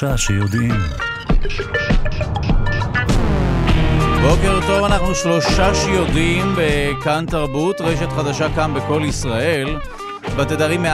שלושה 0.00 0.18
שיודעים. 0.18 0.74
בוקר 4.22 4.60
טוב, 4.66 4.84
אנחנו 4.84 5.14
שלושה 5.14 5.74
שיודעים 5.74 6.54
בכאן 6.56 7.24
תרבות, 7.26 7.80
רשת 7.80 8.12
חדשה 8.12 8.46
כאן 8.54 8.74
בכל 8.74 9.02
ישראל. 9.04 9.76
בתדרים 10.36 10.84
104.9, 10.84 10.88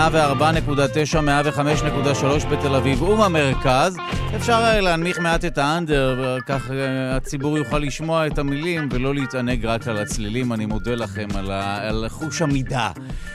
105.3 1.15 2.47
בתל 2.47 2.75
אביב 2.75 3.03
ובמרכז. 3.03 3.97
אפשר 4.37 4.81
להנמיך 4.81 5.19
מעט 5.19 5.45
את 5.45 5.59
האנדר, 5.59 6.39
כך 6.47 6.71
אה, 6.71 7.17
הציבור 7.17 7.59
יוכל 7.59 7.79
לשמוע 7.79 8.27
את 8.27 8.39
המילים 8.39 8.89
ולא 8.93 9.15
להתענג 9.15 9.67
רק 9.67 9.89
על 9.89 9.99
הצלילים. 9.99 10.53
אני 10.53 10.67
מודה 10.67 10.95
לכם 10.95 11.29
על, 11.35 11.51
ה... 11.51 11.89
על 11.89 12.05
חוש 12.09 12.43
המידה. 12.43 12.91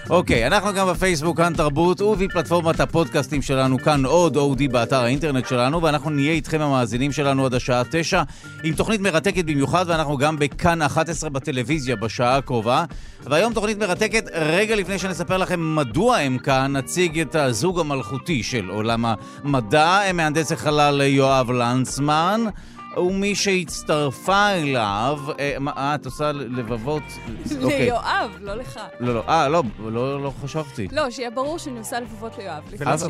אוקיי, 0.10 0.48
אנחנו 0.48 0.74
גם 0.74 0.88
בפייסבוק 0.88 1.38
כאן 1.38 1.54
תרבות 1.54 2.02
ובפלטפורמת 2.02 2.80
הפודקאסטים 2.80 3.42
שלנו 3.42 3.80
כאן 3.80 4.06
עוד 4.06 4.36
אודי 4.36 4.68
באתר 4.68 5.04
האינטרנט 5.04 5.48
שלנו, 5.48 5.82
ואנחנו 5.82 6.10
נהיה 6.10 6.32
איתכם 6.32 6.62
המאזינים 6.62 7.12
שלנו 7.12 7.46
עד 7.46 7.54
השעה 7.54 7.84
9 7.92 8.24
עם 8.64 8.74
תוכנית 8.74 9.02
מרתקת 9.02 9.46
במיוחד, 9.46 9.86
ואנחנו 9.88 10.18
גם 10.18 10.40
בכאן 10.40 10.82
11 10.82 11.30
בטלוויזיה 11.30 11.96
בשעה 11.96 12.38
הקרובה. 12.38 12.86
והיום 13.24 13.54
תוכנית 13.54 13.78
מרתקת, 13.78 14.26
רגע 14.34 14.76
לפני 14.76 15.00
שנספר 15.00 15.38
לכם 15.38 15.76
מדוע 15.76 16.18
הם 16.18 16.38
כאן, 16.38 16.78
נציג 16.78 17.20
את 17.20 17.36
הזוג 17.36 17.80
המלכותי 17.80 18.44
של 18.44 18.70
עולם 18.70 19.06
המדע, 19.44 20.00
מהנדס 20.14 20.52
החלל 20.52 20.91
יואב 21.00 21.52
לנצמן. 21.52 22.42
ומי 22.98 23.36
שהצטרפה 23.36 24.50
אליו, 24.50 25.20
אה, 25.40 25.56
מה, 25.60 25.72
אה, 25.78 25.96
את 25.96 26.06
עושה 26.06 26.32
לבבות? 26.32 27.04
אוקיי. 27.64 27.80
ליואב, 27.80 28.32
לא 28.40 28.56
לך. 28.56 28.80
לא, 29.00 29.14
לא, 29.14 29.24
אה, 29.28 29.50
לא, 29.50 29.64
לא, 29.80 30.24
לא 30.24 30.34
חשבתי. 30.44 30.88
לא, 30.92 31.12
שיהיה 31.12 31.30
ברור 31.30 31.58
שאני 31.58 31.80
עושה 31.80 32.00
לבבות 32.00 32.38
ליואב. 32.38 32.64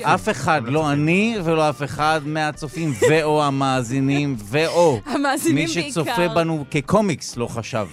אף, 0.03 0.29
אחד, 0.29 0.61
לא 0.65 0.91
אני 0.91 1.37
ולא 1.43 1.69
אף 1.69 1.83
אחד 1.83 2.21
מהצופים 2.25 2.93
ו/או 3.09 3.43
המאזינים 3.43 4.35
ו/או 4.39 4.99
מי 5.53 5.67
שצופה 5.67 6.27
בנו 6.27 6.65
כקומיקס 6.71 7.37
לא 7.37 7.47
חשב. 7.47 7.87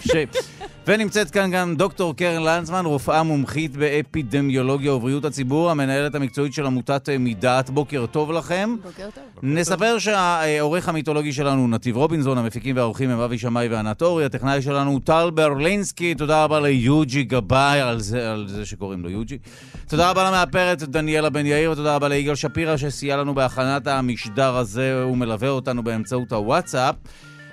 ונמצאת 0.89 1.31
כאן 1.31 1.51
גם 1.51 1.77
דוקטור 1.77 2.17
קרן 2.17 2.43
לנצמן, 2.43 2.87
רופאה 2.87 3.23
מומחית 3.23 3.77
באפידמיולוגיה 3.77 4.95
ובריאות 4.95 5.25
הציבור, 5.25 5.71
המנהלת 5.71 6.15
המקצועית 6.15 6.53
של 6.53 6.67
עמותת 6.67 7.09
מידעת. 7.19 7.71
בוקר 7.71 8.07
טוב 8.07 8.33
לכם. 8.33 8.77
בוקר 8.83 9.09
טוב. 9.15 9.25
נספר 9.43 9.99
שהעורך 9.99 10.89
המיתולוגי 10.89 11.33
שלנו 11.33 11.61
הוא 11.61 11.69
נתיב 11.69 11.97
רובינזון, 11.97 12.39
המפיקים 12.39 12.77
והעורכים 12.77 13.11
הם 13.11 13.21
אבי 13.21 13.39
שמאי 13.39 13.69
וענת 13.69 14.03
אורי, 14.03 14.25
הטכנאי 14.25 14.63
שלנו 14.63 14.91
הוא 14.91 15.01
טל 15.05 15.31
ברלינסקי, 15.35 16.15
תודה 16.15 16.45
רבה 16.45 16.61
ליוג'י 16.61 17.25
גבאי 17.25 17.81
על 17.81 18.01
זה, 18.01 18.33
על 18.33 18.49
זה 18.49 18.67
שקוראים 18.67 19.03
לו 19.03 19.11
יוג'י. 19.11 19.39
תודה 19.89 20.11
רבה 20.11 20.31
למאפרת 20.31 20.83
דניאלה 20.83 21.31
בן 21.31 21.47
יאיר, 21.47 21.71
ותודה 21.71 21.97
רבה 21.97 22.09
ליגאל 22.09 22.35
שפירא 22.35 22.77
שסייע 22.77 23.17
לנו 23.17 23.35
בהכנת 23.35 23.87
המשדר 23.87 24.57
הזה, 24.57 25.03
הוא 25.03 25.17
מלווה 25.17 25.49
אותנו 25.49 25.83
באמצעות 25.83 26.33
הוואטסאפ. 26.33 26.95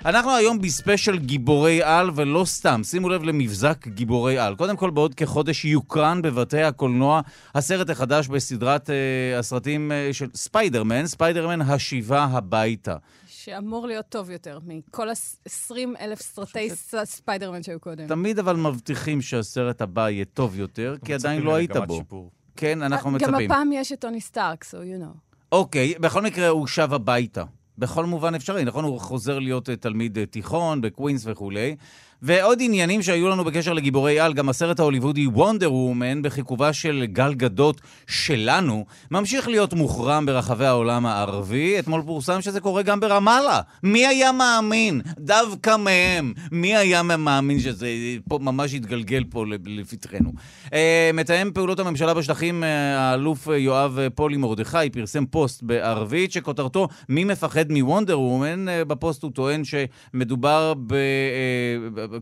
אנחנו 0.06 0.34
היום 0.34 0.60
בספיישל 0.60 1.18
גיבורי 1.18 1.82
על, 1.82 2.10
ולא 2.14 2.44
סתם. 2.44 2.80
שימו 2.84 3.08
לב 3.08 3.22
למבזק 3.22 3.88
גיבורי 3.88 4.38
על. 4.38 4.54
קודם 4.54 4.76
כל, 4.76 4.90
בעוד 4.90 5.14
כחודש 5.14 5.64
יוקרן 5.64 6.22
בבתי 6.22 6.62
הקולנוע 6.62 7.20
הסרט 7.54 7.90
החדש 7.90 8.28
בסדרת 8.28 8.88
uh, 8.90 8.92
הסרטים 9.38 9.92
uh, 9.92 10.12
של 10.12 10.26
ספיידרמן, 10.34 11.06
ספיידרמן 11.06 11.60
השיבה 11.60 12.24
הביתה. 12.24 12.96
שאמור 13.26 13.86
להיות 13.86 14.06
טוב 14.08 14.30
יותר 14.30 14.58
מכל 14.66 15.08
ה-20 15.08 15.74
אלף 16.00 16.22
סרטי 16.22 16.70
ספיידרמן 17.04 17.62
שהיו 17.62 17.80
קודם. 17.80 18.06
תמיד 18.06 18.38
אבל 18.38 18.56
מבטיחים 18.56 19.22
שהסרט 19.22 19.82
הבא 19.82 20.10
יהיה 20.10 20.24
טוב 20.24 20.58
יותר, 20.58 20.96
כי 21.04 21.14
עדיין 21.14 21.42
לא 21.42 21.54
היית 21.54 21.76
בו. 21.86 22.30
כן, 22.56 22.82
אנחנו 22.82 23.10
מצפים. 23.10 23.34
גם 23.34 23.40
הפעם 23.44 23.72
יש 23.72 23.92
את 23.92 24.00
טוני 24.00 24.20
סטארק, 24.20 24.64
so 24.64 24.76
you 24.76 25.02
know. 25.02 25.18
אוקיי, 25.52 25.94
בכל 26.00 26.22
מקרה 26.22 26.48
הוא 26.48 26.66
שב 26.66 26.92
הביתה. 26.92 27.44
בכל 27.78 28.04
מובן 28.04 28.34
אפשרי, 28.34 28.64
נכון? 28.64 28.84
הוא 28.84 29.00
חוזר 29.00 29.38
להיות 29.38 29.70
אה, 29.70 29.76
תלמיד 29.76 30.18
אה, 30.18 30.26
תיכון 30.26 30.80
בקווינס 30.80 31.22
וכולי. 31.26 31.76
ועוד 32.22 32.58
עניינים 32.62 33.02
שהיו 33.02 33.28
לנו 33.28 33.44
בקשר 33.44 33.72
לגיבורי 33.72 34.20
על, 34.20 34.34
גם 34.34 34.48
הסרט 34.48 34.80
ההוליוודי 34.80 35.26
וונדר 35.26 35.72
וומן, 35.72 36.22
בחיכובה 36.22 36.72
של 36.72 37.04
גל 37.12 37.34
גדות 37.34 37.80
שלנו, 38.06 38.84
ממשיך 39.10 39.48
להיות 39.48 39.74
מוחרם 39.74 40.26
ברחבי 40.26 40.66
העולם 40.66 41.06
הערבי. 41.06 41.78
אתמול 41.78 42.02
פורסם 42.06 42.40
שזה 42.40 42.60
קורה 42.60 42.82
גם 42.82 43.00
ברמאללה. 43.00 43.60
מי 43.82 44.06
היה 44.06 44.32
מאמין? 44.32 45.00
דווקא 45.18 45.76
מהם. 45.76 46.32
מי 46.52 46.76
היה 46.76 47.02
מאמין 47.02 47.60
שזה 47.60 47.88
פה 48.28 48.38
ממש 48.42 48.74
יתגלגל 48.74 49.24
פה 49.30 49.44
לפתחנו? 49.66 50.32
אה, 50.72 51.10
מתאם 51.14 51.50
פעולות 51.54 51.80
הממשלה 51.80 52.14
בשטחים, 52.14 52.64
אה, 52.64 52.98
האלוף 52.98 53.46
יואב 53.46 53.98
פולי 54.14 54.36
מרדכי, 54.36 54.90
פרסם 54.92 55.26
פוסט 55.26 55.62
בערבית 55.62 56.32
שכותרתו 56.32 56.88
"מי 57.08 57.24
מפחד 57.24 57.72
מוונדר 57.72 58.20
וומן?" 58.20 58.68
אה, 58.68 58.84
בפוסט 58.84 59.22
הוא 59.22 59.30
טוען 59.32 59.62
שמדובר 59.64 60.74
ב... 60.86 60.94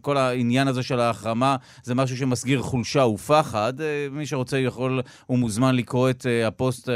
כל 0.02 0.16
העניין 0.16 0.68
הזה 0.68 0.82
של 0.82 1.00
ההחרמה 1.00 1.56
זה 1.82 1.94
משהו 1.94 2.16
שמסגיר 2.16 2.62
חולשה 2.62 3.04
ופחד. 3.04 3.80
אה, 3.80 4.06
מי 4.12 4.26
שרוצה 4.26 4.58
יכול, 4.58 5.02
הוא 5.26 5.38
מוזמן 5.38 5.74
לקרוא 5.74 6.10
את 6.10 6.26
אה, 6.26 6.46
הפוסט 6.46 6.88
אה, 6.88 6.94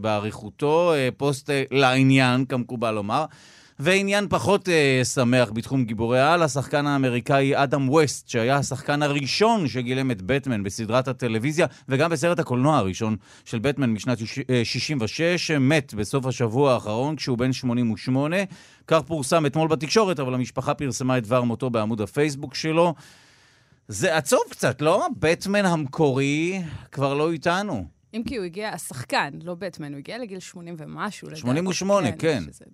באריכותו, 0.00 0.92
פוסט 1.16 1.50
לעניין, 1.70 2.44
כמקובל 2.44 2.90
לומר. 2.90 3.24
ועניין 3.82 4.26
פחות 4.28 4.68
uh, 4.68 5.04
שמח 5.04 5.50
בתחום 5.54 5.84
גיבורי 5.84 6.20
העל, 6.20 6.42
השחקן 6.42 6.86
האמריקאי 6.86 7.62
אדם 7.62 7.88
ווסט, 7.88 8.28
שהיה 8.28 8.56
השחקן 8.56 9.02
הראשון 9.02 9.68
שגילם 9.68 10.10
את 10.10 10.22
בטמן 10.22 10.62
בסדרת 10.62 11.08
הטלוויזיה, 11.08 11.66
וגם 11.88 12.10
בסרט 12.10 12.38
הקולנוע 12.38 12.76
הראשון 12.76 13.16
של 13.44 13.58
בטמן 13.58 13.90
משנת 13.90 14.18
66, 14.64 15.50
מת 15.50 15.94
בסוף 15.94 16.26
השבוע 16.26 16.72
האחרון 16.72 17.16
כשהוא 17.16 17.38
בן 17.38 17.52
88. 17.52 18.36
כך 18.90 19.02
פורסם 19.06 19.46
אתמול 19.46 19.68
בתקשורת, 19.68 20.20
אבל 20.20 20.34
המשפחה 20.34 20.74
פרסמה 20.74 21.18
את 21.18 21.22
דבר 21.22 21.42
מותו 21.42 21.70
בעמוד 21.70 22.00
הפייסבוק 22.00 22.54
שלו. 22.54 22.94
זה 23.88 24.16
עצוב 24.16 24.40
קצת, 24.50 24.80
לא? 24.80 25.06
בטמן 25.18 25.64
המקורי 25.64 26.62
כבר 26.92 27.14
לא 27.14 27.32
איתנו. 27.32 27.86
אם 28.14 28.22
כי 28.26 28.36
הוא 28.36 28.44
הגיע, 28.44 28.68
השחקן, 28.68 29.30
לא 29.42 29.54
בטמן, 29.54 29.92
הוא 29.92 29.98
הגיע 29.98 30.18
לגיל 30.18 30.40
80 30.40 30.74
ומשהו. 30.78 31.36
88, 31.36 32.12
כן. 32.12 32.18
כן. 32.18 32.42
שזה... 32.52 32.64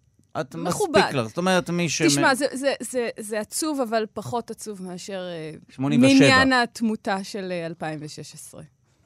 את 0.41 0.55
מכובד. 0.55 0.99
מספיק 0.99 1.15
לך, 1.15 1.27
זאת 1.27 1.39
אומרת, 1.39 1.71
מי 1.71 1.89
ש... 1.89 2.03
תשמע, 2.03 2.35
זה, 2.35 2.47
זה, 2.53 2.75
זה, 2.81 3.09
זה 3.19 3.41
עצוב, 3.41 3.81
אבל 3.81 4.07
פחות 4.13 4.51
עצוב 4.51 4.83
מאשר... 4.83 5.23
87. 5.71 6.09
אה, 6.09 6.15
מניין 6.15 6.53
התמותה 6.53 7.25
של 7.25 7.53
2016. 7.67 8.63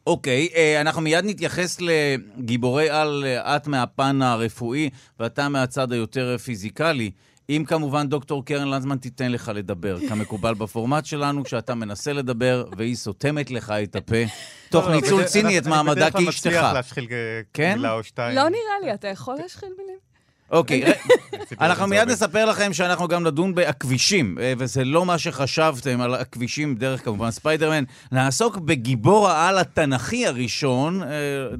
אוקיי, 0.06 0.48
אה, 0.54 0.80
אנחנו 0.80 1.02
מיד 1.02 1.24
נתייחס 1.24 1.78
לגיבורי 1.80 2.90
על, 2.90 3.24
אה, 3.26 3.56
את 3.56 3.66
מהפן 3.66 4.22
הרפואי 4.22 4.90
ואתה 5.20 5.48
מהצד 5.48 5.92
היותר 5.92 6.38
פיזיקלי. 6.38 7.10
אם 7.48 7.64
כמובן 7.66 8.08
דוקטור 8.08 8.44
קרן 8.44 8.68
לנזמן 8.68 8.98
תיתן 8.98 9.32
לך 9.32 9.52
לדבר, 9.54 9.96
כמקובל 10.08 10.54
בפורמט 10.54 11.06
שלנו, 11.06 11.44
כשאתה 11.44 11.74
מנסה 11.74 12.12
לדבר 12.12 12.64
והיא 12.76 12.96
סותמת 12.96 13.50
לך 13.50 13.70
את 13.82 13.96
הפה, 13.96 14.16
תוך 14.70 14.84
לא, 14.84 14.90
לא, 14.90 14.96
ניצול 15.00 15.24
ציני 15.24 15.58
את 15.58 15.66
מעמדה 15.66 16.10
כאשתך. 16.10 16.16
אני 16.16 16.24
בדרך 16.24 16.42
כלל 16.42 16.50
מצליח 16.50 16.72
להשחיל 16.74 17.06
כן? 17.52 17.74
מילה 17.76 17.92
או 17.92 18.02
שתיים. 18.02 18.36
לא 18.36 18.48
נראה 18.48 18.80
לי, 18.82 18.94
אתה 18.94 19.08
יכול 19.08 19.34
להשחיל 19.34 19.68
מילים? 19.78 20.09
אוקיי, 20.50 20.82
אנחנו 21.60 21.86
מיד 21.86 22.08
נספר 22.08 22.44
לכם 22.44 22.72
שאנחנו 22.72 23.08
גם 23.08 23.26
נדון 23.26 23.54
בכבישים, 23.54 24.38
אה, 24.40 24.52
וזה 24.58 24.84
לא 24.84 25.06
מה 25.06 25.18
שחשבתם 25.18 26.00
על 26.00 26.14
הכבישים 26.14 26.74
דרך 26.74 27.04
כמובן 27.04 27.30
ספיידרמן. 27.30 27.84
נעסוק 28.12 28.56
בגיבור 28.56 29.28
העל 29.28 29.58
התנ"כי 29.58 30.26
הראשון, 30.26 31.02
אה, 31.02 31.08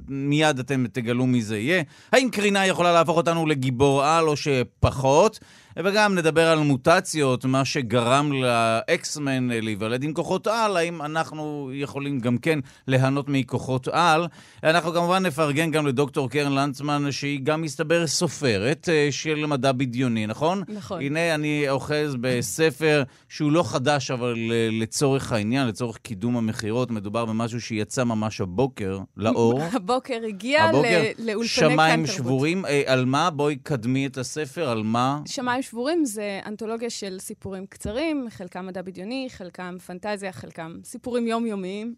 מיד 0.08 0.58
אתם 0.58 0.84
תגלו 0.92 1.26
מי 1.26 1.42
זה 1.42 1.58
יהיה. 1.58 1.82
האם 2.12 2.28
קרינה 2.32 2.66
יכולה 2.66 2.92
להפוך 2.92 3.16
אותנו 3.16 3.46
לגיבור 3.46 4.04
על 4.04 4.28
או 4.28 4.34
שפחות? 4.36 5.40
וגם 5.76 6.14
נדבר 6.14 6.48
על 6.48 6.58
מוטציות, 6.58 7.44
מה 7.44 7.64
שגרם 7.64 8.32
לאקסמן 8.32 9.48
להיוולד 9.48 10.02
עם 10.02 10.12
כוחות 10.12 10.46
על, 10.46 10.76
האם 10.76 11.02
אנחנו 11.02 11.70
יכולים 11.74 12.20
גם 12.20 12.38
כן 12.38 12.58
ליהנות 12.86 13.26
מכוחות 13.28 13.88
על. 13.88 14.26
אנחנו 14.64 14.92
כמובן 14.92 15.26
נפרגן 15.26 15.70
גם 15.70 15.86
לדוקטור 15.86 16.30
קרן 16.30 16.52
לנצמן, 16.52 17.12
שהיא 17.12 17.40
גם 17.42 17.62
מסתבר 17.62 18.06
סופרת 18.06 18.88
אה, 18.92 19.08
של 19.10 19.46
מדע 19.46 19.72
בדיוני, 19.72 20.26
נכון? 20.26 20.62
נכון. 20.68 21.00
הנה, 21.00 21.34
אני 21.34 21.64
אוחז 21.68 22.16
בספר 22.20 23.02
שהוא 23.28 23.52
לא 23.52 23.62
חדש, 23.62 24.10
אבל 24.10 24.34
אה, 24.52 24.68
לצורך 24.72 25.32
העניין, 25.32 25.68
לצורך 25.68 25.96
קידום 25.96 26.36
המכירות, 26.36 26.90
מדובר 26.90 27.24
במשהו 27.24 27.60
שיצא 27.60 28.04
ממש 28.04 28.40
הבוקר, 28.40 28.98
לאור. 29.16 29.62
הבוקר 29.72 30.18
הגיע 30.28 30.62
הבוקר, 30.62 31.02
לאולפני 31.18 31.70
שמיים 31.70 32.06
שבורים. 32.06 32.66
אה, 32.66 32.82
על 32.86 33.04
מה? 33.04 33.30
בואי 33.30 33.56
קדמי 33.56 34.06
את 34.06 34.18
הספר, 34.18 34.68
על 34.68 34.82
מה? 34.82 35.20
שמיים 35.26 35.60
שמיים 35.62 35.62
שבורים 35.70 36.04
זה 36.04 36.40
אנתולוגיה 36.46 36.90
של 36.90 37.16
סיפורים 37.18 37.66
קצרים, 37.66 38.26
חלקם 38.30 38.66
מדע 38.66 38.82
בדיוני, 38.82 39.28
חלקם 39.30 39.76
פנטזיה, 39.86 40.32
חלקם 40.32 40.78
סיפורים 40.84 41.26
יומיומיים. 41.26 41.94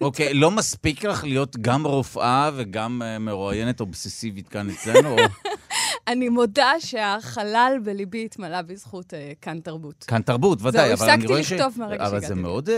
אוקיי, 0.00 0.30
okay, 0.30 0.34
לא 0.34 0.50
מספיק 0.50 1.04
לך 1.04 1.24
להיות 1.24 1.56
גם 1.56 1.86
רופאה 1.86 2.50
וגם 2.56 3.02
uh, 3.02 3.18
מרואיינת 3.18 3.80
אובססיבית 3.80 4.48
כאן 4.48 4.70
אצלנו? 4.70 5.16
אני 6.08 6.28
מודה 6.28 6.72
שהחלל 6.78 7.76
בליבי 7.84 8.24
התמלא 8.24 8.62
בזכות 8.62 9.12
uh, 9.12 9.16
כאן 9.40 9.60
תרבות. 9.60 10.04
כאן 10.08 10.22
תרבות, 10.22 10.58
ודאי, 10.62 10.92
אבל 10.92 11.10
אני 11.10 11.26
רואה 11.26 11.42
ש... 11.42 11.48
זהו, 11.48 11.58
הפסקתי 11.58 11.64
לכתוב 11.64 11.80
מהרגע 11.80 12.04
שהגעתי. 12.04 12.16
אבל 12.16 12.26
זה 12.26 12.34
מאוד 12.34 12.68
uh, 12.68 12.72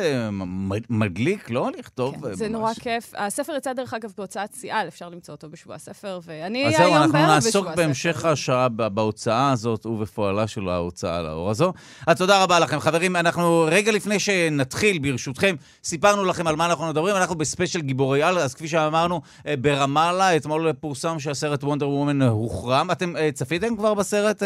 מדליק, 0.90 1.50
לא? 1.50 1.70
לכתוב 1.78 2.14
כן, 2.28 2.34
זה 2.34 2.48
נורא 2.48 2.75
כיף. 2.75 3.12
הספר 3.16 3.56
יצא, 3.56 3.72
דרך 3.72 3.94
אגב, 3.94 4.12
בהוצאת 4.19 4.54
סיאל, 4.54 4.88
אפשר 4.88 5.08
למצוא 5.08 5.34
אותו 5.34 5.48
בשבוע 5.50 5.75
הספר, 5.75 6.20
ואני 6.25 6.66
היום 6.66 6.72
בערב 6.78 7.04
בשבוע 7.04 7.20
הספר. 7.20 7.48
אז 7.48 7.52
זהו, 7.52 7.64
אנחנו 7.64 7.66
נעסוק 7.66 7.76
בהמשך 7.76 8.25
השעה 8.25 8.69
בהוצאה 8.69 9.52
הזאת 9.52 9.86
ובפועלה 9.86 10.46
של 10.46 10.69
ההוצאה 10.69 11.22
לאור 11.22 11.50
הזו. 11.50 11.72
אז 12.06 12.19
תודה 12.19 12.42
רבה 12.42 12.58
לכם. 12.58 12.81
חברים, 12.81 13.16
אנחנו 13.16 13.66
רגע 13.70 13.92
לפני 13.92 14.19
שנתחיל, 14.19 14.98
ברשותכם, 14.98 15.56
סיפרנו 15.84 16.24
לכם 16.24 16.46
על 16.46 16.56
מה 16.56 16.66
אנחנו 16.66 16.88
מדברים. 16.88 17.16
אנחנו 17.16 17.34
בספיישל 17.34 17.81
גיבורי 17.81 18.22
על, 18.22 18.38
אז 18.38 18.54
כפי 18.54 18.69
שאמרנו, 18.69 19.20
ברמאללה, 19.60 20.36
אתמול 20.36 20.72
פורסם 20.72 21.19
שהסרט 21.19 21.64
וונדר 21.64 21.88
וומן 21.88 22.22
הוחרם. 22.22 22.90
אתם 22.90 23.18
צפיתם 23.35 23.76
כבר 23.76 23.94
בסרט 23.94 24.43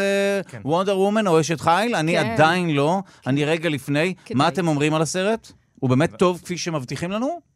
וונדר 0.65 0.99
וומן 0.99 1.27
או 1.27 1.39
אשת 1.39 1.61
חיל? 1.61 1.95
אני 1.95 2.13
כן. 2.13 2.31
עדיין 2.31 2.69
לא, 2.69 2.99
אני 3.27 3.45
רגע 3.45 3.69
לפני. 3.69 4.13
מה 4.33 4.47
אתם 4.47 4.67
אומרים 4.67 4.93
על 4.93 5.01
הסרט? 5.01 5.51
הוא 5.79 5.89
באמת 5.89 6.15
טוב 6.15 6.41
כפי 6.43 6.57
שמבטיחים 6.57 7.11
לנו? 7.11 7.52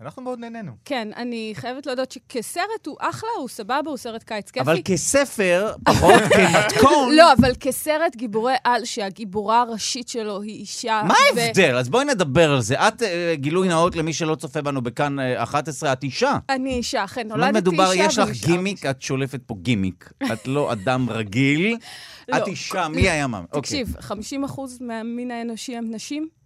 אנחנו 0.00 0.22
מאוד 0.22 0.38
נהנינו. 0.38 0.72
כן, 0.84 1.08
אני 1.16 1.52
חייבת 1.54 1.86
להודות 1.86 2.12
שכסרט 2.12 2.86
הוא 2.86 2.96
אחלה, 3.00 3.30
הוא 3.38 3.48
סבבה, 3.48 3.82
הוא 3.86 3.96
סרט 3.96 4.22
קיץ 4.22 4.50
כיפי. 4.50 4.60
אבל 4.60 4.80
כספר, 4.84 5.74
פחות 5.84 6.22
כמתכון. 6.36 7.16
לא, 7.16 7.32
אבל 7.32 7.52
כסרט 7.60 8.16
גיבורי 8.16 8.54
על, 8.64 8.84
שהגיבורה 8.84 9.60
הראשית 9.60 10.08
שלו 10.08 10.42
היא 10.42 10.60
אישה. 10.60 11.02
מה 11.08 11.14
ההבדל? 11.28 11.76
אז 11.76 11.88
בואי 11.88 12.04
נדבר 12.04 12.52
על 12.52 12.60
זה. 12.60 12.74
את, 12.88 13.02
אה, 13.02 13.34
גילוי 13.34 13.68
נאות 13.68 13.96
למי 13.96 14.12
שלא 14.12 14.34
צופה 14.34 14.62
בנו 14.62 14.82
בכאן 14.82 15.16
11, 15.20 15.88
אה, 15.88 15.92
את 15.92 16.02
אישה. 16.02 16.38
אני 16.50 16.74
אישה, 16.74 17.04
אכן, 17.04 17.28
נולדתי 17.28 17.48
אישה. 17.48 17.60
מדובר, 17.60 17.90
יש 17.94 18.18
לך 18.18 18.30
גימיק, 18.30 18.86
את 18.86 19.02
שולפת 19.02 19.40
פה 19.46 19.54
גימיק. 19.62 20.12
את 20.32 20.46
לא 20.48 20.72
אדם 20.72 21.10
רגיל. 21.10 21.76
את 22.24 22.28
לא. 22.28 22.46
אישה, 22.46 22.88
מי 22.88 23.10
היה 23.10 23.26
מה? 23.26 23.42
תקשיב, 23.52 23.96
50% 24.00 24.60
מהמין 24.80 25.30
האנושי 25.30 25.76
הם 25.76 25.94
נשים. 25.94 26.37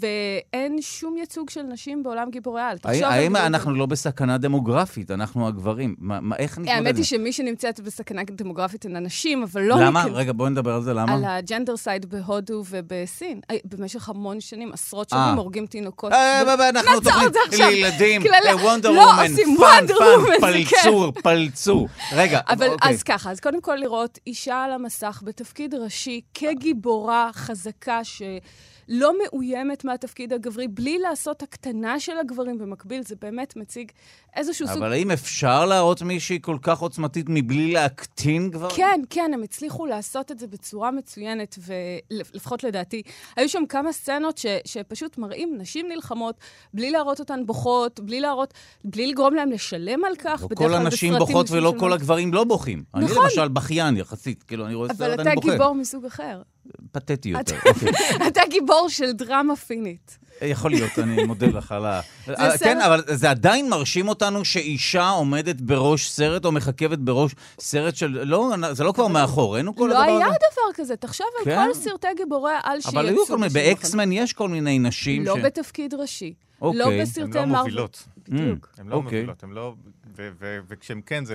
ואין 0.00 0.78
שום 0.80 1.16
ייצוג 1.16 1.50
של 1.50 1.62
נשים 1.62 2.02
בעולם 2.02 2.30
גיבורי 2.30 2.62
על. 2.62 2.78
האם 2.84 3.36
אנחנו 3.36 3.74
לא 3.74 3.86
בסכנה 3.86 4.38
דמוגרפית, 4.38 5.10
אנחנו 5.10 5.48
הגברים? 5.48 5.94
מה, 5.98 6.36
איך 6.36 6.58
נתמודד? 6.58 6.76
האמת 6.76 6.96
היא 6.96 7.04
שמי 7.04 7.32
שנמצאת 7.32 7.80
בסכנה 7.80 8.22
דמוגרפית 8.30 8.84
הן 8.84 8.96
הנשים, 8.96 9.42
אבל 9.42 9.62
לא... 9.62 9.76
למה? 9.80 10.04
רגע, 10.04 10.32
בואי 10.32 10.50
נדבר 10.50 10.74
על 10.74 10.82
זה, 10.82 10.94
למה? 10.94 11.14
על 11.14 11.24
ה 11.24 11.76
gendercide 11.76 12.06
בהודו 12.06 12.64
ובסין. 12.70 13.40
במשך 13.64 14.08
המון 14.08 14.40
שנים, 14.40 14.72
עשרות 14.72 15.08
שנים, 15.08 15.22
אה. 15.22 15.32
הורגים 15.32 15.66
תינוקות. 15.66 16.12
אה, 16.12 16.42
אנחנו 16.68 17.00
תוכנית 17.00 17.58
לילדים, 17.58 18.22
וונדר 18.62 18.92
וומן, 18.92 19.26
פאן, 19.58 19.86
פאן, 19.86 20.40
פלצו, 20.40 21.12
פלצו. 21.22 21.86
רגע, 22.12 22.40
אבל 22.48 22.68
אוקיי. 22.68 22.90
אז 22.90 23.02
ככה, 23.02 23.30
אז 23.30 23.40
קודם 23.40 23.60
כל 23.60 23.74
לראות 23.74 24.18
אישה 24.26 24.64
על 24.64 24.72
המסך 24.72 25.22
בתפקיד 25.24 25.74
ראשי, 25.74 26.20
כגיבורה 26.34 27.30
חזקה 27.32 28.04
ש... 28.04 28.22
לא 28.88 29.12
מאוימת 29.22 29.84
מהתפקיד 29.84 30.32
הגברי, 30.32 30.68
בלי 30.68 30.98
לעשות 30.98 31.42
הקטנה 31.42 32.00
של 32.00 32.18
הגברים 32.18 32.58
במקביל, 32.58 33.02
זה 33.02 33.14
באמת 33.20 33.56
מציג 33.56 33.90
איזשהו 34.36 34.64
אבל 34.64 34.74
סוג... 34.74 34.82
אבל 34.82 34.92
האם 34.92 35.10
אפשר 35.10 35.66
להראות 35.66 36.02
מישהי 36.02 36.38
כל 36.42 36.56
כך 36.62 36.78
עוצמתית 36.78 37.26
מבלי 37.28 37.72
להקטין 37.72 38.50
גברים? 38.50 38.76
כן, 38.76 39.00
כן, 39.10 39.30
הם 39.34 39.42
הצליחו 39.42 39.86
לעשות 39.86 40.30
את 40.30 40.38
זה 40.38 40.46
בצורה 40.46 40.90
מצוינת, 40.90 41.58
ולפחות 42.10 42.64
לדעתי, 42.64 43.02
היו 43.36 43.48
שם 43.48 43.62
כמה 43.68 43.92
סצנות 43.92 44.38
ש, 44.38 44.46
שפשוט 44.64 45.18
מראים 45.18 45.58
נשים 45.58 45.88
נלחמות, 45.88 46.36
בלי 46.74 46.90
להראות 46.90 47.20
אותן 47.20 47.46
בוכות, 47.46 48.00
בלי 48.00 48.20
להראות, 48.20 48.54
בלי 48.84 49.06
לגרום 49.06 49.34
להם 49.34 49.50
לשלם 49.50 50.04
על 50.04 50.16
כך. 50.18 50.42
לא 50.50 50.56
כל 50.56 50.74
הנשים 50.74 51.14
בוכות 51.18 51.50
ולא 51.50 51.74
כל 51.78 51.92
הגברים 51.92 52.34
לא 52.34 52.44
בוכים. 52.44 52.84
נכון. 52.94 53.04
אני 53.04 53.24
למשל 53.24 53.48
בכיין 53.48 53.96
יחסית, 53.96 54.42
כאילו, 54.42 54.66
אני 54.66 54.74
רואה 54.74 54.88
סרט, 54.88 55.00
אני 55.00 55.16
בוכה. 55.16 55.22
אבל 55.22 55.38
אתה 55.38 55.50
גיבור 55.50 55.74
מסוג 55.74 56.04
אחר. 56.04 56.42
פתטי 56.92 57.28
יותר, 57.28 57.56
אוקיי. 57.68 57.90
אתה 58.28 58.40
גיבור 58.50 58.88
של 58.88 59.12
דרמה 59.12 59.56
פינית. 59.56 60.18
יכול 60.42 60.70
להיות, 60.70 60.98
אני 60.98 61.24
מודה 61.26 61.46
לך 61.46 61.72
על 61.72 61.86
ה... 61.86 62.00
כן, 62.58 62.80
אבל 62.80 63.02
זה 63.06 63.30
עדיין 63.30 63.70
מרשים 63.70 64.08
אותנו 64.08 64.44
שאישה 64.44 65.08
עומדת 65.08 65.60
בראש 65.60 66.10
סרט 66.10 66.44
או 66.44 66.52
מחכבת 66.52 66.98
בראש 66.98 67.34
סרט 67.60 67.96
של... 67.96 68.06
לא, 68.06 68.54
זה 68.72 68.84
לא 68.84 68.92
כבר 68.92 69.08
מאחורינו 69.08 69.76
כל 69.76 69.86
לא 69.86 69.98
הדבר 69.98 70.12
הזה? 70.12 70.24
לא 70.24 70.24
היה 70.24 70.26
דבר 70.26 70.74
כזה. 70.74 70.96
תחשוב 70.96 71.26
על 71.38 71.44
כן. 71.44 71.64
כל 71.66 71.74
סרטי 71.74 72.06
גיבורי 72.16 72.52
העל 72.52 72.80
שיצאו. 72.80 72.92
אבל 72.92 73.08
היו 73.08 73.26
כל 73.26 73.38
מיני, 73.38 73.52
באקס-מן 73.52 74.12
יש 74.12 74.32
כל 74.32 74.48
מיני 74.48 74.78
נשים 74.78 75.24
לא 75.24 75.36
בתפקיד 75.44 75.94
ראשי. 75.94 76.34
לא 76.62 76.68
אוקיי. 76.68 77.02
בסרטי 77.02 77.26
מרוויל. 77.26 77.42
הן 77.42 77.50
לא 77.50 77.58
מובילות. 77.58 78.04
בדיוק. 78.28 78.68
הן 78.78 78.88
לא 78.88 78.94
אוקיי. 78.94 79.18
מובילות, 79.20 79.42
הן 79.42 79.50
לא... 79.50 79.74
וכשהן 80.68 81.00
כן, 81.06 81.24
זה 81.24 81.34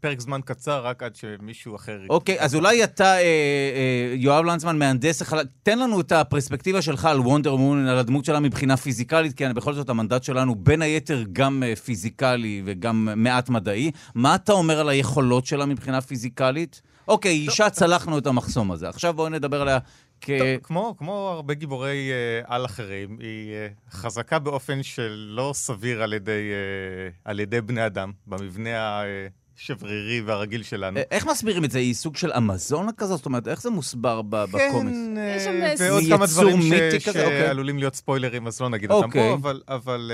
פרק 0.00 0.20
זמן 0.20 0.40
קצר, 0.44 0.86
רק 0.86 1.02
עד 1.02 1.16
שמישהו 1.16 1.76
אחר... 1.76 2.00
אוקיי, 2.10 2.40
אז 2.40 2.54
אולי 2.54 2.84
אתה, 2.84 3.04
אה, 3.04 3.20
אה, 3.20 4.14
יואב 4.14 4.44
לנצמן, 4.44 4.78
מהנדס 4.78 5.22
החלל, 5.22 5.44
תן 5.62 5.78
לנו 5.78 6.00
את 6.00 6.12
הפרספקטיבה 6.12 6.82
שלך 6.82 7.04
על 7.04 7.20
וונדר 7.20 7.56
וומן, 7.56 7.86
על 7.86 7.98
הדמות 7.98 8.24
שלה 8.24 8.40
מבחינה 8.40 8.76
פיזיקלית, 8.76 9.36
כי 9.36 9.44
בכל 9.54 9.74
זאת 9.74 9.88
המנדט 9.88 10.22
שלנו 10.22 10.54
בין 10.54 10.82
היתר 10.82 11.24
גם 11.32 11.62
אה, 11.62 11.76
פיזיקלי 11.76 12.62
וגם 12.64 13.08
מעט 13.16 13.48
מדעי. 13.48 13.90
מה 14.14 14.34
אתה 14.34 14.52
אומר 14.52 14.80
על 14.80 14.88
היכולות 14.88 15.46
שלה 15.46 15.66
מבחינה 15.66 16.00
פיזיקלית? 16.00 16.82
אוקיי, 17.08 17.32
אישה 17.32 17.70
צלחנו 17.70 18.18
את 18.18 18.26
המחסום 18.26 18.70
הזה. 18.70 18.88
עכשיו 18.88 19.14
בואו 19.14 19.28
נדבר 19.28 19.62
עליה 19.62 19.78
כ... 20.20 20.30
טוב, 20.38 20.48
כמו, 20.62 20.94
כמו 20.98 21.28
הרבה 21.34 21.54
גיבורי 21.54 22.10
uh, 22.10 22.46
על 22.48 22.64
אחרים, 22.64 23.16
היא 23.20 23.52
uh, 23.90 23.94
חזקה 23.94 24.38
באופן 24.38 24.82
שלא 24.82 25.50
סביר 25.54 26.02
על 26.02 26.12
ידי, 26.12 26.50
uh, 26.52 27.20
על 27.24 27.40
ידי 27.40 27.60
בני 27.60 27.86
אדם, 27.86 28.12
במבנה 28.26 28.78
ה... 28.78 29.02
Uh, 29.02 29.41
השברירי 29.62 30.20
והרגיל 30.20 30.62
שלנו. 30.62 30.96
אה, 30.96 31.02
איך 31.10 31.26
מסבירים 31.26 31.64
את 31.64 31.70
זה? 31.70 31.78
היא 31.78 31.94
סוג 31.94 32.16
של 32.16 32.32
אמזונה 32.32 32.92
כזאת? 32.92 33.16
זאת 33.16 33.26
אומרת, 33.26 33.48
איך 33.48 33.62
זה 33.62 33.70
מוסבר 33.70 34.22
בקומיקס? 34.22 34.98
כן, 35.44 35.62
אה, 35.62 35.74
ועוד 35.78 36.02
כמה 36.08 36.26
דברים 36.26 36.56
אוקיי. 36.56 37.00
שעלולים 37.00 37.78
להיות 37.78 37.94
ספוילרים, 37.94 38.46
אז 38.46 38.60
לא 38.60 38.68
נגיד 38.68 38.90
אותם 38.90 39.10
פה, 39.10 39.28
אוקיי. 39.30 39.62
אבל... 39.68 40.12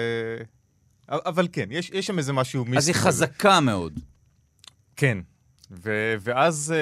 אה, 1.11 1.19
אבל 1.27 1.49
כן, 1.53 1.69
יש, 1.71 1.91
שם 2.01 2.19
איזה 2.19 2.33
משהו 2.33 2.65
מיסטי. 2.65 2.79
אז 2.79 2.89
היא 2.89 2.95
חזקה 2.95 3.61
מאוד. 3.61 4.01
כן. 4.97 5.19
ו- 5.71 6.15
ואז, 6.21 6.75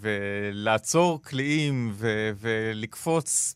ולעצור 0.00 1.22
קליעים 1.22 1.92
ולקפוץ 2.40 3.54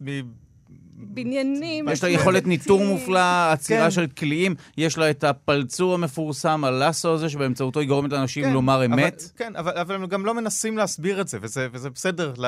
בניינים. 0.97 1.89
יש 1.89 2.05
לה 2.05 2.09
יכולת 2.09 2.47
ניטור 2.47 2.85
מופלא, 2.85 3.53
עצירה 3.53 3.85
כן. 3.85 3.91
של 3.91 4.07
קליעים, 4.07 4.55
יש 4.77 4.99
לה 4.99 5.11
את 5.11 5.25
הפלצור 5.25 5.95
המפורסם, 5.95 6.65
הלאסו 6.65 7.15
הזה, 7.15 7.29
שבאמצעותו 7.29 7.81
היא 7.81 7.89
גורמת 7.89 8.13
לאנשים 8.13 8.45
כן, 8.45 8.53
לומר 8.53 8.85
אמת. 8.85 9.15
אבל, 9.15 9.29
כן, 9.37 9.57
אבל, 9.57 9.79
אבל 9.79 9.95
הם 9.95 10.07
גם 10.07 10.27
לא 10.27 10.35
מנסים 10.35 10.77
להסביר 10.77 11.21
את 11.21 11.29
זה, 11.29 11.39
וזה, 11.41 11.69
וזה 11.73 11.91
בסדר 11.91 12.33
ל, 12.39 12.47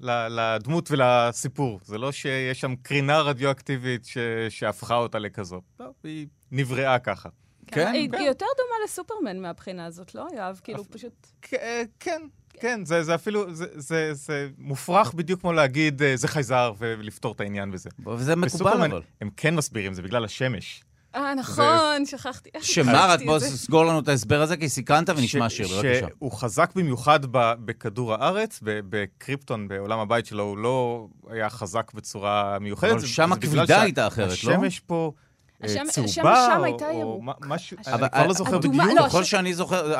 ל, 0.00 0.10
לדמות 0.28 0.90
ולסיפור. 0.90 1.80
זה 1.84 1.98
לא 1.98 2.12
שיש 2.12 2.60
שם 2.60 2.74
קרינה 2.82 3.20
רדיואקטיבית 3.20 4.04
ש, 4.04 4.18
שהפכה 4.48 4.96
אותה 4.96 5.18
לכזאת. 5.18 5.62
לא, 5.80 5.86
היא 6.04 6.26
נבראה 6.52 6.98
ככה. 6.98 7.28
כן? 7.66 7.92
היא, 7.92 8.10
כן. 8.10 8.18
היא 8.18 8.26
יותר 8.26 8.46
דומה 8.56 8.84
לסופרמן 8.84 9.38
מהבחינה 9.38 9.86
הזאת, 9.86 10.14
לא, 10.14 10.26
יואב? 10.36 10.60
כאילו, 10.64 10.84
פשוט... 10.84 11.26
כן, 12.00 12.22
כן, 12.60 12.84
זה, 12.84 13.02
זה 13.02 13.14
אפילו, 13.14 13.54
זה, 13.54 13.66
זה, 13.74 14.14
זה 14.14 14.48
מופרך 14.58 15.14
בדיוק 15.14 15.40
כמו 15.40 15.52
להגיד, 15.52 16.02
אה, 16.02 16.16
זה 16.16 16.28
חייזר 16.28 16.72
ולפתור 16.78 17.32
את 17.32 17.40
העניין 17.40 17.70
וזה. 17.72 17.90
וזה 18.06 18.36
מקובל 18.36 18.84
אבל. 18.84 19.02
הם 19.20 19.30
כן 19.36 19.54
מסבירים, 19.54 19.94
זה 19.94 20.02
בגלל 20.02 20.24
השמש. 20.24 20.84
אה, 21.14 21.34
נכון, 21.34 22.06
שכחתי. 22.06 22.50
שמה, 22.60 23.06
רק 23.06 23.20
בוא 23.26 23.38
סגור 23.38 23.84
לנו 23.84 23.98
את 24.00 24.08
ההסבר 24.08 24.42
הזה, 24.42 24.56
כי 24.56 24.68
סיכנת 24.68 25.08
ונשמע 25.08 25.48
שיר, 25.48 25.68
בבקשה. 25.68 26.06
שהוא 26.18 26.32
חזק 26.32 26.70
במיוחד 26.74 27.20
בכדור 27.64 28.14
הארץ, 28.14 28.60
בקריפטון, 28.62 29.68
בעולם 29.68 29.98
הבית 29.98 30.26
שלו, 30.26 30.42
הוא 30.42 30.58
לא 30.58 31.08
היה 31.30 31.50
חזק 31.50 31.92
בצורה 31.94 32.58
מיוחדת. 32.60 32.90
אבל 32.90 33.06
שם 33.06 33.32
הכבידה 33.32 33.82
הייתה 33.82 34.06
אחרת, 34.06 34.28
לא? 34.28 34.32
השמש 34.32 34.80
פה... 34.80 35.12
צהובה, 35.66 36.48
שם 36.54 36.64
הייתה 36.64 36.90
או 36.90 37.20
משהו, 37.46 37.76
אני 37.86 38.08
כבר 38.08 38.26
לא 38.26 38.32
זוכר 38.32 38.58
בדיוק. 38.58 38.74
לא, 38.74 39.06
ככל 39.06 39.24
שאני 39.24 39.54
זוכר, 39.54 39.92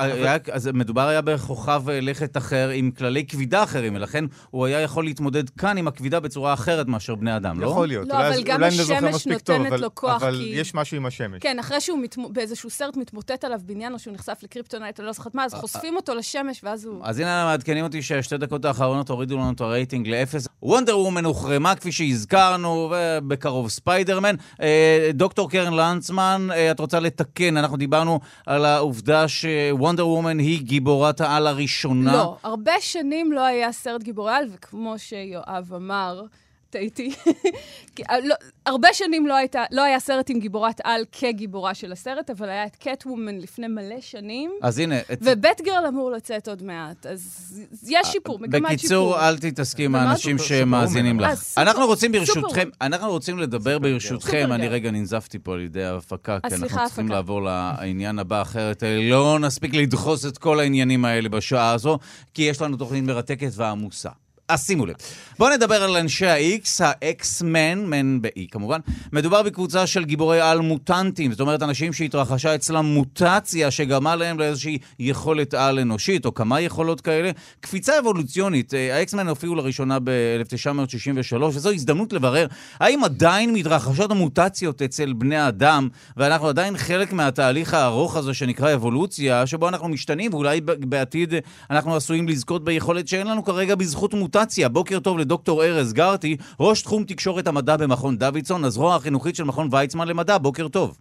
אז 0.52 0.70
מדובר 0.74 1.08
היה 1.08 1.20
בכוכב 1.20 1.82
לכת 1.90 2.36
אחר 2.36 2.68
עם 2.68 2.90
כללי 2.90 3.26
כבידה 3.26 3.62
אחרים, 3.62 3.94
ולכן 3.94 4.24
הוא 4.50 4.66
היה 4.66 4.80
יכול 4.80 5.04
להתמודד 5.04 5.50
כאן 5.50 5.78
עם 5.78 5.88
הכבידה 5.88 6.20
בצורה 6.20 6.52
אחרת 6.52 6.86
מאשר 6.86 7.14
בני 7.14 7.36
אדם, 7.36 7.60
לא? 7.60 7.66
יכול 7.66 7.88
להיות. 7.88 8.08
לא, 8.08 8.14
אבל 8.14 8.42
גם 8.42 8.62
השמש 8.62 9.26
נותנת 9.26 9.80
לו 9.80 9.94
כוח, 9.94 10.22
אבל 10.22 10.40
יש 10.46 10.74
משהו 10.74 10.96
עם 10.96 11.06
השמש. 11.06 11.42
כן, 11.42 11.58
אחרי 11.58 11.80
שהוא 11.80 11.98
באיזשהו 12.32 12.70
סרט 12.70 12.96
מתמוטט 12.96 13.44
עליו 13.44 13.60
בניין, 13.64 13.92
או 13.92 13.98
שהוא 13.98 14.14
נחשף 14.14 14.38
לקריפטונייט, 14.42 15.00
אני 15.00 15.06
לא 15.06 15.12
זוכרת 15.12 15.34
מה, 15.34 15.44
אז 15.44 15.54
חושפים 15.54 15.96
אותו 15.96 16.14
לשמש, 16.14 16.60
ואז 16.64 16.84
הוא... 16.84 17.00
אז 17.04 17.18
הנה 17.18 17.44
מעדכנים 17.44 17.84
אותי 17.84 18.02
שהשתי 18.02 18.36
דקות 18.38 18.64
האחרונות 18.64 19.08
הורידו 19.08 19.36
לנו 19.36 19.52
את 19.52 19.60
הרייטינג 19.60 20.08
לאפס. 20.08 20.48
וונדר 20.62 20.98
וומן 20.98 21.24
הוחרמה, 21.24 21.74
כפי 21.74 21.92
שהזכרנו, 21.92 22.92
ובקרוב 22.92 23.68
ספיידרמן. 23.68 24.34
אה, 24.62 25.10
דוקטור 25.14 25.49
קרן 25.50 25.74
לנצמן, 25.74 26.48
אה, 26.52 26.70
את 26.70 26.80
רוצה 26.80 27.00
לתקן? 27.00 27.56
אנחנו 27.56 27.76
דיברנו 27.76 28.20
על 28.46 28.64
העובדה 28.64 29.28
שוונדר 29.28 30.08
וומן 30.08 30.38
היא 30.38 30.62
גיבורת 30.62 31.20
העל 31.20 31.46
הראשונה. 31.46 32.12
לא, 32.12 32.36
הרבה 32.42 32.72
שנים 32.80 33.32
לא 33.32 33.44
היה 33.44 33.72
סרט 33.72 34.02
גיבורי 34.02 34.32
על, 34.32 34.44
וכמו 34.54 34.98
שיואב 34.98 35.72
אמר, 35.76 36.22
טעיתי. 36.70 37.10
אה, 38.10 38.20
לא, 38.24 38.34
הרבה 38.66 38.88
שנים 38.92 39.26
לא, 39.26 39.34
הייתה, 39.34 39.64
לא 39.70 39.82
היה 39.82 40.00
סרט 40.00 40.30
עם 40.30 40.38
גיבורת 40.40 40.80
על 40.84 41.02
כגיבורה 41.12 41.74
של 41.74 41.92
הסרט, 41.92 42.30
אבל 42.30 42.48
היה 42.48 42.66
את 42.66 42.76
קטוומן 42.76 43.38
לפני 43.38 43.66
מלא 43.68 44.00
שנים. 44.00 44.50
אז 44.62 44.78
הנה... 44.78 44.98
את... 45.12 45.18
ובט 45.22 45.60
גרל 45.60 45.84
אמור 45.88 46.10
לצאת 46.10 46.48
עוד 46.48 46.62
מעט, 46.62 47.06
אז 47.06 47.52
יש 47.88 48.06
שיפור, 48.08 48.38
מגמת 48.38 48.52
שיפור. 48.54 48.68
בקיצור, 48.76 49.20
אל 49.28 49.38
תתעסקי 49.38 49.84
עם 49.84 49.94
האנשים? 49.94 50.38
שמאזינים 50.38 51.20
אה, 51.20 51.32
לך. 51.32 51.42
סופר- 51.42 51.62
אנחנו 51.62 51.86
רוצים 51.86 52.12
סופר- 52.26 52.40
ברשותכם, 52.40 52.68
אנחנו 52.80 53.10
רוצים 53.10 53.38
לדבר 53.38 53.78
ברשותכם, 53.78 54.26
סופרגר. 54.30 54.54
אני 54.54 54.68
רגע 54.68 54.90
ננזפתי 54.90 55.38
פה 55.38 55.54
על 55.54 55.60
ידי 55.60 55.84
ההפקה, 55.84 56.38
כי 56.40 56.46
אנחנו 56.54 56.68
סליחה, 56.68 56.84
צריכים 56.86 57.04
הפקה. 57.04 57.14
לעבור 57.14 57.42
לעניין 57.42 58.18
הבא, 58.18 58.42
אחרת 58.42 58.82
אה, 58.82 58.98
לא 59.10 59.38
נספיק 59.40 59.74
לדחוס 59.74 60.26
את 60.26 60.38
כל 60.38 60.60
העניינים 60.60 61.04
האלה 61.04 61.28
בשעה 61.28 61.72
הזו, 61.72 61.98
כי 62.34 62.42
יש 62.42 62.62
לנו 62.62 62.76
תוכנית 62.76 63.04
מרתקת 63.04 63.50
ועמוסה. 63.52 64.10
אז 64.50 64.66
שימו 64.66 64.86
לב. 64.86 64.94
בואו 65.38 65.54
נדבר 65.54 65.82
על 65.82 65.96
אנשי 65.96 66.26
ה-X, 66.26 66.84
ה-X-Men, 66.84 67.76
מן 67.76 68.22
ב-E 68.22 68.40
כמובן. 68.50 68.80
מדובר 69.12 69.42
בקבוצה 69.42 69.86
של 69.86 70.04
גיבורי 70.04 70.40
על 70.40 70.60
מוטנטים, 70.60 71.30
זאת 71.30 71.40
אומרת 71.40 71.62
אנשים 71.62 71.92
שהתרחשה 71.92 72.54
אצלם 72.54 72.84
מוטציה 72.84 73.70
שגרמה 73.70 74.16
להם 74.16 74.38
לאיזושהי 74.38 74.78
יכולת 74.98 75.54
על 75.54 75.78
אנושית, 75.78 76.26
או 76.26 76.34
כמה 76.34 76.60
יכולות 76.60 77.00
כאלה. 77.00 77.30
קפיצה 77.60 77.98
אבולוציונית, 77.98 78.74
אה, 78.74 78.98
ה-X-Men 78.98 79.28
הופיעו 79.28 79.54
לראשונה 79.54 79.98
ב-1963, 80.04 81.42
וזו 81.42 81.70
הזדמנות 81.70 82.12
לברר 82.12 82.46
האם 82.80 83.04
עדיין 83.04 83.52
מתרחשות 83.52 84.10
המוטציות 84.10 84.82
אצל 84.82 85.12
בני 85.12 85.48
אדם, 85.48 85.88
ואנחנו 86.16 86.48
עדיין 86.48 86.76
חלק 86.76 87.12
מהתהליך 87.12 87.74
הארוך 87.74 88.16
הזה 88.16 88.34
שנקרא 88.34 88.74
אבולוציה, 88.74 89.46
שבו 89.46 89.68
אנחנו 89.68 89.88
משתנים, 89.88 90.34
ואולי 90.34 90.60
בעתיד 90.60 91.34
אנחנו 91.70 91.96
עשויים 91.96 92.28
לזכות 92.28 92.64
ביכולת 92.64 93.08
שאין 93.08 93.26
לנו 93.26 93.44
כרגע 93.44 93.74
בזכות 93.74 94.14
מוטציה. 94.14 94.39
בוקר 94.72 95.00
טוב 95.00 95.18
לדוקטור 95.18 95.64
ארז 95.64 95.92
גרטי, 95.92 96.36
ראש 96.60 96.82
תחום 96.82 97.04
תקשורת 97.04 97.46
המדע 97.46 97.76
במכון 97.76 98.16
דוידסון, 98.16 98.64
הזרוע 98.64 98.94
החינוכית 98.94 99.36
של 99.36 99.44
מכון 99.44 99.68
ויצמן 99.70 100.08
למדע. 100.08 100.38
בוקר 100.38 100.68
טוב. 100.68 100.98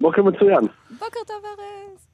בוקר 0.00 0.22
מצוין. 0.22 0.60
בוקר 0.90 1.20
טוב, 1.26 1.42
ארז. 1.44 2.06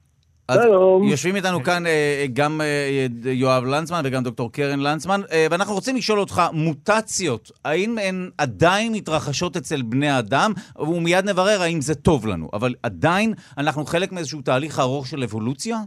אז 0.47 0.63
שלום. 0.63 1.03
יושבים 1.03 1.35
איתנו 1.35 1.63
כאן 1.63 1.87
אה, 1.87 2.25
גם 2.33 2.61
אה, 2.61 3.07
יואב 3.31 3.63
לנצמן 3.63 4.01
וגם 4.03 4.23
דוקטור 4.23 4.51
קרן 4.51 4.79
לנצמן, 4.79 5.21
אה, 5.31 5.47
ואנחנו 5.51 5.73
רוצים 5.73 5.95
לשאול 5.95 6.19
אותך, 6.19 6.41
מוטציות, 6.53 7.51
האם 7.65 7.97
הן 7.97 8.29
עדיין 8.37 8.93
מתרחשות 8.93 9.57
אצל 9.57 9.81
בני 9.81 10.19
אדם? 10.19 10.51
ומיד 10.79 11.29
נברר 11.29 11.61
האם 11.61 11.81
זה 11.81 11.95
טוב 11.95 12.27
לנו, 12.27 12.49
אבל 12.53 12.73
עדיין 12.83 13.33
אנחנו 13.57 13.85
חלק 13.85 14.11
מאיזשהו 14.11 14.41
תהליך 14.41 14.79
ארוך 14.79 15.07
של 15.07 15.23
אבולוציה? 15.23 15.77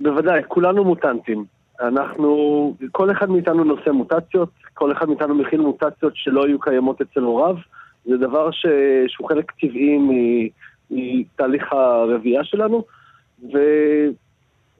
בוודאי, 0.00 0.40
כולנו 0.48 0.84
מוטנטים. 0.84 1.55
אנחנו, 1.80 2.74
כל 2.92 3.10
אחד 3.10 3.30
מאיתנו 3.30 3.64
נושא 3.64 3.90
מוטציות, 3.90 4.50
כל 4.74 4.92
אחד 4.92 5.08
מאיתנו 5.08 5.34
מכיל 5.34 5.60
מוטציות 5.60 6.12
שלא 6.16 6.44
היו 6.46 6.60
קיימות 6.60 7.00
אצל 7.00 7.20
הוריו. 7.20 7.56
זה 8.04 8.16
דבר 8.16 8.50
ש... 8.50 8.66
שהוא 9.08 9.28
חלק 9.28 9.52
טבעי 9.52 9.98
מתהליך 10.90 11.72
הרבייה 11.72 12.44
שלנו, 12.44 12.84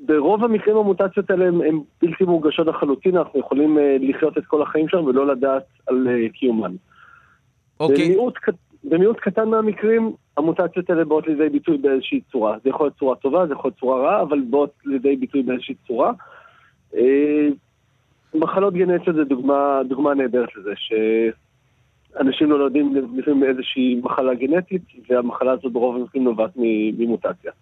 וברוב 0.03 0.45
המקרים 0.45 0.76
המוטציות 0.76 1.31
האלה 1.31 1.45
הן 1.47 1.81
בלתי 2.03 2.25
מורגשות 2.25 2.67
לחלוטין, 2.67 3.17
אנחנו 3.17 3.41
יכולים 3.41 3.79
אה, 3.79 3.97
לחיות 4.00 4.38
את 4.38 4.47
כל 4.47 4.62
החיים 4.62 4.88
שלנו 4.88 5.07
ולא 5.07 5.26
לדעת 5.26 5.65
על 5.87 6.09
אה, 6.11 6.29
קיומן. 6.29 6.73
אוקיי, 7.81 8.05
במיעוט, 8.05 8.38
קט- 8.38 8.75
במיעוט 8.85 9.21
קטן 9.21 9.49
מהמקרים, 9.49 10.12
המוטציות 10.37 10.91
האלה 10.91 11.05
באות 11.05 11.26
לידי 11.26 11.49
ביטוי 11.49 11.79
באיזושהי 11.79 12.21
צורה. 12.33 12.57
זה 12.65 12.71
יכול 12.71 12.87
להיות 12.87 12.99
צורה 12.99 13.17
טובה, 13.17 13.47
זה 13.47 13.53
יכול 13.53 13.69
להיות 13.69 13.79
צורה 13.81 14.00
רעה, 14.03 14.23
אבל 14.23 14.41
באות 14.50 14.73
לידי 14.85 15.17
ביטוי 15.17 15.43
באיזושהי 15.43 15.75
צורה. 15.87 16.12
אה, 16.97 17.49
מחלות 18.35 18.75
גנטיות 18.75 19.17
זה 19.17 19.25
דוגמה, 19.25 19.81
דוגמה 19.88 20.15
נהדרת 20.15 20.49
לזה, 20.57 20.73
שאנשים 20.76 22.50
לא 22.50 22.65
יודעים 22.65 22.97
לפעמים 23.17 23.41
מאיזושהי 23.41 24.00
מחלה 24.05 24.35
גנטית, 24.35 24.83
והמחלה 25.09 25.53
הזאת 25.53 25.73
ברוב 25.73 25.97
המקרים 25.97 26.25
נובעת 26.25 26.50
ממוטציה. 26.99 27.53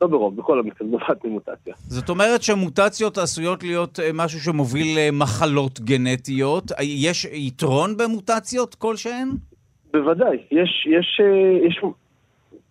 לא 0.00 0.06
ברוב, 0.06 0.36
בכל 0.36 0.58
המקרים 0.58 0.90
נובעת 0.94 1.24
ממוטציה. 1.24 1.74
זאת 1.76 2.08
אומרת 2.08 2.42
שמוטציות 2.42 3.18
עשויות 3.18 3.62
להיות 3.62 4.00
אה, 4.00 4.10
משהו 4.14 4.40
שמוביל 4.40 4.98
למחלות 4.98 5.80
גנטיות. 5.80 6.72
אה, 6.72 6.76
יש 6.84 7.24
יתרון 7.24 7.96
במוטציות 7.96 8.74
כלשהן? 8.74 9.28
בוודאי, 9.92 10.36
יש, 10.50 10.86
יש, 10.90 11.20
יש, 11.66 11.80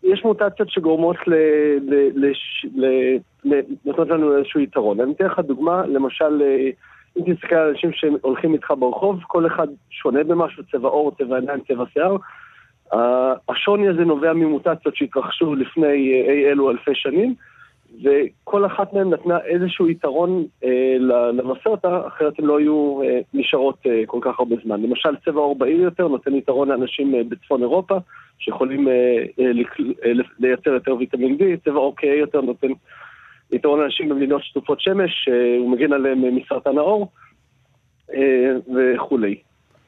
יש 0.03 0.23
מוטציות 0.25 0.69
שגורמות 0.69 1.15
ל... 1.27 1.33
ל, 1.81 2.09
לש, 2.15 2.65
ל, 2.75 2.85
ל 3.45 3.61
נותנות 3.85 4.09
לנו 4.09 4.37
איזשהו 4.37 4.59
יתרון. 4.59 4.99
אני 4.99 5.13
אתן 5.13 5.25
לך 5.25 5.39
דוגמה, 5.39 5.85
למשל, 5.85 6.41
אה, 6.41 6.69
אם 7.17 7.33
תסתכל 7.33 7.55
על 7.55 7.69
אנשים 7.69 7.91
שהולכים 7.93 8.53
איתך 8.53 8.73
ברחוב, 8.79 9.19
כל 9.27 9.47
אחד 9.47 9.67
שונה 9.89 10.23
במשהו, 10.23 10.63
צבע 10.71 10.89
עור, 10.89 11.11
צבע 11.17 11.35
עיניים, 11.35 11.59
צבע 11.67 11.83
שיער. 11.93 12.17
השוני 13.49 13.87
הזה 13.87 14.05
נובע 14.05 14.33
ממוטציות 14.33 14.95
שהתרחשו 14.95 15.55
לפני 15.55 15.87
אה, 15.87 16.33
אי 16.33 16.45
אלו 16.51 16.71
אלפי 16.71 16.95
שנים, 16.95 17.35
וכל 18.01 18.65
אחת 18.65 18.93
מהן 18.93 19.09
נתנה 19.09 19.39
איזשהו 19.45 19.89
יתרון 19.89 20.45
אה, 20.63 20.95
לנושא 21.33 21.69
אותה, 21.69 22.07
אחרת 22.07 22.39
הן 22.39 22.45
לא 22.45 22.59
היו 22.59 23.01
אה, 23.03 23.19
נשארות 23.33 23.77
אה, 23.85 24.01
כל 24.05 24.19
כך 24.21 24.39
הרבה 24.39 24.55
זמן. 24.63 24.81
למשל, 24.81 25.09
צבע 25.25 25.39
עור 25.39 25.55
בהיר 25.55 25.81
יותר 25.81 26.07
נותן 26.07 26.35
יתרון 26.35 26.69
לאנשים 26.69 27.15
אה, 27.15 27.23
בצפון 27.29 27.61
אירופה, 27.61 27.97
שיכולים 28.39 28.87
אה, 28.87 29.23
אה, 29.39 29.51
אה, 30.05 30.11
לייצר 30.39 30.69
יותר 30.69 30.95
ויטמין 30.95 31.37
D, 31.39 31.43
צבע 31.65 31.79
עור 31.79 31.93
כהה 31.97 32.15
יותר 32.15 32.41
נותן 32.41 32.67
יתרון 33.51 33.79
לאנשים 33.79 34.09
במדינות 34.09 34.43
שטופות 34.43 34.81
שמש, 34.81 35.29
אה, 35.31 35.57
הוא 35.59 35.69
מגן 35.69 35.93
עליהם 35.93 36.25
אה, 36.25 36.31
מסרטן 36.31 36.77
העור 36.77 37.11
אה, 38.13 38.51
וכולי. 38.75 39.35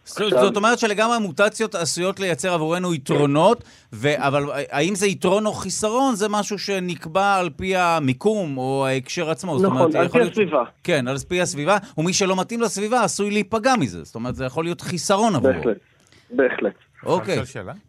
זאת 0.05 0.21
עכשיו- 0.21 0.41
זאת 0.45 0.57
אומרת 0.57 0.79
שלגמרי 0.79 1.15
המוטציות 1.15 1.75
עשויות 1.75 2.19
לייצר 2.19 2.53
עבורנו 2.53 2.93
יתרונות, 2.93 3.63
ו... 3.93 4.13
אבל 4.27 4.43
האם 4.69 4.95
זה 4.95 5.07
יתרון 5.07 5.45
או 5.45 5.53
חיסרון, 5.53 6.15
זה 6.15 6.29
משהו 6.29 6.59
שנקבע 6.59 7.35
על 7.35 7.50
פי 7.50 7.75
המיקום 7.75 8.57
או 8.57 8.85
ההקשר 8.88 9.29
עצמו. 9.29 9.59
זאת 9.59 9.65
אומרת, 9.65 9.88
נכון, 9.89 10.01
על 10.01 10.07
פי 10.07 10.17
להיות- 10.17 10.31
הסביבה, 10.31 10.63
כן, 10.83 11.07
על 11.07 11.17
פי 11.17 11.41
הסביבה, 11.41 11.77
ומי 11.97 12.13
שלא 12.13 12.35
מתאים 12.35 12.62
לסביבה 12.62 13.03
עשוי 13.03 13.31
להיפגע 13.31 13.75
מזה. 13.75 14.03
זאת 14.03 14.15
אומרת, 14.15 14.35
זה 14.35 14.45
יכול 14.45 14.63
להיות 14.63 14.81
חיסרון 14.81 15.35
עבורו. 15.35 15.53
בהחלט, 15.53 15.77
בהחלט. 16.29 16.74
אוקיי. 17.05 17.39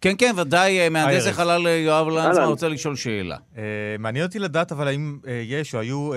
כן, 0.01 0.15
כן, 0.19 0.33
ודאי, 0.37 0.81
אה, 0.81 0.89
מהנדס. 0.89 1.27
החלל 1.27 1.67
אה, 1.67 1.73
יואב 1.73 2.09
לנצמן. 2.09 2.45
רוצה 2.45 2.69
לשאול 2.69 2.97
שאלה. 2.97 3.37
אה, 3.59 3.63
מעניין 3.99 4.25
אותי 4.27 4.39
לדעת, 4.39 4.73
אבל 4.73 4.89
האם 4.89 5.19
יש 5.45 5.75
או 5.75 5.81
היו 5.81 6.11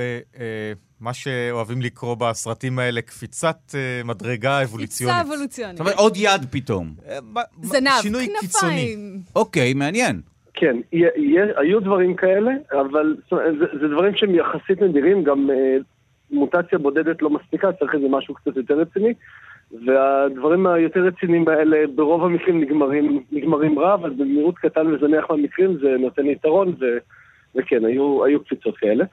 מה 1.02 1.14
שאוהבים 1.14 1.82
לקרוא 1.82 2.16
בסרטים 2.16 2.80
האלה 2.80 3.02
קפיצת 3.02 3.58
אה, 3.76 4.02
מדרגה 4.06 4.64
אבולוציונית. 4.64 5.16
קפיצה 5.16 5.34
אבולוציונית. 5.34 5.78
זאת 5.78 5.86
אומרת, 5.86 5.96
עוד 5.96 6.18
יד 6.18 6.46
פתאום. 6.52 6.88
אה, 7.08 7.20
זנב, 7.62 7.92
שינוי 8.02 8.28
קיצוני. 8.40 8.72
כנפיים. 8.72 9.20
אוקיי, 9.36 9.74
מעניין. 9.74 10.22
כן, 10.54 10.78
היו 11.58 11.80
דברים 11.80 12.16
כאלה, 12.16 12.52
אבל 12.72 13.16
זה, 13.30 13.66
זה 13.82 13.88
דברים 13.88 14.16
שהם 14.16 14.36
יחסית 14.36 14.82
נדירים, 14.82 15.24
גם 15.24 15.50
אה, 15.52 15.78
מוטציה 16.32 16.80
בודדת 16.80 17.22
לא 17.22 17.30
מספיקה, 17.30 17.72
צריך 17.72 17.96
איזה 17.96 18.08
משהו 18.10 18.34
קצת 18.34 18.56
יותר 18.58 18.80
רציני, 18.80 19.14
והדברים 19.86 20.68
היותר 20.68 21.00
רציניים 21.00 21.48
האלה 21.48 21.78
ברוב 21.96 22.24
המקרים 22.24 22.62
נגמרים, 22.62 23.24
נגמרים 23.32 23.80
רע, 23.80 23.94
אבל 23.94 24.10
במיעוט 24.10 24.56
קטן 24.58 24.88
וזניח 24.88 25.26
מהמקרים 25.30 25.78
זה 25.82 25.96
נותן 26.00 26.26
יתרון, 26.26 26.76
ו, 26.80 26.86
וכן, 27.56 27.86
היו, 27.86 28.26
היו 28.26 28.44
קפיצות 28.44 28.78
כאלה. 28.78 29.06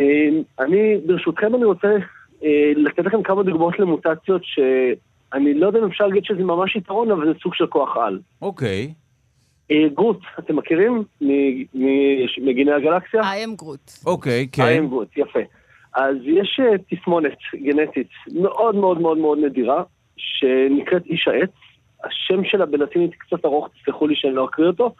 אה, 0.00 0.28
אני, 0.60 0.96
ברשותכם, 1.06 1.54
אני 1.54 1.64
רוצה 1.64 1.88
אה, 2.44 2.72
לתת 2.76 3.04
לכם 3.04 3.22
כמה 3.22 3.42
דוגמאות 3.42 3.78
למוטציות 3.78 4.42
שאני 4.44 5.54
לא 5.54 5.66
יודע 5.66 5.78
אם 5.78 5.84
אפשר 5.84 6.06
להגיד 6.06 6.24
שזה 6.24 6.44
ממש 6.44 6.76
יתרון, 6.76 7.10
אבל 7.10 7.26
זה 7.26 7.38
סוג 7.42 7.54
של 7.54 7.66
כוח 7.66 7.96
על. 7.96 8.20
אוקיי. 8.42 8.94
אה, 9.70 9.88
גרוט, 9.94 10.20
אתם 10.38 10.56
מכירים? 10.56 11.04
מגיני 12.40 12.72
הגלקסיה? 12.72 13.20
I 13.20 13.48
am 13.48 13.56
גרוט. 13.56 13.90
אוקיי, 14.06 14.46
I 14.52 14.56
כן. 14.56 14.82
am 14.84 14.88
גרוט, 14.88 15.08
יפה. 15.16 15.40
אז 15.94 16.16
יש 16.24 16.60
אה, 16.62 16.78
תסמונת 16.90 17.38
גנטית 17.54 18.08
מאוד 18.32 18.74
מאוד 18.74 19.00
מאוד 19.00 19.18
מאוד 19.18 19.38
נדירה, 19.38 19.82
שנקראת 20.16 21.06
איש 21.06 21.28
העץ. 21.28 21.50
השם 22.04 22.44
שלה 22.44 22.66
בלטינית 22.66 23.14
קצת 23.14 23.44
ארוך, 23.44 23.68
תסלחו 23.68 24.06
לי 24.06 24.14
שאני 24.16 24.34
לא 24.34 24.44
אקריא 24.44 24.66
אותו. 24.66 24.94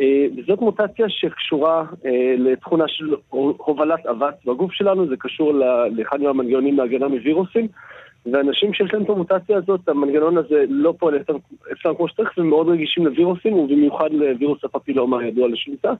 אה, 0.00 0.26
וזאת 0.36 0.60
מוטציה 0.60 1.08
שקשורה 1.08 1.84
אה, 2.06 2.34
לתכונה 2.38 2.84
של 2.88 3.14
הובלת 3.56 4.06
אבץ 4.06 4.34
בגוף 4.46 4.72
שלנו, 4.72 5.08
זה 5.08 5.16
קשור 5.18 5.52
לאחד 5.90 6.20
מהמנגנונים 6.20 6.76
להגנה 6.76 7.08
מווירוסים. 7.08 7.68
ואנשים 8.32 8.74
שיש 8.74 8.94
להם 8.94 9.02
את 9.02 9.10
המוטציה 9.10 9.56
הזאת, 9.56 9.88
המנגנון 9.88 10.38
הזה 10.38 10.64
לא 10.68 10.94
פועל 10.98 11.16
אצלם 11.72 11.94
כמו 11.96 12.08
שצריך, 12.08 12.38
והם 12.38 12.48
מאוד 12.48 12.68
רגישים 12.68 13.06
לווירוסים, 13.06 13.52
ובמיוחד 13.52 14.12
לווירוס 14.12 14.64
הפפילומה 14.64 15.20
הידוע 15.20 15.48
לשליטה. 15.48 15.92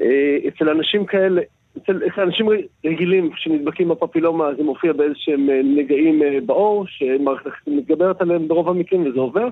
אה, 0.00 0.36
אצל 0.48 0.68
אנשים 0.68 1.06
כאלה, 1.06 1.42
אצל, 1.78 2.00
אצל 2.06 2.20
אנשים 2.20 2.48
רגילים 2.86 3.30
שנדבקים 3.36 3.88
בפפילומה 3.88 4.54
זה 4.54 4.62
מופיע 4.62 4.92
באיזשהם 4.92 5.48
נגעים 5.76 6.22
בעור, 6.46 6.84
שמערכת 6.88 7.46
החיסון 7.46 7.76
מתגברת 7.76 8.20
עליהם 8.20 8.48
ברוב 8.48 8.68
המקרים 8.68 9.06
וזה 9.06 9.20
עובר. 9.20 9.48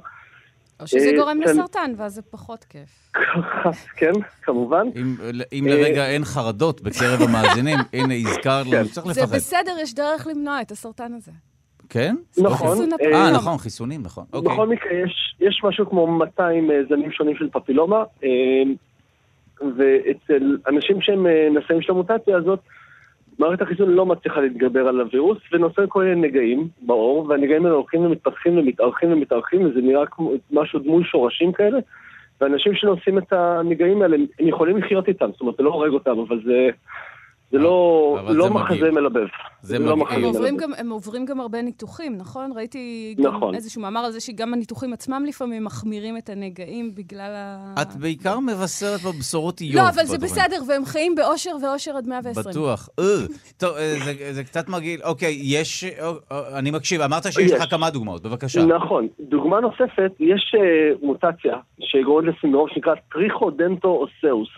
או 0.80 0.86
שזה 0.86 1.10
אה, 1.10 1.16
גורם 1.16 1.38
כן. 1.44 1.50
לסרטן, 1.50 1.92
ואז 1.96 2.14
זה 2.14 2.22
פחות 2.22 2.64
כיף. 2.64 3.12
כן, 3.98 4.12
כמובן. 4.42 4.86
אם- 4.96 5.16
אם 5.52 5.66
אה, 5.68 5.74
לרגע 5.74 6.06
אין 6.08 6.24
חרדות 6.24 6.80
בקרב 6.80 7.22
המאזינים, 7.22 7.78
הנה, 7.92 8.14
הזכרת 8.14 8.66
לנו, 8.66 8.70
כן. 8.70 8.84
צריך 8.92 9.06
זה 9.06 9.20
לפחד. 9.22 9.36
בסדר, 9.36 9.76
יש 9.82 9.94
דרך 9.94 10.26
למנוע 10.26 10.60
את 10.60 10.70
הסרטן 10.70 11.12
הזה. 11.14 11.32
כן? 11.88 12.16
נכון. 12.38 12.78
אה, 13.02 13.12
אה. 13.12 13.30
נכון, 13.32 13.58
חיסונים, 13.58 14.02
נכון. 14.02 14.24
אוקיי. 14.32 14.52
בכל 14.52 14.66
מקרה, 14.66 14.92
יש, 14.92 15.34
יש 15.40 15.60
משהו 15.64 15.90
כמו 15.90 16.06
200 16.06 16.70
אה, 16.70 16.76
זנים 16.88 17.12
שונים 17.12 17.36
של 17.36 17.48
פפילומה, 17.52 18.02
ואצל 19.60 20.56
אנשים 20.68 20.96
שהם 21.00 21.26
נשאים 21.58 21.82
של 21.82 21.92
המוטציה 21.92 22.36
הזאת, 22.36 22.60
מערכת 23.40 23.62
החיסון 23.62 23.90
לא 23.90 24.06
מצליחה 24.06 24.40
להתגבר 24.40 24.88
על 24.88 25.00
הווירוס, 25.00 25.38
ונוצר 25.52 25.86
כל 25.88 26.04
מיני 26.04 26.28
נגעים 26.28 26.68
בעור, 26.82 27.26
והנגעים 27.28 27.64
האלה 27.64 27.76
הולכים 27.76 28.00
ומתפתחים 28.00 28.58
ומתארחים 28.58 29.12
ומתארחים, 29.12 29.64
וזה 29.64 29.80
נראה 29.80 30.06
כמו 30.06 30.32
משהו 30.50 30.78
דמוי 30.78 31.04
שורשים 31.04 31.52
כאלה, 31.52 31.78
ואנשים 32.40 32.74
שנושאים 32.74 33.18
את 33.18 33.32
הנגעים 33.32 34.02
האלה, 34.02 34.16
הם 34.40 34.48
יכולים 34.48 34.76
לחיות 34.76 35.08
איתם, 35.08 35.30
זאת 35.32 35.40
אומרת, 35.40 35.56
זה 35.56 35.62
לא 35.62 35.70
הורג 35.70 35.92
אותם, 35.92 36.18
אבל 36.18 36.40
זה, 36.44 36.68
זה 37.52 37.58
לא, 37.58 38.18
לא 38.28 38.44
זה 38.44 38.50
מחזה 38.50 38.74
מגעיל. 38.76 38.90
מלבב. 38.90 39.26
זה 39.62 39.78
לא 39.78 39.96
מגעיל. 39.96 40.02
מחזה 40.02 40.16
הם 40.16 40.34
עוברים, 40.34 40.54
מלבב. 40.54 40.62
גם, 40.66 40.74
הם 40.78 40.90
עוברים 40.90 41.24
גם 41.24 41.40
הרבה 41.40 41.62
ניתוחים, 41.62 42.16
נכון? 42.16 42.52
ראיתי 42.56 43.14
גם 43.22 43.36
נכון. 43.36 43.54
איזשהו 43.54 43.82
מאמר 43.82 44.00
על 44.00 44.12
זה 44.12 44.20
שגם 44.20 44.54
הניתוחים 44.54 44.92
עצמם 44.92 45.24
לפעמים 45.28 45.64
מחמירים 45.64 46.16
את 46.16 46.28
הנגעים 46.28 46.94
בגלל 46.94 47.32
ה... 47.36 47.74
את 47.82 47.96
בעיקר 47.96 48.38
מבשרת 48.40 49.00
בבשורות 49.02 49.60
איוב. 49.60 49.76
לא, 49.76 49.88
אבל 49.88 50.04
זה 50.04 50.18
בדברים. 50.18 50.20
בסדר, 50.32 50.62
והם 50.68 50.84
חיים 50.84 51.14
באושר 51.14 51.50
ואושר 51.62 51.96
עד 51.96 52.06
120. 52.06 52.46
בטוח. 52.50 52.88
אה, 52.98 53.04
טוב, 53.58 53.76
אה, 53.76 53.94
זה- 54.04 54.32
זה 54.32 54.44
קצת 54.44 54.68
מגעיל. 54.68 55.00
אוקיי, 55.04 55.38
יש... 55.42 55.84
אה, 55.84 56.10
אני 56.58 56.70
מקשיב, 56.70 57.00
אמרת 57.00 57.22
שיש 57.22 57.38
יש. 57.38 57.52
לך 57.52 57.70
כמה 57.70 57.90
דוגמאות, 57.90 58.22
בבקשה. 58.22 58.64
נכון. 58.64 59.08
דוגמה 59.20 59.60
נוספת, 59.60 60.12
יש 60.20 60.54
אה, 60.58 60.60
מוטציה 61.06 61.54
שגורמת 61.80 62.34
לסינדרום 62.36 62.68
שנקרא 62.74 62.94
טריכודנטו 63.12 63.88
אוסאוס, 63.88 64.48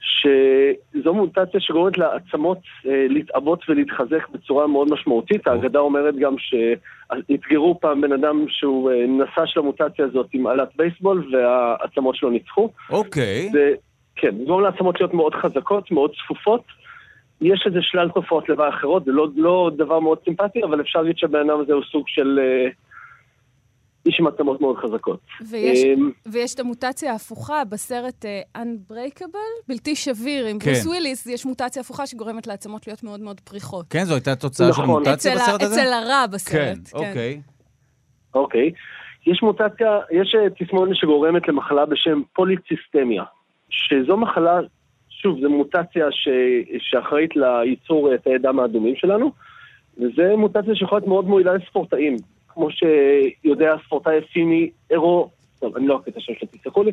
שזו 0.00 1.14
מוטציה 1.14 1.60
שגורמת 1.60 1.98
לעצמות 1.98 2.58
אה, 2.86 3.06
להתעבות 3.08 3.64
ולהתחזק 3.68 4.28
בצורה 4.28 4.66
מאוד 4.66 4.92
משמעותית. 4.92 5.46
האגדה 5.46 5.78
אומרת 5.78 6.14
גם 6.16 6.34
שאתגרו 6.38 7.80
פעם 7.80 8.00
בן 8.00 8.12
אדם 8.12 8.44
שהוא 8.48 8.90
אה, 8.90 9.06
נשא 9.08 9.46
של 9.46 9.60
המוטציה 9.60 10.04
הזאת 10.04 10.26
עם 10.32 10.46
עלת 10.46 10.68
בייסבול 10.76 11.30
והעצמות 11.32 12.16
שלו 12.16 12.30
ניצחו. 12.30 12.70
אוקיי. 12.90 13.48
זה, 13.52 13.72
כן, 14.16 14.34
גורם 14.46 14.62
לעצמות 14.62 15.00
להיות 15.00 15.14
מאוד 15.14 15.34
חזקות, 15.34 15.90
מאוד 15.90 16.10
צפופות. 16.24 16.62
יש 17.40 17.62
איזה 17.66 17.78
שלל 17.82 18.08
תופעות 18.08 18.48
לוואי 18.48 18.68
אחרות, 18.68 19.04
זה 19.04 19.12
לא, 19.12 19.28
לא 19.36 19.70
דבר 19.76 20.00
מאוד 20.00 20.18
סימפטי, 20.24 20.64
אבל 20.64 20.80
אפשר 20.80 21.00
להגיד 21.00 21.18
שהבן 21.18 21.50
אדם 21.50 21.60
הזה 21.60 21.72
הוא 21.72 21.82
סוג 21.92 22.04
של 22.08 22.38
אה, 22.42 22.70
איש 24.06 24.20
עם 24.20 24.26
עצמות 24.26 24.60
מאוד 24.60 24.76
חזקות. 24.76 25.20
ויש, 25.50 25.84
אמ, 25.84 26.10
ויש 26.26 26.54
את 26.54 26.60
המוטציה 26.60 27.12
ההפוכה 27.12 27.64
בסרט 27.64 28.24
uh, 28.24 28.58
Unbreakable, 28.58 29.68
בלתי 29.68 29.96
שביר, 29.96 30.46
עם 30.46 30.58
כן. 30.58 30.70
ברוס 30.70 30.86
וויליס, 30.86 31.26
יש 31.26 31.46
מוטציה 31.46 31.80
הפוכה 31.80 32.06
שגורמת 32.06 32.46
לעצמות 32.46 32.86
להיות 32.86 33.02
מאוד 33.02 33.20
מאוד 33.20 33.40
פריחות. 33.40 33.86
כן, 33.90 34.04
זו 34.04 34.14
הייתה 34.14 34.36
תוצאה 34.36 34.66
של 34.66 34.82
נכון. 34.82 34.86
מוטציה 34.86 35.34
בסרט 35.34 35.62
הזה? 35.62 35.82
אצל 35.82 35.92
הרע 35.92 36.24
כן, 36.26 36.32
בסרט, 36.32 36.88
כן. 36.92 36.96
אוקיי. 36.98 37.40
אוקיי. 38.34 38.70
יש 39.26 39.42
מוטציה, 39.42 39.98
יש 40.10 40.34
אה, 40.34 40.50
תסמונת 40.58 40.96
שגורמת 40.96 41.48
למחלה 41.48 41.86
בשם 41.86 42.22
פוליציסטמיה, 42.32 43.24
שזו 43.70 44.16
מחלה, 44.16 44.60
שוב, 45.08 45.40
זו 45.40 45.50
מוטציה 45.50 46.06
ש, 46.10 46.28
שאחראית 46.78 47.36
לייצור 47.36 48.12
אה, 48.12 48.18
תאי 48.18 48.38
דם 48.38 48.60
האדומים 48.60 48.96
שלנו, 48.96 49.32
וזו 49.98 50.36
מוטציה 50.36 50.74
שיכולה 50.74 50.98
להיות 50.98 51.08
מאוד 51.08 51.24
מועילה 51.24 51.54
לספורטאים. 51.54 52.16
כמו 52.60 52.68
שיודע 52.70 53.74
הספורטאי 53.74 54.20
פיני 54.32 54.70
אירו, 54.90 55.30
טוב, 55.60 55.76
אני 55.76 55.86
לא 55.86 55.96
אקריא 55.96 56.12
את 56.12 56.16
השם 56.16 56.32
שלו, 56.38 56.48
תסלחו 56.60 56.82
לי, 56.82 56.92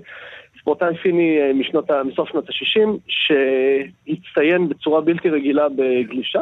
ספורטאי 0.60 0.96
פיני 0.96 1.38
אה, 1.40 1.54
משנות, 1.54 1.92
מסוף 2.06 2.30
שנות 2.30 2.50
ה-60, 2.50 2.90
שהצטיין 3.08 4.70
בצורה 4.70 5.02
בלתי 5.02 5.30
רגילה 5.30 5.68
בגלישה, 5.70 6.42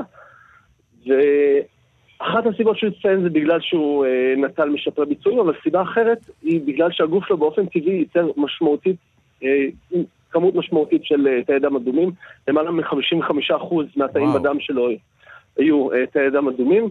ואחת 1.05 2.45
הסיבות 2.45 2.77
שהוא 2.77 2.89
הצטיין 2.89 3.23
זה 3.23 3.29
בגלל 3.29 3.61
שהוא 3.61 4.05
אה, 4.05 4.33
נטל 4.37 4.69
משפרי 4.69 5.05
ביצועים, 5.05 5.39
אבל 5.39 5.53
סיבה 5.63 5.81
אחרת 5.81 6.19
היא 6.41 6.61
בגלל 6.65 6.91
שהגוף 6.91 7.25
שלו 7.27 7.37
באופן 7.37 7.65
טבעי 7.65 7.93
ייצר 7.93 8.27
משמעותית, 8.37 8.97
אה, 9.43 9.65
כמות 10.31 10.55
משמעותית 10.55 11.05
של 11.05 11.27
תאי 11.47 11.59
דם 11.59 11.75
אדומים, 11.75 12.11
למעלה 12.47 12.71
מ-55% 12.71 13.75
מהתאים 13.95 14.27
וואו. 14.27 14.39
בדם 14.39 14.59
שלו 14.59 14.89
היו 15.57 15.87
תאי 16.11 16.29
דם 16.29 16.47
אדומים. 16.47 16.89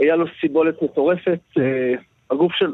היה 0.00 0.16
לו 0.16 0.24
סיבולת 0.40 0.82
מטורפת, 0.82 1.40
אה, 1.58 1.94
הגוף 2.30 2.52
של... 2.52 2.66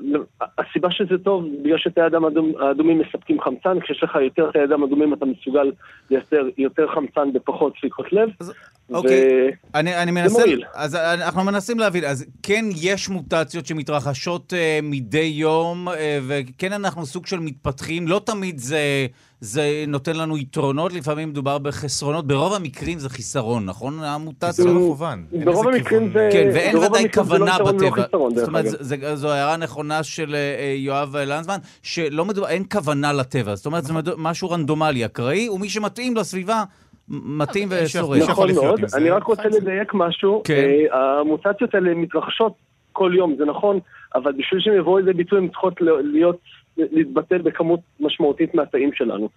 הסיבה 0.58 0.90
שזה 0.90 1.18
טוב, 1.18 1.44
בגלל 1.64 1.78
שתאי 1.78 2.02
הדם 2.02 2.24
האדומים 2.60 2.98
מספקים 2.98 3.40
חמצן, 3.40 3.80
כשיש 3.80 4.02
לך 4.02 4.18
יותר 4.24 4.50
תאי 4.50 4.66
דם 4.66 4.82
אדומים 4.82 5.14
אתה 5.14 5.24
מסוגל 5.24 5.72
לייצר 6.10 6.48
יותר 6.58 6.86
חמצן 6.94 7.32
בפחות 7.32 7.72
דפיקות 7.78 8.12
לב. 8.12 8.28
אז- 8.40 8.52
אוקיי. 8.92 9.50
אני, 9.74 10.02
אני 10.02 10.10
מנסה, 10.10 10.38
מועיל. 10.38 10.64
אז 10.74 10.94
אנחנו 10.94 11.44
מנסים 11.44 11.78
להבין, 11.78 12.04
אז 12.04 12.26
כן 12.42 12.64
יש 12.82 13.08
מוטציות 13.08 13.66
שמתרחשות 13.66 14.52
uh, 14.52 14.56
מדי 14.82 15.18
יום, 15.18 15.88
uh, 15.88 15.92
וכן 16.28 16.72
אנחנו 16.72 17.06
סוג 17.06 17.26
של 17.26 17.40
מתפתחים, 17.40 18.08
לא 18.08 18.20
תמיד 18.24 18.58
זה, 18.58 19.06
זה 19.40 19.62
נותן 19.88 20.16
לנו 20.16 20.38
יתרונות, 20.38 20.92
לפעמים 20.92 21.28
מדובר 21.28 21.58
בחסרונות, 21.58 22.26
ברוב 22.26 22.52
המקרים 22.54 22.98
זה 22.98 23.08
חיסרון, 23.08 23.64
נכון? 23.64 23.98
זה 24.00 24.08
המוטציות? 24.08 24.68
לא 24.68 24.74
מכוון. 24.74 25.24
ברוב 25.44 25.68
המקרים. 25.68 26.12
זה- 26.12 26.28
כן, 26.32 26.50
ואין 26.54 26.76
ודאי 26.76 27.04
לא 27.04 27.08
כוונה 27.14 27.56
ולא 27.60 27.72
בטבע. 27.72 28.02
זאת 28.34 28.48
אומרת, 28.48 28.64
אגב. 28.64 28.70
זה- 28.80 28.96
זה- 28.96 29.16
זו 29.16 29.30
הערה 29.30 29.56
נכונה 29.56 30.02
של 30.02 30.34
אה, 30.34 30.38
אה, 30.58 30.74
יואב 30.76 31.16
לנזמן, 31.16 31.56
שלא 31.82 32.24
מדובר, 32.24 32.48
אין 32.48 32.62
כוונה 32.72 33.12
לטבע. 33.12 33.54
זאת 33.54 33.66
אומרת, 33.66 33.84
זה 33.84 33.92
נכון. 33.92 34.14
משהו 34.18 34.50
רנדומלי, 34.50 35.04
אקראי, 35.04 35.48
ומי 35.48 35.68
שמתאים 35.68 36.16
לסביבה, 36.16 36.64
מתאים 37.08 37.68
ושורד. 37.70 38.18
יש- 38.18 38.28
נכון 38.28 38.52
מאוד. 38.54 38.80
אני 38.94 39.10
רק 39.10 39.24
רוצה. 39.24 39.42
לדייק 39.48 39.94
משהו. 39.94 40.42
כן. 40.44 40.54
אה, 40.92 41.20
המוטציות 41.20 41.74
האלה 41.74 41.94
מתרחשות 41.94 42.52
כל 42.92 43.12
יום, 43.16 43.34
זה 43.38 43.44
נכון, 43.44 43.78
אבל 44.14 44.32
בשביל 44.32 44.60
שהן 44.60 44.74
יבואו 44.78 44.98
לידי 44.98 45.12
ביטוי 45.12 45.38
הן 45.38 45.48
צריכות 45.48 45.74
להיות, 46.12 46.36
להתבטא 46.78 47.38
בכמות 47.38 47.80
משמעותית 48.00 48.54
מהתאים 48.54 48.90
שלנו. 48.92 49.28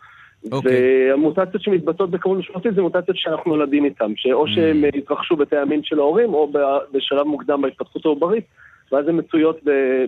אוקיי. 0.52 1.10
והמוטציות 1.10 1.62
שמתבטאות 1.62 2.12
בכמות 2.12 2.38
משמעותית 2.38 2.76
זה 2.76 2.82
מוטציות 2.82 3.18
שאנחנו 3.18 3.56
נולדים 3.56 3.86
איתן, 3.86 4.14
שאו 4.16 4.46
Mm. 4.46 4.50
שהן 4.50 4.84
אה, 4.84 4.90
התרחשו 4.98 5.36
בתאי 5.36 5.58
המין 5.58 5.84
של 5.84 6.00
ההורים, 6.00 6.34
או 6.34 6.52
בשלב 6.94 7.24
מוקדם 7.28 7.62
בהתפתחות 7.62 8.06
העוברית, 8.06 8.44
ואז 8.92 9.08
הן 9.08 9.16
מצויות 9.20 9.60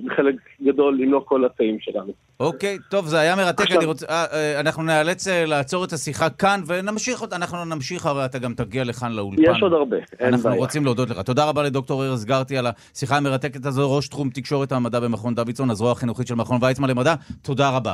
בחלק 0.06 0.36
גדול, 0.65 1.00
אם 1.04 1.12
לא 1.12 1.24
כל 1.26 1.46
התאים 1.46 1.78
שלנו. 1.80 2.13
אוקיי, 2.39 2.78
טוב, 2.89 3.08
זה 3.08 3.20
היה 3.20 3.36
מרתק, 3.36 3.62
עכשיו- 3.62 3.82
רוצה... 3.86 4.06
אה, 4.10 4.26
אה, 4.34 4.60
אנחנו 4.60 4.84
נאלץ 4.84 5.28
אה, 5.28 5.46
לעצור 5.46 5.86
את 5.86 5.94
השיחה 5.94 6.30
כאן, 6.30 6.62
ונמשיך, 6.67 7.24
אנחנו 7.32 7.65
נמשיך, 7.65 8.06
הרי 8.06 8.26
אתה 8.26 8.39
גם 8.39 8.54
תגיע 8.54 8.84
לכאן 8.84 9.12
לאולפן. 9.12 9.44
יש 9.44 9.62
עוד 9.62 9.74
הרבה, 9.74 9.98
אין 10.20 10.34
אנחנו 10.34 10.50
בעיה. 10.50 10.62
רוצים 10.62 10.86
להודות 10.86 11.10
לך. 11.10 11.20
תודה 11.20 11.46
רבה 11.50 11.63
לדוקטור 11.63 12.06
ארז 12.06 12.26
גרטי 12.26 12.58
על 12.58 12.67
השיחה 12.67 13.17
המרתקת 13.17 13.65
הזו, 13.65 13.96
ראש 13.96 14.08
תחום 14.08 14.30
תקשורת 14.30 14.72
המדע 14.72 15.00
במכון 15.00 15.36
דוידסון, 15.36 15.70
הזרוע 15.70 15.91
החינוכית 15.91 16.28
של 16.28 16.36
מכון 16.36 16.58
ויצמן 16.62 16.89
למדע. 16.89 17.15
תודה 17.41 17.70
רבה. 17.70 17.94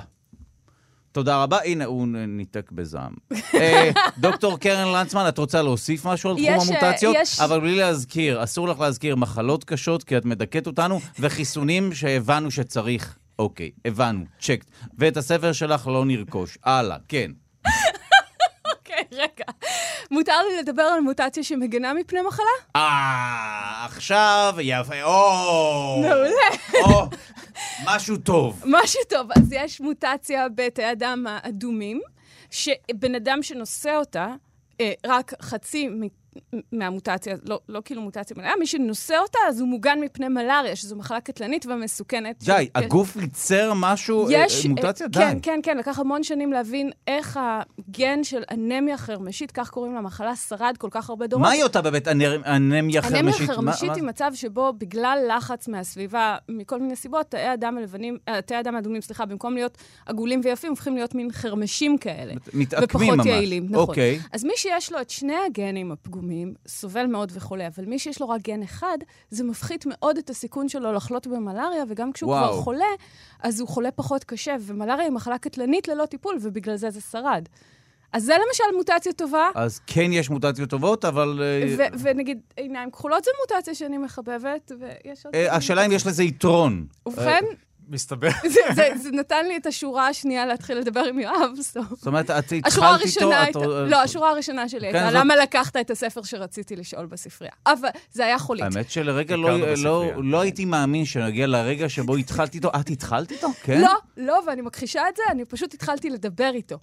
תודה 1.18 1.44
רבה. 1.44 1.58
הנה, 1.66 1.86
הוא 1.86 2.08
ניתק 2.28 2.72
בזעם. 2.72 3.14
אה, 3.54 3.90
דוקטור 4.18 4.60
קרן 4.60 4.88
לנצמן, 4.88 5.26
את 5.28 5.38
רוצה 5.38 5.62
להוסיף 5.62 6.06
משהו 6.06 6.30
על 6.30 6.36
תחום 6.36 6.46
יש, 6.46 6.70
אה, 6.72 6.78
המוטציות? 6.80 7.16
יש- 7.20 7.40
אבל 7.40 7.60
בלי 7.60 7.76
להזכיר, 7.76 8.44
אסור 8.44 8.68
לך 8.68 8.80
להזכיר 8.80 9.16
מחלות 9.16 9.64
קשות, 9.64 10.04
כי 10.04 10.18
את 10.18 10.26
מדכאת 10.26 10.68
אותנו, 10.68 11.00
וחיסונים 11.20 11.94
שהבנו 11.94 12.52
שצריך. 12.52 13.16
אוקיי, 13.40 13.72
הבנו, 13.86 14.26
צ'ק. 14.40 14.64
ואת 14.98 15.18
הספר 15.18 15.52
שלך 15.52 15.88
לא 15.88 16.06
נרכוש. 16.06 16.58
הלאה, 16.64 16.98
כן. 17.08 17.32
אוקיי, 18.72 19.04
רגע. 19.12 19.46
מותר 20.12 20.42
לי 20.50 20.58
לדבר 20.62 20.82
על 20.82 21.00
מוטציה 21.02 21.44
שמגנה 21.44 21.94
מפני 21.94 22.20
מחלה? 22.22 22.46
אה, 22.76 23.86
עכשיו, 23.86 24.56
יפה, 24.62 25.04
או... 25.04 26.02
מעולה. 26.02 26.84
או, 26.84 27.06
משהו 27.86 28.18
טוב. 28.18 28.64
משהו 28.66 29.02
טוב. 29.10 29.28
אז 29.38 29.52
יש 29.52 29.82
מוטציה 29.82 30.48
בתאי 30.56 30.86
הדם 30.86 31.26
האדומים, 31.30 32.02
שבן 32.52 33.16
אדם 33.16 33.44
שנושא 33.44 33.96
אותה, 33.96 34.28
אה, 34.82 34.92
רק 35.06 35.34
חצי 35.42 35.88
מ- 35.88 36.08
מהמוטציה, 36.72 37.36
לא, 37.46 37.60
לא 37.70 37.82
כאילו 37.86 38.02
מוטציה 38.02 38.38
מלאה, 38.40 38.52
מי 38.60 38.68
שנושא 38.68 39.18
אותה, 39.18 39.40
אז 39.48 39.60
הוא 39.60 39.68
מוגן 39.68 40.00
מפני 40.02 40.28
מלאריה, 40.28 40.76
שזו 40.76 40.96
מחלה 40.96 41.22
קטלנית 41.22 41.66
ומסוכנת. 41.66 42.44
די, 42.44 42.66
ש- 42.66 42.70
הגוף 42.76 43.16
ייצר 43.16 43.74
משהו, 43.76 44.28
אה, 44.28 44.32
יש... 44.34 44.66
אה, 44.66 44.70
מוטציה? 44.70 45.08
די. 45.08 45.20
כן, 45.20 45.38
כן, 45.42 45.60
כן. 45.64 45.78
לקח 45.78 46.00
המון 46.00 46.24
שנים 46.24 46.54
להבין 46.54 46.90
איך 47.08 47.40
הגן 47.42 48.24
של 48.24 48.44
אנמיה 48.52 48.98
חרמשית, 48.98 49.52
כך 49.52 49.70
קוראים 49.70 49.96
למחלה, 49.96 50.36
שרד 50.36 50.76
כל 50.78 50.88
כך 50.92 51.10
הרבה 51.10 51.28
דורות. 51.28 51.48
מהי 51.48 51.64
אותה 51.64 51.82
באמת 51.82 52.08
אנמיה 52.08 53.02
חרמשית? 53.02 53.20
אנמיה 53.20 53.34
מה- 53.40 53.54
חרמשית 53.54 53.90
מה- 53.90 53.96
היא 53.96 54.04
מצב 54.04 54.32
שבו 54.34 54.74
בגלל 54.78 55.20
לחץ 55.38 55.68
מהסביבה, 55.68 56.38
מכל 56.50 56.80
מיני 56.80 56.96
סיבות, 56.96 57.26
תאי 57.30 57.48
הדם 57.48 57.76
הלבנים, 57.78 58.18
אה, 58.28 58.42
תאי 58.42 58.58
הדם 58.58 58.76
האדומים, 58.76 59.02
סליחה, 59.02 59.26
במקום 59.26 59.54
להיות 59.54 59.78
עגולים 60.06 60.42
ויפים, 60.44 60.70
הופכים 60.70 60.96
להיות 60.96 61.16
מין 61.16 61.32
חרמשים 61.32 61.98
כאלה. 61.98 62.34
מתעקמים 62.54 62.84
ופחות 62.84 63.16
ממש. 63.18 63.26
יעילים, 63.26 63.66
נכון. 63.70 63.76
אוקיי. 63.90 64.20
אז 64.34 64.44
מי 64.44 64.54
שיש 64.56 64.92
לו 64.92 65.02
את 65.02 65.10
שני 65.10 65.34
הגנים 65.48 65.92
הפגומים, 65.92 66.27
סובל 66.68 67.06
מאוד 67.06 67.32
וחולה, 67.36 67.68
אבל 67.68 67.86
מי 67.86 68.00
שיש 68.00 68.22
לו 68.22 68.30
רק 68.30 68.42
גן 68.42 68.64
אחד, 68.64 68.98
זה 69.30 69.44
מפחית 69.44 69.86
מאוד 69.86 70.18
את 70.18 70.30
הסיכון 70.30 70.70
שלו 70.70 70.94
לחלות 70.94 71.28
במלאריה, 71.28 71.84
וגם 71.90 72.12
כשהוא 72.12 72.32
וואו. 72.32 72.54
כבר 72.54 72.62
חולה, 72.62 72.86
אז 73.40 73.60
הוא 73.60 73.70
חולה 73.70 73.92
פחות 73.92 74.24
קשה, 74.24 74.56
ומלאריה 74.62 75.04
היא 75.04 75.12
מחלה 75.12 75.38
קטלנית 75.38 75.88
ללא 75.88 76.06
טיפול, 76.06 76.38
ובגלל 76.42 76.76
זה 76.76 76.90
זה 76.90 77.02
שרד. 77.02 77.48
אז 78.14 78.24
זה 78.24 78.34
למשל 78.34 78.64
מוטציה 78.78 79.14
טובה. 79.14 79.50
אז 79.56 79.80
כן 79.88 80.14
יש 80.14 80.30
מוטציות 80.30 80.70
טובות, 80.70 81.06
אבל... 81.06 81.42
אה, 81.44 81.76
ו- 81.78 82.00
ונגיד 82.00 82.40
עיניים 82.56 82.92
כחולות 82.92 83.24
זה 83.24 83.32
מוטציה 83.42 83.76
שאני 83.76 83.98
מחבבת, 83.98 84.72
ויש 84.80 85.26
עוד... 85.26 85.36
אה, 85.36 85.56
השאלה 85.56 85.86
אם 85.86 85.92
יש 85.92 86.08
לזה 86.08 86.24
יתרון. 86.24 86.86
ובכן, 87.06 87.44
מסתבר. 87.90 88.30
זה, 88.54 88.60
זה, 88.76 88.90
זה 89.04 89.10
נתן 89.12 89.46
לי 89.46 89.58
את 89.58 89.66
השורה 89.66 90.08
השנייה 90.08 90.46
להתחיל 90.46 90.78
לדבר 90.78 91.00
עם 91.04 91.20
יואב, 91.20 91.52
סוף. 91.62 91.86
זאת 91.90 92.08
אומרת, 92.08 92.26
את 92.26 92.30
התחלת 92.30 92.52
איתו... 92.54 92.68
השורה 92.68 92.90
הראשונה 92.94 93.42
את- 93.50 93.56
הייתה, 93.56 93.60
לא, 93.88 94.02
השורה 94.02 94.30
הראשונה 94.30 94.70
שלי 94.70 94.80
כן, 94.80 94.96
הייתה, 94.96 95.12
זאת- 95.12 95.14
למה 95.20 95.36
לקחת 95.36 95.78
את 95.78 95.92
הספר 95.92 96.24
שרציתי 96.24 96.76
לשאול 96.76 97.06
בספרייה? 97.06 97.54
אבל 97.68 97.90
זה 98.12 98.26
היה 98.26 98.40
חולית. 98.40 98.64
האמת 98.64 98.92
שלרגע 98.92 99.36
לא, 99.36 99.60
לא, 99.60 99.72
בספרייה. 99.72 100.16
לא 100.24 100.40
הייתי 100.42 100.66
מאמין 100.66 101.06
שנגיע 101.06 101.48
לרגע 101.48 101.90
שבו 101.90 102.16
התחלתי 102.16 102.58
איתו. 102.58 102.70
את 102.80 102.90
התחלת 102.90 103.32
איתו? 103.32 103.48
כן? 103.64 103.82
לא, 103.82 103.94
לא, 104.18 104.40
ואני 104.48 104.62
מכחישה 104.62 105.02
את 105.10 105.16
זה, 105.16 105.24
אני 105.32 105.46
פשוט 105.46 105.74
התחלתי 105.74 106.10
לדבר 106.10 106.52
איתו. 106.54 106.78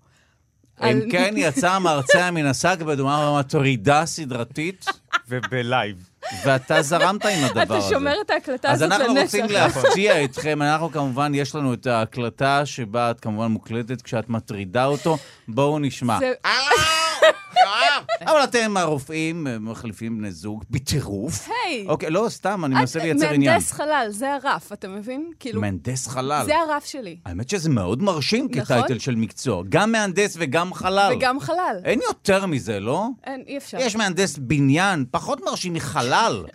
אם 0.82 0.86
על- 0.86 1.02
כן, 1.10 1.34
יצא 1.36 1.70
המרצע 1.72 2.30
מן 2.30 2.46
השק 2.46 2.78
בדומה 2.86 3.38
מטרידה 3.40 4.06
סדרתית, 4.06 4.84
ובלייב. 5.28 6.08
ואתה 6.44 6.82
זרמת 6.82 7.24
עם 7.26 7.44
הדבר 7.44 7.62
אתה 7.62 7.76
הזה. 7.76 7.88
שומר 7.88 8.14
את 8.20 8.30
ההקלטה 8.30 8.70
אז 8.70 8.82
הזאת 8.82 9.00
לנצח. 9.00 9.10
אנחנו 9.10 9.22
רוצים 9.22 9.46
להפתיע 9.46 10.24
אתכם, 10.24 10.62
אנחנו 10.62 10.92
כמובן, 10.92 11.32
יש 11.34 11.54
לנו 11.54 11.74
את 11.74 11.86
ההקלטה 11.86 12.66
שבה 12.66 13.10
את 13.10 13.20
כמובן 13.20 13.46
מוקלטת 13.46 14.02
כשאת 14.02 14.28
מטרידה 14.28 14.84
אותו. 14.84 15.18
בואו 15.48 15.78
נשמע. 15.78 16.18
אבל 18.22 18.44
אתם 18.44 18.76
הרופאים, 18.76 19.46
מחליפים 19.60 20.18
בני 20.18 20.30
זוג 20.32 20.64
בטירוף. 20.70 21.48
היי, 21.66 21.86
אוקיי, 21.88 22.10
לא, 22.10 22.26
סתם, 22.28 22.64
אני 22.64 22.74
מנסה 22.74 22.98
את- 22.98 23.04
לייצר 23.04 23.28
עניין. 23.30 23.52
מהנדס 23.52 23.72
חלל, 23.72 24.06
זה 24.10 24.34
הרף, 24.34 24.72
אתה 24.72 24.88
מבין? 24.88 25.30
כאילו, 25.40 25.60
מהנדס 25.60 26.06
חלל. 26.08 26.42
זה 26.46 26.54
הרף 26.58 26.84
שלי. 26.84 27.16
האמת 27.24 27.48
שזה 27.48 27.70
מאוד 27.70 28.02
מרשים 28.02 28.48
נכון. 28.50 28.64
כטייטל 28.64 28.98
של 28.98 29.14
מקצוע. 29.14 29.62
גם 29.68 29.92
מהנדס 29.92 30.36
וגם 30.40 30.74
חלל. 30.74 31.12
וגם 31.16 31.40
חלל. 31.40 31.80
אין 31.84 32.00
יותר 32.08 32.46
מזה, 32.46 32.80
לא? 32.80 33.06
אין, 33.24 33.42
אי 33.46 33.56
אפשר. 33.56 33.78
יש 33.80 33.96
מהנדס 33.96 34.38
בניין, 34.38 35.04
פחות 35.10 35.40
מרשים 35.44 35.72
מחלל. 35.74 36.44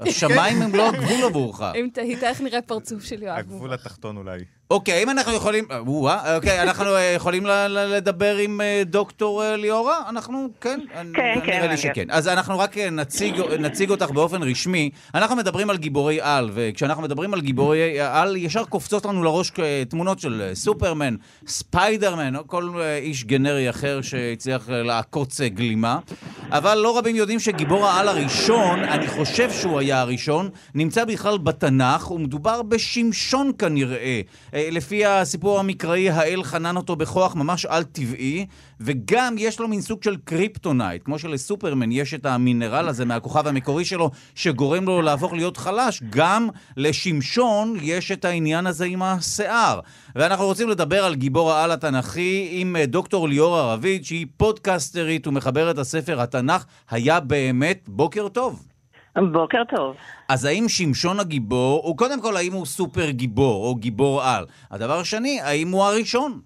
השמיים 0.00 0.62
הם 0.62 0.74
לא 0.74 0.88
הגבול 0.88 1.24
עבורך. 1.24 1.60
אם 1.74 1.88
תהית 1.92 2.24
איך 2.24 2.40
נראה 2.40 2.62
פרצוף 2.62 3.04
של 3.04 3.22
יואב. 3.22 3.38
הגבול 3.38 3.72
התחתון 3.72 4.16
אולי. 4.16 4.38
אוקיי, 4.70 4.94
האם 4.94 5.10
אנחנו 5.10 5.32
יכולים... 5.32 5.64
או-אה, 5.86 6.36
אוקיי, 6.36 6.60
אנחנו 6.66 6.96
אה, 6.96 7.12
יכולים 7.16 7.46
לדבר 7.68 8.36
עם 8.36 8.60
אה, 8.60 8.82
דוקטור 8.86 9.42
אה, 9.44 9.56
ליאורה? 9.56 9.98
אנחנו, 10.08 10.48
כן? 10.60 10.80
אני- 10.96 11.12
כן, 11.14 11.56
נראה 11.56 11.66
לי 11.66 11.76
שכן. 11.76 12.04
אז 12.10 12.28
אנחנו 12.28 12.58
רק 12.58 12.78
אה, 12.78 12.90
נציג, 12.90 13.40
נציג 13.58 13.90
אותך 13.90 14.10
באופן 14.10 14.42
רשמי. 14.42 14.90
אנחנו 15.14 15.36
מדברים 15.36 15.70
על 15.70 15.76
גיבורי 15.76 16.18
על, 16.20 16.50
וכשאנחנו 16.54 17.02
מדברים 17.02 17.34
על 17.34 17.40
גיבורי 17.40 18.00
על, 18.00 18.36
ישר 18.36 18.64
קופצות 18.64 19.06
לנו 19.06 19.22
לראש 19.24 19.52
אה, 19.58 19.82
תמונות 19.88 20.18
של 20.20 20.42
אה, 20.48 20.54
סופרמן, 20.54 21.14
ספיידרמן, 21.46 22.36
או 22.36 22.46
כל 22.46 22.70
אה, 22.80 22.96
איש 22.96 23.24
גנרי 23.24 23.70
אחר 23.70 24.00
שהצליח 24.02 24.70
אה, 24.70 24.82
לעקוץ 24.82 25.40
אה, 25.40 25.48
גלימה. 25.48 25.98
אבל 26.50 26.78
לא 26.78 26.98
רבים 26.98 27.16
יודעים 27.16 27.38
שגיבור 27.40 27.86
העל 27.86 28.08
הראשון, 28.08 28.78
אני 28.84 29.06
חושב 29.08 29.50
שהוא 29.52 29.78
היה 29.80 30.00
הראשון, 30.00 30.48
נמצא 30.74 31.04
בכלל 31.04 31.38
בתנ"ך, 31.38 32.10
ומדובר 32.10 32.62
בשמשון 32.62 33.52
כנראה. 33.58 34.20
אה, 34.60 34.68
לפי 34.70 35.06
הסיפור 35.06 35.58
המקראי, 35.58 36.10
האל 36.10 36.42
חנן 36.42 36.76
אותו 36.76 36.96
בכוח 36.96 37.34
ממש 37.34 37.66
על-טבעי, 37.66 38.46
וגם 38.80 39.34
יש 39.38 39.60
לו 39.60 39.68
מין 39.68 39.80
סוג 39.80 40.02
של 40.02 40.16
קריפטונייט, 40.24 41.02
כמו 41.04 41.18
שלסופרמן 41.18 41.92
יש 41.92 42.14
את 42.14 42.26
המינרל 42.26 42.88
הזה 42.88 43.04
מהכוכב 43.04 43.46
המקורי 43.46 43.84
שלו, 43.84 44.10
שגורם 44.34 44.84
לו 44.84 45.02
להפוך 45.02 45.32
להיות 45.32 45.56
חלש, 45.56 46.02
גם 46.10 46.48
לשמשון 46.76 47.76
יש 47.82 48.12
את 48.12 48.24
העניין 48.24 48.66
הזה 48.66 48.84
עם 48.84 49.02
השיער. 49.02 49.80
ואנחנו 50.16 50.44
רוצים 50.44 50.68
לדבר 50.68 51.04
על 51.04 51.14
גיבור 51.14 51.52
העל 51.52 51.70
התנ"כי 51.70 52.48
עם 52.52 52.76
אה, 52.76 52.86
דוקטור 52.86 53.28
ליאורה 53.28 53.72
רביד, 53.72 54.04
שהיא 54.04 54.26
פודקסטרית 54.36 55.26
ומחברת 55.26 55.78
הספר 55.78 56.20
התנ"ך 56.20 56.64
היה 56.90 57.20
באמת 57.20 57.84
בוקר 57.88 58.28
טוב. 58.28 58.69
בוקר 59.16 59.62
טוב. 59.76 59.96
אז 60.28 60.44
האם 60.44 60.64
שמשון 60.68 61.20
הגיבור, 61.20 61.80
הוא 61.84 61.96
קודם 61.96 62.22
כל, 62.22 62.36
האם 62.36 62.52
הוא 62.52 62.66
סופר 62.66 63.10
גיבור 63.10 63.66
או 63.66 63.74
גיבור 63.74 64.22
על? 64.22 64.44
הדבר 64.70 64.98
השני, 65.00 65.40
האם 65.40 65.68
הוא 65.68 65.82
הראשון? 65.82 66.40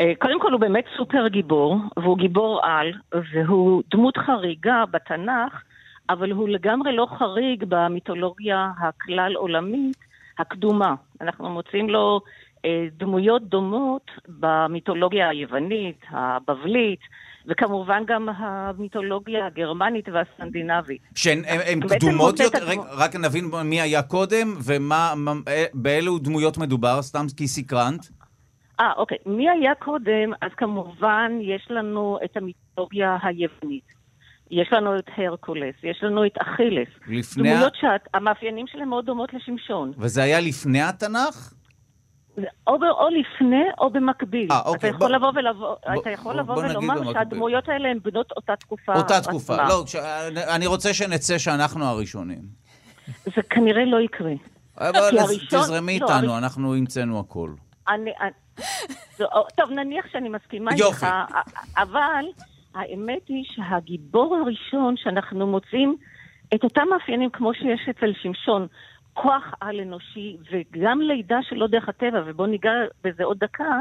אה, 0.00 0.12
קודם 0.18 0.40
כל 0.40 0.52
הוא 0.52 0.60
באמת 0.60 0.84
סופר 0.96 1.28
גיבור, 1.28 1.76
והוא 1.96 2.18
גיבור 2.18 2.60
על, 2.64 2.92
והוא 3.32 3.82
דמות 3.90 4.16
חריגה 4.16 4.84
בתנ"ך, 4.90 5.62
אבל 6.10 6.30
הוא 6.30 6.48
לגמרי 6.48 6.96
לא 6.96 7.06
חריג 7.18 7.64
במיתולוגיה 7.68 8.70
הכלל 8.80 9.34
עולמית 9.34 9.96
הקדומה. 10.38 10.94
אנחנו 11.20 11.50
מוצאים 11.50 11.90
לו 11.90 12.20
אה, 12.64 12.86
דמויות 12.96 13.42
דומות 13.42 14.10
במיתולוגיה 14.28 15.28
היוונית, 15.28 16.04
הבבלית, 16.10 17.00
וכמובן 17.46 18.02
גם 18.06 18.28
המיתולוגיה 18.28 19.46
הגרמנית 19.46 20.08
והסקנדינבית. 20.08 21.02
שהן 21.14 21.42
קדומות 21.88 22.40
יותר? 22.40 22.64
רגע, 22.68 22.82
רק 22.96 23.16
נבין 23.16 23.44
מי 23.64 23.80
היה 23.80 24.02
קודם 24.02 24.54
ומה, 24.64 25.12
מה- 25.16 25.32
אה, 25.48 25.64
באילו 25.74 26.18
דמויות 26.18 26.58
מדובר, 26.58 27.02
סתם 27.02 27.26
כי 27.36 27.48
סקרנת. 27.48 28.08
אה, 28.80 28.92
אוקיי. 28.96 29.18
מי 29.26 29.50
היה 29.50 29.74
קודם? 29.74 30.32
אז 30.42 30.50
כמובן 30.56 31.32
יש 31.40 31.66
לנו 31.70 32.18
את 32.24 32.36
המיתולוגיה 32.36 33.16
היוונית. 33.22 33.94
יש 34.50 34.68
לנו 34.72 34.98
את 34.98 35.04
הרקולס, 35.16 35.74
יש 35.82 35.98
לנו 36.02 36.26
את 36.26 36.38
אכילס. 36.38 36.88
לפני. 37.08 37.50
דמויות 37.54 37.72
שהמאפיינים 37.80 38.66
שלהם 38.66 38.88
מאוד 38.88 39.06
דומות 39.06 39.34
לשמשון. 39.34 39.92
וזה 39.98 40.22
היה 40.22 40.40
לפני 40.40 40.82
התנ"ך? 40.82 41.53
או, 42.66 42.78
ב- 42.78 42.84
או 42.84 43.08
לפני 43.08 43.62
או 43.78 43.90
במקביל. 43.90 44.52
אה, 44.52 44.60
אוקיי, 44.66 44.76
אתה 44.78 44.96
יכול 44.96 44.98
בוא- 45.08 45.16
לבוא, 45.16 45.32
ולבוא, 45.34 45.74
בוא- 45.94 46.02
אתה 46.02 46.10
יכול 46.10 46.32
בוא- 46.32 46.40
לבוא 46.42 46.56
ולומר 46.56 46.94
במקביל. 46.94 47.12
שהדמויות 47.12 47.68
האלה 47.68 47.88
הן 47.88 47.98
בנות 48.02 48.32
אותה 48.36 48.56
תקופה. 48.56 48.92
אותה 48.96 49.20
תקופה. 49.20 49.54
עצמה. 49.54 49.68
לא, 49.68 49.82
כש- 49.86 49.96
אני 50.54 50.66
רוצה 50.66 50.94
שנצא 50.94 51.38
שאנחנו 51.38 51.84
הראשונים. 51.84 52.42
זה 53.24 53.42
כנראה 53.50 53.84
לא 53.84 54.00
יקרה. 54.00 54.32
אבל 54.78 54.96
אז 54.96 55.30
הראשון- 55.30 55.60
תזרמי 55.60 55.98
לא, 55.98 56.06
איתנו, 56.06 56.32
הראש- 56.32 56.42
אנחנו 56.42 56.74
המצאנו 56.74 57.20
הכל. 57.20 57.50
אני, 57.88 58.10
זו- 59.18 59.26
טוב, 59.56 59.70
נניח 59.70 60.04
שאני 60.12 60.28
מסכימה. 60.28 60.70
איתך, 60.72 61.06
אבל 61.76 62.24
האמת 62.74 63.28
היא 63.28 63.44
שהגיבור 63.54 64.36
הראשון 64.36 64.94
שאנחנו 64.96 65.46
מוצאים 65.46 65.96
את 66.54 66.64
אותם 66.64 66.82
מאפיינים 66.90 67.30
כמו 67.30 67.54
שיש 67.54 67.88
אצל 67.90 68.12
שמשון, 68.22 68.66
כוח 69.14 69.54
על-אנושי 69.60 70.36
וגם 70.50 71.00
לידה 71.00 71.38
שלא 71.42 71.66
דרך 71.66 71.88
הטבע, 71.88 72.22
ובואו 72.26 72.48
ניגע 72.48 72.70
בזה 73.04 73.24
עוד 73.24 73.38
דקה, 73.38 73.80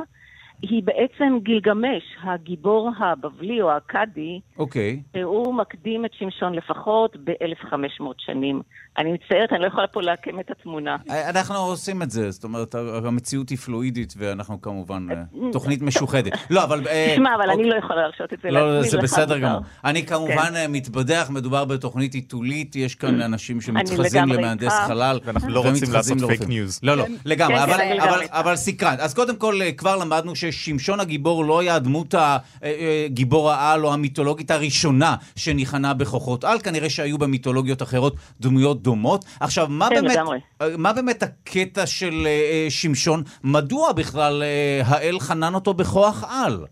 היא 0.70 0.84
בעצם 0.84 1.38
גילגמש, 1.44 2.04
הגיבור 2.24 2.92
הבבלי 3.00 3.62
או 3.62 3.72
האכדי, 3.72 4.40
אוקיי. 4.58 5.02
שהוא 5.18 5.54
מקדים 5.56 6.06
את 6.06 6.12
שמשון 6.20 6.54
לפחות 6.54 7.16
ב-1500 7.24 8.04
שנים. 8.18 8.62
אני 8.98 9.12
מצטערת, 9.14 9.52
אני 9.54 9.62
לא 9.62 9.68
יכולה 9.68 9.88
פה 9.88 10.02
לעקם 10.02 10.40
את 10.40 10.52
התמונה. 10.52 10.96
אנחנו 11.30 11.56
עושים 11.56 12.02
את 12.02 12.12
זה, 12.12 12.32
זאת 12.32 12.44
אומרת, 12.44 12.76
המציאות 13.06 13.50
היא 13.50 13.58
פלואידית, 13.58 14.14
ואנחנו 14.18 14.62
כמובן 14.62 15.08
אה, 15.12 15.24
תוכנית 15.52 15.82
משוחדת. 15.82 16.32
לא, 16.50 16.64
אבל... 16.64 16.88
אה, 16.88 17.12
תשמע, 17.14 17.36
אבל 17.36 17.50
אוקיי. 17.50 17.64
אני 17.64 17.70
לא 17.70 17.76
יכולה 17.76 18.02
להרשות 18.02 18.34
את 18.34 18.40
זה 18.44 18.50
לא, 18.52 18.60
לא, 18.60 18.76
לעצמי, 18.76 18.90
זה 18.90 18.98
בסדר. 18.98 19.40
גמור. 19.40 19.60
אני 19.86 20.06
כמובן 20.06 20.52
אה, 20.56 20.68
מתבדח, 20.68 21.30
מדובר 21.30 21.66
בתוכנית 21.66 22.14
עיתונאית, 22.14 22.76
יש 22.76 22.96
כאן 22.96 23.22
אנשים 23.22 23.62
שמתחזים 23.62 24.28
למהנדס. 24.28 24.74
חלל. 24.88 25.20
ואנחנו 25.24 25.50
לא 25.50 25.60
רוצים 25.60 25.94
לעשות. 25.94 26.18
פייק 26.28 26.42
ניוז. 26.48 26.80
לא, 26.84 26.98
לא, 26.98 27.06
לגמרי, 27.26 27.56
כן, 27.56 27.62
אבל- 27.62 27.78
כן, 27.78 27.98
לגמרי. 27.98 28.26
אבל 28.30 28.56
סקרנת. 28.56 29.00
אז 29.00 29.14
קודם 29.14 29.36
כל, 29.36 29.62
אה, 29.62 29.72
כבר 29.72 29.96
למדנו 29.96 30.36
ששמשון 30.54 31.00
הגיבור 31.00 31.46
לא 31.46 31.60
היה 31.60 31.76
הדמות 31.76 32.16
הגיבור 32.18 33.52
העל 33.52 33.86
או 33.86 33.94
המיתולוגית 33.94 34.52
הראשונה 34.52 35.16
שניחנה 35.36 35.94
בכוחות 35.94 36.44
על, 36.44 36.60
כנראה 36.60 36.90
שהיו 36.90 37.18
במיתולוגיות 37.18 37.82
אחרות 37.82 38.16
דמויות 38.42 38.82
דומות. 38.82 39.26
עכשיו, 39.40 39.68
מה 39.70 39.90
כן, 39.90 39.96
באמת... 39.96 40.16
לגמרי. 40.16 40.40
מה 40.78 40.94
באמת 40.94 41.24
הקטע 41.24 41.86
של 41.86 42.14
אה, 42.26 42.30
אה, 42.30 42.66
שמשון? 42.70 43.24
מדוע 43.44 43.92
בכלל 43.92 44.44
אה, 44.44 44.82
האל 44.86 45.20
חנן 45.20 45.56
אותו 45.56 45.74
בכוח 45.74 46.24
על? 46.30 46.66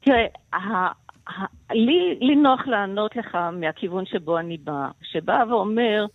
תראה, 0.00 0.26
לי, 1.70 2.18
לי 2.20 2.36
נוח 2.36 2.60
לענות 2.66 3.16
לך 3.16 3.38
מהכיוון 3.52 4.04
שבו 4.06 4.38
אני 4.38 4.56
באה, 4.56 4.88
שבא 5.12 5.44
ואומר, 5.48 6.06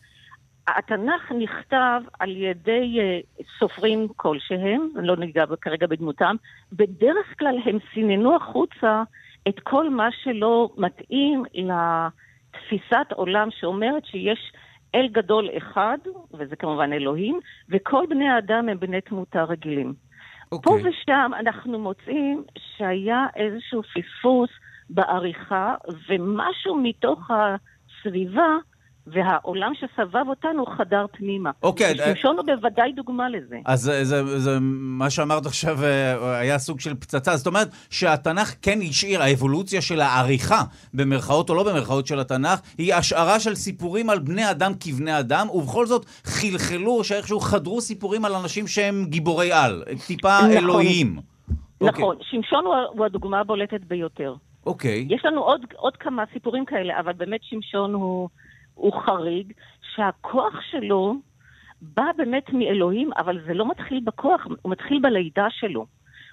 התנ"ך 0.67 1.32
נכתב 1.32 2.02
על 2.19 2.36
ידי 2.36 2.99
אה, 2.99 3.19
סופרים 3.60 4.08
כלשהם, 4.15 4.89
אני 4.97 5.08
לא 5.08 5.15
ניגע 5.15 5.45
כרגע 5.62 5.88
בדמותם, 5.88 6.36
בדרך 6.73 7.39
כלל 7.39 7.58
הם 7.65 7.78
סיננו 7.93 8.36
החוצה 8.36 9.04
את 9.47 9.60
כל 9.60 9.89
מה 9.89 10.10
שלא 10.23 10.69
מתאים 10.78 11.43
לתפיסת 11.54 13.12
עולם 13.13 13.47
שאומרת 13.52 14.06
שיש 14.06 14.54
אל 14.95 15.08
גדול 15.08 15.49
אחד, 15.58 15.97
וזה 16.34 16.56
כמובן 16.56 16.93
אלוהים, 16.93 17.39
וכל 17.69 18.04
בני 18.10 18.30
האדם 18.30 18.69
הם 18.69 18.80
בני 18.80 19.02
תמותה 19.02 19.43
רגילים. 19.43 19.93
פה 20.49 20.56
אוקיי. 20.56 20.89
ושם 20.89 21.32
אנחנו 21.39 21.80
מוצאים 21.80 22.43
שהיה 22.58 23.26
איזשהו 23.36 23.82
פספוס 23.84 24.49
בעריכה, 24.89 25.76
ומשהו 26.10 26.76
מתוך 26.76 27.32
הסביבה 27.32 28.58
והעולם 29.08 29.72
שסבב 29.76 30.28
אותנו 30.30 30.66
חדר 30.66 31.06
פנימה. 31.12 31.52
אוקיי, 31.63 32.00
אה, 32.00 32.16
שמשון 32.16 32.38
הוא 32.38 32.46
בוודאי 32.46 32.92
דוגמה 32.92 33.30
לזה. 33.30 33.58
אז 33.66 33.82
זה, 33.82 34.06
זה, 34.06 34.39
זה, 34.39 34.58
מה 34.62 35.10
שאמרת 35.10 35.46
עכשיו 35.46 35.84
אה, 35.84 36.38
היה 36.39 36.60
סוג 36.60 36.80
של 36.80 36.96
פצצה. 36.96 37.36
זאת 37.36 37.48
אומרת 37.48 37.68
שהתנ"ך 37.89 38.56
כן 38.62 38.80
השאיר, 38.89 39.22
האבולוציה 39.22 39.82
של 39.82 40.02
העריכה, 40.02 40.62
במרכאות 40.94 41.50
או 41.50 41.56
לא 41.56 41.63
במרכאות 41.63 42.08
של 42.08 42.20
התנ"ך, 42.20 42.60
היא 42.78 42.94
השערה 42.94 43.39
של 43.39 43.56
סיפורים 43.56 44.10
על 44.10 44.20
בני 44.20 44.52
אדם 44.52 44.72
כבני 44.80 45.20
אדם, 45.20 45.48
ובכל 45.50 45.86
זאת 45.86 46.06
חלחלו, 46.24 47.04
שאיכשהו 47.04 47.39
חדרו 47.39 47.82
סיפורים 47.82 48.26
על 48.26 48.36
אנשים 48.36 48.68
שהם 48.68 49.06
גיבורי 49.06 49.52
על, 49.52 49.84
טיפה 50.08 50.38
נכון. 50.38 50.52
אלוהים. 50.52 51.20
נכון, 51.82 52.16
שמשון 52.22 52.66
הוא, 52.66 52.76
הוא 52.89 53.06
הדוגמה 53.06 53.39
הבולטת 53.39 53.82
ביותר. 53.82 54.36
אוקיי. 54.66 55.08
יש 55.10 55.26
לנו 55.26 55.42
עוד, 55.42 55.62
עוד 55.76 55.98
כמה 55.98 56.24
סיפורים 56.34 56.66
כאלה, 56.66 57.00
אבל 57.00 57.13
באמת 57.13 57.39
שמשון 57.44 57.94
הוא, 57.94 58.30
הוא 58.76 58.94
חריג, 58.94 59.54
שהכוח 59.96 60.62
שלו 60.72 61.16
בא 61.82 62.12
באמת 62.18 62.54
מאלוהים, 62.54 63.14
אבל 63.18 63.40
זה 63.46 63.54
לא 63.54 63.70
מתחיל 63.70 64.00
בכוח, 64.04 64.48
הוא 64.62 64.72
מתחיל 64.72 65.00
בלידה 65.00 65.48
שלו. 65.50 65.86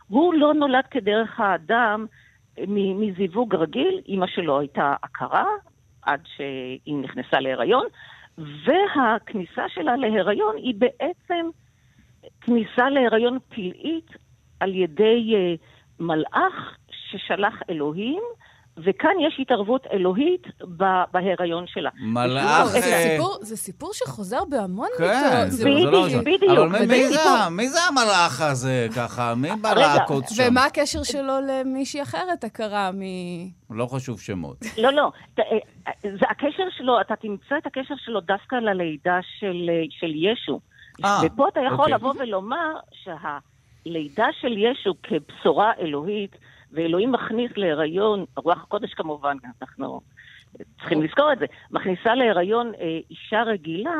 הוא 0.09 0.35
לא 0.35 0.55
נולד 0.55 0.85
כדרך 0.91 1.41
האדם 1.41 2.07
מזיווג 2.69 3.55
רגיל, 3.55 4.01
אימא 4.07 4.27
שלו 4.27 4.61
הייתה 4.61 4.95
עקרה 5.03 5.45
עד 6.03 6.21
שהיא 6.37 6.97
נכנסה 6.97 7.41
להיריון, 7.41 7.87
והכניסה 8.39 9.69
שלה 9.69 9.97
להיריון 9.97 10.57
היא 10.57 10.75
בעצם 10.79 11.47
כניסה 12.41 12.91
להיריון 12.91 13.39
פלאית 13.49 14.11
על 14.61 14.75
ידי 14.75 15.35
uh, 15.35 15.61
מלאך 16.01 16.77
ששלח 16.91 17.55
אלוהים, 17.71 18.23
וכאן 18.85 19.11
יש 19.27 19.37
התערבות 19.41 19.87
אלוהית 19.93 20.47
בהיריון 21.13 21.65
שלה. 21.67 21.91
מלאך... 22.01 22.65
זה 22.67 22.79
אה, 22.79 23.11
סיפור- 23.17 23.39
זה 23.41 23.57
סיפור 23.57 23.91
שחוזר 23.95 24.45
בהמון 24.51 24.89
כן, 24.99 25.05
מיטות. 25.05 25.51
זה 25.51 25.57
זה- 25.57 25.65
בדיוק, 25.65 25.93
לא... 25.93 26.07
בדיוק. 26.21 26.43
אבל 26.59 26.87
מי- 26.87 27.09
זה 27.09 27.19
סיפור- 27.19 27.49
מי 27.51 27.69
זה 27.69 27.79
המלאך 27.89 28.41
הזה 28.41 28.87
ככה? 28.97 29.35
מי 29.37 29.49
בא 29.61 29.71
רגע, 29.73 29.95
לעקוץ 29.95 30.33
שם? 30.33 30.43
ומה 30.51 30.65
הקשר 30.65 31.03
שלו 31.03 31.33
למישהי 31.49 32.03
אחרת 32.03 32.45
הכרה 32.45 32.91
מ... 32.93 33.01
לא 33.71 33.87
חשוב 33.87 34.21
שמות. 34.21 34.57
לא, 34.79 34.93
לא, 34.93 35.11
ת- 35.35 35.39
אה, 35.41 35.59
זה 36.03 36.27
הקשר 36.31 36.63
שלו, 36.79 37.01
אתה 37.01 37.17
תמצא 37.17 37.55
את 37.59 37.67
הקשר 37.67 37.95
שלו 38.05 38.21
דווקא 38.21 38.55
ללידה 38.57 39.19
של, 39.39 39.47
אה, 39.71 39.83
של 39.91 40.13
ישו. 40.15 40.61
אה, 41.05 41.21
ופה 41.27 41.49
אתה 41.49 41.61
יכול 41.67 41.79
אוקיי. 41.79 41.95
לבוא 41.95 42.15
ולומר 42.19 42.73
שהלידה 42.93 44.27
של 44.41 44.53
ישו 44.59 44.95
כבשורה 45.03 45.73
אלוהית, 45.81 46.37
ואלוהים 46.73 47.13
מכניס 47.13 47.51
להיריון, 47.57 48.25
רוח 48.37 48.59
הקודש 48.63 48.95
כמובן, 48.95 49.37
אנחנו 49.63 50.01
צריכים 50.79 51.03
לזכור 51.03 51.33
את 51.33 51.39
זה, 51.39 51.45
מכניסה 51.71 52.15
להיריון 52.15 52.73
אה, 52.81 52.99
אישה 53.11 53.43
רגילה, 53.47 53.91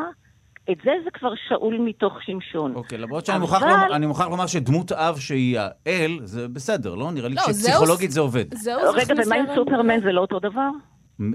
את 0.71 0.77
זה 0.85 0.91
זה 1.05 1.11
כבר 1.11 1.33
שאול 1.49 1.79
מתוך 1.79 2.23
שמשון. 2.23 2.75
אוקיי, 2.75 2.99
למרות 2.99 3.27
שאני 3.27 3.37
אבל- 3.37 3.43
מוכרח 3.47 3.63
לומר- 3.63 3.97
אני 3.97 4.07
מוכרח 4.07 4.27
לומר 4.29 4.47
שדמות 4.47 4.93
אב 4.93 5.17
שהיא 5.19 5.59
האל, 5.59 6.19
זה 6.23 6.49
בסדר, 6.49 6.95
לא? 6.95 7.11
נראה 7.13 7.29
לי 7.29 7.35
לא, 7.35 7.43
שפסיכולוגית 7.43 8.11
זה 8.11 8.21
עובד. 8.21 8.55
זהו, 8.55 8.81
זה 8.81 8.89
רגע, 8.91 9.03
הכניס 9.03 9.27
ומה 9.27 9.37
עם. 9.37 9.47
סופרמן 9.55 10.01
זה 10.01 10.13
לא 10.13 10.21
אותו 10.21 10.39
דבר? 10.39 10.69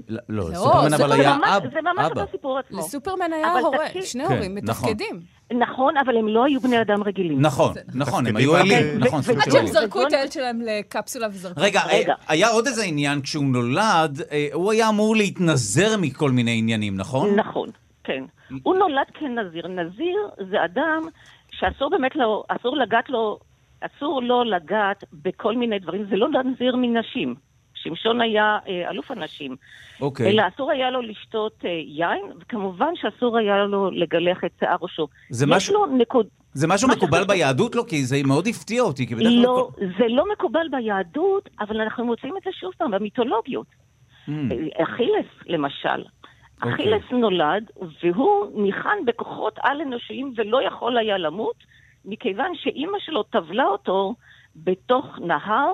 לא, 0.08 0.18
לא, 0.28 0.42
סופרמן 0.54 0.88
זה 0.90 0.96
אבל 0.96 1.08
לא 1.08 1.14
היה 1.14 1.36
ממש, 1.36 1.48
אב, 1.48 1.62
זה 1.72 1.80
ממש 1.82 2.06
אבא. 2.12 2.20
אותו 2.20 2.30
סיפור 2.32 2.58
עצמו. 2.58 2.78
לסופרמן 2.78 3.32
היה 3.32 3.52
הורה, 3.58 3.78
שני 4.04 4.24
כן, 4.28 4.32
הורים 4.34 4.58
נכון. 4.62 4.88
מתפקדים. 4.90 5.20
נכון, 5.52 5.96
אבל 5.96 6.16
הם 6.16 6.28
לא 6.28 6.44
היו 6.44 6.60
בני 6.60 6.80
אדם 6.80 7.02
רגילים. 7.02 7.40
נכון, 7.40 7.74
נכון, 7.94 8.26
הם 8.26 8.36
היו 8.36 8.56
אלים, 8.56 8.98
נכון, 8.98 9.20
עד 9.42 9.50
שהם. 9.50 9.66
זרקו 9.66 10.06
את 10.06 10.12
הילד 10.12 10.32
שלהם 10.32 10.60
לקפסולה 10.60 11.26
וזרקו. 11.28 11.60
רגע, 11.60 11.80
רגע. 11.88 12.12
אה, 12.12 12.24
היה 12.28 12.48
עוד 12.48 12.66
איזה 12.66 12.84
עניין, 12.84 13.20
כשהוא 13.20 13.44
נולד, 13.44 14.22
אה, 14.32 14.48
הוא 14.52 14.72
היה 14.72 14.88
אמור 14.88 15.16
להתנזר 15.16 15.96
מכל 15.98 16.30
מיני 16.30 16.58
עניינים, 16.58 16.96
נכון? 16.96 17.34
נכון, 17.34 17.68
כן. 18.04 18.24
הוא 18.62 18.74
נולד 18.74 19.06
כנזיר. 19.14 19.68
נזיר 19.68 20.16
זה 20.50 20.64
אדם 20.64 21.02
שאסור 21.50 21.90
באמת 21.90 22.16
לו, 22.16 22.44
אסור 22.48 22.76
לגעת 22.76 23.10
לו, 23.10 23.38
אסור 23.80 24.22
לו 24.22 24.44
לגעת 24.44 25.04
בכל 25.12 25.56
מיני 25.56 25.78
דברים. 25.78 26.04
זה 26.10 26.16
לא 26.16 26.28
נזיר 26.42 26.76
מנשים. 26.76 27.34
שמשון 27.86 28.20
היה 28.20 28.58
אה, 28.68 28.90
אלוף 28.90 29.10
הנשים. 29.10 29.56
אוקיי. 30.00 30.30
אלא 30.30 30.42
אסור 30.54 30.70
היה 30.70 30.90
לו 30.90 31.02
לשתות 31.02 31.52
אה, 31.64 31.70
יין, 31.70 32.24
וכמובן 32.40 32.92
שאסור 32.94 33.38
היה 33.38 33.64
לו 33.64 33.90
לגלח 33.90 34.44
את 34.44 34.50
שיער 34.60 34.76
ראשו. 34.80 35.06
זה 35.30 35.46
משהו- 35.46 35.86
נקוד... 35.86 36.26
זה 36.52 36.66
משהו 36.68 36.88
מקובל 36.88 37.18
שחשוב- 37.18 37.28
ביהדות? 37.32 37.74
לא, 37.74 37.84
כי 37.88 38.04
זה 38.04 38.16
מאוד 38.26 38.46
הפתיע 38.46 38.82
אותי, 38.82 39.06
כי 39.06 39.14
בדרך 39.14 39.28
כלל... 39.32 39.42
לא, 39.42 39.68
זה 39.98 40.04
לא 40.08 40.24
מקובל 40.32 40.66
ביהדות, 40.70 41.48
אבל 41.60 41.80
אנחנו 41.80 42.04
מוצאים 42.04 42.36
את 42.36 42.42
זה 42.44 42.50
שוב 42.60 42.72
פעם 42.78 42.90
במיתולוגיות. 42.90 43.66
Mm, 44.28 44.30
אכילס, 44.82 45.26
למשל. 45.46 46.02
אוקיי. 46.62 46.74
אכילס 46.74 47.02
נולד, 47.12 47.70
והוא 48.02 48.62
ניחן 48.62 48.98
בכוחות 49.06 49.54
על-אנושיים 49.62 50.32
ולא 50.36 50.62
יכול 50.66 50.98
היה 50.98 51.18
למות, 51.18 51.56
מכיוון 52.04 52.52
שאימא 52.54 52.98
שלו 52.98 53.22
טבלה 53.22 53.64
אותו 53.64 54.14
בתוך 54.56 55.04
נהר, 55.20 55.72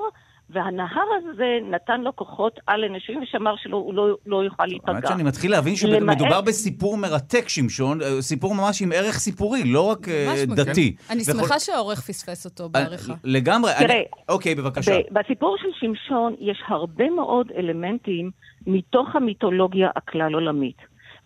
והנהר 0.50 1.02
הזה 1.18 1.58
נתן 1.70 2.00
לו 2.00 2.16
כוחות 2.16 2.60
על-אנושיים 2.66 3.22
ושמר 3.22 3.54
שהוא 3.56 3.94
לא, 3.94 4.16
לא 4.26 4.44
יוכל 4.44 4.62
האמת 4.62 4.72
להיפגע. 4.88 5.08
שאני 5.08 5.22
מתחיל 5.22 5.50
להבין 5.50 5.74
למעט- 5.88 6.18
שמדובר 6.18 6.40
בסיפור 6.40 6.96
מרתק, 6.96 7.48
שמשון, 7.48 8.02
אה, 8.02 8.22
סיפור 8.22 8.54
ממש 8.54 8.82
עם 8.82 8.92
ערך 8.92 9.14
סיפורי, 9.18 9.64
לא 9.64 9.90
רק 9.90 10.08
אה. 10.08 10.34
דתי. 10.56 10.96
אני 11.10 11.22
וכל- 11.22 11.32
שמחה 11.38 11.58
שהעורך 11.58 12.00
פספס 12.00 12.44
אותו 12.46 12.64
אה, 12.64 12.68
בעריכה. 12.68 13.14
לגמרי. 13.24 13.70
אני- 13.78 13.86
תראה, 13.86 14.02
אוקיי, 14.28 14.54
בבקשה. 14.54 14.92
ב- 15.10 15.18
בסיפור 15.18 15.56
של 15.62 15.68
שמשון 15.80 16.34
יש 16.40 16.62
הרבה 16.68 17.10
מאוד 17.10 17.52
אלמנטים 17.56 18.30
מתוך 18.66 19.16
המיתולוגיה 19.16 19.90
הכלל 19.96 20.34
עולמית. 20.34 20.76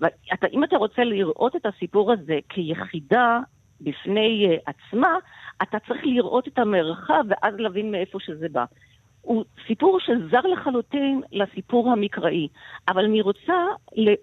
ואם 0.00 0.64
אתה 0.64 0.76
רוצה 0.76 1.05
לראות 1.05 1.57
את 1.57 1.66
הסיפור 1.66 2.12
הזה 2.12 2.38
כיחידה 2.48 3.38
בפני 3.81 4.46
uh, 4.46 4.70
עצמה, 4.70 5.09
אתה 5.62 5.79
צריך 5.88 6.00
לראות 6.05 6.48
את 6.48 6.59
המרחב 6.59 7.24
ואז 7.29 7.55
להבין 7.59 7.90
מאיפה 7.90 8.18
שזה 8.20 8.46
בא. 8.52 8.64
הוא 9.26 9.44
סיפור 9.66 9.98
שזר 10.00 10.40
לחלוטין 10.40 11.22
לסיפור 11.32 11.92
המקראי, 11.92 12.48
אבל 12.88 13.04
אני 13.04 13.20
רוצה 13.20 13.54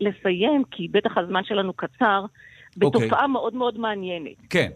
לסיים, 0.01 0.63
כי 0.71 0.87
בטח 0.87 1.17
הזמן 1.17 1.43
שלנו 1.43 1.73
קצר, 1.73 2.25
אוקיי. 2.81 3.01
בתופעה 3.01 3.27
מאוד 3.27 3.53
מאוד 3.53 3.77
מעניינת. 3.77 4.35
כן, 4.49 4.69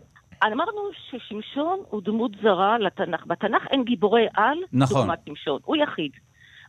אמרנו 0.43 0.81
ששמשון 1.09 1.79
הוא 1.89 2.01
דמות 2.03 2.31
זרה 2.41 2.77
לתנ"ך. 2.77 3.25
בתנ"ך 3.25 3.67
אין 3.71 3.83
גיבורי 3.83 4.27
על 4.33 4.57
נכון. 4.73 5.01
דוגמת 5.01 5.19
שמשון, 5.25 5.59
הוא 5.65 5.75
יחיד. 5.75 6.11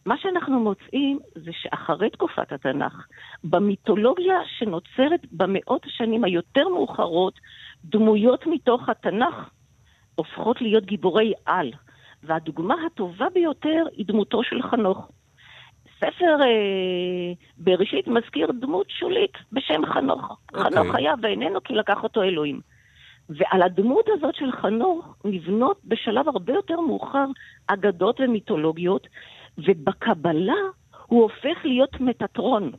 מה 0.06 0.14
שאנחנו 0.18 0.60
מוצאים 0.60 1.18
זה 1.34 1.50
שאחרי 1.62 2.10
תקופת 2.10 2.52
התנ"ך, 2.52 3.06
במיתולוגיה 3.44 4.38
שנוצרת 4.58 5.20
במאות 5.32 5.84
השנים 5.84 6.24
היותר 6.24 6.68
מאוחרות, 6.68 7.34
דמויות 7.84 8.46
מתוך 8.46 8.88
התנ"ך 8.88 9.50
הופכות 10.14 10.60
להיות 10.60 10.84
גיבורי 10.84 11.32
על. 11.46 11.70
והדוגמה 12.22 12.74
הטובה 12.86 13.26
ביותר 13.34 13.84
היא 13.92 14.06
דמותו 14.06 14.42
של 14.42 14.62
חנוך. 14.62 15.08
ספר 15.96 16.36
אה, 16.42 17.32
בראשית 17.58 18.08
מזכיר 18.08 18.50
דמות 18.60 18.90
שולית 18.90 19.32
בשם 19.52 19.86
חנוך. 19.86 20.38
אוקיי. 20.54 20.64
חנוך 20.64 20.94
היה 20.94 21.14
ואיננו 21.22 21.62
כי 21.62 21.74
לקח 21.74 22.02
אותו 22.02 22.22
אלוהים. 22.22 22.60
ועל 23.28 23.62
הדמות 23.62 24.04
הזאת 24.08 24.34
של 24.34 24.52
חנוך 24.52 25.16
נבנות 25.24 25.80
בשלב 25.84 26.28
הרבה 26.28 26.52
יותר 26.52 26.80
מאוחר 26.80 27.26
אגדות 27.66 28.20
ומיתולוגיות, 28.20 29.06
ובקבלה 29.58 30.60
הוא 31.06 31.22
הופך 31.22 31.64
להיות 31.64 32.00
מטאטרון. 32.00 32.64
אה, 32.64 32.78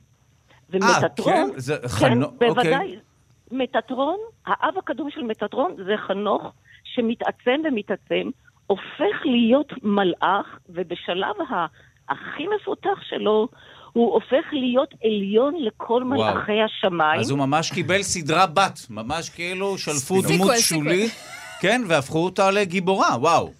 ומטאטרון, 0.69 1.33
כן? 1.33 1.49
זה 1.55 1.75
כן, 1.99 2.23
אוקיי. 2.23 2.49
בוודאי. 2.49 2.95
מטאטרון, 3.51 4.17
האב 4.45 4.77
הקדום 4.77 5.09
של 5.09 5.23
מטאטרון 5.23 5.75
זה 5.85 5.97
חנוך 5.97 6.51
שמתעצם 6.83 7.61
ומתעצם, 7.63 8.29
הופך 8.69 9.25
להיות 9.25 9.73
מלאך, 9.83 10.45
ובשלב 10.69 11.35
הכי 12.09 12.43
מפותח 12.55 13.01
שלו, 13.09 13.47
הוא 13.93 14.13
הופך 14.13 14.45
להיות 14.51 14.93
עליון 15.03 15.53
לכל 15.59 16.03
וואו. 16.05 16.05
מלאכי 16.05 16.61
השמיים. 16.61 17.19
אז 17.19 17.29
הוא 17.29 17.39
ממש 17.39 17.71
קיבל 17.71 18.01
סדרה 18.01 18.47
בת, 18.47 18.79
ממש 18.89 19.29
כאילו 19.29 19.77
שלפו 19.77 20.21
דמות. 20.21 20.51
שולית, 20.57 21.11
כן, 21.61 21.81
והפכו 21.87 22.25
אותה 22.25 22.51
לגיבורה, 22.51 23.17
וואו. 23.19 23.51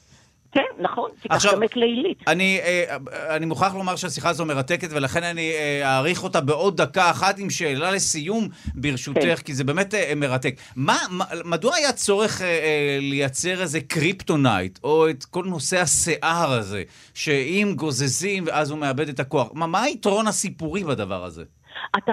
כן, 0.52 0.62
נכון, 0.80 1.10
תיקח 1.22 1.54
גם 1.54 1.64
את 1.64 1.78
לילית. 1.78 2.24
אני, 2.28 2.60
אה, 2.64 2.96
אני 3.36 3.46
מוכרח 3.46 3.76
לומר 3.76 3.96
שהשיחה 3.96 4.30
הזו 4.30 4.46
מרתקת, 4.46 4.88
ולכן 4.92 5.24
אני 5.24 5.52
אה, 5.52 5.82
אאריך 5.84 6.24
אותה 6.24 6.42
בעוד 6.42 6.82
דקה 6.82 7.12
אחת 7.12 7.40
עם 7.40 7.50
שאלה 7.50 7.92
לסיום, 7.92 8.48
ברשותך, 8.76 9.22
כן. 9.22 9.36
כי 9.36 9.54
זה 9.54 9.64
באמת 9.64 9.94
אה, 9.94 10.14
מרתק. 10.16 10.56
מה, 10.76 10.98
מה, 11.10 11.26
מדוע 11.46 11.76
היה 11.76 11.92
צורך 11.92 12.42
אה, 12.42 12.48
אה, 12.48 12.98
לייצר 13.02 13.62
איזה 13.62 13.82
קריפטונייט, 13.82 14.80
או 14.84 15.10
את 15.10 15.24
כל 15.24 15.46
נושא 15.46 15.82
השיער 15.82 16.52
הזה, 16.52 16.84
שאם 17.14 17.74
גוזזים 17.76 18.44
ואז 18.48 18.72
הוא 18.72 18.80
מאבד 18.80 19.10
את 19.10 19.20
הכוח? 19.20 19.50
מה, 19.54 19.68
מה 19.68 19.82
היתרון 19.82 20.28
הסיפורי 20.28 20.84
בדבר 20.84 21.24
הזה? 21.24 21.44
אתה, 21.98 22.12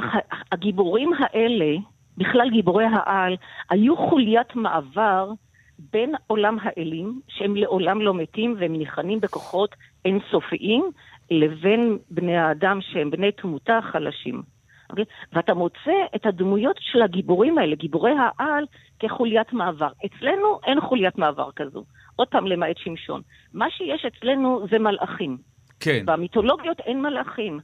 הגיבורים 0.52 1.10
האלה, 1.18 1.74
בכלל 2.16 2.50
גיבורי 2.52 2.84
העל, 2.84 3.36
היו 3.70 3.96
חוליית 3.96 4.56
מעבר 4.56 5.30
בין 5.78 6.14
עולם 6.26 6.56
האלים, 6.62 7.20
שהם 7.28 7.56
לעולם 7.56 8.00
לא 8.00 8.14
מתים 8.14 8.56
והם 8.58 8.72
ניחנים 8.72 9.20
בכוחות 9.20 9.74
אינסופיים, 10.04 10.90
לבין 11.30 11.98
בני 12.10 12.36
האדם 12.36 12.78
שהם 12.80 13.10
בני 13.10 13.32
תמותה 13.32 13.78
חלשים. 13.92 14.42
אוקיי? 14.90 15.04
ואתה 15.32 15.54
מוצא 15.54 15.92
את 16.16 16.26
הדמויות 16.26 16.76
של 16.80 17.02
הגיבורים 17.02 17.58
האלה, 17.58 17.76
גיבורי 17.76 18.12
העל, 18.18 18.64
כחוליית 18.98 19.52
מעבר. 19.52 19.88
אצלנו 20.06 20.58
אין 20.66 20.80
חוליית 20.80 21.18
מעבר 21.18 21.50
כזו. 21.56 21.84
עוד 22.16 22.28
פעם, 22.28 22.46
למעט 22.46 22.76
שמשון. 22.78 23.22
מה 23.54 23.70
שיש 23.70 24.04
אצלנו 24.04 24.66
זה 24.70 24.78
מלאכים. 24.78 25.38
כן. 25.80 26.02
במיתולוגיות 26.06 26.80
אין 26.80 27.02
מלאכים. 27.02 27.60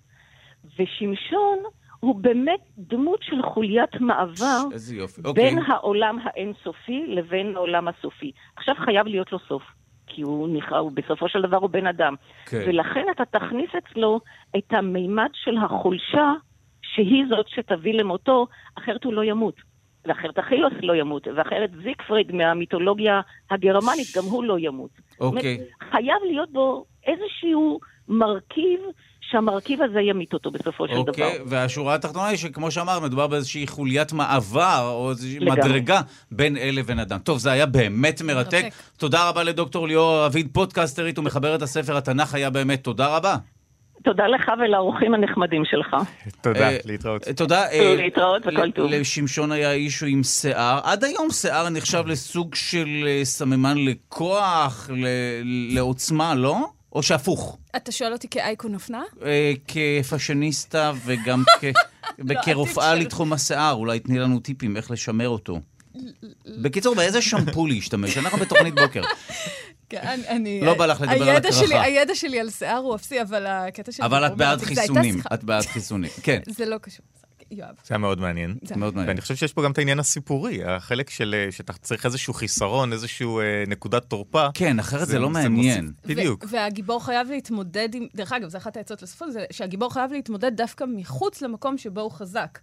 ושמשון 0.79 1.59
הוא 2.05 2.15
באמת 2.15 2.61
דמות 2.79 3.23
של 3.23 3.43
חוליית 3.43 4.01
מעבר 4.01 4.59
איזה 4.73 4.97
יופי. 4.97 5.21
אוקיי. 5.25 5.45
בין 5.45 5.59
העולם 5.67 6.19
האינסופי 6.25 7.05
לבין 7.09 7.57
העולם 7.57 7.89
הסופי. 7.89 8.33
עכשיו 8.57 8.75
חייב 8.85 9.07
להיות 9.07 9.33
לו 9.33 9.39
סוף. 9.49 9.63
כי 10.07 10.23
הוא 10.23 10.57
נכרע, 10.57 10.79
הוא 10.79 10.93
בסופו 10.95 11.29
של 11.29 11.43
דבר 11.43 11.57
הוא 11.57 11.71
בן 11.71 11.87
אדם. 11.87 12.15
כן. 12.47 12.65
ולכן 12.67 13.07
אתה 13.11 13.25
תכניס 13.25 13.71
אצלו 13.79 14.21
את 14.57 14.67
המימד 14.71 15.29
של 15.33 15.57
החולשה, 15.57 16.33
שהיא 16.83 17.25
זאת 17.29 17.49
שתביא 17.49 17.95
למותו, 17.95 18.47
אחרת 18.79 19.05
הוא 19.05 19.13
לא 19.13 19.25
ימות. 19.25 19.55
ואחרת 20.05 20.39
אכילוס 20.39 20.73
לא 20.83 20.97
ימות, 20.97 21.27
ואחרת 21.37 21.71
זיקפריד 21.83 22.33
מהמיתולוגיה 22.33 23.21
הגרמנית, 23.51 24.07
גם 24.17 24.25
הוא 24.25 24.45
לא 24.45 24.59
ימות. 24.59 24.91
אוקיי. 25.21 25.59
חייב 25.91 26.17
להיות 26.27 26.53
בו 26.53 26.85
איזשהו 27.07 27.81
מרכיב, 28.09 28.81
שהמרכיב 29.33 29.83
הזה 29.83 30.01
ימית 30.01 30.33
אותו 30.33 30.51
בסופו 30.51 30.87
של 30.89 30.93
דבר. 30.93 31.01
אוקיי, 31.09 31.39
והשורה 31.47 31.95
התחתונה 31.95 32.27
היא 32.27 32.37
שכמו 32.39 32.71
שאמרת, 32.71 33.03
מדובר 33.03 33.27
באיזושהי 33.27 33.67
חוליית 33.67 34.13
מעבר, 34.13 34.81
או 34.93 35.11
איזושהי 35.11 35.39
לגמרי. 35.41 35.61
מדרגה 35.61 36.01
בין 36.31 36.57
אל 36.57 36.75
לבין 36.79 36.99
אדם. 36.99 37.19
טוב, 37.19 37.39
זה 37.39 37.51
היה 37.53 37.67
באמת 37.67 38.23
מרתק. 38.23 38.55
מרתק. 38.65 38.75
תודה 38.97 39.29
רבה 39.29 39.43
לדוקטור 39.43 39.89
ליאור 39.89 40.25
רביד, 40.25 40.49
פודקאסטרית 40.53 41.19
ומחברת 41.19 41.63
הספר 41.63 41.97
התנ"ך 41.97 42.35
היה 42.35 42.51
באמת. 42.51 42.85
תודה 42.85 43.17
רבה. 43.17 43.37
תודה 44.05 44.27
לך 44.27 44.53
ולאורחים 44.61 45.15
הנחמדים 45.15 45.63
שלך. 45.65 45.97
תודה, 46.41 46.71
אה, 46.71 46.77
להתראות. 46.85 47.23
תודה. 47.37 47.71
אה, 47.71 47.95
להתראות 47.97 48.43
וכל 48.47 48.65
ל- 48.65 48.71
טוב. 48.71 48.91
לשמשון 48.91 49.53
היה 49.53 49.73
אישו 49.73 50.07
עם 50.07 50.23
שיער. 50.23 50.81
עד 50.85 51.05
היום 51.05 51.31
שיער 51.31 51.69
נחשב 51.69 52.03
לסוג 52.07 52.55
של 52.55 52.89
אה, 53.07 53.21
סממן 53.25 53.77
לכוח, 53.79 54.91
ל- 54.93 55.07
לעוצמה, 55.75 56.35
לא? 56.35 56.57
או 56.95 57.03
שהפוך. 57.03 57.59
אתה 57.77 57.93
שואל 57.93 58.13
אותי 58.13 58.29
כאייקון 58.29 58.75
אופנה? 58.75 59.03
אה, 59.25 59.53
כפאשיניסטה 59.69 60.93
וגם 61.05 61.43
כ... 61.61 61.65
וכרופאה 62.19 62.85
העתיד 62.85 63.01
של- 63.03 63.07
לתחום 63.07 63.33
השיער, 63.33 63.73
אולי 63.75 64.01
תני 64.01 64.19
לנו 64.19 64.41
טיפים 64.41 64.77
איך 64.77 64.91
לשמר 64.91 65.29
אותו. 65.29 65.61
בקיצור, 66.63 66.95
באיזה 66.95 67.23
שמפו 67.23 67.67
להשתמש? 67.67 68.19
אנחנו 68.19 68.39
בתוכנית 68.39 68.75
בוקר. 68.75 69.03
כן, 69.89 70.21
אני-. 70.29 70.61
לא 70.61 70.75
בא 70.75 70.87
לך 70.87 71.01
לדבר 71.01 71.15
על 71.31 71.37
הקרחה. 71.37 71.83
הידע 71.83 72.15
שלי 72.15 72.41
על 72.41 72.51
שיער 72.51 72.77
הוא 72.79 72.95
אפסי, 72.95 73.23
אבל 73.23 73.47
הקטע 73.47 73.93
שלי... 73.93 74.07
אבל 74.07 74.27
את 74.27 74.37
בעד 74.37 74.61
חיסונים. 74.63 75.21
את 75.35 75.45
בעד 75.45 75.63
חיסונים. 75.67 76.11
כן, 76.23 76.41
זה 76.49 76.67
לא 76.67 76.79
קשור. 76.79 77.07
יואב. 77.53 77.75
זה 77.85 77.95
היה 77.95 77.99
מאוד 77.99 78.21
מעניין. 78.21 78.55
זה- 78.63 78.77
מאוד 78.77 78.95
מעניין. 78.95 79.09
ואני 79.09 79.21
חושב 79.21 79.35
שיש 79.35 79.53
פה 79.53 79.63
גם 79.65 79.71
את 79.73 79.79
העניין 79.79 79.99
הסיפורי, 79.99 80.65
החלק 80.65 81.11
של 81.11 81.35
שאתה 81.51 81.73
צריך 81.73 82.07
איזשהו 82.07 82.35
חיסרון, 82.35 82.93
איזשהו 82.93 83.41
אה, 83.41 83.45
נקודת 83.67 84.05
תורפה. 84.05 84.47
כן, 84.55 84.79
אחרת 84.79 85.09
זה 85.09 85.19
לא 85.19 85.29
מוסיף- 85.31 85.43
מעניין. 85.43 85.93
בדיוק. 86.07 86.45
ו- 86.45 86.49
והגיבור 86.51 87.05
חייב 87.05 87.29
להתמודד 87.31 87.89
עם... 87.95 88.07
דרך 88.15 88.33
אגב, 88.33 88.49
זו 88.49 88.59
אחת 88.59 88.77
העצות 88.77 89.03
לספון, 89.03 89.31
זה 89.31 89.45
שהגיבור 89.53 89.93
חייב 89.95 90.13
להתמודד 90.13 90.53
דווקא 90.57 90.85
מחוץ 90.97 91.43
למקום 91.43 91.79
שבו 91.79 92.01
הוא 92.01 92.11
חזק. 92.11 92.59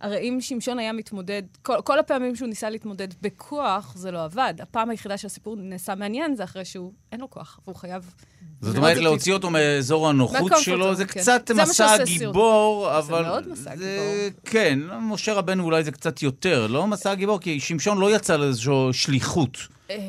הרי 0.00 0.18
אם 0.28 0.40
שמשון 0.40 0.78
היה 0.78 0.92
מתמודד, 0.92 1.42
כל, 1.62 1.74
כל 1.84 1.98
הפעמים 1.98 2.36
שהוא 2.36 2.48
ניסה 2.48 2.70
להתמודד 2.70 3.08
בכוח, 3.22 3.92
זה 3.96 4.10
לא 4.10 4.24
עבד. 4.24 4.54
הפעם 4.62 4.90
היחידה 4.90 5.16
שהסיפור 5.18 5.56
נעשה 5.58 5.94
מעניין 5.94 6.36
זה 6.36 6.44
אחרי 6.44 6.64
שהוא, 6.64 6.92
אין 7.12 7.20
לו 7.20 7.30
כוח, 7.30 7.60
והוא 7.64 7.76
חייב... 7.76 8.14
זאת 8.60 8.76
אומרת. 8.76 8.96
להוציא 8.96 9.32
אותו 9.32 9.50
מאזור 9.50 10.08
הנוחות 10.08 10.52
שלו, 10.60 10.94
זה 10.94 11.04
כן. 11.04 11.20
קצת 11.20 11.50
זה 11.54 11.62
מסע 11.62 11.92
הגיבור, 11.92 12.98
אבל... 12.98 13.22
מאוד 13.22 13.48
מסע 13.48 13.76
זה- 13.76 14.28
כן, 14.44 14.78
משה 15.00 15.34
רבנו 15.34 15.64
אולי 15.64 15.84
זה 15.84 15.92
קצת 15.92 16.22
יותר, 16.22 16.66
לא 16.66 16.86
מסע 16.86 17.10
הגיבור, 17.10 17.40
כי 17.40 17.60
שמשון 17.60 17.98
לא 17.98 18.16
יצא 18.16 18.36
לאיזושהי 18.36 18.92
שליחות. 18.92 19.58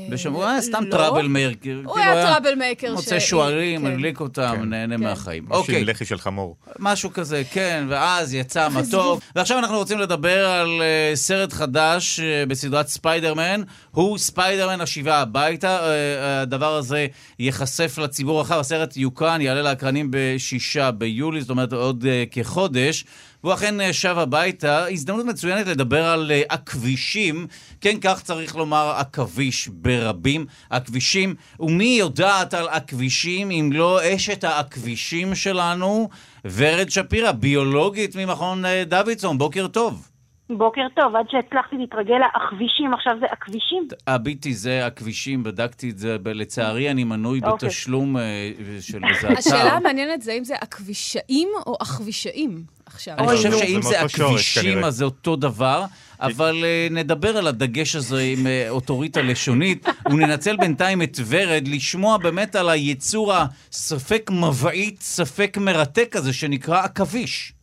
בשם, 0.10 0.34
הוא 0.34 0.44
היה 0.44 0.62
סתם 0.62 0.84
לא. 0.86 0.92
trouble 0.92 1.28
maker. 1.28 1.82
הוא 1.86 2.00
היה 2.00 2.26
trouble 2.26 2.56
maker 2.56 2.94
מוצא 2.94 3.20
שוערים, 3.20 3.82
כן. 3.82 3.94
מדליק 3.94 4.20
אותם, 4.20 4.56
כן. 4.56 4.70
נהנה 4.70 4.98
כן. 4.98 5.04
מהחיים. 5.04 5.46
אוקיי. 5.52 5.86
לחי 5.86 6.06
של 6.06 6.18
חמור. 6.18 6.56
משהו 6.80 7.14
כזה, 7.14 7.44
כן, 7.52 7.86
ואז 7.90 8.34
יצא 8.34 8.70
מתוק. 8.70 9.22
ועכשיו 9.36 9.60
אנחנו 9.60 9.78
רוצים 9.78 10.00
לדבר 10.00 10.50
על 10.50 10.70
סרט 11.16 11.54
חדש 11.54 12.20
בסדרת 12.48 12.88
ספיידרמן, 12.88 13.62
הוא 13.92 14.18
ספיידרמן 14.18 14.82
השיבה 14.82 15.18
הביתה. 15.18 15.80
הדבר 16.42 16.76
הזה 16.76 17.08
ייחשף 17.40 17.98
לציבור 17.98 18.38
הרחב, 18.38 18.60
הסרט 18.60 18.98
יוקרן, 18.98 19.42
יעלה 19.42 19.62
לאקרנים 19.62 20.08
בשישה 20.12 20.92
ביולי, 20.92 21.42
זאת 21.42 21.50
אומרת 21.50 21.74
עוד 21.74 22.06
כחודש. 22.32 23.06
והוא 23.44 23.54
אכן 23.54 23.82
uh, 23.82 23.94
שב 23.94 24.18
הביתה. 24.18 24.88
הזדמנות 24.88 25.26
מצוינת 25.26 25.68
לדבר 25.68 26.06
על 26.06 26.32
הכבישים. 26.50 27.48
כן, 27.82 28.00
כך 28.02 28.22
צריך 28.22 28.56
לומר 28.56 28.94
עכביש 28.98 29.68
ברבים. 29.68 30.46
הכבישים, 30.72 31.36
ומי 31.60 31.96
יודעת 32.00 32.54
על 32.54 32.68
הכבישים 32.70 33.52
אם 33.52 33.70
לא 33.74 34.00
אשת 34.04 34.44
הכבישים 34.44 35.36
שלנו, 35.36 36.10
ורד 36.46 36.90
שפירא, 36.90 37.32
ביולוגית 37.32 38.16
ממכון 38.16 38.66
אה, 38.66 38.84
דוידסון. 38.86 39.38
בוקר 39.38 39.68
טוב. 39.68 40.09
בוקר 40.58 40.82
טוב, 40.96 41.16
עד 41.16 41.26
שהצלחתי 41.30 41.76
להתרגל 41.78 42.16
לכבישים, 42.36 42.94
עכשיו 42.94 43.14
זה 43.20 43.26
הכבישים. 43.32 43.88
הביטי, 44.08 44.54
זה 44.54 44.86
הכבישים, 44.86 45.44
בדקתי 45.44 45.90
את 45.90 45.98
זה, 45.98 46.18
לצערי 46.26 46.92
אני 46.92 47.04
מנוי 47.04 47.40
אוקיי. 47.44 47.70
בתשלום 47.70 48.18
אה, 48.18 48.52
של 48.82 49.02
איזה 49.10 49.28
אתר. 49.28 49.40
השאלה 49.40 49.74
המעניינת 49.74 50.22
זה 50.22 50.32
אם 50.32 50.44
זה 50.44 50.56
הכבישאים 50.62 51.50
או 51.66 51.78
הכבישאים 51.82 52.64
עכשיו. 52.86 53.16
אני 53.18 53.28
חושב. 53.28 53.52
שאם 53.52 53.82
זה 53.82 54.02
הכבישים. 54.02 54.84
אז 54.84 54.96
זה 54.96 55.06
אותו 55.06 55.36
דבר, 55.36 55.86
אבל 56.20 56.56
אה, 56.64 56.88
נדבר 56.92 57.38
על 57.38 57.48
הדגש 57.48 57.96
הזה 57.96 58.22
עם 58.22 58.48
אה, 58.48 58.70
אוטוריטה 58.70 59.22
לשונית, 59.22 59.88
וננצל 60.12 60.58
בינתיים 60.58 61.02
את 61.02 61.18
ורד 61.28 61.68
לשמוע 61.68 62.18
באמת 62.18 62.56
על 62.56 62.70
היצור 62.70 63.34
הספק 63.34 64.32
מבעית, 64.34 65.02
ספק 65.02 65.58
מרתק 65.62 66.16
הזה, 66.16 66.34
שנקרא 66.34 66.84
עכביש. 66.84 67.54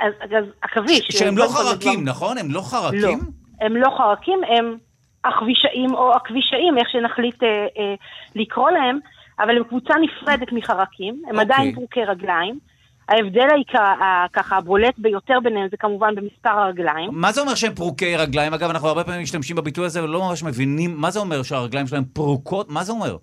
אז, 0.00 0.12
אז 0.22 0.44
הכביש... 0.62 1.06
שהם 1.10 1.38
לא 1.38 1.48
חרקים, 1.48 2.00
כבר- 2.02 2.10
נכון? 2.10 2.38
הם 2.38 2.50
לא 2.50 2.54
לא, 2.54 2.62
חרקים? 2.62 3.20
הם 3.60 3.76
לא 3.76 3.88
חרקים, 3.98 4.40
הם 4.44 4.76
הכבישאים 5.24 5.94
או 5.94 6.16
הכבישאים, 6.16 6.78
איך 6.78 6.88
שנחליט 6.92 7.42
אה, 7.42 7.48
אה, 7.48 7.94
לקרוא 8.34 8.70
להם, 8.70 8.98
אבל 9.38 9.56
הם 9.56 9.64
קבוצה 9.64 9.94
נפרדת 10.00 10.52
מחרקים, 10.52 11.22
הם 11.28 11.30
אוקיי. 11.30 11.40
עדיין 11.40 11.74
פרוקי 11.74 12.04
רגליים. 12.04 12.58
ההבדל 13.08 13.46
העיקר, 13.50 13.92
ככה 14.32 14.56
הבולט 14.56 14.94
ביותר 14.98 15.34
ביניהם 15.42 15.68
זה 15.70 15.76
כמובן 15.76 16.14
במספר 16.14 16.50
הרגליים. 16.50 17.10
מה 17.12 17.32
זה 17.32 17.40
אומר 17.40 17.54
שהם 17.54 17.74
פרוקי 17.74 18.16
רגליים? 18.16 18.54
אגב, 18.54 18.70
אנחנו 18.70 18.88
הרבה 18.88 19.04
פעמים 19.04 19.22
משתמשים 19.22 19.56
בביטוי 19.56 19.86
הזה 19.86 20.04
ולא 20.04 20.28
ממש 20.28 20.42
מבינים 20.42 20.96
מה 20.96 21.10
זה 21.10 21.20
אומר 21.20 21.42
שהרגליים 21.42 21.86
שלהם 21.86 22.04
פרוקות? 22.12 22.70
מה 22.70 22.84
זה 22.84 22.92
אומר? 22.92 23.16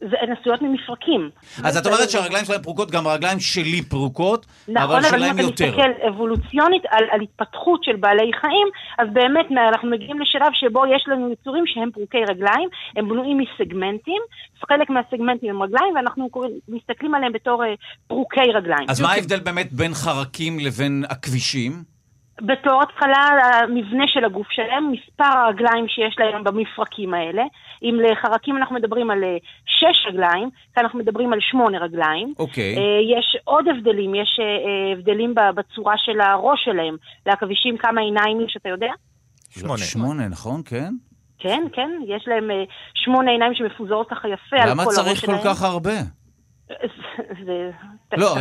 זה 0.00 0.16
הן 0.20 0.32
עשויות 0.32 0.62
ממפרקים. 0.62 1.30
אז 1.64 1.76
את 1.76 1.86
אומרת 1.86 2.10
שהרגליים 2.10 2.44
שלהם 2.44 2.62
פרוקות, 2.62 2.90
גם 2.90 3.06
הרגליים 3.06 3.40
שלי 3.40 3.82
פרוקות, 3.82 4.46
נכון, 4.68 4.82
אבל 4.82 4.96
אבל 4.96 5.04
אם 5.04 5.10
שלהם 5.10 5.34
אתה 5.34 5.42
יותר. 5.42 5.66
מסתכל 5.66 6.06
אבולוציונית 6.08 6.82
על, 6.90 7.04
על 7.10 7.20
התפתחות 7.20 7.84
של 7.84 7.96
בעלי 7.96 8.30
חיים, 8.40 8.68
אז 8.98 9.08
באמת 9.12 9.46
אנחנו 9.68 9.90
מגיעים 9.90 10.20
לשלב 10.20 10.52
שבו 10.52 10.86
יש 10.86 11.04
לנו 11.08 11.32
יצורים 11.32 11.64
שהם 11.66 11.90
פרוקי 11.90 12.18
רגליים, 12.28 12.68
הם 12.96 13.08
בנויים 13.08 13.38
מסגמנטים, 13.38 14.22
חלק 14.68 14.90
מהסגמנטים 14.90 15.50
הם 15.50 15.62
רגליים, 15.62 15.94
ואנחנו 15.96 16.28
מסתכלים 16.68 17.14
עליהם 17.14 17.32
בתור 17.32 17.64
אה, 17.64 17.74
פרוקי 18.06 18.40
רגליים. 18.54 18.86
אז 18.88 19.00
מה 19.00 19.12
ההבדל 19.12 19.40
באמת 19.40 19.72
בין 19.72 19.94
חרקים 19.94 20.58
לבין 20.58 21.04
הכבישים? 21.08 21.95
בתור 22.40 22.82
התחלה, 22.82 23.28
המבנה 23.62 24.04
של 24.06 24.24
הגוף 24.24 24.46
שלהם, 24.50 24.92
מספר 24.92 25.38
הרגליים 25.38 25.88
שיש 25.88 26.16
להם 26.18 26.44
במפרקים 26.44 27.14
האלה. 27.14 27.42
אם 27.82 27.94
לחרקים 28.00 28.56
אנחנו 28.56 28.74
מדברים 28.74 29.10
על 29.10 29.24
אה, 29.24 29.36
שש 29.66 30.06
רגליים, 30.06 30.50
כאן 30.74 30.82
אנחנו 30.84 30.98
מדברים 30.98 31.32
על 31.32 31.38
שמונה 31.40 31.78
רגליים. 31.78 32.34
אוקיי. 32.38 32.76
אה, 32.76 33.18
יש 33.18 33.36
עוד 33.44 33.68
הבדלים, 33.68 34.14
יש 34.14 34.40
אה, 34.40 34.92
הבדלים 34.92 35.34
ב- 35.34 35.50
בצורה 35.54 35.94
של 35.98 36.20
הראש 36.20 36.64
שלהם. 36.64 36.96
לעכבישים 37.26 37.76
כמה 37.78 38.00
עיניים 38.00 38.40
יש, 38.40 38.56
אתה 38.56 38.68
יודע? 38.68 38.92
שמונה. 39.50 39.78
שמונה, 39.78 40.28
נכון? 40.28 40.62
כן? 40.64 40.94
כן, 41.38 41.62
כן, 41.72 41.90
יש 42.06 42.24
להם 42.26 42.50
שמונה 42.94 43.30
עיניים 43.30 43.54
שמפוזרות 43.54 44.08
ככה 44.10 44.28
יפה 44.28 44.56
על 44.56 44.62
כל 44.62 44.70
למה 44.70 44.82
הראש 44.82 44.94
שלהם. 44.94 45.14
צריך 45.14 45.26
כל 45.26 45.48
כך 45.54 45.62
הרבה? 45.62 45.92
זה... 47.46 47.70
לא, 48.16 48.34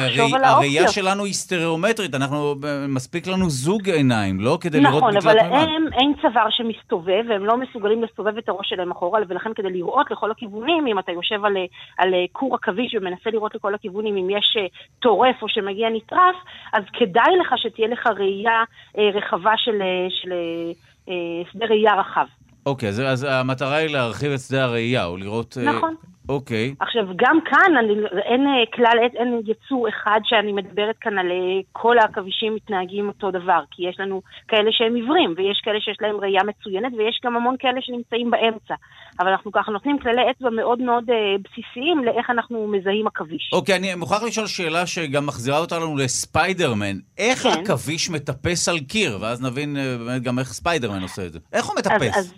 הראייה. 0.43 0.87
שלנו 0.87 1.25
היא 1.25 1.33
סטריאומטרית, 1.33 2.15
אנחנו, 2.15 2.55
מספיק 2.87 3.27
לנו 3.27 3.49
זוג 3.49 3.89
עיניים, 3.89 4.39
לא? 4.39 4.57
כדי 4.61 4.79
לראות 4.79 4.97
נכון, 4.97 5.17
אבל 5.17 5.35
מקלט 5.35 5.51
מימן. 5.51 5.57
הם, 5.57 5.93
אין 5.93 6.13
צוואר 6.21 6.47
שמסתובב, 6.49 7.23
והם 7.29 7.45
לא 7.45 7.57
מסוגלים 7.57 8.03
לסובב 8.03 8.37
את 8.37 8.49
הראש 8.49 8.69
שלהם 8.69 8.91
אחורה, 8.91 9.19
ולכן 9.27 9.53
כדי 9.55 9.69
לראות 9.69 10.11
לכל 10.11 10.31
הכיוונים, 10.31 10.87
אם 10.87 10.99
אתה 10.99 11.11
יושב 11.11 11.45
על, 11.45 11.57
על 11.97 12.13
אה, 12.13 12.25
כור 12.31 12.55
עכביש 12.55 12.95
ומנסה 12.95 13.29
לראות 13.29 13.55
לכל 13.55 13.75
הכיוונים 13.75 14.17
אם 14.17 14.29
יש 14.29 14.57
אה, 14.59 14.67
טורף 14.99 15.35
או 15.41 15.49
שמגיע 15.49 15.89
נטרף, 15.89 16.35
אז 16.73 16.83
כדאי 16.93 17.37
לך 17.41 17.53
שתהיה 17.57 17.87
לך 17.87 18.07
ראייה 18.07 18.63
אה, 18.97 19.09
רחבה 19.13 19.53
של, 19.57 19.81
אה, 19.81 20.07
של 20.09 20.31
אה, 20.31 20.71
אה, 21.09 21.51
שדה 21.51 21.65
ראייה 21.65 21.95
רחב. 21.95 22.25
אוקיי, 22.65 22.89
אז, 22.89 22.99
אז 22.99 23.23
המטרה 23.29 23.75
היא 23.75 23.89
להרחיב 23.89 24.31
את 24.31 24.39
שדה 24.39 24.63
הראייה, 24.63 25.05
או 25.05 25.17
לראות... 25.17 25.57
אה, 25.57 25.63
נכון. 25.63 25.95
אוקיי. 26.29 26.75
עכשיו, 26.79 27.03
גם 27.15 27.39
כאן 27.45 27.77
אני, 27.79 27.93
אין 28.31 28.47
אה, 28.47 28.65
כלל, 28.73 28.99
אין, 29.01 29.11
אין 29.15 29.41
יצור 29.45 29.89
אחד 29.89 30.19
שאני 30.23 30.51
מדברת 30.51 30.95
כאן 31.01 31.17
על 31.17 31.31
אה, 31.31 31.59
כל 31.71 31.99
העכבישים 31.99 32.55
מתנהגים 32.55 33.07
אותו 33.07 33.31
דבר, 33.31 33.61
כי 33.71 33.89
יש 33.89 33.99
לנו 33.99 34.21
כאלה 34.47 34.69
שהם 34.71 34.95
עיוורים, 34.95 35.33
ויש 35.37 35.61
כאלה 35.63 35.79
שיש 35.81 35.97
להם 36.01 36.15
ראייה 36.15 36.43
מצוינת, 36.43 36.91
ויש 36.97 37.21
גם 37.25 37.35
המון 37.35 37.55
כאלה 37.59 37.81
שנמצאים 37.81 38.31
באמצע. 38.31 38.75
אבל 39.19 39.29
אנחנו 39.29 39.51
ככה 39.51 39.71
נותנים 39.71 39.99
כללי 39.99 40.21
אצבע 40.31 40.49
מאוד 40.49 40.81
מאוד 40.81 41.09
אה, 41.09 41.15
בסיסיים 41.43 42.03
לאיך 42.03 42.29
אנחנו 42.29 42.67
מזהים 42.67 43.07
עכביש. 43.07 43.49
אוקיי, 43.53 43.75
אני 43.75 43.95
מוכרח 43.95 44.23
לשאול 44.23 44.47
שאלה 44.47 44.87
שגם 44.87 45.25
מחזירה 45.25 45.59
אותנו 45.59 45.97
לספיידרמן. 45.97 46.97
איך 47.17 47.39
כן. 47.39 47.49
עכביש 47.49 48.09
מטפס 48.09 48.69
על 48.69 48.79
קיר? 48.79 49.17
ואז 49.21 49.41
נבין 49.41 49.77
אה, 49.77 49.97
באמת 49.97 50.21
גם 50.21 50.39
איך 50.39 50.47
ספיידרמן 50.47 51.01
עושה 51.01 51.25
את 51.25 51.33
זה. 51.33 51.39
איך 51.53 51.65
הוא 51.65 51.75
מטפס? 51.77 52.17
אז, 52.17 52.25
אז 52.25 52.33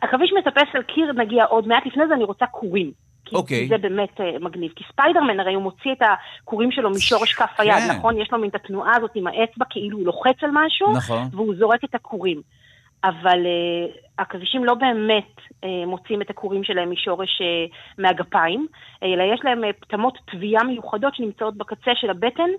עכביש 0.00 0.32
מטפס 0.38 0.74
על 0.74 0.82
קיר 0.82 1.12
נגיע 1.12 1.44
עוד 1.44 1.68
מעט, 1.68 1.86
לפני 1.86 2.06
זה 2.08 2.14
אני 2.14 2.24
רוצה 2.24 2.46
קורים. 2.46 2.90
כי 3.26 3.36
אוקיי. 3.36 3.62
כי 3.62 3.68
זה 3.68 3.78
באמת 3.78 4.20
אה, 4.20 4.44
מגניב. 4.44 4.72
כי 4.76 4.84
ספיידרמן 4.92 5.40
הרי 5.40 5.54
הוא 5.54 5.62
מוציא 5.62 5.92
את 5.92 6.02
הכורים 6.42 6.72
שלו 6.72 6.90
משורש 6.90 7.34
כף 7.34 7.54
היד, 7.58 7.74
כן. 7.74 7.96
נכון? 7.96 8.20
יש 8.20 8.32
לו 8.32 8.38
מין 8.38 8.50
את 8.50 8.54
התנועה 8.54 8.96
הזאת 8.96 9.10
עם 9.14 9.26
האצבע, 9.26 9.64
כאילו 9.70 9.98
הוא 9.98 10.06
לוחץ 10.06 10.36
על 10.42 10.50
משהו, 10.52 10.92
נכון. 10.92 11.28
והוא 11.32 11.54
זורק 11.58 11.84
את 11.84 11.94
הכורים. 11.94 12.40
אבל 13.04 13.42
uh, 13.42 13.98
עכבישים 14.16 14.64
לא 14.64 14.74
באמת 14.74 15.36
uh, 15.38 15.66
מוצאים 15.86 16.22
את 16.22 16.30
הכורים 16.30 16.64
שלהם 16.64 16.90
משורש 16.90 17.40
uh, 17.40 17.74
מהגפיים, 17.98 18.66
אלא 19.02 19.24
יש 19.34 19.40
להם 19.44 19.64
uh, 19.64 19.66
פטמות 19.80 20.18
תביעה 20.32 20.64
מיוחדות 20.64 21.14
שנמצאות 21.14 21.56
בקצה 21.56 21.90
של 21.94 22.10
הבטן, 22.10 22.50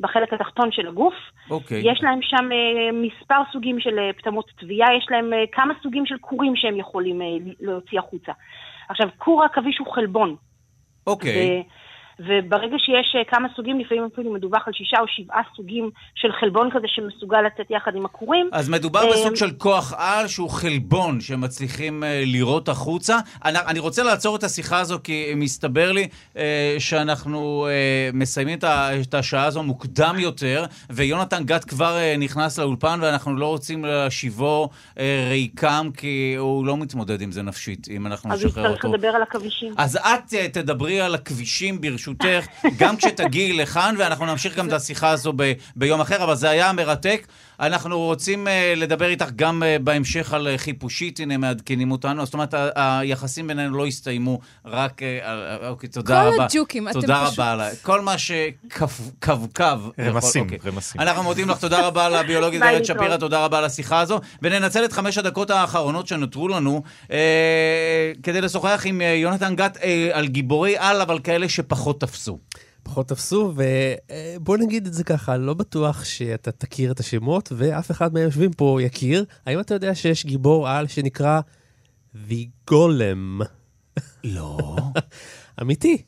בחלק 0.00 0.32
התחתון 0.32 0.72
של 0.72 0.88
הגוף. 0.88 1.14
אוקיי. 1.50 1.82
יש 1.92 2.00
להם 2.02 2.18
שם 2.22 2.48
uh, 2.50 2.92
מספר 2.92 3.42
סוגים 3.52 3.80
של 3.80 3.98
uh, 3.98 4.18
פטמות 4.18 4.50
תביעה, 4.60 4.96
יש 4.96 5.06
להם 5.10 5.32
uh, 5.32 5.36
כמה 5.52 5.74
סוגים 5.82 6.06
של 6.06 6.14
כורים 6.20 6.56
שהם 6.56 6.76
יכולים 6.76 7.20
להוציא 7.60 7.98
החוצה. 7.98 8.32
עכשיו, 8.88 9.08
כור 9.18 9.42
העכביש 9.42 9.78
הוא 9.78 9.94
חלבון. 9.94 10.36
אוקיי. 11.06 11.60
ו- 11.60 11.89
וברגע 12.20 12.76
שיש 12.78 13.16
אה, 13.18 13.24
כמה 13.24 13.48
סוגים, 13.56 13.80
לפעמים 13.80 14.08
אפילו 14.12 14.32
מדווח 14.32 14.62
על 14.66 14.72
שישה 14.72 14.96
או 15.00 15.04
שבעה 15.08 15.42
סוגים 15.56 15.90
של 16.14 16.28
חלבון 16.40 16.68
כזה 16.72 16.86
שמסוגל 16.88 17.40
לצאת 17.40 17.70
יחד 17.70 17.96
עם 17.96 18.04
הכורים. 18.04 18.48
אז 18.52 18.68
מדובר 18.68 19.00
אה, 19.00 19.10
בסוג 19.12 19.36
של 19.36 19.50
כוח 19.50 19.94
על 19.96 20.28
שהוא 20.28 20.50
חלבון 20.50 21.20
שמצליחים 21.20 22.04
אה, 22.04 22.22
לירות 22.26 22.68
החוצה. 22.68 23.18
אני, 23.44 23.58
אני 23.66 23.78
רוצה 23.78 24.02
לעצור 24.02 24.36
את 24.36 24.44
השיחה 24.44 24.80
הזו 24.80 24.98
כי 25.04 25.32
מסתבר 25.36 25.92
לי 25.92 26.08
שאנחנו 26.78 27.66
מסיימים 28.12 28.58
את, 28.58 29.14
השעה 29.14 29.44
הזו 29.44 29.62
מוקדם 29.62 30.14
יותר, 30.18 30.64
ויונתן 30.90 31.44
גת 31.44 31.64
כבר 31.64 31.96
נכנס 32.18 32.58
לאולפן 32.58 32.98
ואנחנו 33.02 33.36
לא 33.36 33.46
רוצים 33.46 33.84
להשיבו 33.84 34.68
ריקם 35.30 35.88
כי 35.96 36.34
הוא 36.38 36.66
לא 36.66 36.76
מתמודד 36.76 37.20
עם 37.20 37.32
זה 37.32 37.42
נפישית, 37.42 37.86
אם 37.90 38.06
אנחנו 38.06 38.32
אז 38.32 38.42
הוא 38.42 38.48
נשחרר 38.48 38.64
יצטרך 38.64 38.84
אותו. 38.84 38.96
לדבר 38.96 39.08
על 39.08 39.22
עכבישים. 39.22 39.72
אז 39.76 39.96
את 39.96 40.34
תדברי 40.52 41.00
על 41.00 41.14
הכבישים 41.14 41.80
ברשותך, 41.80 42.09
גם 42.76 42.96
כשתגיעי 42.96 43.52
לכאן, 43.52 43.94
ואנחנו 43.98 44.26
נמשיך 44.26 44.56
גם 44.56 44.68
את 44.68 44.72
השיחה 44.72 45.08
הזו 45.10 45.32
ב- 45.36 45.52
ביום 45.76 46.00
אחר, 46.00 46.24
אבל 46.24 46.34
זה 46.34 46.50
היה 46.50 46.72
מרתק. 46.72 47.26
אנחנו 47.60 47.98
רוצים 48.00 48.48
אה, 48.48 48.72
לדבר 48.76 49.08
איתך 49.08 49.26
גם 49.36 49.62
אה, 49.62 49.76
בהמשך 49.80 50.32
על 50.34 50.48
אה, 50.48 50.58
חיפושית, 50.58 51.20
הנה 51.20 51.36
מעדכנים 51.36 51.90
אותנו. 51.92 52.24
זאת 52.24 52.34
אומרת, 52.34 52.54
ה- 52.54 52.68
היחסים 52.98 53.46
בינינו 53.46 53.76
לא 53.78 53.86
הסתיימו, 53.86 54.38
רק... 54.64 55.02
אה, 55.02 55.18
אה, 55.62 55.68
אוקיי, 55.68 55.88
תודה 55.88 56.22
כל 56.22 56.34
רבה. 56.34 56.44
הג'וקים, 56.44 56.88
אתם 56.88 57.00
תודה 57.00 57.22
פשוט- 57.26 57.38
רבה. 57.38 57.54
לה- 57.56 57.68
כל 57.82 58.00
מה 58.00 58.14
שקווקו. 58.18 59.62
רמסים, 60.00 60.42
אוקיי. 60.44 60.58
רמסים. 60.66 61.00
אנחנו 61.00 61.22
מודים 61.22 61.48
לך, 61.48 61.58
תודה 61.58 61.86
רבה 61.86 62.08
לביולוגית 62.08 62.60
להתראות. 62.64 62.84
שפירא, 62.84 63.16
תודה 63.16 63.44
רבה 63.44 63.58
על 63.58 63.64
השיחה 63.64 64.00
הזו, 64.00 64.20
וננצל 64.42 64.84
את 64.84 64.92
חמש 64.92 65.18
הדקות 65.18 65.50
האחרונות 65.50 66.06
שנותרו 66.06 66.48
לנו 66.48 66.82
אה, 67.10 67.16
כדי 68.22 68.40
לשוחח 68.40 68.82
עם 68.84 69.00
אה, 69.00 69.06
יונתן 69.06 69.56
גת 69.56 69.78
אה, 69.82 70.08
על 70.12 70.26
גיבורי 70.26 70.76
על, 70.78 71.00
אבל 71.00 71.18
כאלה 71.24 71.48
שפחות 71.48 71.99
תפסו. 72.00 72.38
פחות 72.82 73.08
תפסו, 73.08 73.52
ובוא 73.56 74.56
נגיד 74.56 74.86
את 74.86 74.94
זה 74.94 75.04
ככה, 75.04 75.36
לא 75.36 75.54
בטוח 75.54 76.04
שאתה 76.04 76.50
תכיר 76.50 76.92
את 76.92 77.00
השמות, 77.00 77.52
ואף 77.56 77.90
אחד 77.90 78.14
מהיושבים 78.14 78.52
פה 78.52 78.78
יכיר. 78.82 79.24
האם 79.46 79.60
אתה 79.60 79.74
יודע 79.74 79.94
שיש 79.94 80.26
גיבור 80.26 80.68
על 80.68 80.86
שנקרא 80.86 81.40
The 82.14 82.70
Golem? 82.70 83.44
לא. 84.24 84.76
אמיתי. 85.62 86.02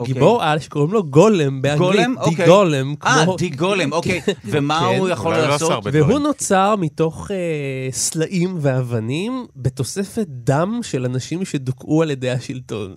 אוקיי. 0.00 0.14
גיבור 0.14 0.42
על 0.42 0.58
שקוראים 0.58 0.92
לו 0.92 1.04
גולם 1.04 1.62
באנגלית. 1.62 1.88
גולם? 1.88 2.14
אוקיי. 2.18 2.46
The 2.46 2.48
Golem, 2.48 3.06
אה. 3.06 3.24
די 3.38 3.48
גולם, 3.48 3.92
אוקיי. 3.92 4.20
ומה 4.44 4.80
כן. 4.92 4.98
הוא 4.98 5.08
יכול 5.08 5.34
לא 5.34 5.48
לעשות? 5.48 5.84
והוא. 5.92 6.18
נוצר 6.18 6.76
מתוך 6.76 7.30
אה, 7.30 7.92
סלעים 7.92 8.56
ואבנים 8.60 9.46
בתוספת 9.56 10.26
דם 10.28 10.80
של 10.82 11.04
אנשים 11.04 11.44
שדוכאו 11.44 12.02
על 12.02 12.10
ידי 12.10 12.30
השלטון. 12.30 12.96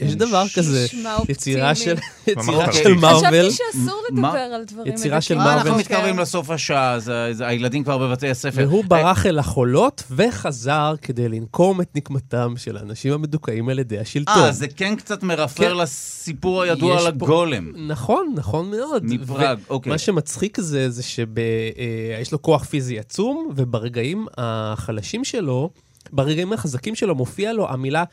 יש 0.00 0.14
דבר 0.14 0.44
כזה. 0.54 0.86
יצירה 1.28 1.74
של 1.74 1.94
יצירה. 2.26 2.72
של 2.72 2.94
מארוול. 2.94 3.28
חשבתי 3.28 3.50
שאסור 3.50 4.02
מה? 4.12 4.28
לדבר 4.28 4.38
על 4.38 4.64
דברים 4.64 4.92
יצירה 4.92 5.20
של. 5.20 5.38
אה, 5.38 5.44
מארוול. 5.44 5.60
אנחנו. 5.60 5.78
מתקרבים 5.78 6.18
לסוף 6.18 6.50
השעה, 6.50 6.98
הילדים 7.40 7.84
כבר 7.84 7.98
בבתי 7.98 8.30
הספר. 8.30 8.66
והוא 8.68 8.84
ברח 8.84 9.26
אל 9.26 9.38
החולות 9.38 10.02
וחזר 10.10 10.94
כדי 11.02 11.28
לנקום 11.28 11.80
את 11.80 11.96
נקמתם 11.96 12.54
של 12.56 12.76
האנשים 12.76 13.12
המדוכאים 13.12 13.68
על 13.68 13.78
ידי 13.78 13.98
השלטון. 13.98 14.42
אה, 14.42 14.52
זה 14.52 14.68
כן 14.68 14.96
קצת 14.96 15.22
מרפר 15.22 15.70
כן. 15.70 15.76
לסיפור 15.76 16.62
הידוע 16.62 17.00
על 17.00 17.06
הגולם. 17.06 17.72
נכון, 17.88 18.32
נכון 18.36 18.70
מאוד. 18.70 19.04
מפראג, 19.04 19.58
אוקיי. 19.70 19.92
מה 19.92 19.98
שמצחיק 19.98 20.60
זה, 20.60 20.90
זה 20.90 21.02
שיש 21.02 22.32
לו 22.32 22.42
כוח 22.42 22.64
פיזי 22.64 22.98
עצום, 22.98 23.50
וברגעים 23.56 24.26
החלשים 24.36 25.24
שלו, 25.24 25.70
ברגעים 26.12 26.52
החזקים 26.52 26.94
שלו 26.94 27.14
מופיע 27.14 27.52
לו 27.52 27.68
המילה 27.68 28.04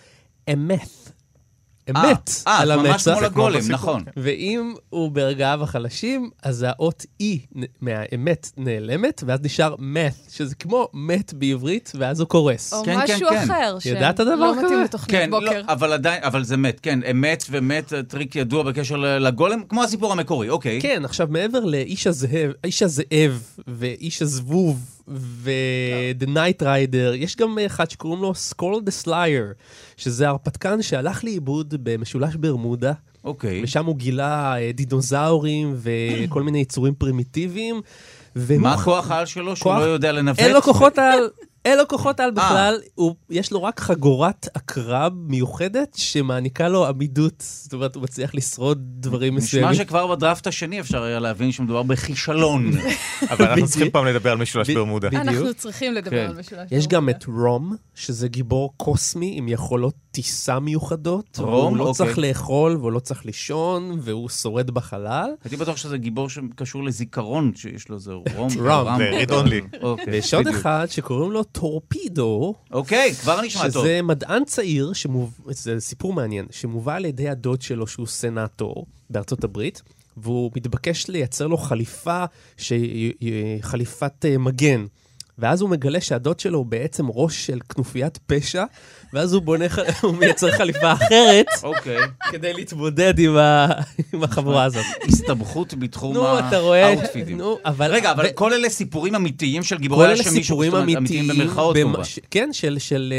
אמת. 0.53 1.16
אמת 1.89 2.29
אה, 2.47 2.59
על 2.59 2.71
אה, 2.71 2.77
ממש 2.77 3.07
המצח. 3.07 3.11
כמו 3.11 3.21
לגולם, 3.21 3.59
נכון. 3.69 4.03
ואם 4.17 4.73
הוא 4.89 5.11
ברגעיו 5.11 5.63
החלשים, 5.63 6.29
אז 6.43 6.65
האות 6.67 7.05
א' 7.21 7.25
מהאמת 7.81 8.51
נעלמת, 8.57 9.23
ואז 9.27 9.39
נשאר 9.43 9.75
מת, 9.79 10.15
שזה 10.29 10.55
כמו 10.55 10.87
מת 10.93 11.33
בעברית, 11.33 11.91
ואז 11.95 12.19
הוא 12.19 12.27
קורס. 12.27 12.73
או 12.73 12.83
כן, 12.83 13.07
כן, 13.07 13.13
משהו 13.15 13.29
כן. 13.29 13.37
אחר, 13.37 13.77
ידעת 13.85 14.19
דבר 14.19 14.51
מתאים 14.51 14.65
כזה? 14.65 14.83
לתוכנית 14.83 15.11
כן, 15.11 15.29
לא, 15.29 15.39
בוקר. 15.39 15.61
אבל 15.67 15.93
עדיין, 15.93 16.23
אבל 16.23 16.43
זה 16.43 16.57
מת, 16.57 16.79
כן, 16.79 16.99
אמת 17.11 17.43
ומת, 17.49 17.93
טריק 18.07 18.35
ידוע 18.35 18.63
בקשר 18.63 18.95
לגולם, 18.97 19.63
כמו 19.69 19.83
הסיפור 19.83 20.11
המקורי, 20.11 20.49
אוקיי. 20.49 20.81
כן, 20.81 21.05
עכשיו 21.05 21.27
מעבר 21.29 21.59
לאיש 21.59 22.07
הזאב, 22.07 22.51
איש 22.63 22.83
הזאב 22.83 23.41
ואיש 23.67 24.21
הזבוב 24.21 24.96
ו-The 25.07 26.25
Night 26.27 26.61
Rider, 26.61 27.15
יש 27.15 27.35
גם 27.35 27.57
אחד 27.65 27.89
שקוראים 27.89 28.21
לו 28.21 28.33
Skull 28.51 28.75
the 28.85 29.05
Slayer, 29.05 29.53
שזה 29.97 30.27
הרפתקן 30.27 30.81
שהלך 30.81 31.23
לאיבוד 31.23 31.73
במשולש 31.83 32.35
ברמודה, 32.35 32.93
אוקיי. 33.23 33.61
ושם 33.63 33.85
הוא 33.85 33.95
גילה 33.95 34.57
אה, 34.57 34.71
דינוזאורים 34.73 35.75
וכל 35.77 36.43
מיני 36.43 36.59
יצורים 36.59 36.93
פרימיטיביים. 36.95 37.81
והוא- 38.35 38.61
מה 38.61 38.73
הכוח 38.73 39.11
העל 39.11 39.25
שלו 39.25 39.55
שהוא 39.55 39.63
כוח- 39.63 39.79
לא 39.79 39.85
יודע 39.85 40.11
לנווט? 40.11 40.39
אין 40.39 40.53
לו 40.53 40.61
כוחות 40.61 40.97
על, 40.99 41.29
אין 41.67 41.77
לו 41.77 41.87
כוחות 41.87 42.19
על 42.19 42.31
בכלל, 42.31 42.79
הוא, 42.95 43.15
יש 43.29 43.51
לו 43.51 43.63
רק 43.63 43.79
חגורת 43.79 44.47
עקרב 44.53 45.13
מיוחדת 45.15 45.95
שמעניקה 45.95 46.67
לו 46.67 46.85
עמידות, 46.87 47.43
זאת 47.47 47.73
אומרת, 47.73 47.95
הוא 47.95 48.03
מצליח 48.03 48.35
לשרוד 48.35 48.77
דברים 48.99 49.35
מסוימים. 49.35 49.69
נשמע 49.69 49.83
שכבר 49.83 50.07
בדראפט 50.07 50.47
השני 50.47 50.79
אפשר 50.79 51.03
היה 51.03 51.19
להבין 51.19 51.51
שמדובר 51.51 51.83
בכישלון. 51.83 52.71
אבל 53.31 53.45
אנחנו. 53.45 53.67
צריכים 53.67 53.91
פעם 53.91 54.05
לדבר 54.05 54.31
על 54.31 54.37
משולש 54.37 54.69
ברמודה. 54.69 55.07
אנחנו 55.07 55.53
צריכים 55.53 55.93
לדבר 55.93 56.09
כן. 56.11 56.29
על 56.29 56.39
משולש. 56.39 56.71
יש 56.71 56.87
גם 56.87 57.05
ברמודה. 57.05 57.17
את 57.17 57.25
רום, 57.25 57.75
שזה 57.95 58.27
גיבור 58.27 58.73
קוסמי 58.77 59.33
עם 59.37 59.47
יכולות 59.47 59.93
טיסה 60.11 60.59
מיוחדות. 60.59 61.37
רום? 61.39 61.69
הוא 61.69 61.77
לא 61.77 61.83
אוקיי. 61.83 61.93
צריך 61.93 62.19
לאכול 62.19 62.77
והוא 62.77 62.91
לא 62.91 62.99
צריך 62.99 63.25
לישון, 63.25 63.99
והוא 64.01 64.29
שורד 64.29 64.71
בחלל. 64.71 65.29
הייתי 65.43 65.57
בטוח 65.57 65.77
שזה 65.77 65.97
גיבור 65.97 66.29
שקשור 66.29 66.83
לזיכרון, 66.83 67.51
שיש 67.55 67.89
לו 67.89 67.95
איזה 67.95 68.13
רום. 68.13 68.25
רום, 68.35 68.49
זה 68.49 69.23
read 69.23 69.29
only. 69.29 69.77
אוקיי, 69.81 70.05
ויש 70.13 70.33
עוד. 70.33 70.47
אחד 70.47 70.85
שקוראים 70.89 71.31
לו 71.31 71.43
טורפידו, 71.59 72.53
אוקיי, 72.71 73.13
כבר 73.13 73.41
נשמע 73.41 73.61
טוב. 73.61 73.85
שזה 73.85 74.01
מדען 74.01 74.45
צעיר, 74.45 74.93
שמוב... 74.93 75.39
זה 75.49 75.79
סיפור 75.79 76.13
מעניין, 76.13 76.45
שמובא 76.51 76.95
על 76.95 77.05
ידי 77.05 77.29
הדוד 77.29 77.61
שלו 77.61 77.87
שהוא 77.87 78.07
סנאטור 78.07 78.85
בארצות 79.09 79.43
הברית, 79.43 79.81
והוא 80.17 80.51
מתבקש 80.55 81.07
לייצר 81.07 81.47
לו 81.47 81.57
חליפה, 81.57 82.25
היא 82.69 83.61
חליפת 83.61 84.25
אה, 84.25 84.37
מגן. 84.37 84.85
ואז 85.39 85.61
הוא 85.61 85.69
מגלה 85.69 86.01
שהדוד 86.01 86.39
שלו 86.39 86.57
הוא 86.57 86.65
בעצם 86.65 87.05
ראש 87.09 87.45
של 87.45 87.59
כנופיית 87.75 88.17
פשע, 88.27 88.63
ואז 89.13 89.33
הוא 89.33 89.41
בונה, 89.41 89.65
הוא 90.01 90.15
מייצר 90.15 90.51
חליפה 90.51 90.93
אחרת 90.93 91.45
אוקיי. 91.63 91.97
כדי 92.31 92.53
להתמודד 92.53 93.13
עם, 93.19 93.35
החבורה 94.23 94.63
הזאת. 94.63 94.85
הסתבכות 95.07 95.73
בתחום 95.73 96.13
נו, 96.13 96.39
אתה 96.39 96.59
רואה. 96.59 96.93
רגע, 97.79 98.11
אבל 98.11 98.29
כל 98.29 98.53
אלה 98.53 98.69
סיפורים 98.69 99.15
אמיתיים 99.15 99.63
של 99.63 99.75
כל 99.75 99.81
גיבורי 99.81 100.05
אלה 100.05 100.13
השמישהו, 100.13 100.43
סיפורים 100.43 100.71
זאת 100.71 100.81
אומרת, 100.81 100.97
אמיתיים, 100.97 101.27
במרכאות 101.27 101.75
במ- 101.75 101.83
כמובן. 101.83 102.01
כן, 102.31 102.49
של, 102.51 102.79
של, 102.79 103.13
אה, 103.15 103.17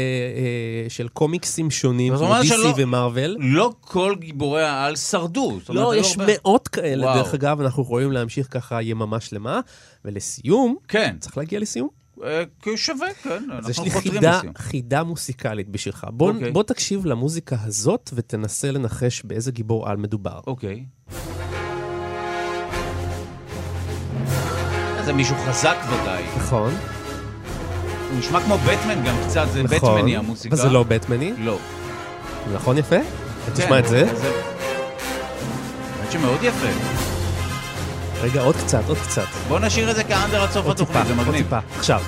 אה, 0.83 0.89
של 0.89 1.07
קומיקסים 1.07 1.71
שונים, 1.71 2.15
כמו 2.17 2.35
DC 2.41 2.53
ומרוויל. 2.77 3.37
לא 3.39 3.71
כל 3.81 4.15
גיבורי 4.19 4.63
העל 4.63 4.95
שרדו. 4.95 5.59
לא, 5.69 5.91
היו 5.91 6.01
יש 6.01 6.17
מאות 6.17 6.67
כאלה. 6.67 7.13
דרך 7.15 7.33
אגב, 7.33 7.61
אנחנו 7.61 7.83
יכולים 7.83 8.11
להמשיך 8.11 8.47
ככה 8.51 8.81
יממה 8.81 9.19
שלמה. 9.19 9.59
ולסיום, 10.05 10.75
כן, 10.87 11.15
צריך 11.19 11.37
להגיע 11.37 11.59
לסיום. 11.59 11.89
אה, 12.23 12.43
שווה, 12.75 13.07
כן, 13.23 13.43
אז 13.51 13.69
יש 13.69 13.79
אנחנו 13.79 13.83
לי 13.83 13.91
חותרים 13.91 14.13
חידה, 14.13 14.37
לסיום. 14.37 14.53
חידה 14.57 15.03
מוסיקלית 15.03 15.69
בשבילך. 15.69 16.07
בוא, 16.11 16.31
אוקיי. 16.31 16.51
בוא 16.51 16.63
תקשיב 16.63 17.05
למוזיקה 17.05 17.55
הזאת 17.63 18.09
ותנסה 18.13 18.71
לנחש 18.71 19.23
באיזה 19.23 19.51
גיבור 19.51 19.89
על 19.89 19.97
מדובר. 19.97 20.39
אוקיי. 20.47 20.85
זה 25.05 25.13
מישהו 25.13 25.35
חזק 25.47 25.77
ודאי. 25.87 26.23
נכון, 26.37 26.73
הוא 28.11 28.19
נשמע 28.19 28.41
כמו 28.41 28.57
בטמן 28.57 29.05
גם 29.05 29.15
קצת, 29.27 29.47
זה 29.53 29.63
נכון. 29.63 29.95
בטמני 29.97 30.17
המוזיקה. 30.17 30.55
וזה 30.55 30.69
לא 30.69 30.83
בטמני, 30.83 31.33
לא. 31.37 31.57
נכון 32.53 32.77
יפה? 32.77 32.95
כן, 33.45 33.51
תשמע 33.53 33.79
את 33.79 33.87
זה. 33.87 34.05
האמת 35.99 36.11
שמאוד 36.11 36.43
יפה. 36.43 37.08
רגע, 38.21 38.41
עוד 38.41 38.55
קצת, 38.55 38.81
עוד 38.87 38.97
קצת. 38.97 39.27
בוא 39.47 39.59
נשאיר 39.59 39.91
את 39.91 39.95
זה 39.95 40.03
כאנדר 40.03 40.43
עד 40.43 40.51
סוף 40.51 40.65
עוד 40.65 40.77
טיפה, 40.77 40.91
התוכנית, 40.91 41.07
זה 41.07 41.21
עוד 41.21 41.27
מגניב. 41.27 41.43
טיפה. 41.43 41.59
עכשיו, 41.77 42.01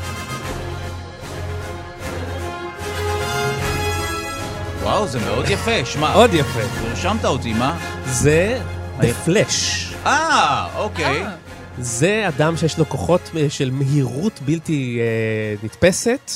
וואו, 4.83 5.07
זה 5.07 5.19
מאוד 5.19 5.49
יפה. 5.49 5.85
שמע, 5.85 6.13
עוד 6.13 6.33
יפה. 6.33 6.59
הרשמת 6.61 7.25
אותי, 7.25 7.53
מה? 7.53 7.77
זה 8.05 8.61
The 8.99 9.27
Flash. 9.27 9.95
אה, 10.05 10.67
אוקיי. 10.77 11.23
זה 11.79 12.25
אדם 12.27 12.57
שיש 12.57 12.77
לו 12.77 12.89
כוחות 12.89 13.21
אה, 13.37 13.49
של 13.49 13.71
מהירות 13.71 14.39
בלתי 14.45 14.99
אה, 14.99 15.55
נתפסת, 15.63 16.31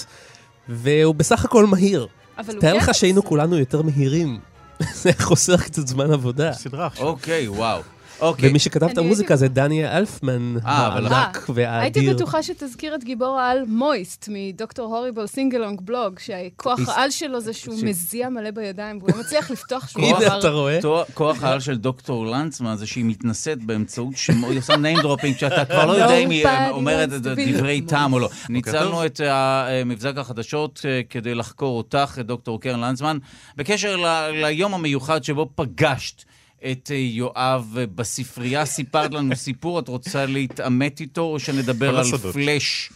והוא 0.70 1.16
בסך 1.16 1.46
הכל 1.46 1.66
מהיר. 1.66 2.08
אבל 2.38 2.54
הוא 2.54 2.62
תאר 2.62 2.72
כן... 2.72 2.78
לך 2.78 2.94
שהיינו 2.94 3.26
כולנו 3.26 3.58
יותר 3.58 3.82
מהירים. 3.82 4.40
זה 5.02 5.12
חוסך 5.20 5.64
קצת 5.64 5.88
זמן 5.88 6.12
עבודה. 6.12 6.54
סדרה 6.54 6.86
עכשיו. 6.86 7.06
אוקיי, 7.06 7.48
וואו. 7.48 7.82
אוקיי. 8.20 8.50
ומי 8.50 8.60
שכתב 8.60 8.84
את 8.86 8.98
המוזיקה 8.98 9.36
זה 9.36 9.48
דני 9.48 9.98
אלפמן, 9.98 10.56
אה, 10.66 10.88
אבל- 10.88 11.06
הענק 11.14 11.36
הייתי 11.36 11.52
והאדיר. 12.00 12.14
בטוחה 12.14 12.44
שתזכיר 12.44 12.96
את 12.96 13.04
גיבור 13.04 13.40
העל 13.40 13.64
Moist 13.68 14.30
מ 14.32 14.48
Dr. 14.48 14.98
Horrible's 14.98 15.28
Sing-Along 15.28 15.82
Blog, 15.82 16.20
שהכוח 16.20 16.80
העל 16.90 17.12
שלו 17.12 17.40
זה 17.42 17.54
שהוא. 17.54 17.76
מזיע 17.84 18.30
מלא 18.30 18.52
בידיים, 18.52 18.98
והוא 18.98 19.10
לא 19.14 19.20
מצליח 19.20 19.52
לפתוח 19.52 19.88
שום 19.90 20.02
כוח- 20.02 20.22
הנה, 20.22 20.40
אתה 20.40 20.50
רואה? 20.50 20.80
כוח 21.14 21.44
העל 21.44 21.60
של 21.60 21.78
דוקטור 21.78 22.26
לנצמן 22.26 22.76
זה 22.76 22.88
שהיא 22.88 23.06
מתנשאת 23.06 23.64
באמצעות 23.64 24.18
שמות, 24.18 24.50
היא 24.52 24.60
עושה 24.60 24.74
name 24.74 25.00
dropping, 25.04 25.40
שאתה 25.40 25.66
כבר 25.66 25.86
לא 25.86 25.92
יודע 25.92 26.18
אם 26.18 26.30
היא 26.30 26.46
אה, 26.46 26.70
Nobody 26.70 26.74
אומרת 26.74 27.10
את 27.14 27.22
to 27.22 27.40
be 27.40 27.58
דברי 27.58 27.82
טעם 27.82 28.14
או 28.14 28.20
לא. 28.20 28.28
טוב. 28.28 28.38
ניצלנו 28.50 29.06
את 29.06 29.22
המבזק 29.30 30.18
החדשות 30.18 30.82
אה, 30.86 31.02
כדי 31.10 31.36
לחקור 31.36 31.78
אותך, 31.78 32.20
דוקטור 32.24 32.62
קרן 32.62 32.80
לנצמן, 32.80 33.18
בקשר 33.58 33.96
ליום 34.34 34.74
המיוחד 34.74 35.24
שבו 35.24 35.50
פגשת. 35.56 36.24
את 36.72 36.92
אה, 36.92 36.96
יואב 36.96 37.76
אה, 37.78 37.86
בספרייה, 37.96 38.66
סיפרת 38.66 39.12
לנו 39.14 39.36
סיפור, 39.36 39.80
את 39.80 39.88
רוצה 39.88 40.26
להתעמת 40.26 41.00
איתו, 41.00 41.22
או 41.22 41.40
שנדבר 41.40 41.98
על. 42.00 42.06
פלאש? 42.34 42.90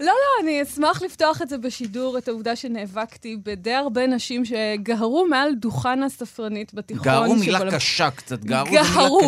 לא, 0.00 0.06
לא, 0.06 0.12
אני 0.42 0.62
אשמח 0.62 1.02
לפתוח 1.02 1.42
את 1.42 1.48
זה 1.48 1.58
בשידור, 1.58 2.18
את 2.18 2.28
העובדה 2.28 2.56
שנאבקתי 2.56 3.36
בדי 3.44 3.72
הרבה 3.72 4.06
נשים 4.06 4.42
שגהרו 4.44 5.26
מעל 5.30 5.54
דוכן 5.54 6.02
הספרנית 6.02 6.74
בתיכון. 6.74 7.04
גערו 7.04 7.34
מילה 7.34 7.58
שבו- 7.58 7.70
קשה 7.70 8.10
קצת, 8.10 8.42
זה 8.42 8.48
גהרו, 8.48 8.68
מילה 8.70 8.82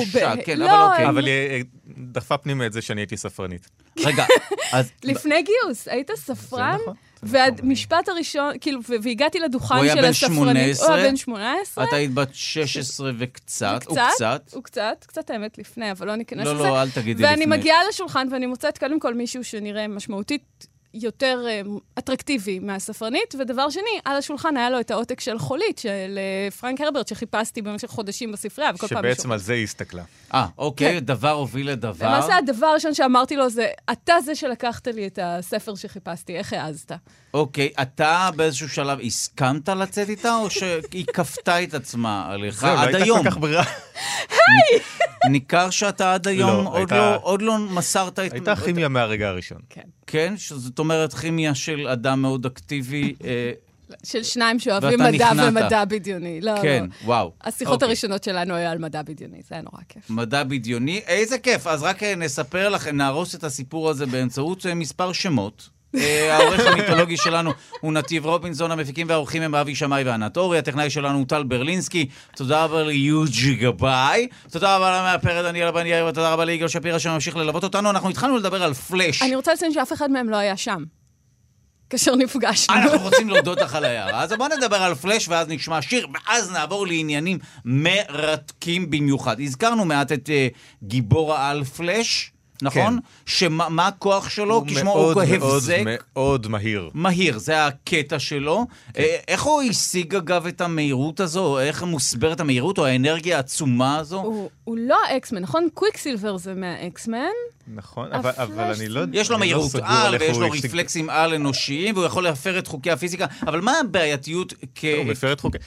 קשה, 0.06 0.34
ב- 0.36 0.42
כן, 0.44 0.58
לא, 0.58 0.64
אבל 0.66 0.90
אוקיי. 0.92 1.08
אבל 1.08 1.26
היא 1.26 1.32
אה, 1.50 1.60
דחפה 1.98 2.36
פנימה 2.36 2.66
את 2.66 2.72
זה 2.72 2.82
שאני 2.82 3.00
הייתי 3.00 3.16
ספרנית. 3.16 3.68
רגע, 4.04 4.24
אז 4.72 4.90
לפני 5.04 5.42
גיוס, 5.42 5.88
היית 5.88 6.10
ספרן? 6.16 6.76
נכון. 6.82 6.94
והמשפט 7.22 8.08
הראשון, 8.08 8.54
כאילו, 8.60 8.80
והגעתי 9.02 9.38
לדוכן 9.38 9.74
הוא 9.74 9.86
של 9.86 9.94
בן 9.94 10.04
הספרנית. 10.04 10.76
18? 10.76 10.86
הוא 10.86 10.94
היה 10.96 11.10
בן 11.10 11.16
18. 11.16 11.84
את 11.84 11.92
היית 11.92 12.14
בת 12.14 12.34
16 12.34 13.10
וקצת, 13.18 13.80
או 13.86 13.94
קצת. 14.14 14.50
הוא 14.52 14.62
קצת, 14.62 15.04
קצת 15.06 15.30
האמת 15.30 15.58
לפני, 15.58 15.90
אבל 15.90 16.06
לא 16.06 16.16
ניכנס 16.16 16.46
לא, 16.46 16.54
לזה. 16.54 16.62
לא, 16.62 16.82
אל 16.82 16.90
תגידי 16.90 17.22
לפני. 17.22 17.26
ואני 17.26 17.46
מגיעה 17.46 17.78
לשולחן 17.88 18.28
ואני 18.30 18.46
מוצאת 18.46 18.78
קודם 18.78 19.00
כל 19.00 19.14
מישהו 19.14 19.44
שנראה 19.44 19.88
משמעותית 19.88 20.66
יותר 20.94 21.44
אה, 21.48 21.60
אטרקטיבי 21.98 22.58
מהספרנית, 22.58 23.34
ודבר 23.38 23.70
שני, 23.70 24.00
על 24.04 24.16
השולחן 24.16 24.56
היה 24.56 24.70
לו 24.70 24.80
את 24.80 24.90
העותק 24.90 25.20
של 25.20 25.38
חולית 25.38 25.78
של 25.78 26.18
אה, 26.18 26.50
פרנק 26.50 26.80
הרברט, 26.80 27.08
שחיפשתי 27.08 27.62
במשך 27.62 27.88
חודשים 27.88 28.32
בספרייה, 28.32 28.70
וכל 28.74 28.88
פעם... 28.88 28.98
שבעצם 28.98 29.32
על 29.32 29.38
זה 29.38 29.52
היא 29.52 29.64
הסתכלה. 29.64 30.02
אה, 30.34 30.46
אוקיי, 30.58 30.92
כן. 30.92 30.98
דבר 30.98 31.30
הוביל 31.30 31.70
לדבר. 31.70 32.06
למעשה 32.06 32.36
הדבר 32.36 32.66
הראשון 32.66 32.94
שאמרתי 32.94 33.36
לו 33.36 33.50
זה, 33.50 33.66
אתה 33.92 34.14
זה 34.24 34.34
שלקחת 34.34 34.88
לי 34.88 35.06
את 35.06 35.18
הספר 35.22 35.74
שחיפשתי, 35.74 36.36
איך 36.36 36.52
העזת? 36.52 36.92
אוקיי, 37.34 37.68
אתה 37.82 38.30
באיזשהו 38.36 38.68
שלב 38.68 38.98
הסכמת 39.00 39.68
לצאת 39.68 40.08
איתה, 40.08 40.34
או 40.36 40.50
שהיא 40.50 41.06
כפתה 41.14 41.62
את 41.62 41.74
עצמה 41.74 42.26
עליך 42.30 42.60
זהו, 42.60 42.74
לא 42.74 42.80
עד 42.80 42.88
הייתה 42.88 43.04
היום? 43.04 43.22
כל 43.22 43.30
כך 43.30 43.36
ברירה. 43.36 43.64
ניכר 45.30 45.70
שאתה 45.70 46.14
עד 46.14 46.28
היום 46.28 46.64
לא, 46.64 46.86
לא- 46.90 47.16
עוד 47.22 47.42
לא 47.42 47.58
מסרת 47.58 48.12
את... 48.12 48.18
הייתה 48.18 48.56
כימיה 48.56 48.88
מהרגע 48.88 49.28
הראשון. 49.28 49.58
כן, 49.70 49.82
שזאת 50.36 50.78
אומרת 50.78 51.14
כימיה 51.14 51.54
של 51.54 51.88
אדם 51.88 52.22
מאוד 52.22 52.46
אקטיבי. 52.46 53.14
אה, 53.24 53.52
של 54.04 54.22
שניים 54.22 54.58
שאוהבים 54.58 55.00
מדע 55.00 55.10
נכנעת. 55.10 55.48
ומדע 55.48 55.84
בדיוני. 55.84 56.40
לא, 56.40 56.52
כן, 56.62 56.84
לא. 56.88 57.06
וואו. 57.06 57.32
השיחות 57.40 57.74
אוקיי. 57.74 57.86
הראשונות 57.86 58.24
שלנו 58.24 58.54
היו 58.54 58.68
על 58.68 58.78
מדע 58.78 59.02
בדיוני, 59.02 59.40
זה 59.48 59.54
היה 59.54 59.62
נורא 59.62 59.82
כיף. 59.88 60.10
מדע 60.10 60.42
בדיוני. 60.42 61.00
איזה 61.06 61.38
כיף. 61.38 61.66
אז 61.66 61.82
רק 61.82 62.02
אה, 62.02 62.14
נספר 62.14 62.68
לכם, 62.68 62.96
נהרוס 62.96 63.34
את 63.34 63.44
הסיפור 63.44 63.90
הזה 63.90 64.06
באמצעות 64.06 64.66
אה, 64.66 64.74
מספר 64.74 65.12
שמות. 65.12 65.68
אה, 65.96 66.36
העורך 66.36 66.66
המיתולוגי 66.66 67.16
שלנו 67.16 67.52
הוא 67.80 67.92
נתיב 67.92 68.26
רובינזון, 68.26 68.70
המפיקים 68.70 69.08
והעורכים 69.08 69.42
הם 69.42 69.54
אבי 69.54 69.74
שמאי 69.74 70.02
וענת 70.04 70.36
אורי, 70.36 70.58
הטכנאי 70.58 70.90
שלנו 70.90 71.18
הוא 71.18 71.26
טל 71.26 71.42
ברלינסקי, 71.42 72.08
תודה 72.36 72.64
רבה 72.64 72.82
ליוג'י 72.82 73.54
גבאי, 73.54 74.28
תודה 74.50 74.76
רבה 74.76 75.00
למאפרת 75.00 75.44
דניאלה 75.44 75.72
בן 75.72 75.86
יאיר, 75.86 76.06
ותודה 76.06 76.32
רבה 76.32 76.44
ליגאל 76.44 76.68
שפירא 76.68 76.98
שממשיך 76.98 77.36
ללוות 77.36 77.64
אותנו. 77.64 77.90
אנחנו 77.90 78.10
התחלנו 78.10 78.36
לדבר 78.36 78.62
על 78.62 78.74
פלאש. 78.74 79.22
אני 79.22 79.36
רוצה 79.36 79.52
לציין 79.52 79.72
שאף 79.72 79.92
אחד 79.92 80.10
מהם 80.10 80.28
לא 80.28 80.36
היה 80.36 80.56
שם. 80.56 80.84
כאשר 81.90 82.16
נפגשנו. 82.16 82.76
אנחנו 82.76 82.98
רוצים 82.98 83.28
להודות 83.28 83.60
לך 83.60 83.74
על 83.74 83.84
ההערה, 83.84 84.22
אז 84.22 84.32
בוא 84.32 84.48
נדבר 84.48 84.82
על 84.82 84.94
פלאש 84.94 85.28
ואז 85.28 85.48
נשמע 85.48 85.82
שיר, 85.82 86.06
ואז 86.14 86.50
נעבור 86.50 86.86
לעניינים 86.86 87.38
מרתקים 87.64 88.90
במיוחד. 88.90 89.40
הזכרנו 89.40 89.84
מעט 89.84 90.12
את 90.12 90.28
uh, 90.28 90.58
גיבור 90.82 91.34
העל 91.34 91.64
פלאש, 91.64 92.29
נכון? 92.62 92.98
שמה 93.26 93.68
מה 93.68 93.86
הכוח 93.86 94.28
שלו? 94.30 94.54
הוא 94.54 94.66
כשמו 94.66 94.84
מאוד 94.84 95.16
הוא 95.16 95.24
מאוד 95.38 95.54
הבזק. 95.54 95.82
מאוד 95.84 96.48
מהיר. 96.48 96.90
מהיר, 96.94 97.38
זה 97.38 97.66
הקטע 97.66 98.18
שלו. 98.18 98.66
כן. 98.94 99.02
אה, 99.02 99.16
איך 99.28 99.42
הוא 99.42 99.62
השיג 99.62 100.14
אגב 100.14 100.46
את 100.46 100.60
המהירות 100.60 101.20
הזו? 101.20 101.58
איך 101.58 101.82
מוסברת 101.82 102.40
המהירות 102.40 102.78
או 102.78 102.86
האנרגיה 102.86 103.36
העצומה 103.36 103.98
הזו? 103.98 104.20
הוא, 104.20 104.50
הוא 104.64 104.76
לא 104.78 104.96
האקסמן, 105.08 105.42
נכון? 105.42 105.68
קוויקסילבר 105.74 106.36
זה 106.36 106.54
מהאקסמן. 106.54 107.18
נכון, 107.74 108.12
אבל 108.12 108.30
אבל 108.36 108.74
אני 108.74 108.88
לא... 108.88 109.00
יש 109.12 109.28
לו 109.28 109.34
לא 109.34 109.38
מהירות 109.40 109.70
סגור 109.70 109.86
על, 109.86 110.16
ויש 110.20 110.38
לו 110.38 110.50
רפלקסים 110.50 111.10
על-אנושיים, 111.10 111.94
והוא 111.94 112.06
יכול 112.06 112.24
להפר 112.24 112.58
את 112.58 112.66
חוקי 112.66 112.90
הפיזיקה, 112.90 113.26
אבל 113.46 113.60
מה 113.60 113.72
הבעייתיות 113.80 114.54
כ... 114.74 114.84
הוא 114.98 115.04
מפר 115.04 115.32
את 115.32 115.40
חוקי... 115.40 115.58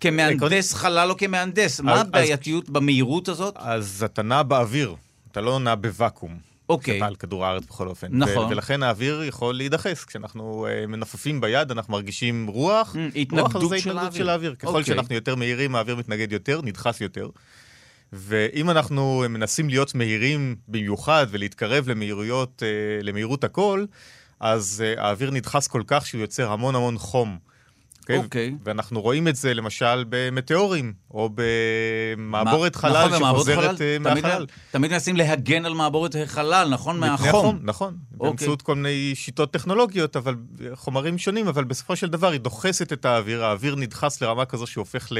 כמהנדס 0.00 0.74
חלל 0.74 1.10
או 1.10 1.16
כמהנדס? 1.16 1.80
מה 1.80 1.94
אז- 1.94 2.00
הבעייתיות 2.00 2.70
במהירות 2.70 3.28
הזאת? 3.28 3.54
אז 3.56 4.06
נע 4.24 4.42
באוויר, 4.42 4.94
אתה 5.32 5.40
לא 5.40 5.58
נע 5.58 5.74
בוואקום. 5.74 6.52
אוקיי. 6.68 6.94
כשאתה 6.94 7.06
על 7.06 7.14
כדור 7.14 7.46
הארץ 7.46 7.64
בכל 7.66 7.88
אופן. 7.88 8.06
נכון. 8.10 8.46
ו- 8.46 8.48
ולכן 8.48 8.82
האוויר 8.82 9.22
יכול 9.22 9.54
להידחס. 9.54 10.04
כשאנחנו 10.04 10.66
uh, 10.66 10.86
מנופפים 10.86 11.40
ביד, 11.40 11.70
אנחנו 11.70 11.92
מרגישים 11.92 12.46
רוח. 12.46 12.94
Mm, 12.94 12.98
רוח 13.32 13.50
התנגדות 13.50 13.70
זה 13.70 13.78
של 13.78 13.90
התנגדות. 13.90 14.14
של 14.14 14.28
האוויר. 14.28 14.54
ככל 14.54 14.68
אוקיי. 14.68 14.84
שאנחנו 14.84 15.14
יותר 15.14 15.34
מהירים, 15.34 15.74
האוויר 15.74 15.96
מתנגד 15.96 16.32
יותר, 16.32 16.60
נדחס 16.62 17.00
יותר. 17.00 17.28
ואם 18.12 18.70
אנחנו 18.70 19.24
מנסים 19.28 19.68
להיות 19.68 19.94
מהירים 19.94 20.56
במיוחד 20.68 21.26
ולהתקרב 21.30 21.88
למהירויות, 21.88 22.62
uh, 22.62 23.04
למהירות 23.04 23.44
הכל, 23.44 23.84
אז 24.40 24.84
uh, 24.96 25.00
האוויר 25.00 25.30
נדחס 25.30 25.68
כל 25.68 25.82
כך 25.86 26.06
שהוא 26.06 26.20
יוצר 26.20 26.52
המון 26.52 26.74
המון 26.74 26.98
חום. 26.98 27.38
אוקיי? 28.16 28.48
אוקיי. 28.52 28.54
ואנחנו 28.64 29.00
רואים 29.00 29.28
את 29.28 29.36
זה 29.36 29.54
למשל 29.54 30.04
במטאורים, 30.08 30.92
או 31.10 31.30
במעבורת 31.34 32.76
חלל 32.76 33.06
נכון, 33.08 33.34
שחוזרת 33.34 33.58
חלל. 33.58 33.76
אה, 33.80 33.96
תמיד- 34.04 34.24
מהחלל. 34.24 34.46
תמיד 34.70 34.90
מנסים 34.90 35.16
להגן 35.16 35.64
על 35.64 35.74
מעבורת 35.74 36.16
חלל, 36.26 36.68
נכון? 36.70 37.00
מהחום. 37.00 37.58
נכון. 37.62 37.96
אוקיי. 38.14 38.28
באמצעות 38.28 38.62
כל 38.62 38.74
מיני 38.74 39.12
שיטות 39.14 39.52
טכנולוגיות, 39.52 40.16
אבל 40.16 40.34
חומרים 40.74 41.18
שונים, 41.18 41.48
אבל 41.48 41.64
בסופו 41.64 41.96
של 41.96 42.06
דבר 42.08 42.30
היא 42.30 42.40
דוחסת 42.40 42.92
את 42.92 43.04
האוויר, 43.04 43.44
האוויר 43.44 43.74
נדחס 43.76 44.20
לרמה 44.22 44.44
כזו 44.44 44.66
שהוא 44.66 44.82
הופך 44.82 45.12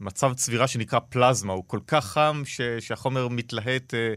למצב 0.00 0.32
צבירה 0.34 0.66
שנקרא 0.66 0.98
פלזמה, 1.08 1.52
הוא 1.52 1.64
כל 1.66 1.80
כך 1.86 2.04
חם 2.04 2.42
ש, 2.44 2.60
שהחומר 2.80 3.28
מתלהט, 3.28 3.94
אה, 3.94 4.12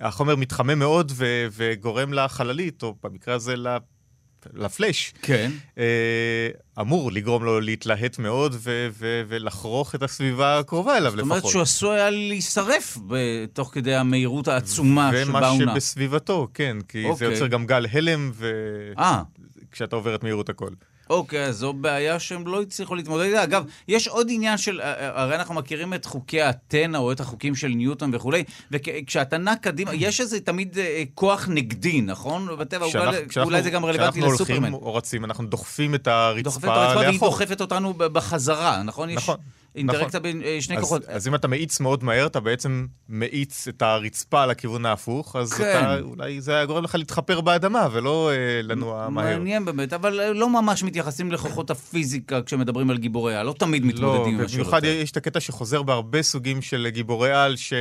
החומר 0.00 0.36
מתחמם 0.36 0.78
מאוד 0.78 1.12
ו, 1.14 1.46
וגורם 1.52 2.12
לחללית, 2.12 2.82
או 2.82 2.94
במקרה 3.02 3.34
הזה 3.34 3.54
לפלאש. 4.54 5.12
כן. 5.22 5.50
אה, 5.78 6.48
אמור 6.80 7.12
לגרום 7.12 7.44
לו 7.44 7.60
להתלהט 7.60 8.18
מאוד 8.18 8.54
ו- 8.58 8.88
ו- 8.98 9.22
ולחרוך 9.28 9.94
את 9.94 10.02
הסביבה 10.02 10.58
הקרובה 10.58 10.96
אליו 10.96 11.10
זאת 11.10 11.18
לפחות. 11.18 11.30
אומרת 11.30 11.46
שהוא 11.46 11.62
עשוי 11.62 11.94
היה 11.96 12.10
להישרף 12.10 12.98
תוך 13.52 13.70
כדי 13.74 13.94
המהירות 13.94 14.48
העצומה 14.48 15.10
ומה 15.14 15.38
שבה 15.38 15.48
הוא 15.48 15.62
נע. 15.62 15.72
שבסביבתו, 15.72 16.48
כן, 16.54 16.76
כי 16.88 17.02
זה 17.02 17.08
אוקיי. 17.08 17.30
יוצר 17.32 17.46
גם 17.46 17.66
גל 17.66 17.86
הלם, 17.92 18.32
אה, 18.98 19.22
וכשאתה 19.70 19.96
עובר 19.96 20.14
את 20.14 20.22
מהירות 20.22 20.48
הכל. 20.48 20.70
אוקיי, 21.10 21.44
אז 21.44 21.56
זו 21.56 21.72
בעיה 21.72 22.18
שהם 22.18 22.46
לא 22.46 22.62
הצליחו 22.62 22.94
להתמודד 22.94 23.24
איתה. 23.24 23.42
אגב, 23.44 23.64
יש 23.88 24.08
עוד 24.08 24.26
עניין 24.30 24.58
של, 24.58 24.80
אה, 24.80 24.92
אה, 24.92 25.22
הרי 25.22 25.34
אנחנו 25.34 25.54
מכירים 25.54 25.94
את 25.94 26.04
חוקי 26.04 26.48
אתנה 26.50 26.98
או 26.98 27.12
את 27.12 27.20
החוקים 27.20 27.54
של 27.54 27.68
ניוטון 27.68 28.10
וכולי, 28.14 28.44
וכשאתה 28.70 29.38
נע 29.38 29.56
קדימה, 29.56 29.94
יש 29.94 30.20
איזה 30.20 30.40
תמיד 30.40 30.78
אה, 30.78 31.02
כוח 31.14 31.48
נגדי, 31.48 32.00
נכון? 32.00 32.48
בטבע, 32.58 32.84
אולי- 32.86 32.92
כשאנחנו- 33.28 33.42
אולי 33.50 33.62
זה 33.62 33.70
גם 33.70 33.84
רלוונטי 33.84 34.10
כשאנחנו 34.18 34.34
לסופרמן. 34.34 34.58
הולכים 34.72 34.74
או 34.86 34.94
רצים, 34.94 35.24
אנחנו 35.24 35.46
דוחפים 35.46 35.94
את 35.94 36.06
הרצפה 36.06 36.42
דוחפת 36.42 36.64
את 36.64 36.68
הרצפה 36.68 36.98
והיא 37.00 37.12
לאחור. 37.12 37.28
דוחפת 37.30 37.60
אותנו 37.60 37.94
בחזרה, 37.96 38.82
נכון? 38.82 39.10
יש 39.10 39.30
נכון, 39.74 39.88
אינטראקציה 39.88 40.20
בין 40.20 40.42
אה, 40.42 40.56
שני 40.60 40.76
אז, 40.76 40.82
כוחות. 40.82 41.04
אז 41.04 41.28
אם 41.28 41.34
אתה 41.34 41.48
מאיץ 41.48 41.80
מאוד 41.80 42.04
מהר, 42.04 42.26
אתה 42.26 42.40
בעצם 42.40 42.86
מאיץ 43.08 43.68
את 43.68 43.82
הרצפה 43.82 44.46
לכיוון 44.46 44.86
ההפוך, 44.86 45.36
אז 45.36 45.52
כן. 45.52 45.78
אתה, 45.78 45.98
אולי 46.00 46.40
זה 46.40 46.54
היה 46.54 46.64
גורם 46.64 46.84
לך 46.84 46.94
להתחפר 46.94 47.40
באדמה 47.40 47.88
ולא 47.92 48.30
אה, 48.30 48.62
לנוע 48.62 49.08
מהר. 49.08 49.38
מעניין 49.38 49.64
באמת, 49.64 49.92
אבל 49.92 50.20
אה, 50.20 50.32
לא 50.32 50.48
ממש 50.48 50.82
מתייחסים 50.82 51.32
לכוחות 51.32 51.70
הפיזיקה 51.70 52.42
כשמדברים 52.42 52.90
על 52.90 52.98
גיבורי 52.98 53.36
על, 53.36 53.46
לא 53.46 53.54
תמיד 53.58 53.84
לא, 53.84 53.88
מתמודדים 53.88 54.38
עם 54.38 54.44
השאלות 54.44 54.66
במיוחד. 54.66 54.84
יש 54.84 55.10
את 55.10 55.16
הקטע 55.16 55.40
שחוזר 55.40 55.82
בהרבה 55.82 56.22
סוגים 56.22 56.62
של 56.62 56.88
גיבורי 56.90 57.32
על, 57.32 57.56
ש... 57.56 57.72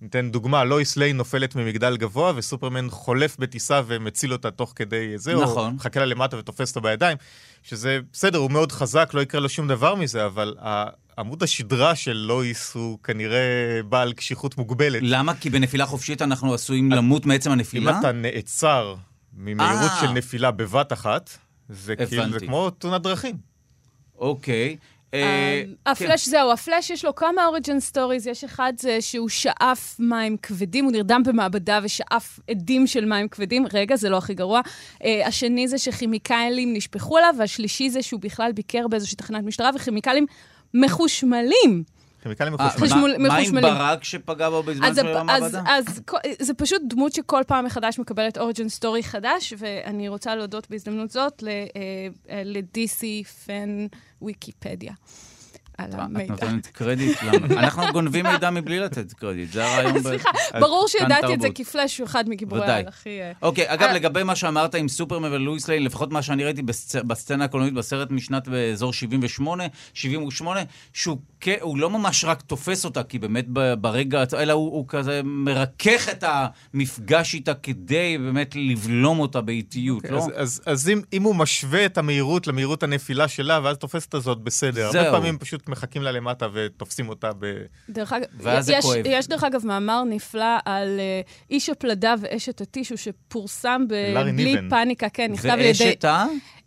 ניתן 0.00 0.30
דוגמה, 0.30 0.64
לואיס 0.64 0.96
ליין 0.96 1.16
נופלת 1.16 1.56
ממגדל 1.56 1.96
גבוה, 1.96 2.32
וסופרמן 2.36 2.90
חולף 2.90 3.36
בטיסה 3.38 3.80
ומציל 3.86 4.32
אותה 4.32 4.50
תוך 4.50 4.72
כדי 4.76 5.18
זה, 5.18 5.34
נכון. 5.34 5.70
או 5.70 5.72
מחכה 5.72 6.00
לה 6.00 6.06
למטה 6.06 6.38
ותופס 6.38 6.68
אותה 6.68 6.80
בידיים, 6.80 7.16
שזה 7.68 7.98
בסדר, 8.12 8.38
הוא 8.38 8.50
מאוד 8.50 8.72
חזק, 8.72 9.10
לא 9.14 9.20
יקרה 9.20 9.40
לו 9.40 9.48
שום 9.48 9.68
דבר 9.68 9.94
מזה, 9.94 10.26
אבל 10.26 10.54
עמוד 11.18 11.42
השדרה 11.42 11.94
של 11.94 12.12
לואיס 12.12 12.74
הוא 12.74 12.98
כנראה 13.02 13.80
בעל 13.88 14.12
קשיחות 14.12 14.58
מוגבלת. 14.58 15.02
למה? 15.02 15.34
כי 15.34 15.50
בנפילה 15.50 15.86
חופשית 15.86 16.22
אנחנו 16.22 16.54
עשויים 16.54 16.92
למות 16.92 17.26
מעצם 17.26 17.50
אם 17.50 17.58
הנפילה? 17.58 18.00
אתה 18.00 18.12
נעצר 18.12 18.94
ממהירות 19.36 19.90
אה. 19.90 20.00
של 20.00 20.10
נפילה 20.10 20.50
בבת 20.50 20.92
אחת, 20.92 21.30
זה 21.68 21.96
כאילו, 21.96 22.32
זה. 22.32 22.46
כמו 22.46 22.70
תאונת 22.70 23.02
דרכים. 23.02 23.36
אוקיי. 24.18 24.76
אה, 25.22 25.62
כן. 25.64 25.90
הפלאש 25.90 26.28
זהו, 26.28 26.52
הפלאש 26.52 26.90
יש 26.90 27.04
לו 27.04 27.14
כמה 27.14 27.46
origin 27.46 27.80
stories, 27.80 28.26
יש 28.26 28.44
אחד 28.44 28.72
זה 28.78 29.00
שהוא 29.00 29.28
שאף 29.28 29.96
מים 29.98 30.36
כבדים, 30.36 30.84
הוא 30.84 30.92
נרדם 30.92 31.22
במעבדה 31.26 31.80
ושאף 31.82 32.40
אדים 32.50 32.86
של 32.86 33.04
מים 33.04 33.28
כבדים, 33.28 33.66
רגע, 33.72 33.96
זה 33.96 34.08
לא 34.08 34.16
הכי 34.16 34.34
גרוע. 34.34 34.60
אה, 35.04 35.26
השני 35.26 35.68
זה 35.68 35.78
שכימיקלים 35.78 36.72
נשפכו 36.72 37.18
עליו, 37.18 37.34
והשלישי 37.38 37.90
זה 37.90 38.02
שהוא 38.02 38.20
בכלל 38.20 38.52
ביקר 38.52 38.88
באיזושהי 38.88 39.16
תחנת 39.16 39.44
משטרה, 39.44 39.70
וכימיקלים 39.74 40.26
מחושמלים. 40.74 41.95
כימיקלים 42.26 42.54
אה, 42.60 42.66
מחושמלים. 42.66 43.22
מה- 43.22 43.36
עם. 43.36 43.60
ברק 43.60 44.04
שפגע 44.04 44.50
בו 44.50 44.62
בזמן 44.62 44.94
שהוא 44.94 45.08
היה 45.08 45.18
אז, 45.20 45.22
במעבדה? 45.22 45.62
אז 45.66 46.00
זה 46.38 46.54
פשוט 46.54 46.82
דמות 46.88 47.12
שכל 47.12 47.42
פעם 47.46 47.64
מחדש 47.64 47.98
מקבלת 47.98 48.38
origin 48.38 48.68
story 48.68 49.02
חדש, 49.02 49.54
ואני 49.58 50.08
רוצה 50.08 50.34
להודות 50.36 50.70
בהזדמנות 50.70 51.10
זאת 51.10 51.42
ל- 51.42 51.48
ל-DC 52.44 53.04
פן 53.46 53.86
ויקיפדיה. 54.22 54.92
על 55.78 55.90
את 55.90 55.94
המידע. 55.94 56.32
נותנת 56.32 56.66
קרדיט. 56.66 57.18
אנחנו 57.50 57.82
גונבים 57.92 58.26
מידע 58.26 58.50
מבלי 58.50 58.78
לתת 58.80 59.12
קרדיט, 59.12 59.52
זה 59.52 59.66
הרעיון. 59.66 60.02
סליחה, 60.02 60.30
ברור 60.60 60.88
שידעתי 60.88 61.14
את 61.34 61.40
זה, 61.40 61.46
תרבות. 61.46 61.56
כי 61.56 61.64
פלאש 61.64 61.98
הוא 61.98 62.06
אחד 62.06 62.28
מגיבורי. 62.28 62.66
העל 62.66 62.88
הכי... 62.88 63.20
אה, 63.20 63.32
אוקיי, 63.42 63.64
אגב, 63.68 63.82
אה, 63.88 63.92
לגבי 63.92 64.22
מה 64.22 64.36
שאמרת 64.36 64.74
עם 64.74 64.88
סופרמן 64.88 65.32
ולואיס 65.32 65.68
ליין, 65.68 65.84
לפחות 65.84 66.12
מה 66.12 66.22
שאני 66.22 66.44
ראיתי 66.44 66.62
בסצ- 66.62 67.02
בסצנה 67.02 67.44
הקולנועית 67.44 67.74
בסרט 67.74 68.10
משנת 68.10 68.48
באזור 68.48 68.92
78, 68.92 69.64
78, 69.94 70.60
שהוא 70.92 71.18
לא 71.78 71.90
ממש 71.90 72.24
רק 72.24 72.42
תופס 72.42 72.84
אותה, 72.84 73.02
כי 73.02 73.18
באמת 73.18 73.46
ברגע, 73.80 74.24
אלא 74.38 74.52
הוא, 74.52 74.84
כזה 74.88 75.20
מרכך 75.24 76.08
את 76.08 76.24
המפגש 76.74 77.34
איתה 77.34 77.54
כדי 77.54 78.18
באמת 78.18 78.54
לבלום 78.56 79.18
אותה 79.18 79.40
באיטיות, 79.40 80.10
לא? 80.10 80.26
אז, 80.36 80.62
אם, 81.12 81.22
הוא 81.22 81.34
משווה 81.36 81.86
את 81.86 81.98
המהירות 81.98 82.46
למהירות 82.46 82.82
הנפילה 82.82 83.28
שלה, 83.28 83.60
ואז 83.62 83.76
תופס 83.76 84.06
את 84.06 84.14
הזאת 84.14 84.38
בסדר. 84.38 84.86
הרבה 84.86 85.10
פעמים 85.10 85.38
פשוט 85.38 85.65
מחכים 85.68 86.02
לה 86.02 86.12
למטה 86.12 86.48
ותופסים 86.52 87.08
אותה 87.08 87.30
ב... 87.38 87.46
דרך 87.88 88.12
אגב, 88.12 88.26
ואז 88.40 88.66
זה 88.66 88.72
יש, 88.72 88.84
כואב. 88.84 89.02
יש 89.04 89.28
דרך 89.28 89.44
אגב 89.44 89.66
מאמר 89.66 90.04
נפלא 90.04 90.56
על 90.64 91.00
אה, 91.24 91.50
איש 91.50 91.68
הפלדה 91.68 92.14
ואשת 92.20 92.60
הטישו 92.60 92.96
שפורסם 92.96 93.82
לארי 94.14 94.44
ניבן. 94.44 94.70
פאניקה, 94.70 95.08
כן, 95.08 95.32
נכתב 95.32 95.48
על 95.48 95.60
ידי... 95.60 95.68
ואשת 95.68 96.04
ה... 96.04 96.26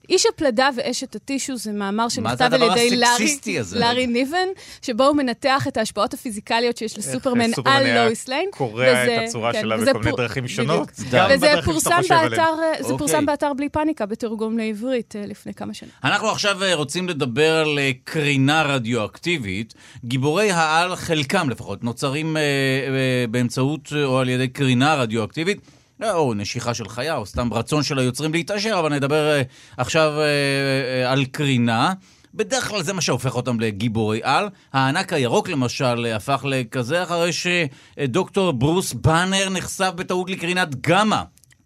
איש 0.10 0.26
הפלדה 0.26 0.70
ואשת 0.76 1.16
הטישו 1.16 1.58
זה 1.58 1.72
מאמר 1.72 2.10
שנכתב 2.10 2.50
על 2.54 2.62
ידי 2.62 2.96
לארי? 2.96 3.38
לארי 3.76 4.08
ניבן, 4.08 4.48
שבו 4.82 5.04
הוא 5.04 5.16
מנתח 5.16 5.68
את 5.68 5.78
ההשפעות 5.78 6.14
הפיזיקליות 6.14 6.78
שיש 6.78 6.98
לסופרמן 6.98 7.76
על 7.76 8.04
לואיס 8.04 8.28
ליין. 8.28 8.50
קורע 8.52 9.04
את 9.04 9.10
הצורה 9.28 9.54
כן, 9.54 9.62
שלה 9.62 9.76
וזה 9.76 9.94
בכל 9.94 10.00
מיני 10.00 10.18
דרכים. 10.18 10.48
שונות. 10.48 10.92
וזה 11.30 11.54
פורסם. 11.66 12.02
באתר, 12.10 12.56
זה 12.80 12.84
אוקיי. 12.84 12.98
פורסם 12.98 13.26
באתר 13.26 13.54
בלי 13.54 13.70
פאניקה, 13.70 14.06
בתרגום 14.06 14.58
לעברית 14.58 15.16
אה, 15.16 15.26
לפני 15.26 15.54
כמה 15.54 15.74
שנים. 15.74 15.92
אנחנו 16.04 16.30
עכשיו 16.30 16.64
אה, 16.64 16.76
רוצים 16.76 17.10
לדבר 17.10 17.56
על 17.56 17.80
אה, 17.80 17.92
קרינה 18.04 18.64
רדיואקטיבית. 18.64 19.74
גיבורי 20.06 20.52
העל, 20.52 20.96
חלקם 20.96 21.50
לפחות, 21.50 21.84
נוצרים 21.84 22.38
אה, 22.38 22.42
אה, 22.42 23.26
באמצעות 23.32 23.94
אה, 23.96 24.06
או 24.06 24.20
על 24.20 24.30
ידי 24.30 24.48
קרינה 24.48 24.96
רדיואקטיבית. 24.96 25.60
אה, 26.04 26.14
או 26.14 26.34
נשיכה 26.34 26.74
של 26.74 26.90
חיה, 26.90 27.16
או 27.16 27.26
סתם 27.26 27.54
רצון 27.54 27.84
של 27.84 28.00
היוצרים 28.00 28.34
להתעשר, 28.34 28.76
אבל 28.80 28.94
נדבר 28.94 29.32
אה, 29.32 29.42
עכשיו 29.78 30.12
אה, 30.18 30.24
אה, 30.24 31.12
על 31.12 31.26
קרינה. 31.26 31.94
בדרך 32.34 32.68
כלל 32.68 32.84
זה 32.84 32.94
מה 32.94 33.02
שהופך 33.02 33.36
אותם 33.36 33.60
לגיבורי 33.60 34.20
על. 34.24 34.50
הענק 34.74 35.14
הירוק 35.14 35.50
למשל 35.50 36.06
הפך 36.16 36.46
לכזה 36.48 37.04
אחרי 37.04 37.32
שדוקטור 37.34 38.52
ברוס 38.52 38.94
באנר 38.94 39.50
נחשף 39.50 39.92
בטעות 39.96 40.30
לקרינת 40.30 40.82
גמא. 40.82 41.22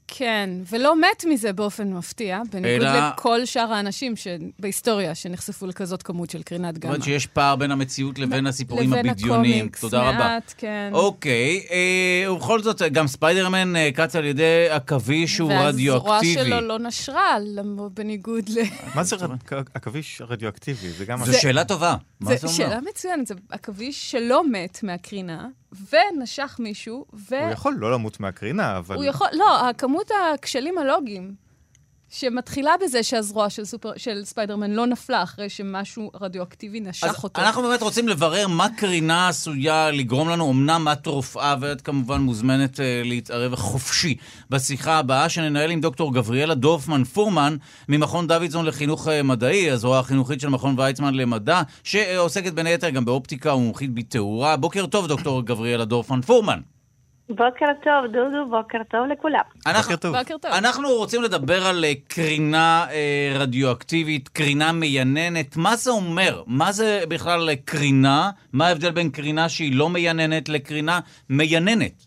כן, 0.08 0.49
ולא 0.72 1.01
מת 1.01 1.26
מזה 1.30 1.54
באופן 1.54 1.93
מפתיע, 1.93 2.41
בניגוד 2.51 2.88
אלא- 2.88 3.10
לכל 3.14 3.45
שאר 3.45 3.74
האנשים 3.74 4.16
ש... 4.16 4.28
בהיסטוריה 4.60 5.16
שנחשפו 5.16 5.68
לכזאת 5.68 6.04
כמות 6.04 6.30
של 6.30 6.43
קרינת 6.43 6.74
זאת 6.76 6.84
גמא. 6.84 6.91
אומרת 6.91 7.04
שיש 7.04 7.26
פער 7.28 7.56
בין 7.56 7.72
המציאות 7.72 8.20
לבין 8.20 8.47
הסיפורים 8.47 8.91
לבין 8.93 9.10
הבדיוניים. 9.10 9.56
הקומיקס, 9.58 9.82
תודה 9.82 10.01
רבה. 10.10 10.18
מעט, 10.18 10.54
כן. 10.58 10.89
אוקיי, 10.93 11.64
אה, 11.72 12.32
ובכל 12.32 12.62
זאת, 12.62 12.82
גם 12.82 13.08
ספיידרמן 13.08 13.76
אה, 13.76 13.89
קץ 13.93 14.16
על 14.16 14.26
ידי 14.26 14.43
עכביש 14.70 15.36
שהוא 15.36 15.51
רדיואקטיבי. 15.54 16.12
והזרוע 16.38 16.58
שלו 16.60 16.68
לא 16.68 16.80
נשרה, 16.80 17.38
בניגוד 17.93 18.49
ל... 18.49 18.58
מה 18.95 19.04
זה 19.04 19.16
רד- 19.16 19.32
עכביש 19.74 20.22
רדיואקטיבי? 20.28 20.89
זה 20.89 21.06
גם... 21.06 21.26
זו 21.26 21.39
שאלה 21.41 21.66
טובה. 21.66 21.95
מה 22.20 22.30
זה 22.30 22.38
זו 22.38 22.47
אומר? 22.47 22.58
שאלה 22.58 22.80
מצוינת, 22.89 23.28
זה 23.28 23.34
עכביש 23.49 24.12
שלא 24.12 24.47
מת 24.51 24.80
מהקרינה, 24.84 25.47
ונשך 25.91 26.55
מישהו, 26.59 27.05
ו... 27.13 27.43
הוא 27.43 27.51
יכול 27.51 27.76
לא 27.78 27.91
למות 27.91 28.19
מהקרינה, 28.19 28.78
אבל... 28.78 28.95
הוא 28.95 29.03
יכול, 29.03 29.28
לא, 29.34 29.69
הכמות 29.69 30.11
הכשלים 30.34 30.78
הלוגיים 30.78 31.36
שמתחילה 32.14 32.72
בזה 32.84 33.03
שהזרוע 33.03 33.49
של, 33.49 33.66
סופר, 33.66 33.91
של 33.97 34.26
ספיידרמן 34.26 34.72
לא 34.72 34.88
נפלה 34.88 35.24
אחרי 35.24 35.49
שמשהו 35.49 36.11
רדיואקטיבי 36.22 36.80
נשך 36.80 37.03
אז 37.03 37.24
אותו. 37.24 37.41
אנחנו 37.41 37.61
באמת 37.61 37.82
רוצים 37.82 38.07
לברר 38.07 38.47
מה 38.47 38.68
קרינה 38.78 39.28
עשויה 39.28 39.91
לגרום 39.91 40.30
לנו. 40.30 40.51
אמנם 40.51 40.88
את 40.91 41.07
רופאה, 41.07 41.55
ואת 41.59 41.82
כמובן 41.82 42.22
מוזמנת 42.22 42.80
אה, 42.80 43.01
להתערב 43.05 43.55
חופשי 43.55 44.16
בשיחה 44.49 44.97
הבאה 44.97 45.30
שננהל 45.30 45.72
עם 45.72 45.82
דוקטור 45.82 46.14
גבריאלה 46.14 46.55
דורפמן 46.55 47.03
פורמן 47.03 47.55
ממכון 47.89 48.28
דוידזון 48.28 48.66
לחינוך 48.66 49.07
אה, 49.07 49.24
מדעי, 49.24 49.72
הזרוע 49.72 49.99
החינוכית 49.99 50.39
של 50.39 50.49
מכון 50.49 50.80
ויצמן 50.80 51.14
למדע, 51.14 51.61
שעוסקת 51.84 52.53
בין 52.53 52.66
היתר 52.66 52.89
גם 52.89 53.05
באופטיקה 53.05 53.53
ומומחית 53.53 53.93
בתאורה. 53.93 54.57
בוקר 54.57 54.86
טוב, 54.86 55.07
דוקטור 55.07 55.41
גבריאלה 55.41 55.86
דורפמן 55.86 56.22
פורמן. 56.22 56.59
בוקר 57.36 57.65
טוב, 57.84 58.11
דודו, 58.11 58.45
בוקר 58.49 58.77
טוב 58.89 59.07
לכולם. 59.07 59.41
אנחנו, 59.67 59.91
בוקר 59.91 59.95
טוב. 59.95 60.17
בוקר 60.17 60.38
טוב. 60.38 60.51
אנחנו 60.51 60.89
רוצים 60.89 61.21
לדבר 61.23 61.67
על 61.69 61.86
אה, 61.86 61.93
קרינה 62.07 62.86
אה, 62.91 63.34
רדיואקטיבית, 63.39 64.29
קרינה 64.29 64.71
מייננת. 64.71 65.57
מה 65.57 65.75
זה 65.75 65.91
אומר? 65.91 66.43
מה 66.47 66.71
זה 66.71 67.03
בכלל 67.09 67.55
קרינה? 67.55 68.29
מה 68.53 68.67
ההבדל 68.67 68.91
בין 68.91 69.09
קרינה 69.09 69.49
שהיא 69.49 69.75
לא 69.75 69.89
מייננת 69.89 70.49
לקרינה 70.49 70.99
מייננת? 71.29 72.05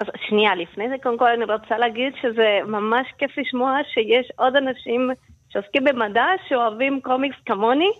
אז 0.00 0.06
שנייה, 0.28 0.54
לפני 0.54 0.88
זה 0.88 0.94
קודם 1.02 1.18
כל 1.18 1.28
אני 1.36 1.44
רוצה 1.44 1.78
להגיד 1.78 2.12
שזה 2.22 2.58
ממש 2.66 3.06
כיף 3.18 3.38
לשמוע 3.38 3.76
שיש 3.94 4.32
עוד 4.36 4.56
אנשים 4.56 5.10
שעוסקים 5.48 5.84
במדע 5.84 6.24
שאוהבים 6.48 7.00
קומיקס 7.00 7.36
כמוני, 7.46 7.90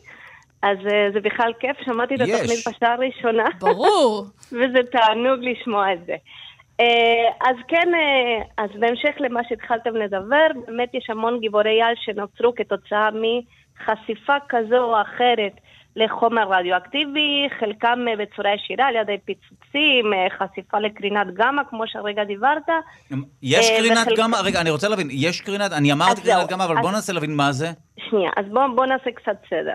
אז 0.63 0.79
אה, 0.87 1.09
זה 1.13 1.21
בכלל 1.21 1.53
כיף, 1.61 1.77
שמעתי 1.85 2.15
את 2.15 2.21
יש. 2.21 2.31
התוכנית 2.31 2.59
בשעה 2.69 2.93
הראשונה. 2.95 3.45
ברור. 3.61 4.25
וזה 4.59 4.79
תענוג 4.93 5.41
לשמוע 5.41 5.93
את 5.93 6.07
זה. 6.07 6.15
אה, 6.81 7.31
אז 7.51 7.57
כן, 7.69 7.89
אה, 7.95 8.65
אז 8.65 8.71
בהמשך 8.81 9.15
למה 9.21 9.41
שהתחלתם 9.49 9.97
לדבר, 9.97 10.47
באמת 10.67 10.95
יש 10.95 11.11
המון 11.11 11.41
גיבורי 11.41 11.83
על 11.83 11.95
שנוצרו 12.05 12.55
כתוצאה 12.55 13.09
מחשיפה 13.13 14.37
כזו 14.49 14.77
או 14.79 15.01
אחרת 15.03 15.53
לחומר 15.97 16.49
רדיואקטיבי, 16.51 17.49
חלקם 17.61 17.99
בצורה 18.19 18.55
ישירה 18.55 18.87
על 18.87 18.97
ידי 18.97 19.17
פיצוצים, 19.25 20.05
חשיפה 20.39 20.79
לקרינת 20.79 21.27
גמא, 21.35 21.63
כמו 21.71 21.85
שהרגע 21.87 22.25
דיברת. 22.25 22.69
יש 23.43 23.71
אה, 23.71 23.77
קרינת 23.79 23.99
וחלק- 24.07 24.19
גמא? 24.19 24.37
רגע, 24.45 24.61
אני 24.61 24.71
רוצה 24.71 24.89
להבין, 24.89 25.09
יש 25.11 25.41
קרינת, 25.41 25.73
אני 25.73 25.93
אמרתי 25.93 26.21
קרינת 26.23 26.49
גמא, 26.51 26.65
אבל 26.65 26.77
אז- 26.79 26.83
בוא 26.83 26.91
ננסה 26.93 27.13
להבין 27.13 27.37
מה 27.37 27.53
זה. 27.53 27.67
שנייה, 28.09 28.31
אז 28.37 28.45
בואו 28.53 28.77
בוא 28.77 28.87
נעשה 28.87 29.11
קצת 29.11 29.37
סדר. 29.51 29.75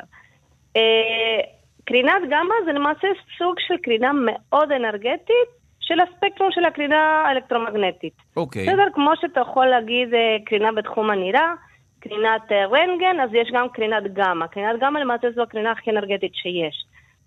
אה, 0.78 1.42
קרינת 1.86 2.22
גמא 2.30 2.56
זה 2.66 2.72
למעשה 2.72 3.08
סוג 3.38 3.56
של 3.60 3.78
קרינה 3.78 4.12
מאוד 4.14 4.72
אנרגטית 4.72 5.50
של 5.80 6.00
הספקטרום 6.00 6.52
של 6.52 6.66
הקרינה 6.66 7.24
האלקטרומגנטית. 7.26 8.14
אוקיי. 8.38 8.66
בסדר, 8.66 8.86
כמו 8.94 9.12
שאתה 9.22 9.40
יכול 9.40 9.66
להגיד 9.66 10.14
אה, 10.14 10.38
קרינה 10.46 10.72
בתחום 10.72 11.10
הנראה, 11.10 11.54
קרינת 12.00 12.52
אה, 12.52 12.66
רנטגן, 12.66 13.20
אז 13.20 13.30
יש 13.34 13.50
גם 13.54 13.70
קרינת 13.70 14.14
גמא. 14.14 14.48
קרינת 14.48 14.80
גמא 14.80 15.00
למעשה 15.00 15.32
זו 15.32 15.42
הקרינה 15.42 15.72
הכי 15.72 15.92
אנרגטית 15.92 16.36
שיש, 16.36 16.86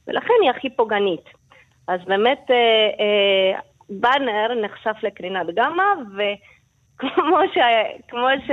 ולכן 0.09 0.35
היא 0.43 0.51
הכי 0.51 0.71
פוגענית. 0.71 1.25
אז 1.89 2.01
באמת 2.07 2.51
אה, 2.51 2.57
אה, 3.01 3.61
באנר 3.91 4.55
נחשף 4.63 4.97
לקרינת 5.03 5.47
גמא, 5.55 5.85
וכמו 6.17 7.39
ש... 7.55 7.59
כמו 8.09 8.27
ש... 8.47 8.51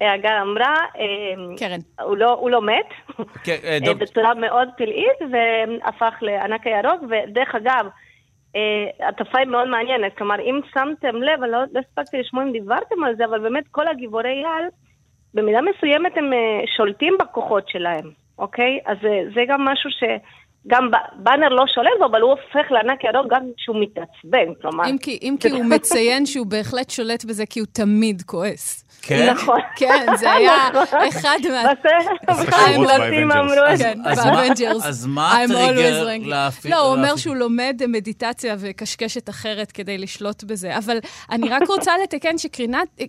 הגר 0.00 0.42
אמרה, 0.42 0.74
אה, 0.98 1.56
קרן. 1.58 1.78
הוא 2.02 2.16
לא, 2.16 2.32
הוא 2.32 2.50
לא 2.50 2.62
מת, 2.62 3.16
כן, 3.44 3.56
אה, 3.64 3.72
אה, 3.72 3.78
דוק- 3.84 3.98
בצורה 3.98 4.34
מאוד 4.34 4.68
פלאית, 4.76 5.18
והפך 5.32 6.14
לענק 6.22 6.66
הירוק, 6.66 7.00
ודרך 7.02 7.54
אגב, 7.54 7.86
אה, 8.56 9.08
התופעה 9.08 9.40
היא 9.40 9.48
מאוד 9.48 9.68
מעניינת, 9.68 10.16
כלומר, 10.18 10.40
אם 10.40 10.60
שמתם 10.74 11.16
לב, 11.22 11.42
אני 11.42 11.52
לא, 11.52 11.58
לא 11.72 11.80
הספקתי 11.80 12.16
לשמוע 12.20 12.44
אם 12.44 12.52
דיברתם 12.52 13.04
על 13.04 13.16
זה, 13.16 13.24
אבל 13.24 13.40
באמת 13.40 13.64
כל 13.70 13.88
הגיבורי 13.88 14.42
על, 14.44 14.64
במידה 15.34 15.58
מסוימת 15.60 16.12
הם 16.16 16.32
אה, 16.32 16.38
שולטים 16.76 17.14
בכוחות 17.20 17.68
שלהם, 17.68 18.10
אוקיי? 18.38 18.78
אז 18.86 18.96
אה, 19.04 19.22
זה 19.34 19.40
גם 19.48 19.64
משהו 19.64 19.90
ש... 19.90 20.02
גם 20.66 20.90
ב- 20.90 21.22
באנר 21.22 21.48
לא 21.48 21.64
שולט 21.74 21.90
בו, 21.98 22.04
אבל 22.04 22.20
הוא 22.20 22.30
הופך 22.30 22.70
לענק 22.70 23.04
ירוק 23.04 23.26
גם 23.30 23.42
כשהוא 23.56 23.76
מתעצבן, 23.80 24.54
כלומר... 24.62 24.84
אם 24.90 24.98
כי, 24.98 25.18
אם 25.22 25.36
כי 25.40 25.48
הוא 25.50 25.64
מציין 25.74 26.26
שהוא 26.26 26.46
בהחלט 26.46 26.90
שולט 26.90 27.24
בזה 27.24 27.46
כי 27.46 27.60
הוא 27.60 27.66
תמיד 27.72 28.22
כועס. 28.22 28.83
כן? 29.06 29.30
נכון. 29.34 29.60
כן, 29.78 30.06
זה 30.18 30.32
היה 30.32 30.68
אחד 31.08 31.38
מה... 31.50 31.62
בסדר, 31.74 32.40
באבנג'רס. 32.86 33.32
אמרו 33.36 33.72
את 33.72 33.78
זה. 33.78 33.84
כן, 33.84 34.00
אז 34.04 34.18
מה- 34.18 34.24
באבנג'רס. 34.42 34.84
אז 34.84 35.06
מה 35.06 35.32
I'm 35.44 35.52
הטריגר. 35.52 36.06
להפעיל- 36.26 36.72
לא, 36.74 36.80
הוא 36.80 36.96
אומר 36.96 37.16
שהוא 37.16 37.36
לומד 37.36 37.80
מדיטציה 37.88 38.56
וקשקשת 38.58 39.28
אחרת 39.28 39.72
כדי 39.72 39.98
לשלוט 39.98 40.44
בזה. 40.44 40.78
אבל 40.78 40.98
אני 41.30 41.48
רק 41.48 41.62
רוצה 41.68 41.92
לתקן 42.02 42.38
שקרינת, 42.38 42.88
אה, 43.00 43.04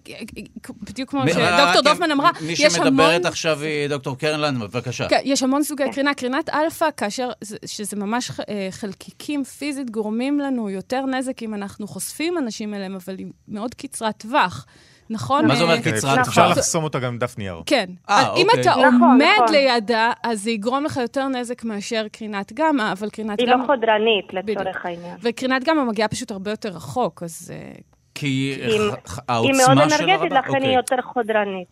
בדיוק 0.82 1.10
כמו 1.10 1.22
שדוקטור 1.28 1.46
רק 1.78 1.84
דופמן 1.84 2.12
אמרה, 2.12 2.32
מי 2.42 2.52
יש 2.52 2.62
המון... 2.62 2.88
שמדברת 2.88 3.26
עכשיו 3.26 3.62
היא 3.62 3.88
דוקטור 3.88 4.18
קרן 4.18 4.40
לנדמן, 4.40 4.68
בבקשה. 4.68 5.08
כן, 5.10 5.20
יש 5.24 5.44
המון 5.44 5.64
סוגי 5.64 5.84
קרינה. 5.94 6.14
קרינת 6.14 6.50
אלפא, 6.50 6.86
כאשר, 6.98 7.30
זה- 7.42 7.58
שזה 7.66 7.96
ממש 7.98 8.32
אה, 8.50 8.68
חלקיקים 8.72 9.44
פיזית, 9.44 9.90
גורמים 9.90 10.40
לנו 10.40 10.70
יותר 10.70 11.06
נזק 11.06 11.44
אם 11.44 11.54
אנחנו 11.54 11.88
חושפים 11.88 12.38
אנשים 12.38 12.74
אליהם, 12.74 12.96
אבל 13.06 13.16
היא 13.18 13.26
מאוד 13.48 13.74
קצרת 13.76 14.16
טווח. 14.18 14.66
נכון? 15.10 15.48
מה 15.48 15.56
זה 15.56 15.64
אומר 15.64 15.74
אה, 15.74 15.82
קצרת 15.82 16.04
נכון. 16.04 16.20
אפשר? 16.20 16.50
לחסום 16.50 16.84
אותה 16.84 17.00
גם 17.00 17.14
עם 17.14 17.18
דף 17.18 17.38
נייר. 17.38 17.62
כן. 17.66 17.86
אה, 18.10 18.20
אז 18.20 18.28
אם 18.38 18.46
אוקיי. 18.50 18.62
אתה 18.62 18.70
נכון, 18.72 19.02
עומד 19.02 19.26
נכון. 19.44 19.56
לידה, 19.56 20.12
אז 20.24 20.42
זה 20.44 20.52
יגרום 20.52 20.84
לך 20.86 20.98
יותר 20.98 21.28
נזק 21.28 21.64
מאשר 21.64 22.06
קרינת 22.12 22.54
גמא, 22.54 22.92
אבל 22.92 23.10
קרינת 23.10 23.40
היא 23.40 23.48
גמא... 23.48 23.62
לא 23.62 23.66
חודרנית. 23.68 24.34
לצורך 24.34 24.86
העניין. 24.86 25.18
וקרינת 25.22 25.64
גמא 25.64 25.84
מגיעה 25.84 26.08
פשוט 26.08 26.32
הרבה 26.32 26.52
יותר 26.52 26.70
רחוק, 26.70 27.24
אז... 27.24 27.54
אה, 27.56 27.72
כי 28.16 28.28
היא- 28.28 28.80
ח- 28.92 29.10
ח- 29.10 29.20
היא 29.20 29.24
העוצמה 29.36 29.76
מאוד 29.76 29.90
שלה 29.90 30.04
אנרגטית? 30.06 30.32
לכן 30.32 30.50
אוקיי. 30.50 30.68
היא 30.68 30.76
יותר 30.76 31.02
חודרנית. 31.02 31.68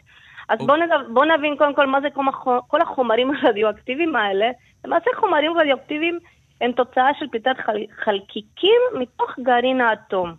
אז 0.49 0.59
אוקיי. 0.59 0.77
בואו 1.13 1.25
נבין 1.37 1.55
קודם 1.57 1.75
כל 1.75 1.87
מה 1.87 2.01
זה 2.01 2.07
כל 2.13 2.21
החו- 2.29 2.67
כל 2.67 2.81
החומרים 2.81 3.31
הרדיואקטיביים 3.43 4.15
האלה. 4.15 4.45
למעשה 4.85 5.09
חומרים 5.19 5.51
רדיואקטיביים 5.57 6.19
הם 6.61 6.71
תוצאה 6.71 7.07
של 7.19 7.25
פליטת 7.31 7.55
חל- 7.65 7.85
חלקיקים 8.05 8.81
מתוך 8.99 9.29
גרעין 9.43 9.81
האטום. 9.81 10.33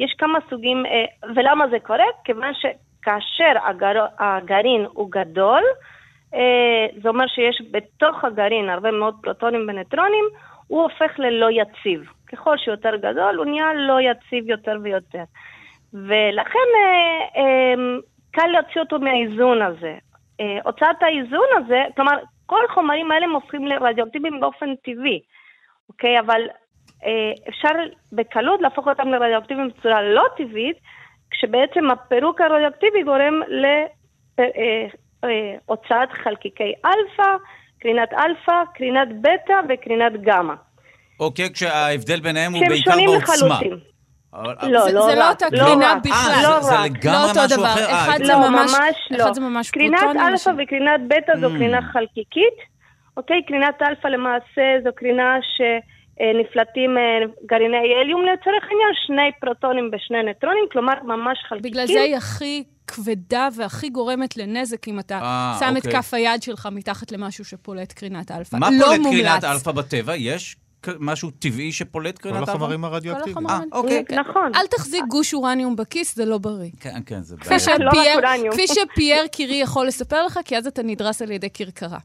יש 0.00 0.14
כמה 0.18 0.38
סוגים, 0.50 0.86
אה, 0.86 1.30
ולמה 1.34 1.68
זה 1.68 1.78
קורה? 1.80 2.04
כיוון 2.24 2.52
שכאשר 2.54 3.52
הגר... 3.66 4.06
הגרעין 4.18 4.86
הוא 4.92 5.10
גדול, 5.10 5.62
אה, 6.34 6.86
זה 7.02 7.08
אומר 7.08 7.26
שיש 7.26 7.62
בתוך 7.70 8.24
הגרעין 8.24 8.68
הרבה 8.68 8.90
מאוד 8.90 9.14
פרוטונים 9.22 9.66
ונטרונים, 9.68 10.24
הוא 10.66 10.82
הופך 10.82 11.18
ללא 11.18 11.48
יציב. 11.50 12.04
ככל 12.32 12.58
שהוא 12.58 12.72
יותר 12.72 12.96
גדול, 12.96 13.36
הוא 13.36 13.44
נהיה 13.46 13.74
לא 13.74 14.00
יציב 14.00 14.50
יותר 14.50 14.76
ויותר. 14.82 15.24
ולכן 15.94 16.68
אה, 17.36 17.74
קל 18.30 18.46
להוציא 18.46 18.80
אותו 18.80 18.98
מהאיזון 18.98 19.62
הזה. 19.62 19.94
הוצאת 20.64 21.02
האיזון 21.02 21.46
הזה, 21.56 21.82
כלומר, 21.96 22.12
כל 22.46 22.64
החומרים 22.70 23.10
האלה 23.10 23.26
הופכים 23.26 23.66
לרדיואקטיביים 23.66 24.40
באופן 24.40 24.74
טבעי, 24.74 25.20
אוקיי? 25.88 26.20
אבל 26.20 26.40
אפשר 27.48 27.68
בקלות 28.12 28.60
להפוך 28.60 28.86
אותם 28.88 29.08
לרדיואקטיביים 29.08 29.68
בצורה 29.78 30.02
לא 30.02 30.22
טבעית, 30.36 30.76
כשבעצם 31.30 31.90
הפירוק 31.90 32.40
הרדיואקטיבי 32.40 33.02
גורם 33.02 33.40
להוצאת 35.22 36.08
חלקיקי 36.24 36.72
אלפא, 36.84 37.30
קרינת 37.80 38.08
אלפא, 38.12 38.52
קרינת 38.74 39.08
בטא 39.20 39.52
וקרינת 39.68 40.12
גמא. 40.22 40.54
אוקיי, 41.20 41.52
כשההבדל 41.52 42.20
ביניהם 42.20 42.52
הוא 42.52 42.60
שהם 42.60 42.68
בעיקר 42.68 42.90
שונים 42.92 43.06
בעוצמה. 43.10 43.46
לחלוטין. 43.46 43.78
לא, 44.62 44.70
לא 44.70 45.02
זה 45.02 45.14
לא 45.14 45.24
רק, 45.24 45.30
אותה 45.42 45.46
לא 45.52 45.64
קרינה 45.64 45.92
רק. 45.92 45.98
בכלל. 46.04 46.34
אה, 46.34 46.42
לא 46.42 46.60
זה-. 46.60 46.74
לגמרי 46.84 47.10
לא 47.36 47.44
משהו. 47.44 47.64
אחר. 47.64 47.84
אה, 47.84 48.04
אחד 48.08 48.18
זה 48.24 48.32
לא, 48.32 48.48
ממש- 48.50 48.74
לא. 49.10 49.24
אחד 49.24 49.34
זה 49.34 49.40
ממש 49.40 49.70
קרינת 49.70 49.98
אלפא 50.28 50.50
וקרינת 50.58 51.00
בטא 51.08 51.32
זו 51.40 51.46
Mm. 51.46 51.58
קרינה 51.58 51.82
חלקיקית. 51.92 52.54
אוקיי, 53.16 53.42
קרינת 53.46 53.82
אלפא 53.82 54.08
למעשה 54.08 54.62
זו 54.84 54.90
קרינה 54.96 55.36
שנפלטים 55.42 55.99
אה, 56.20 56.26
גרעיני 57.46 57.76
הליום 58.02 58.22
לצורך 58.22 58.64
העניין, 58.70 58.92
שני 59.06 59.40
פרוטונים 59.40 59.90
ושני 59.90 60.30
נטרונים, 60.30 60.64
כלומר 60.72 60.92
ממש 61.04 61.38
חלקיקים. 61.48 61.70
בגלל 61.70 61.86
זה 61.86 62.02
היא 62.02 62.16
הכי 62.16 62.64
כבדה 62.86 63.48
והכי 63.56 63.88
גורמת 63.88 64.36
לנזק 64.36 64.88
אם 64.88 64.98
אתה 64.98 65.18
אה, 65.22 65.56
שם 65.60 65.74
את 65.76 65.86
אוקיי. 65.86 66.02
כף 66.02 66.14
היד 66.14 66.42
שלך 66.42 66.68
מתחת 66.72 67.12
למשהו 67.12 67.44
שפולט 67.44 67.92
קרינת 67.92 68.30
אלפא. 68.30 68.56
מה 68.56 68.70
לא 68.70 68.86
פולט 68.86 68.98
מומלץ. 68.98 69.20
קרינת 69.20 69.44
אלפא 69.44 69.72
בטבע? 69.72 70.16
יש 70.16 70.56
משהו 70.98 71.30
טבעי 71.30 71.72
שפולט 71.72 72.18
כל 72.18 72.22
קרינת 72.22 72.38
אלפא? 72.38 72.50
החומרים 72.50 72.80
כל 72.80 72.86
הרדיואקטיביים. 72.86 73.46
החומרים. 73.46 73.68
אה, 73.72 73.78
אוקיי. 73.78 74.04
נכון. 74.10 74.52
אל 74.54 74.66
תחזיק 74.66 75.04
גוש 75.08 75.34
אורניום 75.34 75.76
בכיס, 75.76 76.16
זה 76.16 76.24
לא 76.24 76.38
בריא. 76.38 76.70
כן, 76.80 77.00
כן, 77.06 77.22
זה 77.22 77.36
בעיה. 77.36 78.16
לא. 78.20 78.52
כפי 78.52 78.66
שפייר 78.66 79.26
קירי 79.26 79.56
יכול 79.56 79.86
לספר 79.86 80.26
לך, 80.26 80.40
כי 80.44 80.56
אז 80.56 80.66
אתה 80.66 80.82
נדרס 80.82 81.22
על 81.22 81.30
ידי 81.30 81.50
כרכרה. 81.54 81.98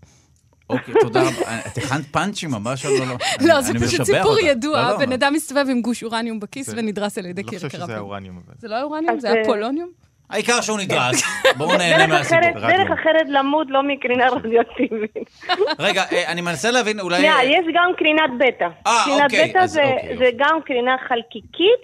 אוקיי, 0.70 0.94
תודה 1.02 1.22
רבה. 1.22 1.60
את 1.68 1.78
הכנת 1.78 2.06
פאנצ'ים 2.06 2.50
ממש, 2.52 2.86
לא, 2.86 2.92
לא. 3.08 3.16
לא, 3.48 3.62
זה 3.62 3.74
פשוט 3.74 4.04
סיפור. 4.04 4.40
ידוע, 4.40 4.82
לא, 4.82 4.90
לא, 4.90 4.98
בן 4.98 5.12
אדם 5.12 5.34
מסתובב 5.34 5.66
עם 5.70 5.82
גוש 5.82 6.04
אורניום 6.04 6.40
בכיס 6.40 6.70
ונדרס 6.76 7.18
על 7.18 7.26
ידי 7.26 7.42
לא 7.44 7.48
חושב 7.48 7.60
כרכרה. 7.70 7.86
שזה 7.86 7.96
האורניום. 7.96 8.36
אבל. 8.46 8.54
זה 8.58 8.68
לא 8.68 8.82
אורניום? 8.82 9.16
אז, 9.16 9.22
זה 9.22 9.28
היה 9.32 9.42
אה, 9.42 9.46
פולוניום? 9.46 9.90
העיקר 10.30 10.62
שהוא 10.62 10.78
נדרס. 10.80 11.24
בואו 11.58 11.78
נהנה 11.78 12.08
מהסיפור. 12.08 12.40
דרך 12.54 12.92
אחרת 13.00 13.26
למות 13.30 13.68
לא 13.70 13.84
מקרינה 13.84 14.30
רדיואקטיבית. 14.30 15.12
רגע, 15.80 16.04
אה, 16.12 16.32
אני 16.32 16.42
מנסה 16.42 16.72
להבין, 16.72 17.00
אולי... 17.00 17.18
שנייה, 17.18 17.44
יש 17.44 17.66
גם 17.74 17.92
קרינת 17.98 18.30
בטא. 18.40 18.68
אה, 18.88 19.02
קרינת 19.06 19.24
אוקיי, 19.24 19.50
בטא 19.50 19.66
זה- 19.68 19.84
אוקיי, 19.84 20.18
זה 20.18 20.24
יופי. 20.26 20.38
גם 20.38 20.60
קרינה 20.66 20.96
חלקיקית, 21.08 21.82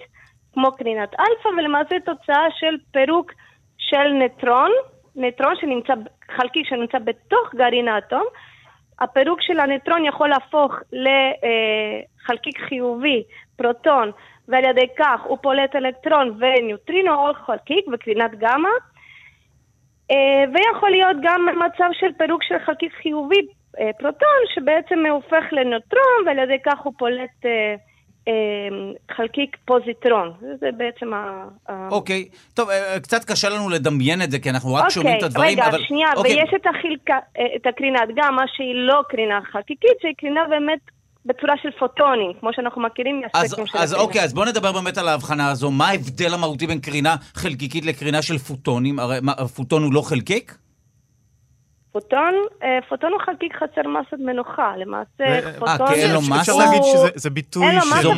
כמו 0.54 0.72
קרינת 0.76 1.08
אלפא, 1.20 1.48
ולמעשה 1.58 1.96
תוצאה 2.04 2.46
של 2.60 2.76
פירוק 2.92 3.32
של 3.78 4.08
נטרון, 4.24 4.70
נטרון 5.16 5.54
שנמצא, 5.60 5.92
חלקיק 6.36 6.66
שנמצא 6.68 6.98
בתוך 6.98 7.54
גרעין 7.54 7.88
האטום. 7.88 8.24
הפירוק 9.02 9.42
של 9.42 9.60
הנטרון 9.60 10.04
יכול 10.04 10.28
להפוך 10.28 10.74
לחלקיק 10.92 12.58
חיובי, 12.60 13.22
פרוטון, 13.56 14.10
ועל 14.48 14.64
ידי 14.64 14.86
כך 14.98 15.20
הוא 15.24 15.38
פולט 15.42 15.76
אלקטרון 15.76 16.38
ונייטרינו 16.38 17.14
או 17.14 17.34
חלקיק 17.34 17.84
וקרינת 17.92 18.30
גמא. 18.38 18.68
אה, 20.10 20.44
ויכול 20.54 20.90
להיות 20.90 21.16
גם 21.22 21.46
מצב 21.66 21.88
של 21.92 22.12
פירוק 22.18 22.42
של 22.42 22.58
חלקיק 22.58 22.92
חיובי, 23.02 23.46
אה, 23.80 23.90
פרוטון, 23.98 24.38
שבעצם 24.54 25.06
הופך 25.06 25.44
לנטרון, 25.52 26.26
ועל 26.26 26.38
ידי 26.38 26.58
כך 26.64 26.78
הוא 26.78 26.92
פולט 26.98 27.44
אה, 27.44 27.74
חלקיק 29.16 29.56
פוזיטרון. 29.64 30.32
זה 30.60 30.68
בעצם 30.76 31.14
ה... 31.14 31.48
אוקיי. 31.90 32.28
טוב, 32.54 32.70
אה, 32.70 33.00
קצת 33.00 33.24
קשה 33.24 33.48
לנו 33.48 33.68
לדמיין 33.68 34.22
את 34.22 34.30
זה, 34.30 34.38
כי 34.38 34.50
אנחנו 34.50 34.74
רק 34.74 34.88
שומעים 34.88 35.16
את 35.18 35.22
אוקיי, 35.22 35.26
הדברים, 35.26 35.58
רגע, 35.58 35.68
אבל... 35.68 35.78
שנייה, 35.88 36.08
אוקיי. 36.16 36.34
ויש 36.34 36.50
את, 36.56 36.66
החלקה, 36.66 37.18
אה, 37.38 37.56
את 37.56 37.66
הקרינת 37.66 38.08
גמא, 38.16 38.42
שהיא 38.56 38.74
לא 38.74 39.00
קרינה 39.08 39.40
חלקיקית, 39.52 39.96
שהיא 40.00 40.14
קרינה 40.18 40.40
באמת 40.50 40.80
בצורה 41.26 41.54
של 41.62 41.68
פוטונים, 41.78 42.32
כמו 42.40 42.50
שאנחנו 42.52 42.82
מכירים 42.82 43.22
אז, 43.34 43.42
מהספקטרום 43.42 43.66
של 43.66 43.78
אז 43.78 43.92
הקרינה. 43.92 44.08
אוקיי, 44.08 44.24
אז 44.24 44.34
בואו 44.34 44.46
נדבר 44.46 44.72
באמת 44.72 44.98
על 44.98 45.08
ההבחנה 45.08 45.50
הזו. 45.50 45.70
מה 45.70 45.88
ההבדל 45.88 46.34
המהותי 46.34 46.66
בין 46.66 46.80
קרינה 46.80 47.16
חלקיקית 47.34 47.84
לקרינה 47.84 48.22
של 48.22 48.38
פוטונים? 48.38 48.98
הרי 48.98 49.18
מה, 49.22 49.34
פוטון 49.34 49.82
הוא 49.82 49.92
לא 49.92 50.02
חלקיק? 50.02 50.54
פוטון, 51.92 52.34
אה, 52.62 52.78
פוטון 52.88 53.12
הוא 53.12 53.20
חלקיק 53.20 53.56
חסר 53.56 53.88
מסת 53.88 54.18
מנוחה, 54.18 54.72
למעשה 54.76 55.24
ו- 55.44 55.58
פוטון... 55.58 55.86
כי 55.88 55.94
אין 55.94 56.10
לו 56.10 56.16
הוא- 56.20 56.36
אפשר 56.40 56.52
מסה? 56.56 56.64
להגיד 56.64 56.82
שזה 56.82 57.08
זה 57.14 57.30
ביטוי 57.30 57.66
אין 57.66 57.74
לו 57.74 57.80
של... 57.82 57.88
מסה 57.88 58.02
זו 58.02 58.10
אה, 58.10 58.14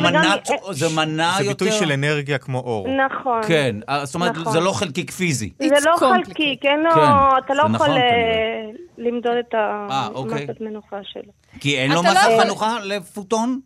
מנה 1.05 1.31
זה 1.37 1.43
יותר... 1.43 1.65
ביטוי 1.65 1.71
של 1.71 1.91
אנרגיה 1.91 2.37
כמו 2.37 2.59
אור. 2.59 2.87
נכון. 2.87 3.41
כן, 3.47 3.75
אה, 3.89 4.05
זאת 4.05 4.15
אומרת, 4.15 4.31
נכון. 4.37 4.53
זה 4.53 4.59
לא 4.59 4.71
חלקיק 4.71 5.11
פיזי. 5.11 5.49
זה 5.59 5.75
לא. 5.85 5.95
חלקיק, 5.97 6.65
אין 6.65 6.79
לו, 6.83 6.91
כן, 6.91 7.01
אתה 7.45 7.53
לא 7.53 7.67
זה 7.67 7.75
יכול 7.75 7.87
נכון, 7.87 7.89
אה. 7.97 8.69
למדוד 8.97 9.35
את 9.49 9.55
אה, 9.55 10.07
אוקיי. 10.13 10.41
המסת 10.41 10.61
מנוחה 10.61 10.97
שלו. 11.03 11.31
כי 11.59 11.77
אין 11.77 11.91
לו 11.91 12.01
אתה 12.01 12.07
לא 12.09 12.13
מסה 12.15 12.43
חנוכה 12.43 12.77
לפוטון? 12.83 13.59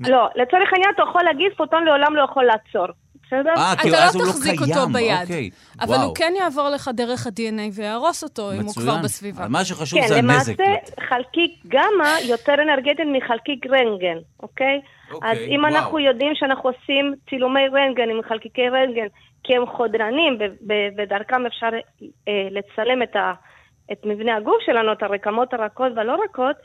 לא, 0.00 0.28
לצורך 0.34 0.68
העניין 0.72 0.90
אתה 0.94 1.02
יכול 1.02 1.22
להגיד 1.22 1.52
פוטון 1.56 1.84
לעולם 1.84 2.16
לא 2.16 2.22
יכול 2.22 2.44
לעצור. 2.44 2.86
בסדר? 3.32 3.50
אה, 3.56 3.72
אתה 3.72 3.80
כאילו, 3.82 3.94
לא 3.96 4.00
אז 4.02 4.14
הוא 4.14 4.22
לא 4.24 4.28
תחזיק 4.28 4.58
קיים, 4.58 4.70
אותו 4.78 4.92
ביד. 4.92 5.20
אוקיי. 5.22 5.50
אבל 5.80 5.94
וואו. 5.94 6.02
הוא 6.06 6.14
כן 6.14 6.32
יעבור 6.40 6.68
לך 6.68 6.90
דרך 6.94 7.26
ה-DNA 7.26 7.60
ויהרוס 7.72 8.22
אותו, 8.24 8.52
אם 8.52 8.56
הוא 8.56 8.64
מצוין. 8.64 8.86
כבר 8.86 8.96
בסביבה. 9.04 9.48
מה 9.48 9.64
שחשוב 9.64 10.00
כן, 10.00 10.06
זה 10.06 10.16
הנזק. 10.16 10.60
למעשה 10.60 10.74
חלקיק 11.08 11.52
גמא 11.68 12.08
יותר 12.28 12.54
אנרגטי 12.62 13.02
מחלקיק 13.04 13.66
רנטגן, 13.66 14.16
אוקיי? 14.42 14.80
אוקיי, 15.12 15.30
אז 15.30 15.38
אם 15.38 15.60
וואו. 15.64 15.74
אנחנו 15.76 15.98
יודעים 15.98 16.32
שאנחנו 16.34 16.70
עושים 16.70 17.14
צילומי 17.30 17.60
רנטגן 17.68 18.10
עם 18.10 18.20
חלקיקי 18.28 18.68
רנטגן, 18.68 19.06
כי 19.44 19.56
הם 19.56 19.66
חודרנים, 19.66 20.38
ודרכם 20.98 21.46
אפשר 21.46 21.68
אה, 22.28 22.48
לצלם 22.50 23.02
את, 23.02 23.16
ה- 23.16 23.32
את 23.92 23.98
מבנה 24.04 24.36
הגוף 24.36 24.56
שלנו, 24.66 24.92
את 24.92 25.02
הרקמות 25.02 25.54
הרכות 25.54 25.92
והלא 25.96 26.16
רכות, 26.24 26.56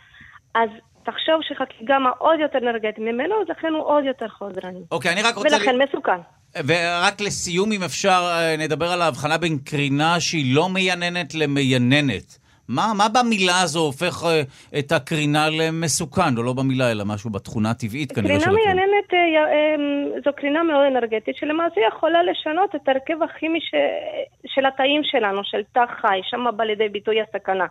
אז 0.55 0.69
תחשוב 1.05 1.35
שחלקיק 1.41 1.77
גמא 1.83 2.09
עוד 2.17 2.39
יותר 2.39 2.59
אנרגטי 2.59 3.01
ממנו, 3.01 3.35
אז 3.41 3.47
לכן 3.49 3.67
הוא 3.73 3.83
עוד 3.85 4.03
יותר 4.03 4.27
חודרני. 4.27 4.79
אוקיי, 4.91 5.11
אני 5.13 5.21
רק 5.23 5.35
רוצה... 5.35 5.55
ולכן 5.55 5.75
ל- 5.75 5.83
מסוכן. 5.83 6.19
ורק 6.65 7.21
לסיום, 7.21 7.71
אם 7.71 7.83
אפשר, 7.83 8.21
אה, 8.29 8.57
נדבר 8.57 8.91
על 8.91 9.01
ההבחנה 9.01 9.37
בין 9.37 9.57
קרינה 9.57 10.19
שהיא 10.19 10.55
לא 10.55 10.69
מייננת 10.69 11.35
למייננת. 11.35 12.37
מה, 12.69 12.91
מה 12.97 13.07
במילה 13.09 13.61
הזו 13.61 13.79
הופך 13.79 14.23
אה, 14.25 14.41
את 14.79 14.91
הקרינה 14.91 15.49
למסוכן, 15.49 16.37
או 16.37 16.43
לא 16.43 16.53
במילה, 16.53 16.91
אלא 16.91 17.03
משהו 17.05 17.29
בתכונה 17.29 17.69
הטבעית 17.69 18.11
כנראה 18.11 18.39
של 18.39 18.45
קרינה 18.45 18.59
הקרינה? 18.59 18.73
מייננת 18.73 19.13
אה, 19.13 19.19
אה, 19.53 20.21
זו 20.25 20.31
קרינה 20.35 20.63
מאוד 20.63 20.85
אנרגטית, 20.91 21.35
שלמעשה 21.35 21.81
יכולה 21.87 22.23
לשנות 22.23 22.75
את 22.75 22.87
ההרכב 22.87 23.23
הכימי 23.23 23.59
ש... 23.61 23.71
של 24.45 24.65
התאים 24.65 25.01
שלנו, 25.03 25.41
של 25.43 25.61
תא 25.71 25.85
חי, 26.01 26.19
שם 26.23 26.45
בא 26.57 26.63
לידי 26.63 26.89
ביטוי 26.89 27.21
הסכנה. 27.21 27.65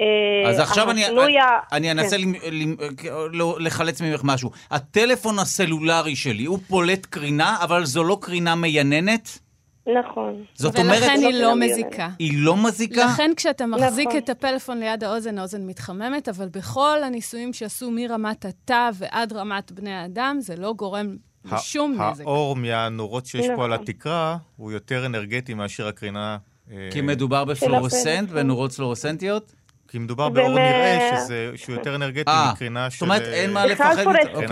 אה, 0.00 0.50
אז 0.50 0.58
עכשיו 0.58 0.90
אני, 0.90 1.04
ה- 1.04 1.58
אני 1.72 1.90
אנסה 1.90 2.16
כן. 2.16 2.22
למ- 2.22 2.34
למ- 2.52 2.76
לא- 3.32 3.56
לחלץ 3.60 4.00
ממך 4.00 4.20
משהו. 4.24 4.50
הטלפון 4.70 5.38
הסלולרי 5.38 6.16
שלי, 6.16 6.44
הוא 6.44 6.58
פולט 6.68 7.06
קרינה, 7.06 7.56
אבל 7.62 7.84
זו 7.84 8.04
לא 8.04 8.18
קרינה 8.20 8.54
מייננת? 8.54 9.38
נכון. 10.00 10.44
זאת 10.54 10.78
אומרת, 10.78 10.98
ולכן 11.02 11.18
היא 11.26 11.34
לא 11.34 11.40
לא. 11.40 11.54
מזיקה. 11.54 12.08
היא 12.18 12.32
לא 12.38 12.56
מזיקה? 12.56 13.04
לכן 13.04 13.30
כשאתה 13.36 13.66
מחזיק 13.66 14.06
נכון. 14.08 14.18
את 14.18 14.28
הפלאפון 14.28 14.78
ליד 14.78 15.04
האוזן, 15.04 15.38
האוזן 15.38 15.66
מתחממת, 15.66 16.28
אבל 16.28 16.48
בכל 16.48 16.98
הניסויים 17.04 17.52
שעשו 17.52 17.90
מרמת 17.90 18.44
התא 18.44 18.90
ועד 18.94 19.32
רמת 19.32 19.72
בני 19.72 19.92
האדם, 19.92 20.36
זה 20.40 20.56
לא 20.56 20.72
גורם 20.72 21.16
לשום 21.52 22.02
נזק. 22.02 22.24
האור 22.24 22.56
מהנורות 22.56 23.26
שיש 23.26 23.46
פה 23.56 23.64
על 23.64 23.70
נכון. 23.70 23.72
התקרה 23.72 24.36
הוא 24.56 24.72
יותר 24.72 25.06
אנרגטי 25.06 25.54
מאשר 25.54 25.88
הקרינה... 25.88 26.36
אה, 26.72 26.88
כי 26.92 27.00
מדובר 27.00 27.44
בפלורסנט, 27.44 28.28
בנורות 28.30 28.72
פלורסנטיות? 28.72 29.52
כי 29.88 29.98
מדובר 29.98 30.28
באור 30.28 30.48
נראה 30.48 31.16
שזה- 31.16 31.50
שהוא 31.56 31.74
יותר 31.76 31.94
אנרגטי 31.94 32.30
אה, 32.30 32.50
מקרינה 32.52 32.90
של... 32.90 32.96
זאת 32.96 33.02
אומרת, 33.02 33.22
אין 33.22 33.52
מה 33.52 33.66
לפחד. 33.66 34.04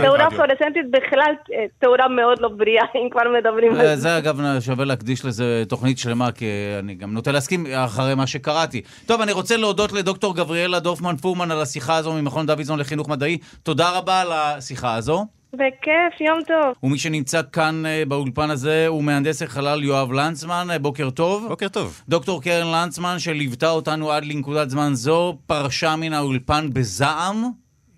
תאורה. 0.03 0.31
פלורסנטית 0.31 0.91
בכלל 0.91 1.33
אה, 1.55 1.65
תאורה 1.79 2.09
מאוד 2.09 2.41
לא 2.41 2.49
בריאה, 2.49 2.85
אם 3.05 3.09
כבר 3.11 3.23
מדברים 3.39 3.75
על 3.75 3.81
אה, 3.81 3.97
זה. 3.97 4.03
זה 4.03 4.19
אגב 4.19 4.61
שווה 4.61 4.85
להקדיש 4.85 5.25
לזה 5.25 5.63
תוכנית 5.69 5.99
שלמה, 5.99 6.33
כי 6.33 6.47
אני 6.79 6.95
גם 6.95 7.15
נוטה 7.15 7.33
להסכים 7.33 7.67
אחרי 7.75 8.15
מה 8.15 8.27
שקראתי. 8.27 8.83
טוב, 9.07 9.21
אני 9.21 9.33
רוצה 9.33 9.57
להודות 9.57 9.93
לדוקטור 9.93 10.37
גבריאלה 10.37 10.81
דורפמן 10.81 11.17
פורמן 11.17 11.51
על 11.51 11.63
השיחה 11.63 11.97
הזו 11.97 12.13
ממכון 12.13 12.47
דוידסון 12.47 12.79
לחינוך 12.79 13.09
מדעי. 13.09 13.39
תודה 13.63 13.91
רבה 13.91 14.21
על 14.21 14.33
השיחה 14.33 14.95
הזו. 14.95 15.27
בכיף, 15.57 16.21
יום 16.21 16.39
טוב. 16.47 16.75
ומי 16.83 16.99
שנמצא 16.99 17.41
כאן 17.53 17.87
אה, 17.87 18.03
באולפן 18.09 18.51
הזה 18.51 18.87
הוא 18.89 19.05
מהנדס 19.05 19.43
החלל 19.43 19.85
יואב 19.85 20.13
לנצמן, 20.13 20.69
אה, 20.71 20.79
בוקר 20.79 21.11
טוב. 21.11 21.45
בוקר 21.49 21.69
טוב. 21.69 22.01
דוקטור 22.09 22.43
קרן 22.43 22.67
לנצמן, 22.67 23.19
שליוותה 23.19 23.71
אותנו 23.71 24.13
עד 24.13 24.25
לנקודת 24.25 24.71
זמן 24.71 24.95
זו, 24.95 25.39
פרשה 25.47 25.97
מן 25.97 26.13
האולפן 26.13 26.69
בזעם, 26.73 27.45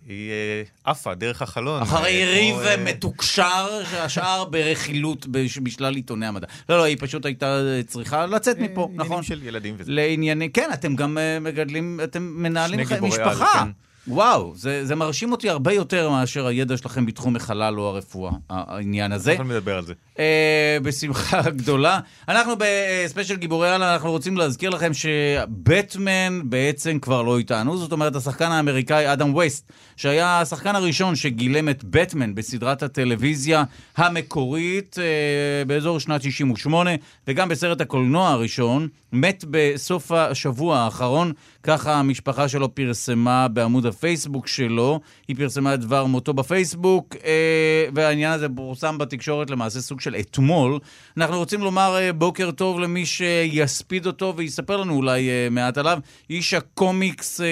היא 0.09 0.31
אה, 0.31 0.63
עפה 0.85 1.15
דרך 1.15 1.43
החלון. 1.43 1.83
אחרי 1.83 2.25
ריב 2.25 2.55
כמו, 2.57 2.65
אה, 2.69 2.77
מתוקשר, 2.77 3.67
שהשאר 3.91 4.45
ברכילות 4.45 5.27
בש- 5.27 5.59
בשלל 5.59 5.95
עיתוני 5.95 6.27
המדע. 6.27 6.47
לא, 6.69 6.79
לא, 6.79 6.83
היא 6.83 6.97
פשוט 7.01 7.25
הייתה 7.27 7.59
צריכה 7.87 8.27
לצאת 8.27 8.59
מפה, 8.59 8.83
עניינים 8.85 9.01
נכון? 9.07 9.23
של 9.23 9.43
ילדים 9.43 9.75
וזה. 9.79 9.93
לענייני, 9.93 10.51
כן, 10.53 10.71
אתם 10.75 10.97
גם 10.97 11.19
מגדלים, 11.41 12.01
אתם 12.05 12.23
מנהלים 12.23 12.81
גיבורי 12.81 12.97
על, 13.23 13.29
משפחה. 13.29 13.65
כן. 13.65 13.71
וואו, 14.09 14.53
זה, 14.57 14.87
זה 14.87 14.95
מרשים 14.95 15.33
אותי 15.33 15.51
הרבה 15.51 15.73
יותר 15.73 16.11
מאשר 16.11 16.47
הידע 16.47 16.77
שלכם 16.77 17.07
בתחום 17.07 17.37
החלל 17.37 17.81
או 17.81 17.89
הרפואה, 17.89 18.33
העניין 18.51 19.13
הזה. 19.13 19.33
אנחנו 19.33 19.45
נדבר 19.45 19.77
על 19.77 19.85
זה. 19.85 19.95
אה, 20.19 20.79
בשמחה 20.83 21.51
גדולה. 21.61 22.01
אנחנו 22.29 22.53
בספיישל 22.59 23.37
גיבורי 23.37 23.71
על, 23.71 23.83
אנחנו 23.83 24.11
רוצים 24.11 24.37
להזכיר 24.37 24.71
לכם 24.71 24.95
שבטמן 24.95 26.41
בעצם 26.45 26.99
כבר 26.99 27.23
לא 27.23 27.39
איתנו. 27.39 27.77
זאת 27.77 27.93
אומרת, 27.93 28.17
השחקן 28.17 28.51
האמריקאי 28.51 29.13
אדם 29.13 29.35
ווסט, 29.35 29.73
שהיה 29.99 30.41
השחקן 30.41 30.77
הראשון 30.77 31.17
שגילם 31.17 31.69
את 31.69 31.85
בטמן 31.85 32.35
בסדרת 32.35 32.83
הטלוויזיה 32.83 33.65
המקורית 33.97 34.97
אה, 34.99 35.65
באזור 35.65 36.01
שנת 36.01 36.23
68, 36.23 36.91
וגם 37.29 37.49
בסרט 37.49 37.81
הקולנוע 37.81 38.29
הראשון, 38.29 38.89
מת 39.13 39.45
בסוף 39.51 40.13
השבוע 40.13 40.79
האחרון. 40.79 41.33
ככה 41.63 41.95
המשפחה 41.95 42.49
שלו 42.49 42.75
פרסמה 42.75 43.49
בעמוד 43.49 43.87
הפייסבוק 43.87 44.47
שלו. 44.47 45.01
היא 45.29 45.37
פרסמה 45.37 45.75
את 45.75 45.81
דבר 45.81 46.05
מותו 46.05 46.35
בפייסבוק, 46.35 47.17
אה, 47.25 47.87
והעניין 47.95 48.33
הזה 48.33 48.47
פורסם 48.57 48.99
בתקשורת 48.99 49.51
למעשה 49.51 49.81
סוג 49.81 50.01
של 50.01 50.17
אתמול. 50.17 50.79
אנחנו 51.17 51.39
רוצים 51.39 51.61
לומר 51.61 51.97
אה, 51.97 52.13
בוקר 52.13 52.51
טוב 52.51 52.81
למי 52.81 53.07
שיספיד 53.07 54.07
אותו 54.07 54.35
ויספר 54.37 54.77
לנו 54.77 54.95
אולי 54.95 55.29
אה, 55.29 55.49
מעט 55.51 55.79
עליו. 55.79 55.99
איש 56.31 56.55
הקומיקס 56.55 57.41
אה, 57.41 57.47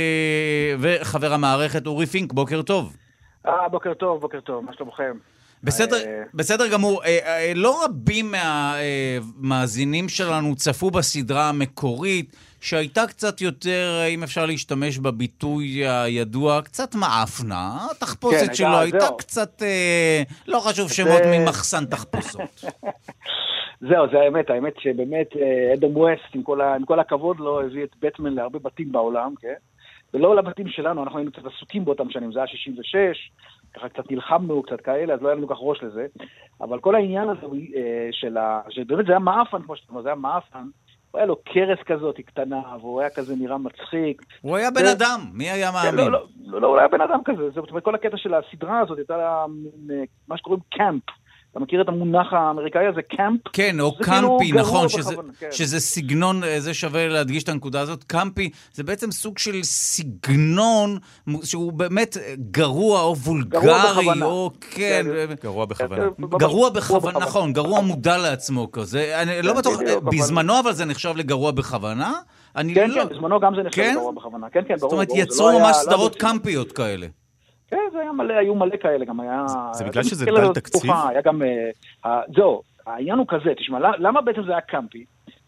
וחבר 0.79 1.33
המערכת 1.33 1.87
אורי 1.87 2.07
פינק, 2.07 2.33
בוקר 2.37 2.63
טוב. 2.63 2.97
אה, 3.47 3.69
בוקר 3.69 3.95
טוב, 3.95 4.21
בוקר 4.21 4.41
טוב, 4.41 4.65
מה 4.65 4.73
שלומכם? 4.73 5.13
בסדר, 5.65 5.97
אה, 5.97 6.23
בסדר 6.35 6.69
גמור. 6.73 7.05
אה, 7.05 7.19
אה, 7.27 7.53
לא 7.55 7.85
רבים 7.85 8.31
מהמאזינים 8.31 10.09
שלנו 10.09 10.57
צפו 10.57 10.91
בסדרה 10.91 11.49
המקורית, 11.49 12.37
שהייתה 12.61 13.07
קצת 13.07 13.41
יותר, 13.41 14.01
אם 14.09 14.23
אפשר 14.23 14.47
להשתמש 14.47 14.99
בביטוי 14.99 15.67
הידוע, 15.89 16.63
קצת 16.63 16.95
מעפנה. 16.95 17.79
כן, 17.81 17.95
התחפושת 17.97 18.37
הייתה- 18.39 18.55
שלו 18.55 18.79
הייתה 18.79 18.99
זהו. 19.01 19.17
קצת, 19.17 19.63
לא 20.47 20.59
חשוב 20.61 20.93
שמות 20.93 21.23
זה- 21.25 21.39
ממחסן 21.39 21.85
תחפושות. 21.85 22.65
זהו, 23.89 24.07
זה 24.13 24.19
האמת, 24.25 24.51
האמת 24.51 24.73
שבאמת 24.79 25.27
אדם 25.79 25.97
ווסט, 25.97 26.35
עם 26.35 26.43
כל, 26.43 26.61
ה, 26.61 26.75
עם 26.75 26.85
כל 26.85 27.01
הכבוד 27.01 27.41
לו, 27.41 27.61
הביא 27.61 27.85
את 27.85 27.91
בטמן 28.03 28.33
להרבה 28.35 28.59
בתים 28.59 28.93
בעולם, 28.93 29.35
כן? 29.41 29.55
ולא 30.17 30.37
לבתים 30.37 30.69
שלנו, 30.69 31.03
אנחנו 31.03 31.19
היינו 31.19 31.33
קצת 31.33 31.43
עסוקים 31.47 31.85
באותם 31.85 32.11
שנים, 32.11 32.33
זה 32.33 32.39
היה 32.39 32.47
66, 32.47 33.31
ככה 33.75 33.89
קצת 33.89 34.11
נלחמנו, 34.11 34.63
קצת 34.63 34.81
כאלה, 34.81 35.15
אז 35.15 35.23
לא 35.23 35.29
היה 35.29 35.37
לנו 35.37 35.49
כל 35.49 35.55
כך 35.55 35.61
ראש 35.63 35.83
לזה. 35.83 36.07
אבל 36.61 36.81
כל 36.81 36.95
העניין 36.95 37.29
הזה 37.29 37.47
אה, 37.77 38.09
של 38.13 38.37
ה... 38.37 38.61
שבאמת 38.71 39.07
זה 39.07 39.13
היה 39.13 39.19
מעפן, 39.19 39.63
כמו 39.63 39.77
שאתה 39.77 39.91
אומר, 39.91 40.03
זה 40.03 40.09
היה 40.09 40.17
מעפן. 40.17 40.65
הוא 41.11 41.19
היה 41.19 41.27
לו 41.27 41.37
קרס 41.45 41.79
כזאת 41.87 42.17
קטנה, 42.21 42.61
והוא 42.81 43.01
היה 43.01 43.11
כזה 43.11 43.35
נראה 43.37 43.59
מצחיק. 43.59 44.23
הוא 44.41 44.57
היה 44.57 44.71
בן 44.71 44.81
זה- 44.85 44.93
אדם, 44.93 45.21
מי 45.33 45.51
היה 45.51 45.69
כן, 45.73 45.75
מאמין? 45.75 46.13
לא, 46.13 46.13
לא, 46.13 46.27
לא, 46.47 46.61
לא, 46.61 46.67
הוא 46.67 46.79
היה 46.79 46.89
בן 46.89 47.01
אדם 47.01 47.19
כזה. 47.25 47.51
זאת 47.51 47.71
אומרת, 47.71 47.85
כל 47.85 47.95
הקטע 47.95 48.17
של 48.17 48.35
הסדרה 48.35 48.79
הזאת 48.81 48.99
הייתה 48.99 49.17
לה 49.17 49.45
אה, 49.91 50.03
מה 50.29 50.39
שקוראים 50.39 50.63
קאמפ. 50.71 51.03
אתה 51.57 51.65
מכיר 51.65 51.83
את 51.83 51.89
המונח 51.89 52.33
האמריקאי 52.33 52.87
הזה, 52.87 53.01
קאמפ? 53.17 53.41
כן, 53.53 53.81
או 53.81 53.91
זה 53.99 54.05
כאילו 54.05 54.39
קמפי, 54.39 54.51
גרוע 54.51 54.63
נכון, 54.63 54.89
שזה, 54.89 55.11
בכוונה, 55.13 55.33
כן. 55.39 55.49
שזה 55.53 55.81
סגנון, 55.81 56.45
אה, 56.45 56.61
זה 56.61 56.75
שווה 56.75 57.09
להדגיש 57.09 57.43
את 57.43 57.49
הנקודה 57.49 57.81
הזאת. 57.81 58.05
קמפי 58.05 58.51
זה 58.73 58.83
בעצם 58.83 59.11
סוג 59.13 59.39
של 59.39 59.63
סגנון 59.63 60.99
שהוא 61.45 61.73
באמת 61.73 62.17
אה, 62.17 62.35
גרוע 62.51 63.01
או 63.03 63.17
וולגרי, 63.17 63.61
בכוונה. 64.01 64.25
או 64.27 64.51
כן, 64.61 64.71
כן, 65.05 65.07
אה, 65.17 65.25
גרוע 65.43 65.65
בכוונה. 65.67 66.05
גרוע 66.39 66.71
בכוונה, 66.71 67.19
נכון, 67.19 67.53
גרוע 67.53 67.81
מודע 67.81 68.17
לעצמו 68.19 68.73
כזה. 68.73 69.23
אני 69.23 69.43
לא 69.43 69.53
כן, 69.53 69.59
בטוח, 69.59 69.81
אבל- 69.81 70.11
בזמנו 70.19 70.61
אבל 70.61 70.73
זה 70.73 70.85
נחשב 70.85 71.13
לגרוע 71.17 71.51
בכוונה. 71.51 72.13
אני 72.57 72.75
כן, 72.75 72.91
לא... 72.91 73.05
כן, 73.05 73.15
בזמנו 73.15 73.41
גם 73.41 73.55
זה 73.57 73.63
נחשב 73.63 73.83
כן? 73.83 73.95
גרוע 73.97 74.13
בכוונה. 74.13 74.47
כן, 74.53 74.61
כן, 74.69 74.77
ברור. 74.77 74.79
זאת 74.81 74.93
אומרת, 74.93 75.09
יצרו 75.15 75.47
לא 75.47 75.51
היה- 75.51 75.63
ממש 75.63 75.77
לא 75.77 75.83
סדרות 75.83 76.17
קמפיות 76.17 76.73
כאלה. 76.73 77.07
כן, 77.71 77.77
זה 77.93 78.01
היה 78.01 78.13
מלא, 78.13 78.35
היו 78.35 78.55
מלא 78.55 78.77
כאלה, 78.77 79.05
גם 79.05 79.21
היה... 79.21 79.45
זה 79.73 79.85
בגלל 79.85 80.03
שזה 80.03 80.27
דל 80.27 80.53
תקציב? 80.55 80.91
היה 81.09 81.21
גם... 81.21 81.43
אה, 82.07 82.21
זהו, 82.37 82.63
העניין 82.87 83.19
הוא 83.19 83.27
כזה, 83.29 83.55
תשמע, 83.55 83.79
למה- 83.99 84.21
בעצם 84.21 84.43
זה 84.43 84.53
היה 84.53 84.61
קמפי? 84.61 85.05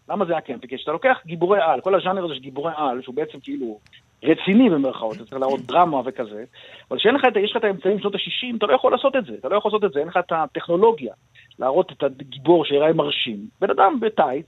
למה 0.09 0.25
זה 0.25 0.31
היה 0.33 0.41
קמפי? 0.41 0.67
כי 0.67 0.77
כשאתה 0.77 0.91
לוקח 0.91 1.17
גיבורי 1.25 1.59
על, 1.61 1.81
כל 1.81 1.95
הז'אנר 1.95 2.25
הזה 2.25 2.33
של 2.35 2.41
גיבורי 2.41 2.71
על, 2.75 3.01
שהוא 3.01 3.15
בעצם 3.15 3.39
כאילו 3.39 3.79
רציני 4.23 4.69
במרכאות, 4.69 5.15
אתה 5.15 5.25
צריך 5.25 5.41
להראות 5.41 5.61
דרמה 5.61 6.01
וכזה, 6.05 6.43
אבל 6.91 6.99
כשאין 6.99 7.15
לך 7.15 7.25
את, 7.27 7.35
יש 7.35 7.51
לך 7.51 7.57
את 7.57 7.63
האמצעים 7.63 7.97
בשנות 7.97 8.15
ה-60, 8.15 8.57
אתה 8.57 8.65
לא 8.65 8.73
יכול 8.73 8.91
לעשות 8.91 9.15
את 9.15 9.25
זה, 9.25 9.33
אתה 9.39 9.49
לא 9.49 9.55
יכול 9.57 9.71
לעשות 9.71 9.83
את 9.83 9.93
זה, 9.93 9.99
אין 9.99 10.07
לך 10.07 10.17
את 10.17 10.31
הטכנולוגיה 10.31 11.13
להראות 11.59 11.91
את 11.91 12.03
הגיבור 12.03 12.65
שיראה 12.65 12.93
מרשים. 12.93 13.37
בן 13.61 13.69
אדם 13.69 13.99
בטייץ, 14.01 14.45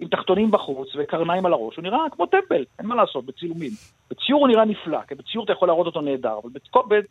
עם 0.00 0.08
תחתונים 0.08 0.50
בחוץ 0.50 0.88
וקרניים 0.98 1.46
על 1.46 1.52
הראש, 1.52 1.76
הוא 1.76 1.82
נראה 1.82 1.98
כמו 2.12 2.26
טמבל, 2.26 2.64
אין 2.78 2.86
מה 2.86 2.94
לעשות, 2.94 3.26
בצילומים. 3.26 3.70
בציור 4.10 4.40
הוא 4.40 4.48
נראה 4.48 4.64
נפלא, 4.64 4.98
כי 5.08 5.14
בציור 5.14 5.44
אתה 5.44 5.52
יכול 5.52 5.68
להראות 5.68 5.86
אותו 5.86 6.00
נהדר, 6.00 6.38
אבל 6.42 6.50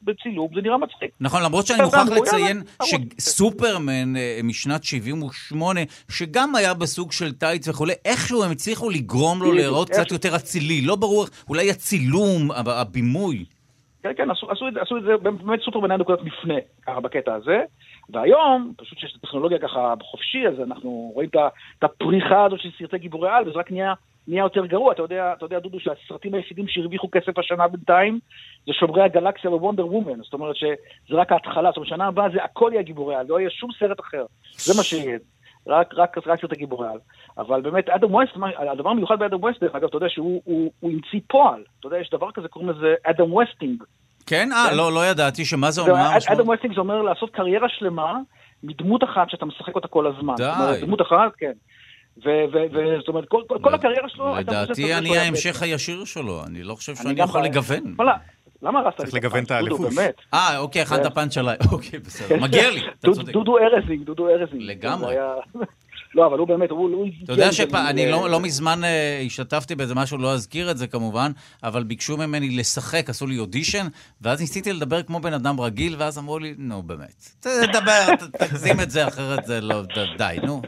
בצילום 0.03 0.49
זה 0.55 0.61
נראה 0.61 0.77
מצחיק. 0.77 1.11
נכון, 1.21 1.43
למרות 1.43 1.65
שאני 1.67 1.83
מוכרח 1.83 2.09
לציין 2.09 2.61
שסופרמן 2.83 4.15
אה, 4.15 4.39
משנת 4.43 4.83
78, 4.83 5.79
שגם 6.09 6.55
היה 6.55 6.73
בסוג 6.73 7.11
של 7.11 7.31
טייץ 7.33 7.67
וכולי, 7.67 7.93
איכשהו 8.05 8.43
הם 8.43 8.51
הצליחו 8.51 8.89
לגרום 8.89 9.43
לו 9.43 9.51
להיראות 9.51 9.89
קצת 9.89 10.11
יותר 10.11 10.35
אצילי. 10.35 10.81
לא 10.81 10.95
ברור, 10.95 11.25
אולי 11.49 11.71
הצילום, 11.71 12.51
הב- 12.51 12.69
הבימוי. 12.69 13.45
כן, 14.03 14.11
כן, 14.17 14.31
עשו 14.31 14.97
את 14.97 15.03
זה, 15.03 15.17
באמת 15.17 15.59
סופרמן 15.61 15.91
היה 15.91 15.97
נקודת 15.97 16.19
מפנה, 16.23 16.53
ככה 16.87 16.99
בקטע 16.99 17.33
הזה, 17.33 17.57
והיום, 18.09 18.73
פשוט 18.77 18.99
שיש 18.99 19.11
את 19.11 19.23
הטכנולוגיה 19.23 19.59
ככה 19.59 19.93
חופשי, 20.01 20.47
אז 20.47 20.59
אנחנו 20.59 21.11
רואים 21.13 21.29
את 21.79 21.83
הפריחה 21.83 22.45
הזאת 22.45 22.59
של 22.59 22.69
סרטי 22.79 22.97
גיבורי 22.97 23.29
על, 23.29 23.49
וזה 23.49 23.59
רק 23.59 23.71
נהיה, 23.71 23.93
נהיה 24.27 24.43
יותר 24.43 24.65
גרוע. 24.65 24.91
אתה 24.93 25.01
יודע, 25.01 25.33
אתה 25.33 25.45
יודע, 25.45 25.59
דודו, 25.59 25.79
שהסרטים 25.79 26.33
היחידים 26.33 26.67
שהרוויחו 26.67 27.07
כסף 27.11 27.37
השנה 27.37 27.67
בינתיים, 27.67 28.19
זה 28.65 28.73
שומרי 28.73 29.03
הגלקסיה 29.03 29.51
ווונדר 29.51 29.87
וומן. 29.87 30.23
זאת 30.23 30.33
אומרת 30.33 30.55
שזה 30.55 30.75
רק 31.11 31.31
ההתחלה, 31.31 31.69
זאת 31.69 31.77
אומרת, 31.77 31.89
שנה 31.89 32.07
הבאה 32.07 32.29
זה 32.29 32.43
הכל 32.43 32.69
יהיה 32.73 32.83
גיבורי 32.83 33.15
על, 33.15 33.25
לא 33.29 33.39
יהיה 33.39 33.49
שום 33.49 33.69
סרט 33.79 33.99
אחר. 33.99 34.25
זה 34.57 34.73
מה 34.77 34.83
שיהיה. 34.83 35.17
רק, 35.67 35.93
רק, 35.93 36.17
רק 36.27 36.41
סרטי 36.41 36.55
גיבורי 36.55 36.87
על. 36.87 36.99
אבל 37.37 37.61
באמת, 37.61 37.89
אדם 37.89 38.13
ווסט, 38.13 38.31
הדבר 38.57 38.89
המיוחד 38.89 39.19
באדם 39.19 39.43
ווסט, 39.43 39.63
דרך 39.63 39.75
אגב, 39.75 39.87
אתה 39.87 39.97
יודע 39.97 40.09
שהוא 40.09 40.41
הוא, 40.45 40.71
הוא 40.79 40.91
המציא 40.91 41.19
פועל. 41.27 41.63
אתה 41.79 41.87
יודע, 41.87 41.97
יש 41.97 42.09
דבר 42.09 42.31
כזה, 42.31 42.47
קוראים 42.47 42.69
לזה 42.69 42.95
Adam 43.03 43.33
Westing. 43.33 43.83
כן? 44.27 44.49
אה, 44.51 44.73
לא, 44.75 44.91
לא 44.93 45.05
ידעתי 45.05 45.45
שמה 45.45 45.71
זה 45.71 45.81
אומר. 45.81 46.09
אדם 46.31 46.47
ווסטינג 46.47 46.73
זה 46.75 46.79
אומר 46.79 47.01
לעשות 47.01 47.29
קריירה 47.29 47.67
שלמה 47.69 48.13
מדמות 48.63 49.03
אחת 49.03 49.29
שאתה 49.29 49.45
משחק 49.45 49.75
אותה 49.75 49.87
כל 49.87 50.07
הזמן. 50.07 50.35
די. 50.37 50.81
דמות 50.81 51.01
אחת, 51.01 51.31
כן. 51.37 51.51
ו- 52.25 52.45
ו- 52.53 52.73
ו- 52.73 52.97
זאת 52.99 53.07
אומרת, 53.07 53.25
כל- 53.63 53.73
הקריירה 53.73 54.09
שלו... 54.09 54.35
לדעתי 54.35 54.93
אני 54.95 55.17
ההמשך 55.17 55.61
הישיר 55.61 56.05
שלו, 56.05 56.41
אני 56.47 56.63
לא 56.63 56.75
חושב 56.75 56.91
אני 56.91 57.03
שאני 57.03 57.21
יכול 57.21 57.41
לגוון. 57.43 57.95
למה 58.61 58.79
הרסת 58.79 58.99
לי 58.99 59.05
צריך 59.05 59.13
לגוון 59.13 59.43
את. 59.43 59.51
באמת. 59.95 60.15
אה, 60.33 60.57
אוקיי, 60.57 60.81
הכנת 60.81 61.03
כן. 61.03 61.09
פאנץ' 61.09 61.37
עליי. 61.37 61.57
אוקיי, 61.71 61.99
בסדר. 61.99 62.41
מגיע 62.41 62.69
לי, 62.71 62.79
אתה 62.79 62.89
דודו- 63.07 63.15
צודק. 63.15 63.33
דודו 63.33 63.57
ארזינג, 63.57 64.03
דודו 64.03 64.29
ארזינג. 64.29 64.61
לגמרי. 64.61 65.15
לא, 66.17 66.25
אבל 66.25 66.39
הוא 66.39 66.47
באמת, 66.47 66.71
הוא... 66.71 66.89
הוא 66.89 67.07
אתה 67.23 67.33
יודע 67.33 67.51
שאני 67.51 68.11
לא, 68.11 68.29
לא 68.29 68.39
מזמן 68.39 68.83
אה, 68.83 69.21
השתתפתי 69.25 69.75
באיזה 69.75 69.95
משהו, 69.95 70.17
לא 70.17 70.33
אזכיר 70.33 70.71
את 70.71 70.77
זה 70.77 70.87
כמובן, 70.87 71.31
אבל 71.63 71.83
ביקשו 71.83 72.17
ממני 72.17 72.49
לשחק, 72.49 73.09
עשו 73.09 73.27
לי 73.27 73.39
אודישן, 73.39 73.87
ואז 74.21 74.41
ניסיתי 74.41 74.73
לדבר 74.73 75.03
כמו 75.03 75.19
בן 75.19 75.33
אדם 75.33 75.59
רגיל, 75.59 75.95
ואז 75.97 76.17
אמרו 76.17 76.39
לי, 76.39 76.53
נו 76.57 76.83
באמת, 76.83 77.29
תדבר, 77.39 78.15
תגזים 78.39 78.79
את 78.83 78.89
זה, 78.89 79.07
אחרת 79.07 79.45
זה 79.45 79.61
לא, 79.61 79.81
די, 80.17 80.37
נו. 80.43 80.61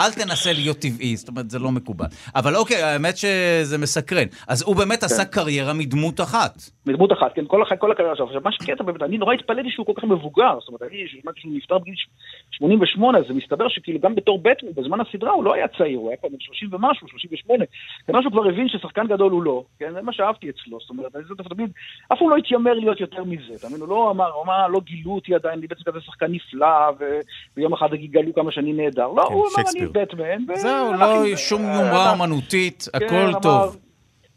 אל 0.00 0.12
תנסה 0.12 0.52
להיות 0.52 0.78
טבעי, 0.78 1.16
זאת 1.16 1.28
אומרת, 1.28 1.50
זה 1.50 1.58
לא 1.58 1.70
מקובל. 1.70 2.06
אבל 2.34 2.56
אוקיי, 2.56 2.82
האמת 2.82 3.16
שזה 3.16 3.78
מסקרן. 3.78 4.26
אז 4.48 4.62
הוא 4.62 4.76
באמת 4.76 5.00
כן. 5.00 5.06
עשה 5.06 5.24
קריירה 5.24 5.72
מדמות 5.72 6.20
אחת. 6.20 6.62
מדמות 6.86 7.12
אחת, 7.12 7.34
כן, 7.34 7.44
כל, 7.46 7.62
כל 7.78 7.92
הקריירה 7.92 8.16
שלו. 8.16 8.26
עכשיו, 8.26 8.40
מה 8.44 8.52
שקטע 8.52 8.84
באמת, 8.84 9.02
אני 9.02 9.18
נורא 9.18 9.34
התפלאתי 9.34 9.68
שהוא 9.70 9.86
כל 9.86 9.92
כך 9.96 10.04
מבוגר, 10.04 10.58
זאת 10.60 10.68
אומרת, 10.68 10.82
אני, 10.82 10.98
שמעתי 11.08 11.40
שהוא 11.40 11.52
נפטר 11.56 11.78
בגיל 11.78 11.94
ש- 11.94 12.06
88, 12.50 13.18
אז 13.18 13.24
זה 13.28 13.34
מסתבר 13.34 13.68
שכאילו 13.68 14.00
גם 14.00 14.14
בתור 14.14 14.38
בטמן, 14.38 14.70
בזמן 14.76 14.93
הסדרה 15.00 15.30
הוא 15.30 15.44
לא 15.44 15.54
היה 15.54 15.68
צעיר, 15.68 15.98
הוא 15.98 16.08
היה 16.08 16.16
כבר 16.16 16.28
בן 16.28 16.40
30 16.40 16.68
ומשהו, 16.72 17.08
38. 17.08 17.64
כנראה 18.06 18.22
שהוא 18.22 18.32
כבר 18.32 18.48
הבין 18.48 18.68
ששחקן 18.68 19.06
גדול 19.06 19.32
הוא 19.32 19.42
לא, 19.42 19.64
כן, 19.78 19.92
זה 19.92 20.02
מה 20.02 20.12
שאהבתי 20.12 20.50
אצלו, 20.50 20.78
זאת 20.80 20.90
אומרת, 20.90 21.16
אני 21.16 21.24
זה 21.24 21.34
תמיד, 21.54 21.70
אף 22.12 22.18
הוא 22.20 22.30
לא 22.30 22.36
התיימר 22.36 22.72
להיות 22.72 23.00
יותר 23.00 23.24
מזה, 23.24 23.54
אתה 23.54 23.66
מבין, 23.66 23.80
הוא 23.80 23.88
לא 23.88 24.10
אמר, 24.10 24.30
הוא 24.32 24.44
אמר, 24.44 24.68
לא 24.68 24.80
גילו 24.80 25.10
אותי 25.14 25.34
עדיין, 25.34 25.58
אני 25.58 25.66
בעצם 25.66 25.82
כזה 25.84 26.00
שחקן 26.00 26.26
נפלא, 26.32 26.90
ו- 27.00 27.20
ויום 27.56 27.72
אחד 27.72 27.94
יגלו 27.94 28.34
כמה 28.34 28.52
שאני 28.52 28.72
נהדר. 28.72 29.08
לא, 29.08 29.22
כן, 29.28 29.34
הוא 29.34 29.46
אמר, 29.56 29.64
אני. 29.76 29.86
בטמן. 29.86 30.54
זהו, 30.54 30.92
לא 30.92 31.36
שום 31.36 31.62
אה, 31.62 31.74
יומרה 31.74 32.10
הלך. 32.10 32.20
אומנותית, 32.20 32.88
כן, 32.92 33.06
הכל 33.06 33.14
אמר, 33.14 33.40
טוב. 33.40 33.76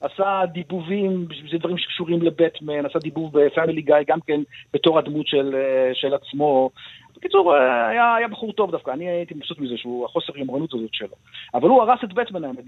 עשה 0.01 0.41
דיבובים, 0.53 1.27
זה 1.51 1.57
דברים 1.57 1.77
שקשורים 1.77 2.21
לבטמן, 2.21 2.85
עשה 2.85 2.99
דיבוב 2.99 3.39
בפמילי 3.39 3.81
גיא 3.81 3.95
גם 4.07 4.19
כן 4.27 4.41
בתור 4.73 4.99
הדמות 4.99 5.27
של, 5.27 5.55
אה, 5.55 5.91
של 5.93 6.13
עצמו. 6.13 6.69
בקיצור, 7.17 7.55
אה, 7.55 7.87
היה, 7.87 8.15
היה 8.15 8.27
בחור 8.27 8.53
טוב 8.53 8.71
דווקא, 8.71 8.91
אני 8.91 9.09
הייתי 9.09 9.33
מבסוט 9.33 9.59
מזה 9.59 9.77
שהוא, 9.77 10.05
החוסר 10.05 10.37
יומרנות 10.37 10.73
הזאת 10.73 10.93
שלו. 10.93 11.15
אבל 11.53 11.69
הוא 11.69 11.81
הרס 11.81 11.99
את 12.03 12.13
בטמן 12.13 12.43
האמת, 12.43 12.63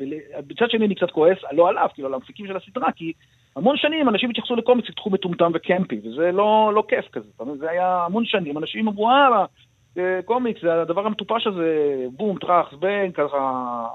מצד 0.49 0.69
שני 0.69 0.85
אני 0.85 0.95
קצת 0.95 1.11
כועס, 1.11 1.37
לא 1.51 1.69
עליו, 1.69 1.87
כאילו 1.93 2.07
על 2.07 2.13
המפיקים 2.13 2.47
של 2.47 2.57
הסדרה, 2.57 2.91
כי 2.91 3.13
המון 3.55 3.77
שנים 3.77 4.09
אנשים 4.09 4.29
התייחסו 4.29 4.55
לקומיקס 4.55 4.89
כתחום 4.89 5.13
מטומטם 5.13 5.51
וקמפי, 5.53 6.01
וזה 6.03 6.31
לא, 6.31 6.71
לא 6.75 6.83
כיף 6.87 7.09
כזה? 7.11 7.29
זה 7.59 7.69
היה 7.69 8.05
המון 8.05 8.25
שנים, 8.25 8.57
אנשים 8.57 8.87
אמרו, 8.87 9.09
אה, 9.09 9.45
אה, 9.97 10.19
קומיקס, 10.25 10.61
זה 10.61 10.81
הדבר 10.81 11.05
המטופש 11.05 11.47
הזה, 11.47 11.95
בום, 12.11 12.39
טראח, 12.39 12.71
זבנג, 12.71 13.13
ככה... 13.13 13.85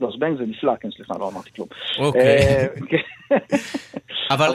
לא, 0.00 0.10
זבנג 0.16 0.38
זה 0.38 0.44
נפלא, 0.46 0.72
כן, 0.80 0.88
סליחה, 0.96 1.14
לא 1.18 1.28
אמרתי 1.28 1.50
כלום. 1.56 1.68
אוקיי. 1.98 2.22
אה. 2.22 2.66
אבל 4.34 4.52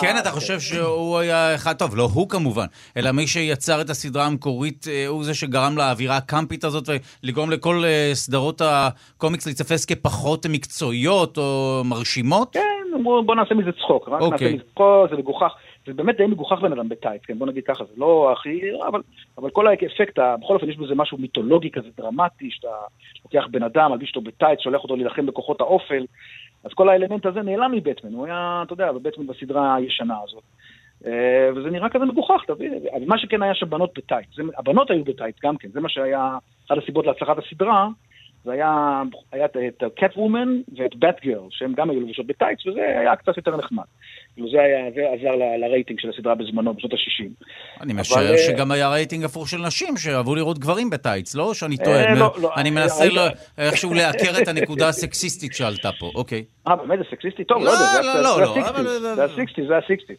כן, 0.00 0.14
אתה 0.22 0.30
חושב 0.30 0.60
שהוא 0.60 1.18
היה 1.18 1.54
אחד 1.54 1.72
טוב, 1.72 1.96
לא 1.96 2.08
הוא 2.14 2.28
כמובן, 2.28 2.66
אלא 2.96 3.12
מי 3.12 3.26
שיצר 3.26 3.80
את 3.80 3.90
הסדרה 3.90 4.26
המקורית, 4.26 4.86
אה, 4.90 5.06
הוא 5.06 5.24
זה 5.24 5.34
שגרם 5.34 5.76
לאווירה 5.78 6.16
הקמפית 6.16 6.64
הזאת 6.64 6.88
ולגרום 7.22 7.50
לכל 7.50 7.82
אה, 7.84 8.10
סדרות 8.14 8.62
הקומיקס 8.64 9.46
להיתפס 9.46 9.84
כפחות 9.84 10.46
מקצועיות 10.46 11.38
או 11.38 11.82
מרשימות? 11.84 12.52
כן, 12.52 12.60
אמרו, 12.94 13.22
בוא 13.26 13.34
נעשה 13.34 13.54
מזה 13.54 13.70
צחוק, 13.72 14.08
רק 14.08 14.20
אוקיי. 14.20 14.46
נעשה 14.46 14.54
מזה 14.54 14.64
צחוק, 14.74 15.10
זה 15.10 15.16
מגוחך. 15.16 15.52
זה 15.86 15.94
באמת 15.94 16.16
די 16.16 16.26
מגוחך 16.26 16.60
בן 16.60 16.72
אדם 16.72 16.88
בטייץ, 16.88 17.22
כן, 17.24 17.38
בוא 17.38 17.46
נגיד 17.46 17.64
ככה, 17.64 17.84
זה 17.84 17.92
לא 17.96 18.32
הכי, 18.32 18.60
אבל, 18.88 19.02
אבל 19.38 19.50
כל 19.50 19.66
האפקט, 19.66 20.18
בכל 20.40 20.54
אופן 20.54 20.70
יש 20.70 20.76
בזה 20.76 20.94
משהו 20.94 21.18
מיתולוגי 21.18 21.70
כזה 21.70 21.88
דרמטי, 21.96 22.50
שאתה 22.50 22.68
לוקח 23.24 23.46
בן 23.50 23.62
אדם, 23.62 23.90
מלביש 23.90 24.08
אותו 24.08 24.20
בטייץ, 24.20 24.60
שולח 24.60 24.82
אותו 24.82 24.96
להילחם 24.96 25.26
בכוחות 25.26 25.60
האופל, 25.60 26.06
אז 26.64 26.70
כל 26.74 26.88
האלמנט 26.88 27.26
הזה 27.26 27.42
נעלם 27.42 27.72
מבטמן, 27.72 28.12
הוא 28.12 28.26
היה, 28.26 28.62
אתה 28.66 28.72
יודע, 28.72 28.92
בבטמן 28.92 29.26
בסדרה 29.26 29.74
הישנה 29.74 30.16
הזאת. 30.24 30.42
אה, 31.06 31.50
וזה 31.56 31.70
נראה 31.70 31.88
כזה 31.88 32.04
מגוחך? 32.04 32.44
אבל 32.48 33.04
מה 33.06 33.18
שכן 33.18 33.42
היה 33.42 33.54
שבנות 33.54 33.98
בטייץ, 33.98 34.26
הבנות 34.58 34.90
היו 34.90 35.04
בטייץ 35.04 35.36
גם 35.42 35.56
כן, 35.56 35.68
זה 35.72 35.80
מה 35.80 35.88
שהיה 35.88 36.38
אחת 36.66 36.78
הסיבות 36.82 37.06
להצלחת 37.06 37.36
הסדרה, 37.38 37.88
זה 38.46 38.52
היה, 38.52 39.02
היה 39.32 39.44
את- 39.44 39.82
קאט 39.96 40.16
וומן 40.16 40.48
ואת 40.76 40.96
בטגירל, 40.96 41.40
שהם 41.50 41.72
גם 41.76 41.90
היו 41.90 42.00
לבושות 42.00 42.26
בטייץ, 42.26 42.66
וזה 42.66 42.80
היה 43.00 43.16
קצת 43.16 43.36
יותר 43.36 43.56
נחמד. 43.56 43.84
כאילו 44.34 44.48
זה 44.50 44.60
היה, 44.60 44.78
זה 44.94 45.00
עזר 45.12 45.36
ל- 45.36 45.64
לרייטינג 45.64 46.00
של 46.00 46.10
הסדרה 46.10 46.34
בזמנו, 46.34 46.74
בשנות 46.74 46.92
ה-60. 46.92 47.24
אני 47.80 47.92
אבל, 47.92 48.00
משער 48.00 48.32
אה, 48.32 48.38
שגם 48.38 48.70
היה 48.70 48.88
רייטינג 48.88 49.24
הפוך 49.24 49.48
של 49.48 49.56
נשים 49.66 49.96
שאהבו 49.96 50.34
לראות 50.34 50.58
גברים 50.58 50.90
בטייץ, 50.90 51.34
לא 51.34 51.54
שאני 51.54 51.76
אה, 51.80 51.84
טועה. 51.84 52.14
לא, 52.14 52.34
לא, 52.42 52.50
אני 52.56 52.68
אה, 52.68 52.74
מנסה 52.74 53.04
ראית- 53.04 53.14
לא- 53.14 53.22
איכשהו 53.58 53.94
לעקר 53.94 54.42
את 54.42 54.48
הנקודה 54.48 54.88
הסקסיסטית 54.88 55.54
שעלתה 55.54 55.90
פה, 55.98 56.10
אוקיי. 56.14 56.44
אה, 56.68 56.76
באמת 56.76 56.98
זה 56.98 57.04
סקסיסטי? 57.10 57.44
טוב, 57.44 57.58
לא, 57.58 57.64
לא 57.64 57.70
יודע, 57.70 58.02
לא, 58.02 58.10
ה- 58.10 58.22
לא, 58.22 58.34
זה 58.34 58.40
לא, 58.42 58.54
ה-60s, 58.66 58.70
אבל- 58.70 58.86
זה 59.14 59.24
ה-60, 59.24 59.68
זה 59.68 59.76
ה-60. 59.76 60.14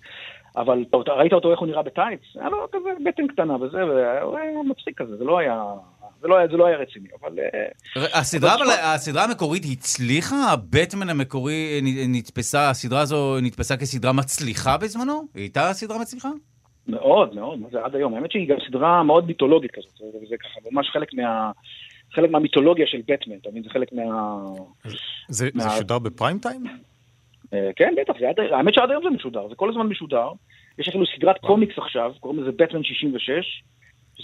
אבל 0.57 0.83
ראית 1.07 1.33
אותו 1.33 1.51
איך 1.51 1.59
הוא 1.59 1.67
נראה 1.67 1.81
בטייץ? 1.83 2.19
היה 2.35 2.49
לו 2.49 2.57
כזה 2.71 2.89
בטן 3.05 3.27
קטנה 3.27 3.55
וזה, 3.55 3.85
והוא 3.85 4.37
היה 4.37 4.51
מצחיק 4.69 4.97
כזה, 5.01 5.17
זה 5.17 5.23
לא 5.23 5.37
היה... 5.39 5.63
זה 6.21 6.27
לא 6.27 6.37
היה, 6.37 6.47
זה 6.47 6.57
לא 6.57 6.65
היה 6.65 6.77
רציני, 6.77 7.07
אבל... 7.21 7.39
אה, 7.39 8.19
הסדרה, 8.19 8.55
אבל 8.55 8.65
הסדרה 8.83 9.23
המקורית 9.23 9.63
הצליחה? 9.71 10.35
הבטמן 10.35 11.09
המקורי 11.09 11.81
נתפסה, 12.07 12.69
הסדרה 12.69 13.01
הזו 13.01 13.39
נתפסה 13.41 13.77
כסדרה 13.77 14.13
מצליחה 14.13 14.77
בזמנו? 14.77 15.27
היא 15.35 15.41
הייתה 15.43 15.73
סדרה 15.73 16.01
מצליחה? 16.01 16.29
מאוד, 16.87 17.35
מאוד, 17.35 17.59
מה 17.59 17.67
זה 17.71 17.85
עד 17.85 17.95
היום. 17.95 18.13
האמת 18.15 18.31
שהיא 18.31 18.49
גם 18.49 18.57
סדרה 18.67 19.03
מאוד 19.03 19.27
מיתולוגית 19.27 19.71
כזאת, 19.71 19.91
זה, 19.97 20.19
זה 20.29 20.35
ככה 20.37 20.59
ממש 20.71 20.89
חלק 20.89 21.13
מה... 21.13 21.51
חלק 22.13 22.29
מהמיתולוגיה 22.29 22.87
של 22.87 23.01
בטמן, 23.07 23.35
אתה 23.41 23.49
מבין? 23.49 23.63
זה 23.63 23.69
חלק 23.69 23.93
מה... 23.93 24.03
זה 24.85 24.97
זה 25.29 25.49
מה- 25.53 25.69
שודר 25.77 25.99
בפריים 25.99 26.39
טיים? 26.39 26.63
אה, 27.53 27.69
כן, 27.75 27.93
בטח, 28.01 28.13
זה 28.19 28.29
עד... 28.29 28.39
האמת 28.39 28.73
שעד 28.73 28.89
היום 28.89 29.03
זה 29.03 29.09
משודר, 29.09 29.47
זה 29.49 29.55
כל 29.55 29.69
הזמן 29.69 29.87
משודר. 29.87 30.27
יש 30.79 30.87
אפילו 30.87 31.05
סדרת 31.17 31.37
קומיקס 31.37 31.77
עכשיו, 31.77 32.13
קוראים 32.19 32.41
לזה 32.41 32.51
בטמן 32.51 32.83
66. 32.83 33.63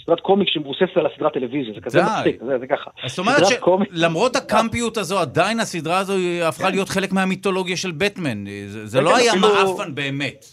סדרת 0.02 0.20
קומיקס 0.20 0.52
שמבוססת 0.52 0.96
על 0.96 1.06
הסדרת 1.06 1.32
טלוויזיה, 1.32 1.74
זה 1.74 1.80
כזה. 1.80 2.02
מצחיק, 2.02 2.42
זה, 2.42 2.58
זה 2.58 2.66
ככה. 2.66 2.90
זאת 3.06 3.18
אומרת 3.18 3.42
שלמרות 3.46 4.36
הקמפיות 4.36 4.96
הזו, 4.96 5.18
עדיין 5.18 5.60
הסדרה 5.60 5.98
הזו 5.98 6.12
הפכה 6.48 6.70
להיות 6.70 6.88
חלק 6.88 7.12
מהמיתולוגיה 7.12 7.76
של 7.76 7.90
בטמן. 7.92 8.44
זה 8.66 8.86
זה 8.86 8.98
כן, 8.98 9.04
לא 9.04 9.10
כן, 9.10 9.16
היה 9.16 9.30
אפילו- 9.32 9.48
מעפן 9.76 9.94
באמת. 9.94 10.44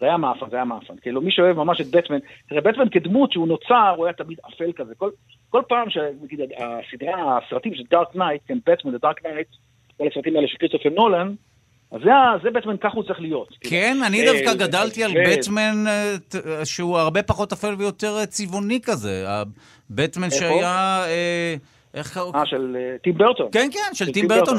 זה 0.00 0.06
היה 0.06 0.16
מעפן, 0.16 0.46
זה 0.50 0.56
היה 0.56 0.64
מעפן. 0.64 0.94
כאילו, 1.02 1.20
מי 1.20 1.30
שאוהב 1.32 1.56
ממש 1.56 1.80
את 1.80 1.86
בטמן, 1.90 2.18
תראה, 2.48 2.60
בטמן 2.60 2.88
כדמות 2.88 3.32
שהוא 3.32 3.48
נוצר, 3.48 3.94
הוא 3.96 4.06
היה 4.06 4.12
תמיד 4.12 4.38
אפל 4.48 4.72
כזה. 4.76 4.94
כל, 4.96 5.10
כל 5.50 5.62
פעם 5.68 5.90
שנגיד 5.90 6.40
הסדרה, 6.40 7.38
הסרטים 7.38 7.74
של 7.74 7.82
Dark 7.90 8.16
Knight, 8.16 8.40
כן, 8.48 8.58
בטמן, 8.66 8.96
Dark 9.02 9.26
Knight, 9.26 9.46
כל 9.98 10.04
הסרטים 10.12 10.36
האלה 10.36 10.48
של 10.48 10.56
כריסטופר 10.58 10.88
נולן, 10.88 11.34
אז 11.92 12.00
זה, 12.04 12.10
זה 12.42 12.50
בטמן, 12.50 12.76
ככה 12.76 12.92
הוא 12.94 13.04
צריך 13.04 13.20
להיות. 13.20 13.48
כן, 13.60 13.96
אני 14.06 14.20
אה, 14.26 14.32
דווקא 14.32 14.54
גדלתי 14.54 15.04
על 15.04 15.12
בטמן 15.26 15.84
אה, 15.88 16.14
ת- 16.28 16.36
שהוא 16.66 16.98
הרבה 16.98 17.22
פחות 17.22 17.52
אפל 17.52 17.74
ויותר 17.78 18.16
אה, 18.18 18.26
צבעוני 18.26 18.80
כזה. 18.82 19.24
הבטמן? 19.28 20.30
שהיה... 20.30 21.04
אה, 21.06 21.54
איך 21.94 22.14
קראו? 22.14 22.34
אה, 22.34 22.46
של 22.46 22.76
אה, 22.78 22.96
טים 23.02 23.18
ברטון. 23.18 23.48
כן, 23.52 23.68
כן, 23.72 23.94
של 23.94 24.12
טים 24.12 24.28
ברטון, 24.28 24.56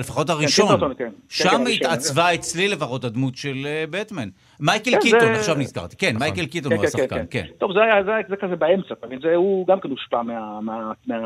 לפחות 0.00 0.30
הראשון. 0.30 0.80
כן. 0.80 0.94
כן, 0.98 1.10
שם 1.28 1.48
כן, 1.48 1.54
הראשון. 1.56 1.66
התעצבה 1.72 2.34
אצלי 2.34 2.68
לפחות 2.68 3.04
הדמות 3.04 3.36
של 3.36 3.66
אה, 3.66 3.84
בטמן. 3.90 4.28
מייקל 4.60 4.90
כן, 4.90 4.98
קיטון, 5.00 5.20
זה- 5.20 5.32
עכשיו 5.32 5.54
נזכרתי. 5.54 5.96
כן, 5.96 6.16
מייקל 6.18 6.46
קיטון 6.46 6.70
כן, 6.72 6.76
הוא 6.76 6.86
כן, 6.86 6.98
השחקן, 6.98 7.24
כן. 7.30 7.44
טוב, 7.58 7.72
זה 7.72 7.78
היה, 7.82 8.04
זה, 8.04 8.10
היה- 8.14 8.22
זה 8.28 8.36
כזה 8.36 8.56
באמצע, 8.56 8.94
אתה 8.94 9.06
מבין? 9.06 9.20
זה, 9.22 9.34
הוא 9.34 9.66
גם 9.66 9.80
כן 9.80 9.90
הושפע 9.90 10.22
מה... 10.22 10.60
מה, 10.60 10.92
מה 11.06 11.16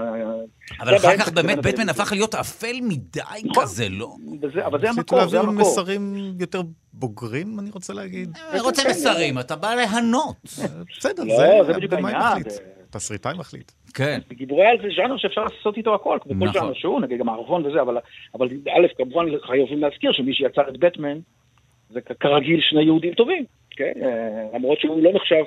אבל 0.80 0.96
אחר 0.96 1.08
באמצע 1.08 1.24
כך 1.24 1.32
באמת 1.32 1.58
בטמן. 1.58 1.88
הפך 1.88 2.12
להיות 2.12 2.34
אפל 2.34 2.76
מדי 2.82 3.20
נכון. 3.44 3.62
כזה, 3.62 3.88
לא? 3.88 4.14
וזה, 4.42 4.66
אבל 4.66 4.80
זה 4.80 4.90
המקור, 4.90 5.26
זה 5.26 5.36
להעביר 5.36 5.50
המקור. 5.50 5.72
מסרים 5.72 6.14
יותר 6.40 6.60
בוגרים, 6.92 7.58
אני 7.60 7.70
רוצה 7.70 7.92
להגיד. 7.92 8.38
אני 8.52 8.60
רוצה 8.60 8.82
מסרים, 8.90 9.38
אתה 9.38 9.56
בא 9.56 9.74
ליהנות. 9.74 10.36
בסדר, 10.98 11.24
לא, 11.24 11.64
זה 11.66 11.72
בדיוק 11.72 11.92
העניין, 11.92 12.16
מחליט. 12.16 12.46
תסריטאי 12.90 13.32
מחליט. 13.38 13.72
כן. 13.94 14.20
גיבורי 14.32 14.66
על 14.66 14.76
זה 14.82 14.88
ז'אנר 14.96 15.16
שאפשר 15.16 15.40
לעשות 15.40 15.76
איתו 15.76 15.94
הכל, 15.94 16.18
כמו 16.22 16.34
נכון. 16.34 16.48
כל 16.52 16.58
ז'אנר 16.58 16.72
שהוא, 16.74 17.00
נגיד 17.00 17.18
גם 17.18 17.26
מערבון 17.26 17.66
וזה, 17.66 17.80
אבל, 17.80 17.96
אבל 18.34 18.46
א', 18.46 18.86
כמובן 18.96 19.24
חייבים 19.46 19.78
להזכיר 19.78 20.12
שמי 20.12 20.34
שיצר 20.34 20.68
את 20.68 20.78
בטמן, 20.78 21.18
זה 21.90 22.00
כרגיל 22.00 22.60
שני 22.60 22.82
יהודים 22.82 23.14
טובים. 23.14 23.44
כן? 23.78 23.92
אה, 24.02 24.46
למרות 24.54 24.80
שהוא 24.80 25.02
לא 25.02 25.12
נחשב, 25.12 25.44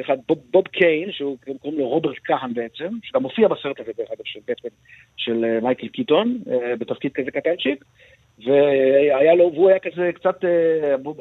אחד, 0.00 0.16
בוב, 0.28 0.38
בוב 0.50 0.68
קיין, 0.68 1.12
שהוא 1.12 1.36
קוראים 1.60 1.80
לו 1.80 1.88
רוברט 1.88 2.16
כהן 2.24 2.54
בעצם, 2.54 2.88
שגם 3.02 3.22
מופיע 3.22 3.48
בסרט 3.48 3.80
הזה 3.80 3.92
דרך 3.98 4.10
אגב 4.10 4.24
של 4.24 4.40
בטמן 4.48 4.70
של 5.16 5.44
אה, 5.44 5.60
מייקל 5.60 5.88
קיטון, 5.88 6.38
אה, 6.50 6.76
בתפקיד 6.76 7.12
כזה 7.12 7.30
קטנצ'יק, 7.30 7.84
והיה 8.46 9.34
לו, 9.34 9.50
והוא 9.54 9.68
היה 9.68 9.78
כזה 9.78 10.10
קצת, 10.14 10.44
בוב, 11.02 11.20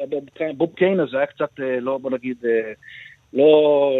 בוב, 0.57 0.73
קיין 0.75 0.99
הזה 0.99 1.17
היה 1.17 1.25
קצת, 1.25 1.49
לא, 1.57 1.97
בוא 1.97 2.11
נגיד, 2.11 2.37
לא, 3.33 3.93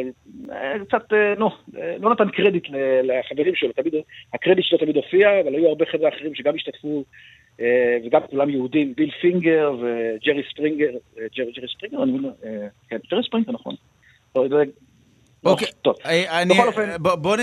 אה, 0.51 0.73
קצת, 0.88 1.13
אה, 1.13 1.34
נו, 1.38 1.49
אה, 1.77 1.95
לא 1.99 2.11
נתן 2.11 2.29
קרדיט 2.29 2.67
לחברים 3.03 3.55
שלו, 3.55 3.71
תמיד, 3.71 3.93
הקרדיט 4.34 4.65
שלו 4.65 4.77
תמיד 4.77 4.95
הופיע, 4.95 5.39
אבל 5.39 5.55
היו 5.55 5.67
הרבה 5.67 5.86
חבר'ה 5.86 6.09
אחרים 6.09 6.36
שגם 6.36 6.55
השתתפו, 6.55 7.03
וגם 8.05 8.21
כולם 8.29 8.49
יהודים, 8.49 8.93
ביל 8.95 9.11
פינגר 9.11 9.71
וג'רי 9.82 10.43
ספרינגר, 10.51 10.91
ג'רי, 11.38 11.51
ג'רי 11.51 11.67
ספרינגר, 11.67 12.03
אני 12.03 12.11
מבין, 12.11 12.32
אה, 12.45 12.67
כן, 12.89 12.97
ג'רי 13.11 13.23
ספרינגר, 13.23 13.51
נכון. 13.51 13.75
זה- 15.44 15.50
אוקיי. 15.50 15.68
טוב. 15.82 15.96
אה, 16.06 16.42
אני, 16.42 16.54
בכל 16.54 16.68
אופן- 16.68 16.89
בוא, 17.00 17.16
בוא 17.16 17.38
נ... 17.38 17.39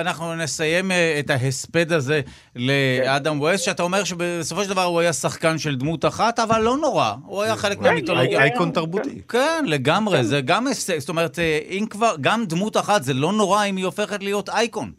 אנחנו 0.00 0.34
נסיים 0.34 0.90
אה, 0.92 1.16
את 1.18 1.30
ההספד 1.30 1.92
הזה 1.92 2.20
לאדם 2.56 3.40
ווסט, 3.40 3.64
שאתה 3.64 3.82
אומר 3.82 4.04
שבסופו 4.04 4.64
של 4.64 4.70
דבר 4.70 4.82
הוא 4.84 5.00
היה 5.00 5.12
שחקן 5.12 5.58
של 5.58 5.76
דמות 5.76 6.04
אחת, 6.04 6.38
אבל 6.38 6.62
לא 6.62 6.76
נורא, 6.76 7.12
הוא 7.26 7.42
היה 7.42 7.56
חלק 7.56 7.78
מהמיתולוגיה. 7.80 8.40
אייקון 8.42 8.70
תרבותי. 8.70 9.20
כן, 9.28 9.64
לגמרי, 9.66 10.24
זה 10.24 10.40
גם 10.40 10.66
הישג, 10.66 10.98
זאת 10.98 11.08
אומרת, 11.08 11.38
אה, 11.38 11.58
אם 11.70 11.84
כבר, 11.90 12.14
גם 12.20 12.44
דמות 12.46 12.76
אחת, 12.76 13.02
זה 13.02 13.14
לא 13.14 13.32
נורא 13.32 13.64
אם 13.64 13.76
היא 13.76 13.84
הופכת 13.84 14.22
להיות 14.22 14.48
אייקון. 14.48 14.92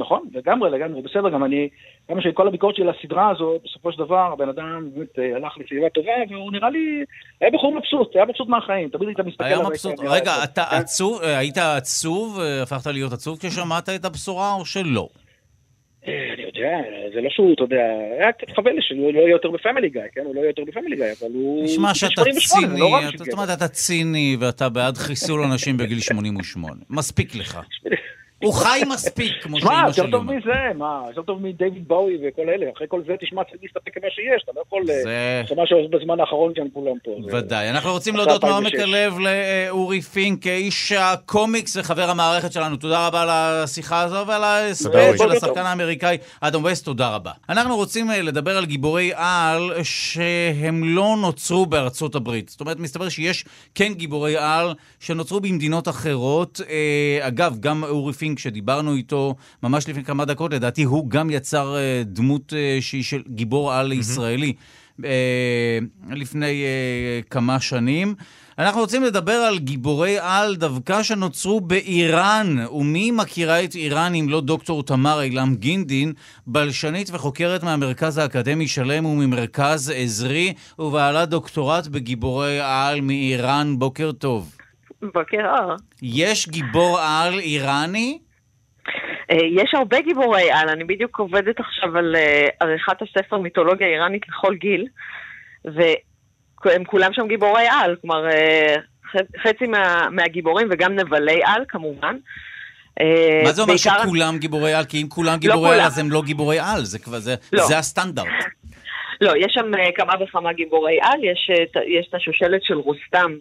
נכון, 0.00 0.20
לגמרי, 0.34 0.70
לגמרי, 0.70 1.02
בסדר, 1.02 1.28
גם 1.30 1.44
אני, 1.44 1.68
גם 2.10 2.20
שכל 2.20 2.48
הביקורת 2.48 2.76
שלי 2.76 2.84
לסדרה 2.86 3.30
הזו, 3.30 3.58
בסופו 3.64 3.92
של 3.92 3.98
דבר, 3.98 4.30
הבן 4.32 4.48
אדם 4.48 4.90
באמת 4.94 5.18
אה, 5.18 5.36
הלך 5.36 5.52
לסביבה 5.58 5.88
טובה, 5.94 6.12
והוא 6.30 6.52
נראה 6.52 6.70
לי, 6.70 7.04
היה 7.40 7.50
בחור 7.50 7.74
מבסוט, 7.78 8.16
היה 8.16 8.24
מבסוט 8.24 8.48
מהחיים, 8.48 8.88
תמיד 8.88 9.08
היית 9.08 9.20
מסתכל 9.20 9.44
היה 9.44 9.58
מבסוט. 9.68 10.00
היית- 10.00 10.10
רגע, 10.12 10.32
אתה 10.44 10.64
כן. 10.70 10.76
עצוב, 10.76 11.20
אה, 11.22 11.38
היית 11.38 11.58
עצוב, 11.58 12.40
אה, 12.40 12.62
הפכת 12.62 12.86
להיות 12.86 13.12
עצוב 13.12 13.38
כששמעת 13.38 13.88
את 13.88 14.04
הבשורה 14.04 14.54
או 14.54 14.64
שלא? 14.64 15.08
אני 16.04 16.42
יודע, 16.42 16.78
זה 17.14 17.20
לא 17.20 17.30
שהוא, 17.30 17.54
אתה 17.54 17.62
יודע, 17.62 17.82
היה 18.18 18.32
קצת 18.32 18.50
חבל 18.56 18.70
לי 18.70 18.82
שהוא 18.82 19.14
לא 19.14 19.18
יהיה 19.20 19.30
יותר 19.30 19.50
בפמילי 19.50 19.88
גיא, 19.90 20.00
כן? 20.12 20.20
הוא 20.24 20.34
לא 20.34 20.40
יהיה 20.40 20.48
יותר 20.50 20.62
בפמילי 20.66 20.96
גיא, 20.96 21.04
אבל 21.20 21.30
הוא... 21.34 21.64
נשמע 21.64 21.94
שאתה 21.94 22.22
88, 22.24 22.36
זה 22.36 22.40
ציני, 22.40 23.12
לא 23.18 23.24
זאת 23.24 23.32
אומרת, 23.32 23.48
אתה 23.58 23.68
ציני 23.68 24.36
ואתה 24.40 24.68
בעד 24.68 24.96
חיסול 24.96 25.40
אנשים 25.42 25.76
בגיל 25.76 26.00
88. 26.00 26.72
מספיק 26.90 27.34
לך. 27.34 27.60
הוא 28.42 28.54
חי 28.54 28.80
מספיק, 28.88 29.32
כמו 29.42 29.60
שמע, 29.60 29.70
שאימא 29.70 29.88
יותר 29.88 30.02
שלי 30.02 30.10
טוב 30.10 30.20
אומרת. 30.20 30.42
מזה, 30.42 30.78
מה, 30.78 31.02
יותר 31.08 31.22
טוב 31.22 31.42
מדייוויד 31.42 31.88
בואי 31.88 32.14
וכל 32.22 32.48
אלה, 32.48 32.66
אחרי 32.76 32.86
כל 32.90 33.02
זה 33.06 33.12
תשמע, 33.20 33.44
צריך 33.44 33.62
להסתפק 33.62 33.98
במה 33.98 34.10
שיש, 34.10 34.42
אתה 34.44 34.52
לא 34.56 34.62
יכול... 34.66 34.80
אה, 34.90 35.02
זה... 35.02 35.42
זה 35.48 35.54
מה 35.54 35.66
שעושה 35.66 35.96
בזמן 35.96 36.20
האחרון 36.20 36.52
כאן 36.54 36.66
כולם 36.72 36.96
פה. 37.04 37.36
ודאי. 37.36 37.70
אנחנו 37.70 37.92
רוצים 37.92 38.16
להודות 38.16 38.44
מעומק 38.44 38.74
2006. 38.74 38.94
הלב 38.94 39.18
לאורי 39.18 40.00
פינק, 40.00 40.46
איש 40.46 40.92
הקומיקס 40.92 41.76
וחבר 41.76 42.10
המערכת 42.10 42.52
שלנו. 42.52 42.76
תודה 42.76 43.06
רבה 43.06 43.22
על 43.22 43.28
השיחה 43.30 44.00
הזו 44.00 44.26
ועל 44.26 44.44
ההספד. 44.44 45.12
של 45.18 45.30
השחקן 45.30 45.54
טוב. 45.54 45.66
האמריקאי 45.66 46.16
אדם 46.40 46.64
ווסט, 46.64 46.84
תודה 46.84 47.14
רבה. 47.14 47.30
אנחנו 47.48 47.76
רוצים 47.76 48.10
אה, 48.10 48.22
לדבר 48.22 48.56
על 48.56 48.64
גיבורי 48.64 49.12
על 49.14 49.70
שהם 49.82 50.84
לא 50.84 51.16
נוצרו 51.20 51.66
בארצות 51.66 52.14
הברית. 52.14 52.48
זאת 52.48 52.60
אומרת, 52.60 52.78
מסתבר 52.78 53.08
שיש 53.08 53.44
כן 53.74 53.94
גיבורי 53.94 54.36
על 54.36 54.74
שנוצרו 55.00 55.40
במדינות 55.40 55.88
אחרות. 55.88 56.60
אה, 56.68 57.18
אגב, 57.28 57.56
גם 57.60 57.84
אורי 57.84 58.12
פינק, 58.12 58.27
שדיברנו 58.36 58.94
איתו 58.94 59.34
ממש 59.62 59.88
לפני 59.88 60.04
כמה 60.04 60.24
דקות, 60.24 60.52
לדעתי 60.52 60.82
הוא 60.82 61.10
גם 61.10 61.30
יצר 61.30 61.76
אה, 61.76 62.02
דמות 62.06 62.52
אה, 62.56 62.78
שהיא 62.80 63.02
של 63.02 63.22
גיבור 63.28 63.72
על 63.72 63.92
ישראלי. 63.92 64.52
אה, 65.04 65.78
לפני 66.10 66.64
כמה 67.30 67.60
שנים. 67.60 68.14
אנחנו 68.58 68.80
רוצים 68.80 69.02
לדבר 69.02 69.32
על 69.32 69.58
גיבורי 69.58 70.16
על 70.20 70.56
דווקא 70.56 71.02
שנוצרו 71.02 71.60
באיראן. 71.60 72.56
ומי 72.72 73.10
מכירה 73.10 73.64
את 73.64 73.74
איראן 73.74 74.14
אם 74.14 74.28
לא 74.28 74.40
דוקטור 74.40 74.82
תמר 74.82 75.22
אילם 75.22 75.54
גינדין, 75.54 76.12
בלשנית 76.46 77.10
וחוקרת 77.12 77.62
מהמרכז 77.62 78.18
האקדמי 78.18 78.68
שלם 78.68 79.06
וממרכז 79.06 79.92
עזרי, 79.96 80.52
ובעלת 80.78 81.28
דוקטורט 81.28 81.86
בגיבורי 81.86 82.60
על 82.60 83.00
מאיראן. 83.00 83.78
בוקר 83.78 84.12
טוב. 84.12 84.57
בוקר 85.02 85.56
אור. 85.58 85.72
יש 86.02 86.48
גיבור 86.48 86.98
על 87.00 87.38
איראני? 87.38 88.18
אה, 89.30 89.36
יש 89.62 89.70
הרבה 89.74 90.00
גיבורי 90.00 90.50
על, 90.50 90.68
אני 90.68 90.84
בדיוק 90.84 91.18
עובדת 91.18 91.60
עכשיו 91.60 91.98
על 91.98 92.16
אה, 92.16 92.46
עריכת 92.60 92.96
הספר 93.02 93.38
מיתולוגיה 93.38 93.86
איראנית 93.86 94.22
לכל 94.28 94.54
גיל, 94.54 94.86
והם 95.64 96.84
כולם 96.84 97.12
שם 97.12 97.28
גיבורי 97.28 97.66
על, 97.70 97.96
כלומר 98.00 98.28
אה, 98.30 98.74
חצי 99.42 99.66
מה, 99.66 100.08
מהגיבורים 100.10 100.68
וגם 100.70 100.94
נבלי 100.94 101.40
על 101.44 101.64
כמובן. 101.68 102.16
מה 103.44 103.52
זה 103.52 103.62
אומר 103.62 103.74
בעיקר- 103.74 104.02
שכולם 104.02 104.38
גיבורי 104.38 104.72
על? 104.74 104.84
כי 104.84 105.02
אם 105.02 105.08
כולם 105.08 105.38
גיבורי 105.38 105.68
על, 105.68 105.74
כולם. 105.74 105.86
אז 105.86 105.98
הם 105.98 106.10
לא 106.10 106.22
גיבורי 106.26 106.58
על. 106.58 106.84
זה 106.84 106.98
כבר, 106.98 107.18
זה, 107.18 107.34
לא. 107.52 107.64
זה 107.66 107.78
הסטנדרט. 107.78 108.26
לא, 109.20 109.32
יש 109.36 109.46
שם 109.54 109.70
כמה 109.96 110.12
וכמה 110.22 110.52
גיבורי 110.52 110.98
על, 111.02 111.24
יש, 111.24 111.50
יש 111.98 112.06
את 112.08 112.14
השושלת 112.14 112.62
של 112.62 112.74
רוסתם, 112.74 113.32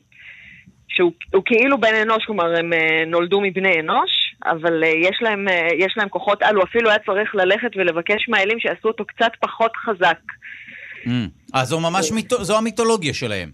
שהוא 0.98 1.12
הוא 1.34 1.43
כאילו 1.45 1.78
בן 1.78 1.95
אנוש, 2.02 2.26
כלומר 2.26 2.58
הם 2.60 2.74
אה, 2.74 3.04
נולדו 3.08 3.41
מבני 3.41 3.80
אנוש, 3.80 4.12
אבל 4.45 4.84
אה, 4.84 4.89
יש 4.89 5.18
להם, 5.22 5.48
אה, 5.48 5.68
יש 5.78 5.93
להם 5.98 6.10
כוחות 6.10 6.43
על, 6.43 6.56
הוא 6.56 6.64
אפילו 6.64 6.89
היה 6.89 7.00
צריך 7.00 7.36
ללכת 7.36 7.70
ולבקש 7.76 8.30
מהאלים 8.30 8.60
שיעשו 8.60 8.88
אותו 8.88 9.06
קצת 9.06 9.32
פחות 9.41 9.72
חזק. 9.76 10.20
Mm. 11.06 11.10
אז 11.54 11.68
זו 11.68 11.80
ממש 11.80 12.12
מיתו, 12.12 12.43
זו 12.43 12.58
המיתולוגיה 12.58 13.14
שלהם. 13.14 13.50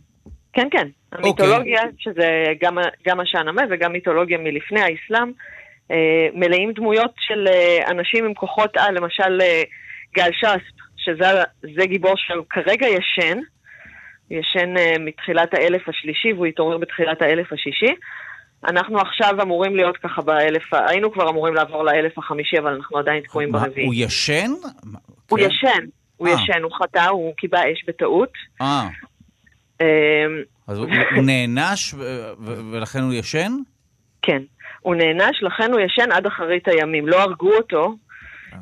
כן, 0.53 0.67
כן. 0.71 0.87
המיתולוגיה, 1.11 1.81
שזה 1.99 2.45
גם, 2.61 2.77
גם 3.07 3.19
השאנמה 3.19 3.61
וגם 3.69 3.91
מיתולוגיה 3.91 4.37
מלפני 4.37 4.79
האסלאם, 4.81 5.31
מלאים 6.33 6.71
דמויות 6.71 7.11
של 7.19 7.47
אנשים 7.89 8.25
עם 8.25 8.33
כוחות 8.33 8.77
על, 8.77 8.95
למשל 8.95 9.41
גל 10.15 10.29
שספ, 10.33 10.75
שזה 10.97 11.25
זה 11.75 11.85
גיבור 11.85 12.13
שכרגע 12.17 12.87
ישן, 12.87 13.39
ישן 14.33 14.77
אה, 14.77 14.95
מתחילת 14.99 15.53
האלף 15.53 15.89
השלישי 15.89 16.33
והוא 16.33 16.45
התעורר 16.45 16.77
בתחילת 16.77 17.21
האלף 17.21 17.53
השישי. 17.53 17.95
אנחנו 18.67 18.99
עכשיו 18.99 19.41
אמורים 19.41 19.75
להיות 19.75 19.97
ככה 19.97 20.21
באלף, 20.21 20.73
היינו 20.73 21.11
כבר 21.11 21.29
אמורים 21.29 21.53
לעבור 21.53 21.83
לאלף 21.83 22.17
החמישי, 22.17 22.59
אבל 22.59 22.73
אנחנו 22.73 22.97
עדיין 22.97 23.23
תקועים 23.23 23.51
ברביעי. 23.51 23.85
הוא 23.85 23.93
ישן? 23.97 24.51
הוא 25.29 25.39
כן. 25.39 25.45
ישן, 25.45 25.85
הוא 26.17 26.27
אה. 26.27 26.33
ישן, 26.33 26.63
הוא 26.63 26.71
חטא, 26.71 27.07
הוא 27.09 27.33
קיבע 27.35 27.59
אש 27.73 27.83
בטעות. 27.87 28.31
אה, 28.61 28.87
אה, 29.81 30.25
אז 30.67 30.77
הוא, 30.77 30.87
נענש 31.23 31.93
ולכן 32.71 32.99
הוא 32.99 33.13
ישן? 33.13 33.51
כן. 34.21 34.41
הוא 34.81 34.95
נענש, 34.95 35.43
לכן 35.43 35.71
הוא 35.71 35.79
ישן 35.79 36.11
עד 36.11 36.25
אחרית 36.25 36.67
הימים. 36.67 37.07
לא 37.07 37.21
הרגו 37.21 37.53
אותו, 37.53 37.95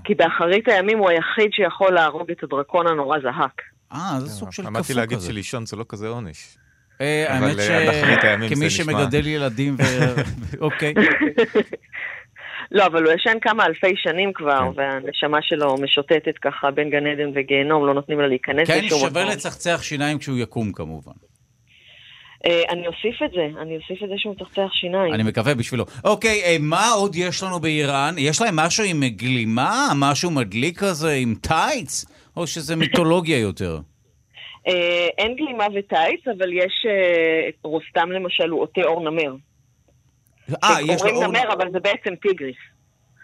כי 0.03 0.15
באחרית 0.15 0.67
הימים 0.67 0.97
הוא 0.97 1.09
היחיד 1.09 1.53
שיכול 1.53 1.93
להרוג 1.93 2.31
את 2.31 2.43
הדרקון 2.43 2.87
הנורא 2.87 3.19
זהק. 3.19 3.61
אה, 3.93 4.19
זה 4.19 4.29
סוג 4.29 4.51
של 4.51 4.67
עמדתי 4.67 4.83
כפו 4.83 4.93
להגיד 4.99 5.17
כזה. 5.17 5.27
שלישון 5.27 5.65
זה 5.65 5.75
לא 5.75 5.85
כזה 5.89 6.07
עונש. 6.07 6.57
אה, 7.01 7.33
האמת 7.33 7.59
אה, 7.59 8.47
שכמי. 8.49 8.69
שמגדל 8.69 9.27
ילדים 9.27 9.75
ו... 9.79 9.83
אוקיי. 10.65 10.93
לא, 12.71 12.85
אבל 12.85 13.03
הוא 13.03 13.13
ישן 13.13 13.37
כמה 13.41 13.65
אלפי 13.65 13.93
שנים 13.95 14.33
כבר, 14.33 14.59
כן. 14.59 14.81
והנשמה 14.81 15.37
שלו 15.41 15.75
משוטטת 15.81 16.37
ככה 16.41 16.71
בין 16.71 16.89
גן 16.89 17.07
עדן 17.07 17.31
וגיהנום, 17.35 17.87
לא 17.87 17.93
נותנים 17.93 18.19
לה 18.19 18.27
להיכנס 18.27 18.67
כן, 18.67 18.85
לשום 18.85 18.99
שווה 18.99 19.23
מקום. 19.23 19.33
לצחצח 19.33 19.79
שיניים 19.83 20.17
כשהוא 20.17 20.37
יקום 20.37 20.71
כמובן. 20.71 21.11
אה, 22.45 22.63
אני 22.69 22.87
אוסיף 22.87 23.21
את 23.25 23.31
זה, 23.31 23.61
אני 23.61 23.77
אוסיף 23.77 24.03
את 24.03 24.09
זה 24.09 24.15
שהוא 24.17 24.35
מצחצח 24.35 24.73
שיניים. 24.73 25.13
אני 25.13 25.23
מקווה 25.23 25.55
בשבילו. 25.55 25.85
אוקיי, 26.03 26.57
מה 26.59 26.89
עוד 26.89 27.15
יש 27.15 27.43
לנו 27.43 27.59
באיראן? 27.59 28.15
יש 28.17 28.41
להם 28.41 28.55
משהו 28.55 28.83
עם 28.83 29.03
גלימה? 29.07 29.87
משהו 29.95 30.31
מדליק 30.31 30.79
כזה 30.79 31.11
עם 31.11 31.35
טייץ? 31.41 32.05
או 32.37 32.47
שזה 32.47 32.75
מיתולוגיה 32.75 33.39
יותר? 33.39 33.79
אה, 34.67 35.07
אין 35.17 35.35
גלימה 35.35 35.65
וטייץ, 35.75 36.21
אבל 36.37 36.53
יש... 36.53 36.85
אה, 36.89 37.49
רוסתם 37.63 38.11
למשל 38.11 38.49
הוא 38.49 38.61
עוטה 38.61 38.81
אור 38.81 39.09
נמר. 39.09 39.35
אה, 40.63 40.81
יש 40.81 41.01
לו 41.01 41.09
אומרים 41.09 41.15
אור... 41.15 41.27
נמר, 41.27 41.53
אבל 41.53 41.71
זה 41.71 41.79
בעצם 41.79 42.15
טיגריס. 42.15 42.55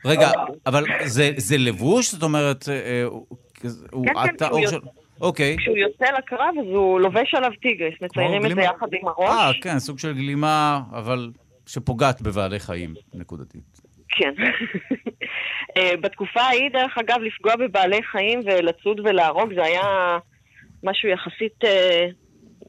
רגע, 0.06 0.32
אבל 0.66 0.84
זה, 1.06 1.32
זה 1.38 1.58
לבוש? 1.58 2.12
זאת 2.12 2.24
אומרת, 2.24 2.70
אה, 2.70 3.04
הוא- 3.04 3.26
כן, 3.54 3.68
כן, 4.06 4.18
עטה 4.18 4.48
אור 4.50 4.68
של... 4.68 4.80
אוקיי. 5.22 5.56
כשהוא 5.60 5.78
יוצא 5.78 6.06
לקרב 6.18 6.54
אז 6.62 6.76
הוא 6.76 7.00
לובש 7.00 7.34
עליו 7.34 7.52
טיגריס, 7.62 7.94
מציירים 8.02 8.46
את 8.46 8.56
זה. 8.56 8.62
יחד 8.62 8.88
עם 9.02 9.08
הראש. 9.08 9.30
אה, 9.30 9.52
כן, 9.62 9.80
סוג 9.80 10.00
של 10.00 10.14
גלימה, 10.14 10.82
אבל 10.92 11.32
שפוגעת 11.66 12.22
בבעלי 12.22 12.60
חיים, 12.60 12.94
נקודתית. 13.14 13.87
כן. 14.10 14.34
אה, 15.78 15.98
בתקופה 16.02 16.42
ההיא, 16.42 16.72
דרך 16.72 16.98
אגב, 16.98 17.18
לפגוע 17.22 17.56
בבעלי 17.56 18.04
חיים 18.04 18.40
ולצוד 18.46 19.00
ולהרוג, 19.00 19.54
זה 19.54 19.64
היה 19.64 20.18
משהו 20.84 21.10
יחסית, 21.10 21.64
אה, 21.64 22.08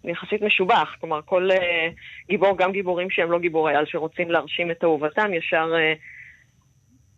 יחסית 0.05 0.43
משובח. 0.43 0.97
כלומר, 1.01 1.21
כל 1.25 1.51
אה, 1.51 1.89
גיבור, 2.29 2.59
גם 2.59 2.73
גיבורים 2.73 3.11
שהם 3.11 3.31
לא 3.31 3.39
גיבורי 3.39 3.75
על, 3.75 3.87
שרוצים 3.87 4.31
להרשים 4.31 4.71
את 4.71 4.85
אהובתם, 4.85 5.35
ישר 5.35 5.73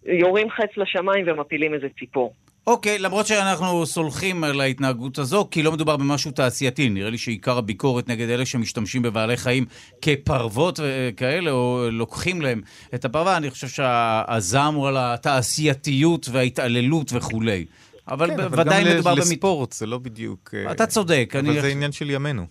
יורים 0.07 0.51
חץ 0.51 0.77
לשמיים 0.77 1.25
ומפילים 1.29 1.75
איזה 1.75 1.89
ציפור. 1.99 2.35
אוקיי, 2.67 2.99
למרות 2.99 3.27
שאנחנו 3.27 3.87
סולחים 3.87 4.45
על 4.45 4.61
ההתנהגות 4.61 5.19
הזו, 5.19 5.49
כי 5.51 5.63
לא 5.63 5.73
מדובר 5.73 5.97
במשהו 5.97 6.31
תעשייתי. 6.31 6.89
נראה 6.89 7.11
לי 7.11 7.19
שעיקר 7.19 7.59
הביקורת 7.59 8.09
נגד 8.09 8.29
אלה 8.29 8.47
שמשתמשים 8.47 9.03
בבעלי 9.03 9.37
חיים 9.37 9.67
כפרוות 10.03 10.81
כאלה, 11.17 11.51
או 11.51 11.87
לוקחים 11.93 12.43
להם 12.43 12.61
את 12.95 13.05
הפרווה, 13.05 13.37
אני 13.37 13.51
חושב 13.51 13.69
שהזעם 13.69 14.75
הוא 14.75 14.89
על 14.89 14.97
התעשייתיות 14.99 16.29
וההתעללות 16.33 17.13
וכולי. 17.13 17.65
אבל 18.09 18.31
כן, 18.37 18.61
ודאי 18.61 18.85
מדובר... 18.85 19.13
אבל 19.13 19.21
גם 19.21 19.29
לספורט 19.29 19.73
זה 19.73 19.87
לא 19.87 19.99
בדיוק... 19.99 20.55
אה, 20.55 20.73
אתה 20.73 20.87
צודק. 20.87 21.35
אבל 21.39 21.51
אני... 21.51 21.61
זה 21.61 21.69
עניין 21.69 21.93
של 21.93 22.11
ימינו. 22.11 22.47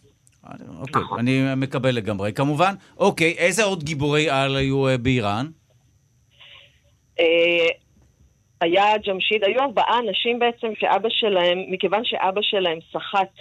אוקיי, 0.79 1.01
אני 1.19 1.55
מקבל 1.57 1.91
לגמרי. 1.95 2.33
כמובן, 2.33 2.75
אוקיי, 2.97 3.31
איזה 3.37 3.63
עוד 3.63 3.83
גיבורי 3.83 4.29
על 4.29 4.55
היו 4.55 4.87
אה, 4.87 4.97
באיראן? 4.97 5.47
אה, 8.61 8.67
היה 8.67 8.97
ג'משיד, 8.97 9.43
היו 9.43 9.59
ארבעה 9.59 9.99
אנשים 10.07 10.39
בעצם 10.39 10.67
שאבא 10.79 11.09
שלהם, 11.09 11.57
מכיוון 11.69 12.01
שאבא 12.05 12.41
שלהם 12.41 12.79
סחט 12.93 13.31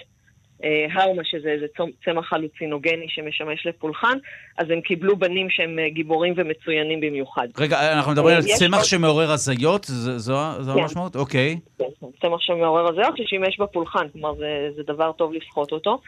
אה, 0.65 0.87
הרמה, 0.93 1.23
שזה 1.25 1.49
איזה 1.49 1.67
צמח 2.05 2.33
הלוצינוגני 2.33 3.07
שמשמש 3.09 3.67
לפולחן, 3.67 4.19
אז 4.59 4.67
הם 4.71 4.81
קיבלו 4.81 5.17
בנים 5.17 5.51
שהם 5.51 5.79
אה, 5.79 5.89
גיבורים 5.91 6.35
ומצוינים 6.37 7.01
במיוחד. 7.01 7.49
רגע, 7.59 7.93
אנחנו 7.93 8.13
מדברים 8.13 8.37
על 8.37 8.43
צמח. 8.43 8.85
שמעורר 8.85 9.31
הזיות? 9.31 9.85
זו, 9.85 10.63
זו 10.63 10.73
כן. 10.75 10.81
המשמעות? 10.81 11.17
אוקיי. 11.17 11.59
כן, 11.79 11.85
צמח 12.23 12.41
שמעורר 12.41 12.89
הזיות 12.89 13.17
ששימש 13.17 13.61
בפולחן, 13.61 14.09
כלומר 14.13 14.35
זה, 14.35 14.69
זה 14.77 14.83
דבר 14.83 15.13
טוב 15.13 15.33
לסחוט 15.33 15.73
אותו. 15.73 16.01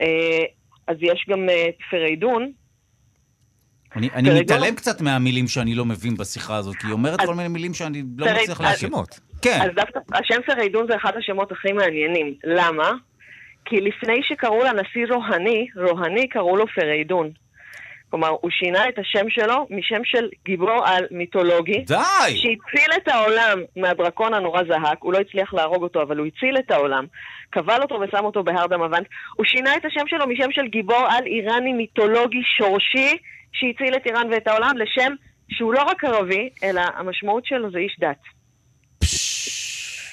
אה, 0.00 0.44
אז 0.86 0.96
יש 1.00 1.26
גם 1.28 1.48
פריידון, 1.90 2.52
אני, 3.96 4.08
אני 4.14 4.40
מתעלם 4.40 4.74
קצת 4.74 5.00
מהמילים 5.00 5.48
שאני 5.48 5.74
לא 5.74 5.84
מבין 5.84 6.16
בשיחה 6.16 6.56
הזאת, 6.56 6.76
כי 6.76 6.86
היא 6.86 6.92
אומרת 6.92 7.20
כל 7.26 7.34
מיני 7.34 7.48
מילים 7.48 7.74
שאני 7.74 8.02
לא 8.18 8.26
מצליח 8.32 8.60
להשמות. 8.60 9.20
כן. 9.42 9.58
אז 9.62 9.70
דווקא 9.74 9.98
השם 10.12 10.42
פריידון 10.46 10.86
זה 10.86 10.96
אחד 10.96 11.12
השמות 11.16 11.52
הכי 11.52 11.72
מעניינים. 11.72 12.34
למה? 12.44 12.90
כי 13.64 13.80
לפני 13.80 14.20
שקראו 14.22 14.64
לנשיא 14.64 15.06
רוהני, 15.10 15.66
רוהני 15.76 16.28
קראו 16.28 16.56
לו 16.56 16.66
פריידון. 16.74 17.30
כלומר, 18.10 18.28
הוא 18.40 18.50
שינה 18.50 18.88
את 18.88 18.98
השם 18.98 19.30
שלו 19.30 19.66
משם 19.70 20.04
של 20.04 20.28
גיבור 20.44 20.86
על 20.86 21.06
מיתולוגי. 21.10 21.78
די! 21.78 21.96
שהציל 22.26 22.92
את 22.96 23.08
העולם 23.08 23.58
מהדרקון 23.76 24.34
הנורא 24.34 24.62
זהק, 24.68 24.98
הוא 25.00 25.12
לא 25.12 25.18
הצליח 25.18 25.54
להרוג 25.54 25.82
אותו, 25.82 26.02
אבל 26.02 26.18
הוא 26.18 26.26
הציל 26.26 26.56
את 26.58 26.70
העולם. 26.70 27.06
קבל 27.50 27.82
אותו 27.82 27.94
ושם 27.94 28.24
אותו 28.24 28.42
בהר 28.42 28.66
דמאוונט. 28.66 29.06
הוא 29.36 29.46
שינה 29.46 29.76
את 29.76 29.84
השם 29.84 30.06
שלו 30.06 30.26
משם 30.26 30.52
של 30.52 30.66
גיבור 30.66 31.06
על 31.08 31.26
איראני 31.26 31.72
מיתולוגי 31.72 32.42
שורשי, 32.58 33.16
שהציל 33.52 33.96
את 33.96 34.06
איראן 34.06 34.28
ואת 34.32 34.48
העולם, 34.48 34.76
לשם 34.76 35.12
שהוא 35.48 35.74
לא 35.74 35.82
רק 35.82 36.04
ערבי, 36.04 36.48
אלא 36.62 36.82
המשמעות 36.96 37.46
שלו 37.46 37.70
זה 37.70 37.78
איש 37.78 37.96
דת. 38.00 38.22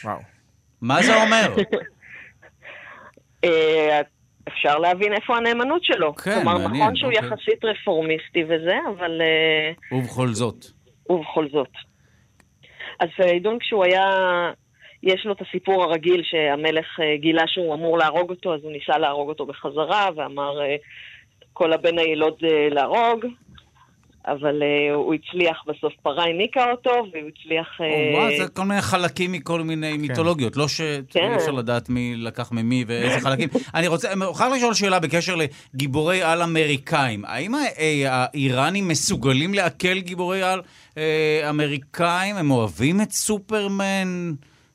וואו. 0.03 0.19
מה 0.81 1.03
זה 1.03 1.23
אומר? 1.23 1.55
אה, 4.47 4.53
אפשר 4.53 4.77
להבין 4.77 5.13
איפה 5.13 5.37
הנאמנות 5.37 5.83
שלו. 5.83 6.15
כן, 6.15 6.33
כלומר, 6.33 6.53
מעניין. 6.53 6.69
כלומר, 6.69 6.83
נכון 6.83 6.95
שהוא 6.95 7.13
אוקיי. 7.13 7.27
יחסית 7.27 7.65
רפורמיסטי 7.65 8.43
וזה, 8.43 8.77
אבל... 8.89 9.21
אה, 9.21 9.97
ובכל 9.97 10.27
זאת. 10.27 10.65
ובכל 11.09 11.49
זאת. 11.49 11.71
אז 12.99 13.09
פרידון 13.17 13.59
כשהוא 13.59 13.85
היה... 13.85 14.03
יש 15.03 15.25
לו 15.25 15.33
את 15.33 15.41
הסיפור 15.41 15.83
הרגיל 15.83 16.21
שהמלך 16.23 16.99
אה, 16.99 17.17
גילה 17.17 17.43
שהוא 17.47 17.73
אמור 17.73 17.97
להרוג 17.97 18.29
אותו, 18.29 18.53
אז 18.53 18.63
הוא 18.63 18.71
ניסה 18.71 18.97
להרוג 18.97 19.29
אותו 19.29 19.45
בחזרה, 19.45 20.09
ואמר 20.15 20.59
כל 21.53 21.73
הבן 21.73 21.99
הילוד 21.99 22.35
להרוג, 22.71 23.25
אבל 24.27 24.61
uh, 24.61 24.93
הוא 24.93 25.13
הצליח, 25.13 25.63
בסוף 25.67 25.93
פרה 26.03 26.23
הניקה 26.23 26.71
אותו, 26.71 26.89
והוא 26.89 27.29
הצליח... 27.35 27.67
Uh... 27.81 28.15
וואו, 28.17 28.37
זה 28.37 28.47
כל 28.47 28.63
מיני 28.63 28.81
חלקים 28.81 29.31
מכל 29.31 29.61
מיני 29.61 29.91
כן. 29.93 30.01
מיתולוגיות, 30.01 30.57
לא 30.57 30.67
שאי 30.67 31.01
כן. 31.09 31.31
אפשר 31.35 31.51
לדעת 31.51 31.89
מי 31.89 32.13
לקח 32.17 32.51
ממי 32.51 32.83
ואיזה 32.87 33.19
חלקים. 33.19 33.49
אני 33.75 33.87
רוצה, 33.87 34.11
אני 34.11 34.25
מוכרח 34.25 34.53
לשאול 34.55 34.73
שאלה 34.73 34.99
בקשר 34.99 35.35
לגיבורי 35.35 36.23
על 36.23 36.41
אמריקאים. 36.41 37.25
האם 37.25 37.55
האיראנים 38.07 38.87
מסוגלים 38.87 39.53
לעכל 39.53 39.99
גיבורי 39.99 40.43
על 40.43 40.61
אה, 40.97 41.49
אמריקאים? 41.49 42.35
הם 42.35 42.51
אוהבים 42.51 43.01
את 43.01 43.11
סופרמן? 43.11 44.33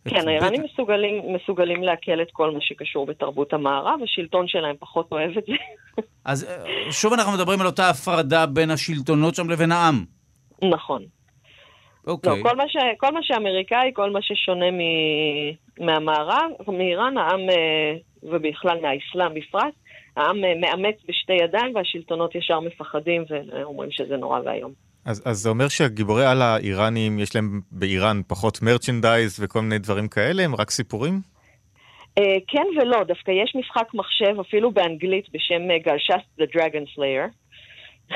כן, 0.08 0.28
האיראנים 0.28 0.62
מסוגלים, 0.62 1.22
מסוגלים 1.34 1.82
לעכל 1.82 2.22
את 2.22 2.28
כל 2.32 2.50
מה 2.50 2.60
שקשור 2.60 3.06
בתרבות 3.06 3.52
המערב, 3.52 4.00
השלטון 4.04 4.48
שלהם 4.48 4.76
פחות 4.78 5.12
אוהב 5.12 5.38
את 5.38 5.44
זה. 5.46 5.52
אז 6.24 6.44
אה, 6.44 6.92
שוב 6.92 7.12
אנחנו 7.12 7.32
מדברים 7.32 7.60
על 7.60 7.66
אותה 7.66 7.90
הפרדה 7.90 8.46
בין 8.46 8.70
השלטונות 8.70 9.34
שם 9.34 9.50
לבין 9.50 9.72
העם. 9.72 10.04
נכון. 10.62 11.02
אוקיי. 12.06 12.38
לא, 12.38 12.42
כל, 12.42 12.56
מה 12.56 12.68
ש, 12.68 12.76
כל 12.98 13.12
מה 13.12 13.20
שאמריקאי, 13.22 13.90
כל 13.94 14.10
מה 14.10 14.22
ששונה 14.22 14.70
מ, 14.70 14.78
מהמערב, 15.84 16.50
מאיראן, 16.68 17.16
העם, 17.18 17.40
אה, 17.40 17.94
ובכלל 18.22 18.78
מהאסלאם 18.82 19.34
בפרט, 19.34 19.74
העם 20.16 20.44
אה, 20.44 20.54
מאמץ 20.60 20.96
בשתי 21.08 21.32
ידיים 21.32 21.74
והשלטונות 21.74 22.34
ישר 22.34 22.60
מפחדים 22.60 23.24
ואומרים 23.28 23.90
שזה 23.90 24.16
נורא 24.16 24.40
ואיום. 24.44 24.72
אז, 25.04 25.22
אז 25.24 25.36
זה 25.36 25.48
אומר 25.48 25.68
שהגיבורי 25.68 26.26
על 26.26 26.42
האיראנים, 26.42 27.18
יש 27.18 27.36
להם 27.36 27.60
באיראן 27.70 28.20
פחות 28.28 28.62
מרצ'נדייז 28.62 29.40
וכל 29.40 29.60
מיני 29.60 29.78
דברים 29.78 30.08
כאלה, 30.08 30.42
הם 30.42 30.54
רק 30.54 30.70
סיפורים? 30.70 31.20
Uh, 32.20 32.22
כן 32.48 32.66
ולא, 32.76 33.04
דווקא 33.04 33.30
יש 33.30 33.52
משחק 33.56 33.94
מחשב, 33.94 34.40
אפילו 34.40 34.70
באנגלית, 34.70 35.24
בשם 35.32 35.62
uh, 35.70 35.84
גלשסט 35.84 36.40
The 36.40 36.56
Dragon 36.56 36.96
Slayer, 36.96 37.28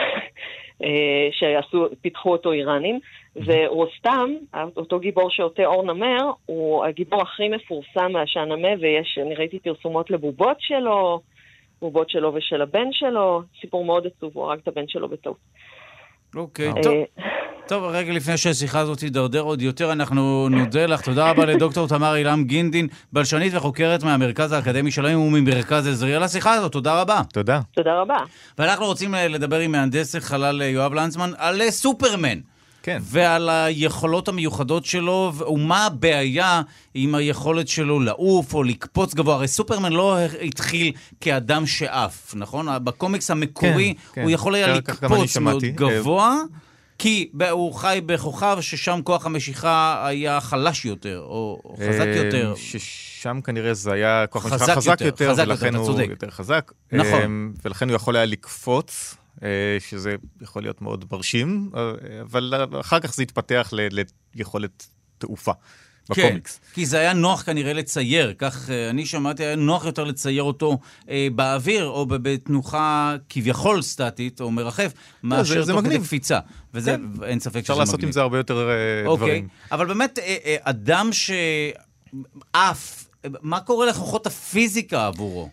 uh, 0.83 0.87
שפיתחו 1.33 2.33
אותו 2.33 2.53
איראנים, 2.53 3.01
ורוסטם, 3.37 4.35
אותו 4.77 4.99
גיבור 4.99 5.31
שעוטה 5.31 5.65
אור 5.65 5.85
נמר, 5.85 6.31
הוא 6.47 6.85
הגיבור 6.85 7.23
הכי 7.23 7.49
מפורסם 7.49 8.13
מהשאנמה, 8.13 8.69
ויש, 8.81 9.19
אני 9.23 9.35
ראיתי 9.35 9.59
פרסומות 9.59 10.11
לבובות 10.11 10.57
שלו, 10.61 11.21
בובות 11.81 12.11
שלו 12.11 12.35
ושל 12.35 12.63
הבן 12.63 12.93
שלו, 12.93 13.43
סיפור 13.61 13.85
מאוד 13.85 14.07
עצוב, 14.07 14.31
הוא 14.35 14.45
הרג 14.45 14.59
את 14.63 14.69
הבן 14.69 14.89
שלו 14.89 15.09
בטעות. 15.09 15.37
אוקיי, 16.37 16.73
טוב. 16.83 16.95
טוב, 17.69 17.85
רגע 17.85 18.13
לפני 18.13 18.37
שהשיחה 18.37 18.79
הזאת 18.81 18.99
תידרדר 18.99 19.41
עוד 19.41 19.63
יותר, 19.63 19.93
אנחנו 19.93 20.49
נודה 20.49 20.87
לך. 20.87 21.01
תודה 21.01 21.31
רבה 21.31 21.45
לדוקטור 21.45 21.89
תמר 21.89 22.17
אילם 22.17 22.45
גינדין, 22.45 22.89
בלשנית 23.13 23.55
וחוקרת 23.55 24.03
מהמרכז 24.03 24.53
האקדמי 24.53 24.91
שלהם 24.91 25.21
וממרכז 25.21 25.87
עזרי 25.87 26.15
על 26.15 26.23
השיחה 26.23 26.53
הזאת. 26.53 26.73
תודה 26.73 27.01
רבה. 27.01 27.21
תודה. 27.33 27.61
תודה 27.75 28.01
רבה. 28.01 28.17
ואנחנו 28.59 28.87
רוצים 28.87 29.15
לדבר 29.15 29.59
עם 29.59 29.73
מהנדס 29.73 30.15
החלל 30.15 30.63
יואב 30.63 30.95
לנצמן 30.95 31.31
על 31.39 31.71
סופרמן. 31.71 32.39
כן. 32.87 32.99
ועל 33.03 33.49
היכולות 33.49 34.29
המיוחדות 34.29 34.85
שלו, 34.85 35.33
ומה 35.49 35.87
הבעיה 35.87 36.63
עם 36.95 37.15
היכולת 37.15 37.69
שלו 37.69 38.01
לעוף 38.01 38.55
או 38.55 38.63
לקפוץ 38.63 39.15
גבוה. 39.15 39.35
הרי 39.35 39.49
סופרמן 39.49 39.93
לא 39.93 40.19
התחיל 40.21 40.93
כאדם 41.21 41.67
שעף, 41.67 42.35
נכון? 42.37 42.67
בקומיקס 42.85 43.31
המקורי 43.31 43.95
כן, 43.95 44.13
כן. 44.13 44.23
הוא 44.23 44.31
יכול 44.31 44.55
היה 44.55 44.75
לקפוץ 44.75 45.37
מאוד 45.37 45.65
גבוה. 45.65 46.37
כי 46.99 47.31
הוא 47.51 47.75
חי 47.75 48.01
בכוכב 48.07 48.59
ששם 48.61 49.01
כוח 49.05 49.27
המשיכה 49.27 50.07
היה 50.07 50.41
חלש 50.41 50.85
יותר, 50.85 51.19
או 51.19 51.63
חזק 51.75 52.07
אה, 52.07 52.17
יותר. 52.17 52.55
ששם 52.57 53.41
כנראה 53.45 53.75
זה 53.75 53.93
היה 53.93 54.25
כוח 54.31 54.53
המשיכה 54.53 54.75
חזק 54.75 55.01
יותר, 55.01 55.35
ולכן 55.37 55.75
הוא 55.75 56.01
יותר 56.01 56.31
חזק. 56.31 56.73
נכון. 56.93 57.13
אה, 57.13 57.61
ולכן 57.65 57.89
הוא 57.89 57.97
יכול 57.97 58.17
היה 58.17 58.25
לקפוץ. 58.27 59.17
אה, 59.43 59.77
שזה 59.81 60.15
יכול 60.41 60.63
להיות 60.63 60.83
מאוד 60.83 61.05
מרשים, 61.13 61.71
אה, 61.77 61.91
אבל 62.23 62.55
אחר 62.81 63.01
כך 63.01 63.15
זה 63.15 63.23
התפתח 63.23 63.73
ליכולת 64.35 64.87
תעופה. 65.19 65.53
בקומיקס. 66.11 66.57
כן, 66.57 66.75
כי 66.75 66.87
זה 66.87 66.99
היה 66.99 67.13
נוח 67.13 67.43
כנראה 67.43 67.73
לצייר, 67.73 68.35
כך 68.39 68.71
אה, 68.71 68.91
אני 68.91 69.07
שמעתי, 69.07 69.45
היה 69.45 69.57
נוח 69.57 69.85
יותר 69.85 70.05
לצייר 70.05 70.43
אותו 70.43 70.79
אה, 71.11 71.29
באוויר, 71.35 71.87
או 71.87 72.07
בתנוחה 72.07 73.17
כביכול 73.29 73.83
סטטית, 73.83 74.41
או 74.41 74.51
מרחף, 74.51 74.93
מאשר 75.23 75.67
תוך 75.67 75.81
כדי 75.81 75.99
קפיצה. 75.99 76.39
וזה, 76.75 76.97
כן. 76.97 77.25
אין 77.25 77.41
ספק 77.41 77.51
שזה 77.51 77.53
מגניב. 77.53 77.61
אפשר 77.61 77.75
לעשות 77.75 78.03
עם 78.03 78.13
זה 78.13 78.21
הרבה 78.21 78.39
יותר 78.39 78.69
אה, 78.71 79.07
אוקיי. 79.07 79.27
דברים. 79.27 79.49
אבל 79.73 79.87
באמת, 79.87 80.19
אה, 80.19 80.37
אה, 80.45 80.57
אדם 80.63 81.11
שעף, 82.53 83.09
מה 83.25 83.61
קורה 83.61 83.87
לכוחות 83.87 84.27
הפיזיקה 84.27 85.07
עבורו? 85.07 85.51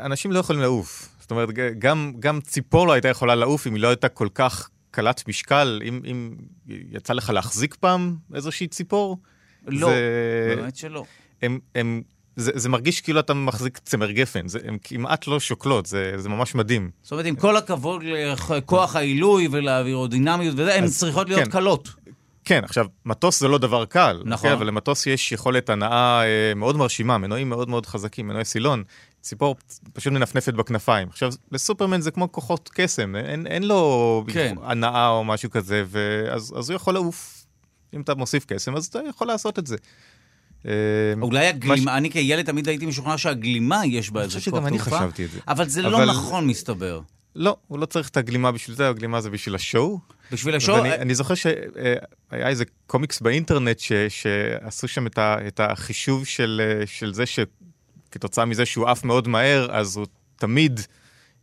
אנשים 0.00 0.32
לא 0.32 0.38
יכולים 0.38 0.62
לעוף. 0.62 1.08
זאת 1.26 1.30
אומרת, 1.30 1.48
גם, 1.78 2.12
גם 2.18 2.40
ציפור 2.40 2.86
לא 2.86 2.92
הייתה 2.92 3.08
יכולה 3.08 3.34
לעוף 3.34 3.66
אם 3.66 3.74
היא 3.74 3.82
לא 3.82 3.88
הייתה 3.88 4.08
כל 4.08 4.28
כך 4.34 4.68
קלת 4.90 5.28
משקל. 5.28 5.82
אם, 5.84 6.00
אם 6.10 6.34
יצא 6.68 7.12
לך 7.12 7.30
להחזיק 7.30 7.74
פעם 7.74 8.16
איזושהי 8.34 8.66
ציפור? 8.66 9.18
לא, 9.66 9.88
זה... 9.88 10.54
באמת 10.56 10.76
שלא. 10.76 11.04
הם, 11.42 11.58
הם, 11.74 12.02
זה, 12.36 12.50
זה 12.54 12.68
מרגיש 12.68 13.00
כאילו 13.00 13.20
אתה 13.20 13.34
מחזיק 13.34 13.78
צמר 13.78 14.10
גפן, 14.10 14.46
הן 14.64 14.76
כמעט 14.82 15.26
לא 15.26 15.40
שוקלות, 15.40 15.86
זה, 15.86 16.12
זה 16.16 16.28
ממש 16.28 16.54
מדהים. 16.54 16.90
זאת 17.02 17.12
אומרת, 17.12 17.26
עם 17.26 17.36
כל 17.36 17.56
הכבוד 17.56 18.02
לכוח 18.56 18.96
העילוי 18.96 19.48
ולאווירודינמיות 19.50 20.54
וזה, 20.58 20.74
הן 20.74 20.86
צריכות 20.86 21.28
להיות 21.28 21.44
כן. 21.44 21.50
קלות. 21.50 21.88
כן, 22.44 22.64
עכשיו, 22.64 22.86
מטוס 23.04 23.40
זה 23.40 23.48
לא 23.48 23.58
דבר 23.58 23.84
קל, 23.84 24.22
נכון, 24.24 24.50
okay, 24.50 24.52
אבל 24.52 24.66
למטוס 24.66 25.06
יש 25.06 25.32
יכולת 25.32 25.70
הנאה 25.70 26.22
אה, 26.24 26.52
מאוד 26.56 26.76
מרשימה, 26.76 27.18
מנועים 27.18 27.48
מאוד 27.48 27.68
מאוד 27.68 27.86
חזקים, 27.86 28.28
מנועי 28.28 28.44
סילון. 28.44 28.82
ציפור 29.26 29.56
פשוט 29.92 30.12
מנפנפת 30.12 30.54
בכנפיים. 30.54 31.08
עכשיו, 31.08 31.32
לסופרמן 31.52 32.00
זה 32.00 32.10
כמו 32.10 32.32
כוחות 32.32 32.70
קסם, 32.74 33.16
אין, 33.16 33.46
אין 33.46 33.62
לו 33.62 34.24
כן. 34.32 34.54
הנאה 34.62 35.08
או 35.08 35.24
משהו 35.24 35.50
כזה, 35.50 35.84
ואז, 35.88 36.54
אז 36.58 36.70
הוא 36.70 36.76
יכול 36.76 36.94
לעוף. 36.94 37.46
אם 37.94 38.00
אתה 38.00 38.14
מוסיף 38.14 38.44
קסם, 38.44 38.76
אז 38.76 38.86
אתה 38.86 38.98
יכול 39.08 39.26
לעשות 39.26 39.58
את 39.58 39.66
זה. 39.66 39.76
אה, 40.66 40.72
אולי 41.22 41.42
מה 41.42 41.48
הגלימה, 41.48 41.96
אני 41.96 42.10
כילד 42.10 42.46
תמיד 42.46 42.68
הייתי 42.68 42.86
משוכנע 42.86 43.18
שהגלימה 43.18 43.86
יש 43.86 44.10
בה 44.10 44.20
אני 44.20 44.24
איזה 44.26 44.38
חושב 44.38 44.50
כוח 44.50 44.60
שגם 44.60 44.66
אני 44.66 44.78
תעופה, 44.78 44.96
חשבתי 44.98 45.24
את 45.24 45.30
זה. 45.30 45.38
אבל 45.48 45.68
זה 45.68 45.82
לא 45.82 45.96
אבל- 45.96 46.10
נכון, 46.10 46.46
מסתבר. 46.46 47.00
לא, 47.36 47.56
הוא 47.66 47.78
לא 47.78 47.86
צריך 47.86 48.08
את 48.08 48.16
הגלימה 48.16 48.52
בשביל 48.52 48.76
זה, 48.76 48.88
הגלימה 48.88 49.20
זה 49.20 49.30
בשביל 49.30 49.54
השואו. 49.54 49.98
בשביל 50.32 50.54
השואו... 50.54 50.76
ואני 50.76 50.94
אני 50.94 51.14
זוכר 51.14 51.34
שהיה 51.34 51.58
איזה 52.32 52.64
קומיקס 52.86 53.20
באינטרנט 53.20 53.78
ש, 53.78 53.92
שעשו 54.08 54.88
שם 54.88 55.06
את, 55.06 55.18
ה, 55.18 55.36
את 55.46 55.60
החישוב 55.60 56.26
של, 56.26 56.62
אה, 56.80 56.86
של 56.86 57.14
זה 57.14 57.24
שכתוצאה 58.06 58.44
מזה 58.44 58.66
שהוא 58.66 58.88
עף 58.88 59.04
מאוד 59.04 59.28
מהר, 59.28 59.68
אז 59.70 59.96
הוא 59.96 60.06
תמיד 60.36 60.80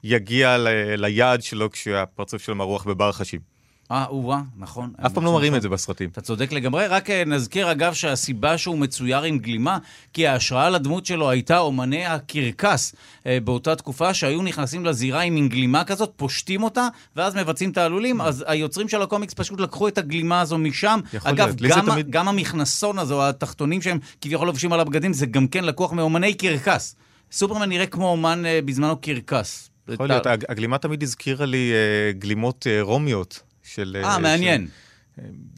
יגיע 0.03 0.57
ל, 0.57 0.67
ליעד 0.97 1.41
שלו 1.41 1.71
כשהפרצוף 1.71 2.41
שלו 2.41 2.55
מרוח 2.55 2.83
בבר 2.83 3.11
חשים. 3.11 3.52
אה, 3.91 4.05
או-אה, 4.05 4.41
נכון. 4.57 4.93
אף 5.05 5.13
פעם 5.13 5.25
לא 5.25 5.33
מראים 5.33 5.55
את 5.55 5.61
זה 5.61 5.69
בסרטים. 5.69 6.09
אתה 6.09 6.21
צודק 6.21 6.51
לגמרי. 6.51 6.87
רק 6.87 7.09
אה, 7.09 7.23
נזכיר, 7.25 7.71
אגב, 7.71 7.93
שהסיבה 7.93 8.57
שהוא 8.57 8.77
מצויר 8.77 9.21
עם 9.21 9.37
גלימה, 9.39 9.77
כי 10.13 10.27
ההשראה 10.27 10.69
לדמות 10.69 11.05
שלו 11.05 11.29
הייתה 11.29 11.57
אומני 11.59 12.05
הקרקס 12.05 12.95
אה, 13.25 13.37
באותה 13.43 13.75
תקופה, 13.75 14.13
שהיו 14.13 14.41
נכנסים 14.41 14.85
לזירה 14.85 15.21
עם 15.21 15.35
מין 15.35 15.49
גלימה 15.49 15.83
כזאת, 15.83 16.11
פושטים 16.15 16.63
אותה, 16.63 16.87
ואז 17.15 17.35
מבצעים 17.35 17.71
תעלולים. 17.71 18.21
אז 18.21 18.43
היוצרים 18.47 18.89
של 18.89 19.01
הקומיקס 19.01 19.33
פשוט 19.33 19.59
לקחו 19.59 19.87
את 19.87 19.97
הגלימה 19.97 20.41
הזו 20.41 20.57
משם. 20.57 20.99
יכול 21.13 21.31
אגב, 21.31 21.47
להיות. 21.47 21.61
לי 21.61 21.69
זה 21.95 22.01
גם, 22.09 22.27
המכנסון 22.27 22.99
הזה, 22.99 23.13
או 23.13 23.29
התחתונים 23.29 23.81
שהם 23.81 23.99
כביכול 24.21 24.47
לובשים 24.47 24.73
על 24.73 24.79
הבגדים, 24.79 25.13
זה 25.13 25.25
גם 25.25 25.47
כן 25.47 25.63
לקוח 25.63 25.93
מאומני 25.93 26.33
קרקס. 26.33 26.95
סופרמן 27.31 27.69
נראה 27.69 27.85
כמו 27.85 28.09
אומן 28.09 28.45
אה, 28.45 28.59
בזמנו 28.65 28.97
קרקס. 28.97 29.69
יכול 29.87 30.07
להיות, 30.07 30.25
הג- 30.25 30.45
הגלימה 30.49 30.77
תמיד 30.77 31.03
הזכירה 31.03 31.45
לי 31.45 31.71
גלימות 32.19 32.67
רומיות. 32.81 33.52
של... 33.63 33.97
אה, 34.03 34.19
מעניין. 34.19 34.67
של- 34.67 34.71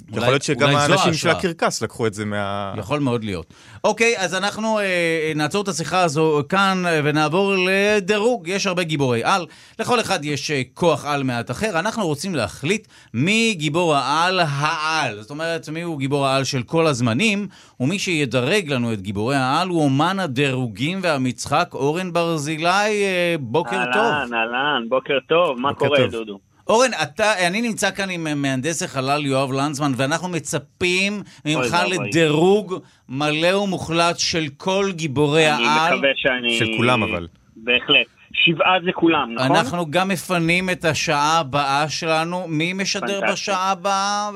יכול 0.10 0.24
להיות 0.28 0.44
שגם 0.44 0.70
האנשים 0.76 1.14
של. 1.14 1.30
הקרקס 1.30 1.82
לקחו 1.82 2.08
את 2.08 2.14
זה 2.14 2.26
מה... 2.26 2.74
יכול 2.78 3.00
מאוד 3.00 3.24
להיות. 3.24 3.54
אוקיי, 3.84 4.14
אז 4.18 4.36
אנחנו 4.36 4.80
אה, 4.80 5.32
נעצור 5.36 5.64
את 5.64 5.68
השיחה 5.68 6.02
הזו 6.02 6.42
כאן 6.50 6.84
אה, 6.88 7.02
ונעבור 7.04 7.56
לדירוג. 7.68 8.48
יש 8.48 8.68
הרבה 8.68 8.84
גיבורי 8.84 9.24
על, 9.24 9.46
לכל 9.80 10.00
אחד 10.00 10.26
יש 10.26 10.52
אה, 10.52 10.62
כוח 10.74 11.06
על 11.06 11.24
מעט 11.24 11.52
אחר. 11.52 11.80
אנחנו 11.80 12.08
רוצים 12.08 12.36
להחליט 12.36 12.88
מי 13.14 13.54
גיבור 13.58 13.96
העל 13.96 14.40
העל. 14.40 15.22
זאת 15.22 15.30
אומרת, 15.30 15.70
מי 15.70 15.82
הוא 15.82 16.00
גיבור 16.00 16.28
העל 16.28 16.44
של 16.44 16.64
כל 16.64 16.88
הזמנים, 16.88 17.48
ומי 17.80 18.00
שידרג 18.00 18.72
לנו 18.72 18.94
את 18.94 19.02
גיבורי 19.02 19.36
העל 19.36 19.68
הוא 19.68 19.84
אומן 19.84 20.20
הדירוגים 20.20 21.00
והמצחק 21.04 21.70
אורן 21.74 22.14
ברזילי. 22.14 22.66
אה, 23.06 23.36
בוקר 23.40 23.84
טוב. 23.94 24.02
אהלן, 24.04 24.34
אהלן, 24.34 24.90
בוקר 24.90 25.18
טוב, 25.30 25.60
מה 25.60 25.70
בוקר 25.74 25.86
קורה, 25.88 26.00
טוב. 26.00 26.12
דודו? 26.12 26.40
אורן, 26.68 26.92
אתה, 27.04 27.48
אני 27.48 27.62
נמצא 27.62 27.92
כאן 27.92 28.10
עם 28.10 28.42
מהנדס 28.42 28.84
החלל 28.84 29.26
יואב 29.26 29.52
לנצמן, 29.52 29.92
ואנחנו 29.98 30.30
מצפים 30.30 31.24
ממך. 31.46 31.78
לדירוג 31.88 32.76
מלא 33.10 33.58
ומוחלט 33.58 34.20
של 34.20 34.46
כל 34.58 34.92
גיבורי 34.92 35.54
אני 35.54 35.68
העל. 35.68 35.94
מקווה 35.94 36.10
שאני... 36.16 36.60
של 36.60 36.66
כולם 36.78 37.04
אבל. 37.04 37.28
בהחלט. 37.56 38.08
שבעה 38.34 38.76
זה 38.86 38.92
כולם, 38.94 39.34
נכון? 39.34 39.56
אנחנו 39.56 39.92
גם 39.92 40.08
מפנים 40.08 40.70
את 40.70 40.86
השעה 40.86 41.40
הבאה 41.40 41.90
שלנו. 41.90 42.48
מי 42.48 42.74
משדר 42.74 43.20
פנטסטי. 43.20 43.32
בשעה 43.34 43.72
הבאה? 43.72 44.30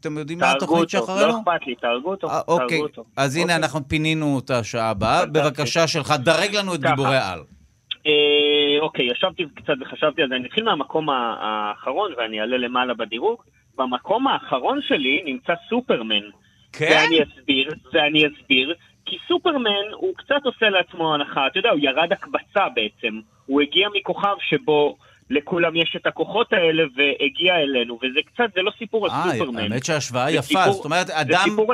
אתם 0.00 0.18
יודעים 0.18 0.38
מה 0.38 0.44
תהרגו 0.46 0.56
התוכנית 0.64 0.94
אותו, 0.94 1.06
שאחרינו? 1.06 1.32
לא 1.32 1.38
אכפת 1.40 1.66
לי, 1.66 1.74
תהרגו 1.74 2.10
אותו, 2.10 2.26
אה, 2.26 2.40
תהרגו 2.46 2.62
אוקיי, 2.62 2.80
אותו. 2.80 3.04
אז 3.16 3.36
הנה, 3.36 3.42
אוקיי. 3.42 3.56
אנחנו 3.56 3.88
פינינו 3.88 4.40
את 4.44 4.50
השעה 4.50 4.90
הבאה. 4.90 5.26
פנטסטי. 5.26 5.40
בבקשה 5.40 5.86
שלך, 5.86 6.14
דרג 6.24 6.56
לנו 6.56 6.74
את. 6.74 6.80
גיבורי 6.80 7.16
העל. 7.16 7.40
אה, 8.06 8.12
אוקיי, 8.80 9.06
ישבתי 9.12 9.44
קצת 9.54 9.74
וחשבתי 9.80 10.22
על 10.22 10.28
זה. 10.28 10.34
אני 10.36 10.46
אתחיל 10.48 10.64
מהמקום 10.64 11.08
האחרון 11.10 12.12
ואני 12.18 12.40
אעלה 12.40 12.56
למעלה 12.56 12.94
בדירוג. 12.94 13.42
במקום 13.78 14.26
האחרון 14.28 14.80
שלי 14.88 15.22
נמצא 15.24 15.52
סופרמן. 15.68 16.22
כן? 16.72 16.88
ואני 16.90 17.18
אסביר, 17.22 17.68
ואני 17.92 18.22
אסביר, 18.26 18.74
כי 19.06 19.16
סופרמן 19.28 19.70
הוא 19.92 20.14
קצת 20.16 20.40
עושה 20.44 20.68
לעצמו 20.68 21.14
הנחה, 21.14 21.46
אתה 21.46 21.58
יודע, 21.58 21.70
הוא 21.70 21.78
ירד 21.82 22.12
הקבצה 22.12 22.68
בעצם. 22.74 23.20
הוא 23.46 23.60
הגיע 23.60 23.88
מכוכב 23.94 24.34
שבו 24.40 24.96
לכולם 25.30 25.76
יש 25.76 25.96
את 25.96 26.06
הכוחות 26.06 26.52
האלה 26.52 26.82
והגיע 26.96 27.56
אלינו, 27.56 27.94
וזה 28.02 28.20
קצת, 28.26 28.44
זה 28.54 28.62
לא 28.62 28.70
סיפור 28.78 29.06
על 29.06 29.10
אה, 29.12 29.32
סופרמן. 29.32 29.58
האמת 29.72 29.84
שההשוואה 29.84 30.30
יפה. 30.30 30.42
סיפור- 30.42 30.72
זאת 30.72 30.84
אומרת, 30.84 31.10
אדם 31.10 31.44
סיפור. 31.50 31.72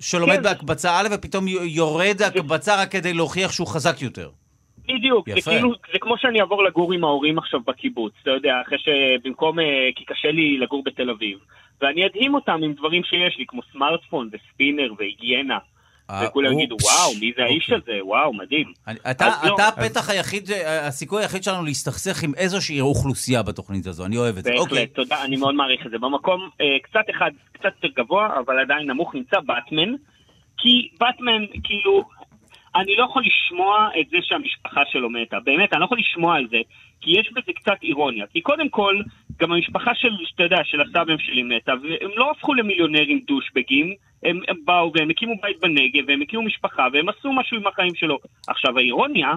שלומד 0.00 0.36
כן. 0.36 0.42
בהקבצה 0.42 1.00
א' 1.00 1.08
ופתאום 1.14 1.44
יורד 1.48 2.22
הקבצה 2.26 2.82
רק 2.82 2.90
כדי 2.90 3.14
להוכיח 3.14 3.52
שהוא 3.52 3.66
חזק 3.66 4.02
יותר. 4.02 4.28
בדיוק, 4.88 5.28
יפה. 5.28 5.40
זה 5.40 5.50
כאילו, 5.50 5.72
זה 5.92 5.98
כמו 5.98 6.18
שאני 6.18 6.40
אעבור 6.40 6.64
לגור 6.64 6.92
עם 6.92 7.04
ההורים 7.04 7.38
עכשיו 7.38 7.60
בקיבוץ, 7.66 8.12
אתה 8.22 8.30
יודע, 8.30 8.54
אחרי 8.66 8.78
שבמקום, 8.78 9.60
אה, 9.60 9.64
כי 9.96 10.04
קשה 10.04 10.30
לי 10.30 10.58
לגור 10.58 10.82
בתל 10.84 11.10
אביב, 11.10 11.38
ואני 11.80 12.06
אדהים 12.06 12.34
אותם 12.34 12.60
עם 12.64 12.72
דברים 12.72 13.04
שיש 13.04 13.38
לי, 13.38 13.44
כמו 13.48 13.60
סמארטפון 13.72 14.28
וספינר 14.32 14.92
והיגיינה, 14.98 15.58
אה, 16.10 16.26
וכולם. 16.26 16.52
יגידו, 16.52 16.76
וואו, 16.82 17.20
מי 17.20 17.32
זה 17.36 17.44
האיש 17.44 17.72
אוקיי. 17.72 17.94
הזה, 17.94 18.04
וואו, 18.04 18.32
מדהים. 18.32 18.72
אתה, 19.10 19.28
לא, 19.44 19.54
אתה 19.54 19.68
הפתח 19.68 20.10
היחיד, 20.10 20.50
הסיכוי 20.66 21.22
היחיד 21.22 21.42
שלנו 21.42 21.64
להסתכסך 21.64 22.22
עם 22.22 22.34
איזושהי 22.34 22.80
אוכלוסייה 22.80 23.42
בתוכנית 23.42 23.86
הזו, 23.86 24.06
אני 24.06 24.16
אוהב 24.16 24.36
את 24.36 24.44
זה. 24.44 24.54
אוקיי. 24.58 24.78
בהחלט, 24.78 24.94
תודה, 24.94 25.24
אני 25.24 25.36
מאוד 25.36 25.54
מעריך 25.54 25.86
את 25.86 25.90
זה. 25.90 25.98
במקום 25.98 26.48
אה, 26.60 26.76
קצת 26.82 27.04
אחד, 27.16 27.30
קצת 27.52 27.70
יותר 27.82 28.02
גבוה, 28.02 28.38
אבל 28.46 28.58
עדיין 28.58 28.90
נמוך, 28.90 29.14
נמצא 29.14 29.40
באטמן, 29.40 29.94
כי 30.58 30.88
באטמן, 31.00 31.44
כאילו, 31.64 32.02
אני 32.78 32.96
לא 32.96 33.04
יכול 33.04 33.22
לשמוע 33.26 33.88
את 34.00 34.08
זה 34.10 34.16
שהמשפחה 34.22 34.80
שלו 34.92 35.10
מתה. 35.10 35.40
באמת, 35.44 35.72
אני 35.72 35.80
לא 35.80 35.84
יכול 35.84 35.98
לשמוע 35.98 36.36
על 36.36 36.46
זה, 36.50 36.56
כי 37.00 37.10
יש 37.10 37.32
בזה 37.32 37.52
קצת 37.52 37.82
אירוניה. 37.82 38.26
כי 38.32 38.40
קודם 38.40 38.68
כל, 38.68 38.96
גם 39.40 39.52
המשפחה 39.52 39.94
של, 39.94 40.08
שאתה 40.24 40.42
יודע, 40.42 40.56
של 40.64 40.80
הסבם 40.80 41.18
שלי 41.18 41.42
מתה, 41.42 41.72
והם 41.82 42.10
לא 42.16 42.30
הפכו 42.30 42.54
למיליונרים 42.54 43.20
דושבגים, 43.26 43.94
הם, 44.22 44.40
הם 44.48 44.56
באו 44.64 44.92
והם 44.94 45.10
הקימו 45.10 45.34
בית 45.42 45.60
בנגב, 45.60 46.04
והם 46.08 46.22
הקימו 46.22 46.42
משפחה, 46.42 46.86
והם 46.92 47.08
עשו 47.08 47.32
משהו 47.32 47.56
עם 47.56 47.66
החיים 47.66 47.94
שלו. 47.94 48.18
עכשיו, 48.48 48.78
האירוניה, 48.78 49.32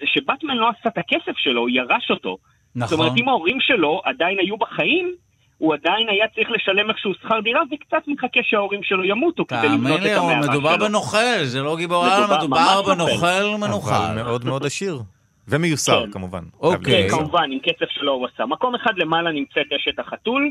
זה 0.00 0.06
שבטמן 0.06 0.56
לא 0.56 0.68
עשה 0.68 0.88
את 0.88 0.98
הכסף 0.98 1.36
שלו, 1.36 1.60
הוא 1.60 1.70
ירש 1.70 2.10
אותו. 2.10 2.36
זאת 2.74 2.82
נכון. 2.82 2.98
אומרת, 2.98 3.12
אם 3.16 3.28
ההורים 3.28 3.60
שלו 3.60 4.00
עדיין 4.04 4.38
היו 4.38 4.56
בחיים, 4.56 5.14
הוא 5.58 5.74
עדיין 5.74 6.08
היה 6.08 6.26
צריך 6.34 6.48
לשלם 6.50 6.90
איכשהו 6.90 7.14
שכר 7.14 7.40
דירה, 7.40 7.60
וקצת 7.72 8.08
מחכה 8.08 8.40
שההורים 8.42 8.82
שלו 8.82 9.04
ימותו 9.04 9.46
כדי 9.46 9.58
לבנות 9.64 9.80
תאמין 9.80 9.96
את 9.96 10.02
לי, 10.02 10.16
אבל 10.16 10.24
המערה 10.24 10.50
מדובר 10.50 10.76
שלו. 10.76 10.88
בנוכל, 10.88 11.44
זה 11.44 11.62
לא 11.62 11.76
גיבור 11.76 12.04
על, 12.04 12.24
מדובר 12.24 12.38
מדובר. 12.38 12.94
בנוכל 12.94 13.66
מנוכל. 13.66 13.94
אבל 13.94 14.22
מאוד 14.22 14.44
מאוד 14.44 14.66
עשיר. 14.66 15.02
ומיוסר 15.48 16.04
כן. 16.06 16.10
כמובן. 16.10 16.42
אוקיי. 16.60 17.08
כן, 17.08 17.16
כמובן, 17.16 17.52
עם 17.52 17.58
קצב 17.58 17.86
שלו 17.90 18.12
הוא 18.12 18.26
עשה. 18.34 18.46
מקום 18.46 18.74
אחד 18.74 18.92
למעלה 18.96 19.32
נמצאת 19.32 19.66
אשת 19.76 19.98
החתול, 19.98 20.50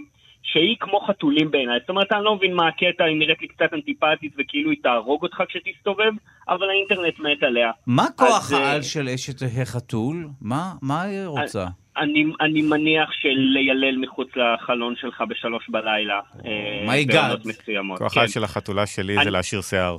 שהיא 0.52 0.76
כמו 0.80 1.00
חתולים 1.00 1.52
בעיניי. 1.52 1.80
זאת 1.80 1.90
אומרת, 1.90 2.12
אני 2.12 2.24
לא 2.24 2.36
מבין 2.36 2.54
מה 2.54 2.68
הקטע, 2.68 3.04
היא 3.04 3.16
נראית 3.20 3.42
לי 3.42 3.48
קצת 3.48 3.74
אנטיפטית 3.74 4.34
וכאילו 4.38 4.70
היא 4.72 4.80
תהרוג 4.84 5.24
אותך 5.24 5.44
כשתסתובב, 5.50 6.12
אבל 6.50 6.70
האינטרנט 6.70 7.20
מת 7.20 7.44
עליה. 7.44 7.72
מה 7.88 8.06
כוח 8.16 8.30
אז, 8.30 8.54
אה, 8.54 8.70
העל 8.70 8.82
של 8.82 9.10
אשת 9.10 9.36
החתול? 9.62 10.28
מה 10.42 10.72
מה 10.82 11.02
היא 11.02 11.26
רוצה? 11.26 11.66
אני, 11.98 12.26
אני 12.42 12.62
מניח 12.62 13.10
שליילל 13.12 13.98
מחוץ 13.98 14.28
לחלון 14.36 14.94
שלך 15.02 15.24
בשלוש 15.30 15.70
בלילה. 15.70 16.20
אה, 16.46 16.86
My 16.88 17.12
God. 17.12 17.16
בעונות 17.16 17.46
מסוימות. 17.46 17.98
כוח 18.00 18.14
כן. 18.14 18.20
העל 18.20 18.30
של 18.30 18.44
החתולה 18.44 18.86
שלי 18.86 19.14
זה 19.16 19.22
אני- 19.22 19.32
להשאיר 19.32 19.62
שיער. 19.62 19.98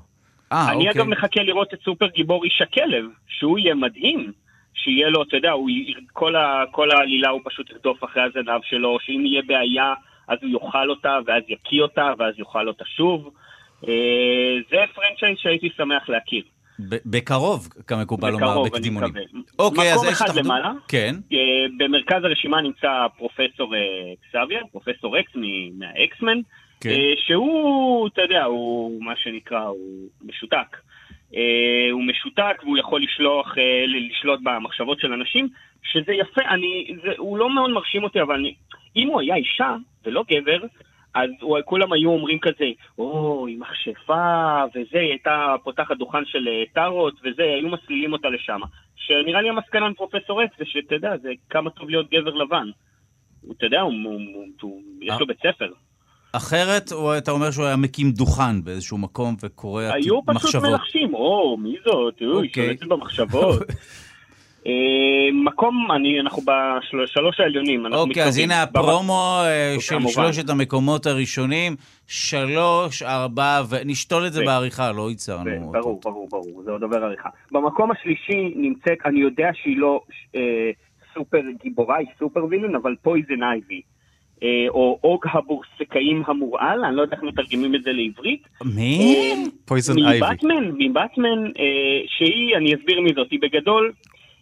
אה, 0.52 0.66
אני 0.73 0.89
אוקיי. 0.89 1.02
אגב 1.02 1.10
מחכה 1.10 1.43
לראות 1.43 1.74
את 1.74 1.78
סופר 1.85 2.06
גיבור 2.06 2.44
איש 2.44 2.62
הכלב, 2.62 3.05
שהוא 3.28 3.59
יהיה 3.59 3.74
מדהים. 3.74 4.32
שיהיה 4.74 5.09
לו, 5.09 5.23
אתה 5.23 5.36
יודע, 5.36 5.51
הוא, 5.51 5.68
כל, 6.12 6.36
ה, 6.36 6.64
כל 6.70 6.90
העלילה 6.90 7.28
הוא 7.28 7.40
פשוט 7.44 7.70
ירדוף 7.70 8.05
אחרי 8.05 8.23
הזנב 8.23 8.60
שלו, 8.68 8.98
שאם 9.01 9.27
יהיה 9.27 9.43
בעיה, 9.47 9.94
אז 10.28 10.39
הוא 10.43 10.51
יאכל 10.51 10.90
אותה, 10.90 11.19
ואז 11.27 11.43
יקיא 11.48 11.82
אותה, 11.82 12.12
ואז 12.19 12.35
יאכל 12.39 12.69
אותה 12.69 12.85
שוב. 12.97 13.31
אה, 13.89 13.93
זה 14.70 14.77
פרנצ'ייז 14.94 15.39
שהייתי 15.39 15.69
שמח 15.77 16.09
להכיר. 16.09 16.43
בקרוב, 17.07 17.69
כמקובל 17.86 18.31
לומר, 18.31 18.62
בקדימונים. 18.62 19.12
אוקיי, 19.59 19.93
אז 19.93 19.98
מקום 19.98 20.09
אשת 20.09 20.16
אחד 20.23 20.27
החתול- 20.28 20.43
למעלה. 20.44 20.73
כן. 20.89 21.15
אה, 21.32 21.39
במרכז 21.78 22.24
הרשימה 22.24 22.61
נמצא 22.61 23.07
פרופסור 23.19 23.74
אה, 23.74 23.81
קסביה, 24.28 24.61
פרופסור 24.73 25.20
אקס 25.20 25.31
מהאקסמן, 25.78 26.39
כן. 26.81 26.90
שהוא, 27.27 28.09
אתה 28.09 28.23
יודע, 28.23 28.44
הוא 28.44 29.05
מה 29.05 29.12
שנקרא, 29.16 29.61
הוא 29.65 29.78
משותק. 30.24 30.77
הוא 31.93 32.03
משותק 32.05 32.62
והוא 32.62 32.78
יכול 32.78 33.03
לשלוח, 33.03 33.55
לשלוט 33.86 34.40
במחשבות 34.43 35.01
של 35.01 35.12
אנשים, 35.12 35.48
שזה 35.82 36.12
יפה, 36.12 36.40
אני, 36.51 36.97
זה, 37.03 37.09
הוא 37.16 37.39
לא 37.39 37.55
מאוד 37.55 37.70
מרשים 37.70 38.05
אותי, 38.05 38.23
אבל 38.23 38.35
אני, 38.35 38.55
אם 38.97 39.09
הוא 39.09 39.20
היה 39.20 39.35
אישה 39.36 39.77
ולא 40.07 40.24
גבר, 40.31 40.66
אז 41.15 41.31
הוא, 41.41 41.59
כולם 41.65 41.93
היו 41.93 42.11
אומרים 42.11 42.39
כזה, 42.39 42.65
או, 42.99 43.47
היא 43.47 43.59
מכשפה, 43.59 44.62
וזה, 44.70 44.99
היא 44.99 45.11
הייתה 45.11 45.55
פותחת 45.65 45.97
דוכן 45.99 46.24
של 46.24 46.49
אה, 46.49 46.62
טארות, 46.74 47.15
וזה, 47.24 47.43
היו 47.43 47.69
מסלילים 47.69 48.12
אותה 48.12 48.28
לשם. 48.28 48.61
שנראה 48.97 49.43
לי 49.43 49.49
המסקנה 49.49 49.89
מפרופסור 49.89 50.45
אקס, 50.45 50.59
זה 50.59 50.65
שאתה 50.66 50.95
יודע, 50.95 51.16
זה 51.23 51.28
כמה 51.51 51.70
טוב 51.70 51.91
להיות 51.91 52.11
גבר 52.11 52.35
לבן. 52.35 52.69
אתה 53.57 53.66
יודע, 53.66 53.81
הוא, 53.81 53.93
הוא, 54.05 54.12
הוא, 54.12 54.47
הוא, 54.61 54.83
יש 55.01 55.11
אה. 55.11 55.16
לו 55.20 55.27
בית 55.27 55.39
ספר. 55.39 55.73
אחרת, 56.33 56.93
או 56.93 57.19
אתה 57.19 57.31
אומר 57.31 57.51
שהוא 57.51 57.65
היה 57.65 57.77
מקים 57.77 58.11
דוכן 58.12 58.65
באיזשהו 58.65 58.99
מקום 58.99 59.37
וקורא 59.43 59.83
היו 59.83 60.23
פשוט 60.23 60.37
מחשבות. 60.37 60.70
מלחשים, 60.70 61.15
או, 61.15 61.57
מי 61.57 61.77
זאת? 61.85 62.19
היא 62.20 62.28
אוקיי. 62.28 62.66
שולטת 62.66 62.87
במחשבות. 62.87 63.62
אה, 64.66 64.72
מקום, 65.44 65.88
אני, 65.93 66.20
אנחנו 66.20 66.43
בשלוש 66.43 67.40
העליונים. 67.40 67.86
אנחנו 67.86 68.01
אוקיי, 68.01 68.22
אז. 68.24 68.38
הנה 68.38 68.62
הפרומו 68.62 69.40
אה, 69.44 69.72
במ- 69.74 69.80
של 69.80 69.94
כמובן. 69.94 70.10
שלושת 70.12 70.51
המקומות 70.51 71.06
הראשונים, 71.06 71.76
שלוש, 72.06 73.02
ארבע, 73.02 73.62
ונשתול 73.70 74.26
את 74.26 74.32
זה 74.32 74.43
ו- 74.43 74.47
בעריכה, 74.47 74.93
לא 74.93 75.02
ו- 75.02 75.10
ייצרנו. 75.10 75.72
ברור, 75.72 76.01
ברור, 76.05 76.28
ברור, 76.30 76.62
זה 76.64 76.70
עוד 76.70 76.82
עובר 76.82 77.05
עריכה. 77.05 77.28
במקום 77.52 77.90
השלישי 77.90 78.52
נמצאת, 78.56 78.98
אני 79.05 79.20
יודע 79.20 79.48
שהיא 79.62 79.76
לא 79.78 80.01
אה, 80.36 80.70
סופר 81.14 81.40
גיבורה, 81.62 81.97
היא 81.97 82.06
super 82.19 82.44
villain, 82.51 82.74
אבל 82.74 82.94
Poison 83.03 83.43
Ivy. 83.43 83.81
אה, 84.43 84.48
או 84.68 84.98
אוג 85.05 85.20
הבורסקאים 85.32 86.22
המורעל, 86.26 86.84
אני 86.84 86.97
לא 86.97 87.02
יודע 87.02 87.16
איך 87.16 87.24
מתרגמים 87.24 87.74
את 87.74 87.82
זה 87.82 87.90
לעברית. 87.93 88.43
מי? 88.76 89.34
פויזן 89.64 89.98
אייבי. 89.98 90.26
מבטמן, 90.26 90.70
מבטמן, 90.78 91.47
אה, 91.47 91.62
שהיא, 92.06 92.56
אני 92.56 92.74
אסביר 92.74 93.01
מי 93.01 93.10
זאת, 93.14 93.26
היא 93.30 93.38
בגדול, 93.43 93.93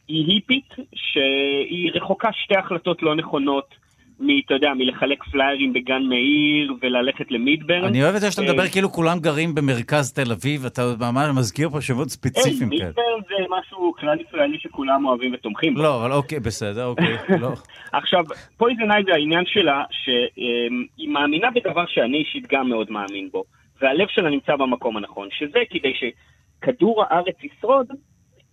היא 0.08 0.32
היפית, 0.32 0.74
שהיא 0.94 1.90
רחוקה 1.94 2.28
שתי 2.32 2.56
החלטות 2.56 3.02
לא 3.02 3.14
נכונות, 3.14 3.84
מ, 4.20 4.26
אתה 4.46 4.54
יודע, 4.54 4.74
מלחלק 4.74 5.24
פליירים 5.24 5.72
בגן 5.72 6.02
מאיר 6.02 6.74
וללכת 6.82 7.30
למידברן. 7.30 7.84
אני 7.84 8.02
אוהב 8.02 8.14
את 8.14 8.20
זה 8.20 8.30
שאתה 8.30 8.42
אה, 8.42 8.52
מדבר 8.52 8.66
כאילו 8.68 8.92
כולם 8.92 9.18
גרים 9.18 9.54
במרכז 9.54 10.12
תל 10.12 10.32
אביב, 10.32 10.64
אתה 10.66 10.82
ממש 11.00 11.28
מזכיר 11.36 11.70
פה 11.70 11.80
שמות 11.80 12.08
ספציפיים 12.08 12.70
היי, 12.70 12.78
כאלה. 12.78 12.88
מידברן 12.88 13.20
זה 13.28 13.44
משהו 13.60 13.92
כלל 13.98 14.20
ישראלי 14.20 14.58
שכולם 14.58 15.06
אוהבים 15.06 15.34
ותומכים 15.34 15.74
בו. 15.74 15.82
לא, 15.82 16.00
אבל 16.00 16.12
אוקיי, 16.12 16.40
בסדר, 16.40 16.86
אוקיי, 16.86 17.16
לא. 17.42 17.52
עכשיו, 17.92 18.24
פויזן 18.56 18.90
אייבי, 18.90 19.12
העניין 19.12 19.44
שלה, 19.46 19.82
שהיא 19.90 21.08
מאמינה 21.08 21.48
בדבר 21.50 21.84
שאני 21.86 22.18
אישית 22.18 22.46
גם 22.52 22.68
מאוד 22.68 22.90
מאמין 22.90 23.28
בו, 23.32 23.44
והלב 23.80 24.06
שלה 24.08 24.30
נמצא 24.30 24.56
במקום 24.56 24.96
הנכון, 24.96 25.28
שזה 25.30 25.58
כדי 25.70 25.92
שכדור 25.94 27.04
הארץ 27.04 27.36
ישרוד, 27.42 27.86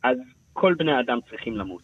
אז 0.03 0.17
כל 0.53 0.73
בני 0.77 0.91
האדם 0.91 1.19
צריכים 1.29 1.57
למות. 1.57 1.83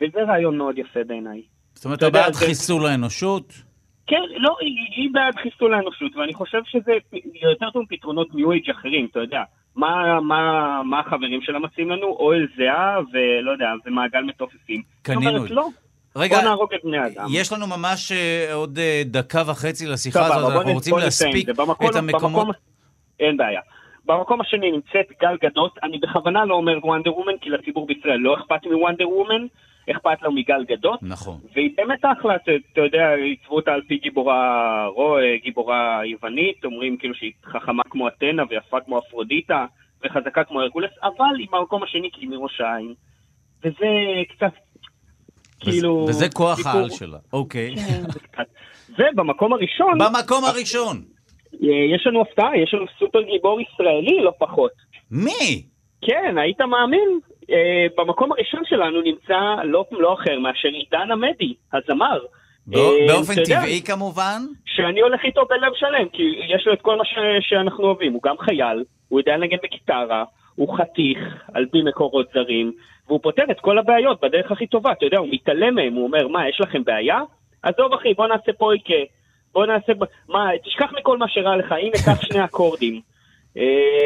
וזה 0.00 0.22
רעיון 0.28 0.58
מאוד 0.58 0.78
יפה 0.78 1.00
בעיניי. 1.06 1.42
זאת 1.74 1.84
אומרת, 1.84 1.98
אתה 1.98 2.10
בעד 2.10 2.32
זה- 2.32 2.46
חיסול 2.46 2.86
האנושות? 2.86 3.52
כן, 4.06 4.22
לא, 4.36 4.56
היא, 4.96 5.08
בעד 5.12 5.34
חיסול 5.42 5.74
האנושות, 5.74 6.16
ואני 6.16 6.34
חושב 6.34 6.58
שזה 6.64 6.92
יותר 7.52 7.70
טוב 7.72 7.82
מפתרונות 7.90 8.34
ניו 8.34 8.52
אייג' 8.52 8.70
אחרים, 8.70 9.08
אתה 9.10 9.20
יודע. 9.20 9.42
מה, 9.76 10.20
מה, 10.20 10.42
מה 10.84 11.00
החברים 11.00 11.40
שלה 11.42 11.58
מציעים 11.58 11.90
לנו? 11.90 12.06
אוהל 12.06 12.46
זהה 12.56 12.98
ולא 13.12 13.50
יודע, 13.50 13.66
ומעגל 13.86 14.22
מתופפים. 14.22 14.82
קנינו 15.02 15.20
זאת 15.22 15.30
את 15.30 15.34
אומרת, 15.36 15.48
זה. 15.48 15.54
לא, 15.54 15.68
רגע, 16.16 16.36
בוא 16.36 16.44
נהרוג 16.44 16.74
את 16.74 16.80
בני 16.84 16.98
האדם. 16.98 17.26
יש 17.32 17.52
לנו 17.52 17.66
ממש 17.66 18.12
אה, 18.12 18.54
עוד 18.54 18.78
אה, 18.78 19.02
דקה 19.04 19.42
וחצי 19.46 19.86
לשיחה 19.86 20.26
הזאת, 20.26 20.52
אנחנו 20.56 20.72
רוצים 20.72 20.96
להספיק 20.98 21.48
את 21.48 21.56
זה. 21.92 21.98
המקומות. 21.98 22.56
אין 23.20 23.36
בעיה. 23.36 23.60
במקום 24.06 24.40
השני 24.40 24.70
נמצאת 24.72 25.06
גל 25.22 25.36
גדות, 25.42 25.78
אני 25.82 25.98
בכוונה 25.98 26.44
לא 26.44 26.54
אומר 26.54 26.78
וונדר 26.86 27.14
וומן, 27.16 27.38
כי 27.40 27.50
לציבור 27.50 27.86
בישראל 27.86 28.16
לא 28.18 28.34
אכפת 28.34 28.66
מוונדר 28.66 29.08
וומן, 29.08 29.46
אכפת 29.90 30.22
לו 30.22 30.32
מגל 30.32 30.64
גדות, 30.68 30.98
נכון. 31.02 31.38
והיא 31.54 31.70
באמת 31.76 31.98
אחלה, 32.04 32.36
אתה- 32.36 32.50
אתה 32.72 32.80
יודע, 32.80 33.14
עיצבו 33.14 33.56
אותה 33.56 33.72
על 33.72 33.82
פי 33.88 33.96
גיבורה, 33.98 34.42
רו, 34.86 35.16
גיבורה 35.42 36.00
יוונית, 36.04 36.64
אומרים 36.64 36.96
כאילו 36.96 37.14
שהיא 37.14 37.32
חכמה 37.46 37.82
כמו 37.90 38.08
אתנה 38.08 38.42
ויפה 38.50 38.80
כמו 38.80 38.98
אפרודיטה 38.98 39.66
וחזקה 40.04 40.44
כמו 40.44 40.60
הרקולס, 40.60 40.90
אבל 41.02 41.36
היא 41.38 41.46
מהמקום 41.52 41.82
השני 41.82 42.08
כי 42.12 42.20
היא 42.20 42.30
מראש 42.30 42.60
העין. 42.60 42.94
וזה 43.64 43.86
קצת, 44.28 44.52
כאילו... 45.60 46.06
וזה 46.08 46.28
כוח 46.34 46.56
סיפור- 46.56 46.70
העל 46.72 46.90
שלה, 46.90 47.18
אוקיי. 47.32 47.74
כן. 47.76 48.42
ובמקום 48.98 49.52
הראשון, 49.52 49.98
במקום 49.98 50.44
הראשון. 50.44 51.02
אה, 51.54 51.94
יש 51.94 52.06
לנו 52.06 52.20
הפתעה, 52.20 52.56
יש 52.56 52.74
לנו 52.74 52.86
סופר 52.98 53.22
גיבור 53.22 53.60
ישראלי, 53.60 54.20
לא 54.20 54.32
פחות. 54.38 54.72
מי? 55.10 55.62
כן, 56.02 56.38
היית 56.38 56.60
מאמין? 56.60 57.20
אה, 57.50 57.86
במקום 57.96 58.32
הראשון 58.32 58.62
שלנו 58.64 59.00
נמצא 59.00 59.62
לא, 59.64 59.84
לא 59.90 60.14
אחר 60.14 60.38
מאשר 60.38 60.68
עידן 60.68 61.12
עמדי, 61.12 61.54
הזמר. 61.72 62.18
אה, 62.74 62.80
באופן 63.08 63.34
טבעי 63.44 63.82
כמובן. 63.82 64.40
שאני 64.66 65.00
הולך 65.00 65.20
איתו 65.24 65.42
בלב 65.48 65.72
שלם, 65.74 66.08
כי 66.12 66.22
יש 66.54 66.66
לו 66.66 66.72
את 66.72 66.80
כל 66.82 66.96
מה 66.96 67.04
ש... 67.04 67.14
שאנחנו 67.40 67.84
אוהבים. 67.84 68.12
הוא 68.12 68.22
גם 68.22 68.38
חייל, 68.38 68.84
הוא 69.08 69.20
יודע 69.20 69.36
לנגן 69.36 69.56
בגיטרה, 69.62 70.24
הוא 70.54 70.78
חתיך, 70.78 71.18
על 71.54 71.66
פי 71.72 71.82
מקורות 71.82 72.26
זרים, 72.34 72.72
והוא 73.06 73.20
פותר 73.22 73.44
את 73.50 73.60
כל 73.60 73.78
הבעיות 73.78 74.20
בדרך 74.20 74.52
הכי 74.52 74.66
טובה. 74.66 74.92
אתה 74.92 75.06
יודע, 75.06 75.18
הוא 75.18 75.28
מתעלם 75.30 75.74
מהם, 75.74 75.94
הוא 75.94 76.04
אומר, 76.04 76.28
מה, 76.28 76.48
יש 76.48 76.60
לכם 76.60 76.84
בעיה? 76.84 77.20
עזוב 77.62 77.92
אחי, 77.92 78.14
בוא 78.14 78.26
נעשה 78.26 78.52
פויקה, 78.58 78.94
בוא 79.54 79.66
נעשה... 79.66 79.92
מה, 80.28 80.48
תשכח 80.64 80.92
מכל 80.98 81.18
מה 81.18 81.28
שרע 81.28 81.56
לך, 81.56 81.72
הנה, 81.72 81.96
קח 82.06 82.22
שני 82.22 82.44
אקורדים. 82.44 83.00
אה, 83.56 83.62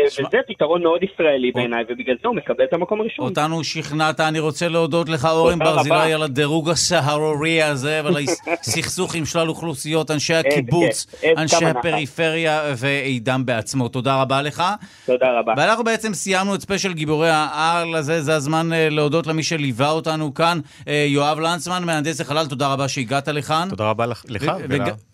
וזה 0.07 0.39
פפתרון 0.49 0.83
מאוד 0.83 1.01
ישראלי 1.03 1.53
בעיניי, 1.55 1.85
ובגלל 1.89 2.15
זה 2.23 2.29
הוא 2.29 2.37
מקבל 2.37 2.65
את 2.65 2.73
המקום 2.73 3.01
הראשון. 3.01 3.25
אותנו 3.25 3.65
שכנעת, 3.65 4.21
אני 4.21 4.41
רוצה 4.41 4.69
להודות 4.69 5.09
לך, 5.09 5.25
אורן 5.25 5.59
ברזילי. 5.59 6.13
על 6.13 6.23
הדירוג 6.23 6.71
הסהרורי 6.71 7.63
הזה 7.63 8.01
ועל 8.05 8.17
הסכסוך 8.61 9.15
עם 9.15 9.25
שלל 9.25 9.49
אוכלוסיות, 9.49 10.11
אנשי 10.11 10.35
הקיבוץ, 10.35 11.07
איזה 11.23 11.43
אנשי. 11.43 11.65
הפריפריה 11.65 12.63
ועידן 12.77 13.45
בעצמו. 13.45 13.89
תודה 13.89 14.23
רבה 14.23 14.43
לך. 14.43 14.63
תודה 15.07 15.39
רבה. 15.39 15.55
ואנחנו 15.57 15.85
בעצם 15.85 16.15
סיימנו 16.15 16.55
את 16.55 16.61
ספיישל 16.61 16.93
גיבורי 16.93 17.31
העל 17.31 17.95
הזה, 17.95 18.23
זה 18.23 18.35
הזמן 18.35 18.73
אה, 18.73 18.89
להודות 18.91 19.27
למי 19.27 19.43
שליווה 19.43 19.91
אותנו 19.91 20.35
כאן. 20.35 20.59
אה, 20.89 21.05
יואב 21.09 21.39
לנצמן, 21.39 21.85
מהנדס 21.85 22.21
החלל, 22.21 22.47
תודה 22.47 22.73
רבה 22.73 22.89
שהגעת 22.89 23.29
לכאן. 23.29 23.69
תודה 23.71 23.91
רבה 23.91 24.07
לך 24.07 24.25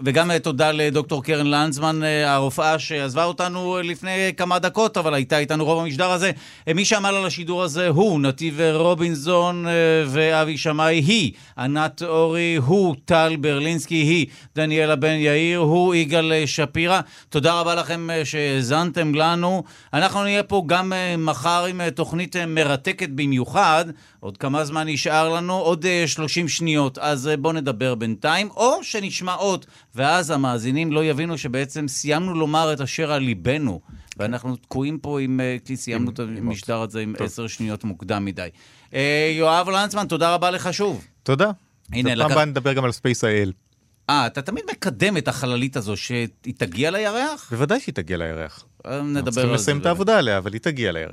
וגם 0.02 0.39
תודה 0.39 0.73
לדוקטור 0.73 1.24
קרן 1.24 1.47
לנדסמן, 1.47 2.05
אה, 2.05 2.35
הרופאה 2.35 2.78
שעזבה 2.78 3.24
אותנו 3.24 3.78
לפני 3.85 4.19
כמה 4.36 4.59
דקות, 4.59 4.97
אבל 4.97 5.14
הייתה 5.14 5.38
איתנו 5.38 5.64
רוב 5.64 5.80
המשדר 5.80 6.10
הזה. 6.10 6.30
אה, 6.68 6.74
מי 6.74 6.84
שעמל 6.84 7.14
על 7.14 7.26
השידור 7.26 7.62
הזה 7.62 7.88
הוא 7.88 8.20
נתיב 8.20 8.60
רובינזון 8.74 9.66
אה, 9.66 9.72
ואבי 10.06 10.59
שמאי, 10.59 10.94
היא 10.94 11.32
ענת 11.59 12.02
אורי, 12.02 12.56
הוא 12.56 12.97
טל 13.05 13.36
ברלינסקי, 13.40 13.94
היא 13.94 14.26
דניאלה 14.56 14.97
בן 14.97 15.14
יאיר, 15.14 15.59
הוא 15.59 15.94
יגאל 15.94 16.47
שפירא. 16.47 17.01
תודה 17.28 17.60
רבה 17.60 17.74
לכם 17.74 18.10
אה, 18.10 18.24
שהאזנתם 18.24 19.14
לנו. 19.14 19.62
אנחנו 19.94 20.22
נהיה 20.22 20.42
פה 20.42 20.62
גם 20.66 20.92
מחר 21.18 21.64
עם 21.64 21.90
תוכנית 21.90 22.36
מרתקת 22.36 23.09
במיוחד. 23.09 23.84
עוד 24.20 24.36
כמה 24.36 24.64
זמן 24.64 24.88
נשאר 24.88 25.28
לנו? 25.28 25.52
עוד 25.55 25.86
אה, 25.86 26.05
30 26.06 26.48
שניות, 26.48 26.98
אז 26.98 27.28
אה, 27.28 27.36
בואו 27.36 27.52
נדבר 27.52 27.94
בינתיים, 27.94 28.51
או 28.51 28.84
שנשמע 28.84 29.32
עוד, 29.34 29.66
ואז 29.94 30.30
המאזינים 30.30 30.92
לא 30.92 31.05
יבינו 31.05 31.38
שבעצם 31.38 31.88
סיימנו 31.88 32.34
לומר 32.34 32.72
את 32.72 32.80
אשר 32.80 33.12
על 33.12 33.22
ליבנו, 33.22 33.80
ואנחנו 34.16 34.56
תקועים 34.56 34.98
פה 34.98 35.20
עם, 35.20 35.40
אה, 35.40 35.56
כי 35.64 35.76
סיימנו 35.76 36.10
את 36.10 36.18
המשדר 36.18 36.80
הזה 36.82 37.01
עם 37.01 37.14
עשר 37.18 37.47
שניות 37.47 37.84
מוקדם 37.84 38.24
מדי. 38.24 38.48
אה, 38.94 39.32
יואב 39.38 39.68
לנצמן, 39.68 40.06
תודה 40.06 40.34
רבה 40.34 40.51
לך 40.51 40.74
שוב. 40.74 41.05
תודה. 41.22 41.51
הנה, 41.92 42.10
בפעם 42.10 42.18
לקח- 42.26 42.30
הבאה 42.32 42.44
נדבר 42.44 42.72
גם 42.72 42.84
על 42.84 42.92
SpaceIL. 42.93 43.52
אה, 44.10 44.26
אתה 44.26 44.42
תמיד 44.42 44.64
מקדם 44.70 45.16
את 45.16 45.28
החללית 45.28 45.76
הזו, 45.76 45.97
שהיא 45.97 46.28
תגיע 46.56 46.90
לירח? 46.90 47.48
בוודאי 47.52 47.80
שהיא 47.80 47.94
תגיע 47.94 48.16
לירח. 48.16 48.64
אה, 48.86 49.02
נדבר 49.02 49.30
צריכים 49.30 49.51
על 49.51 49.56
זה. 49.56 49.62
לסיים 49.62 49.78
את. 49.78 49.86
העבודה 49.86 50.18
עליה, 50.18 50.38
אבל 50.38 50.52
היא 50.52 50.60
תגיע 50.60 50.92
לירח. 50.92 51.09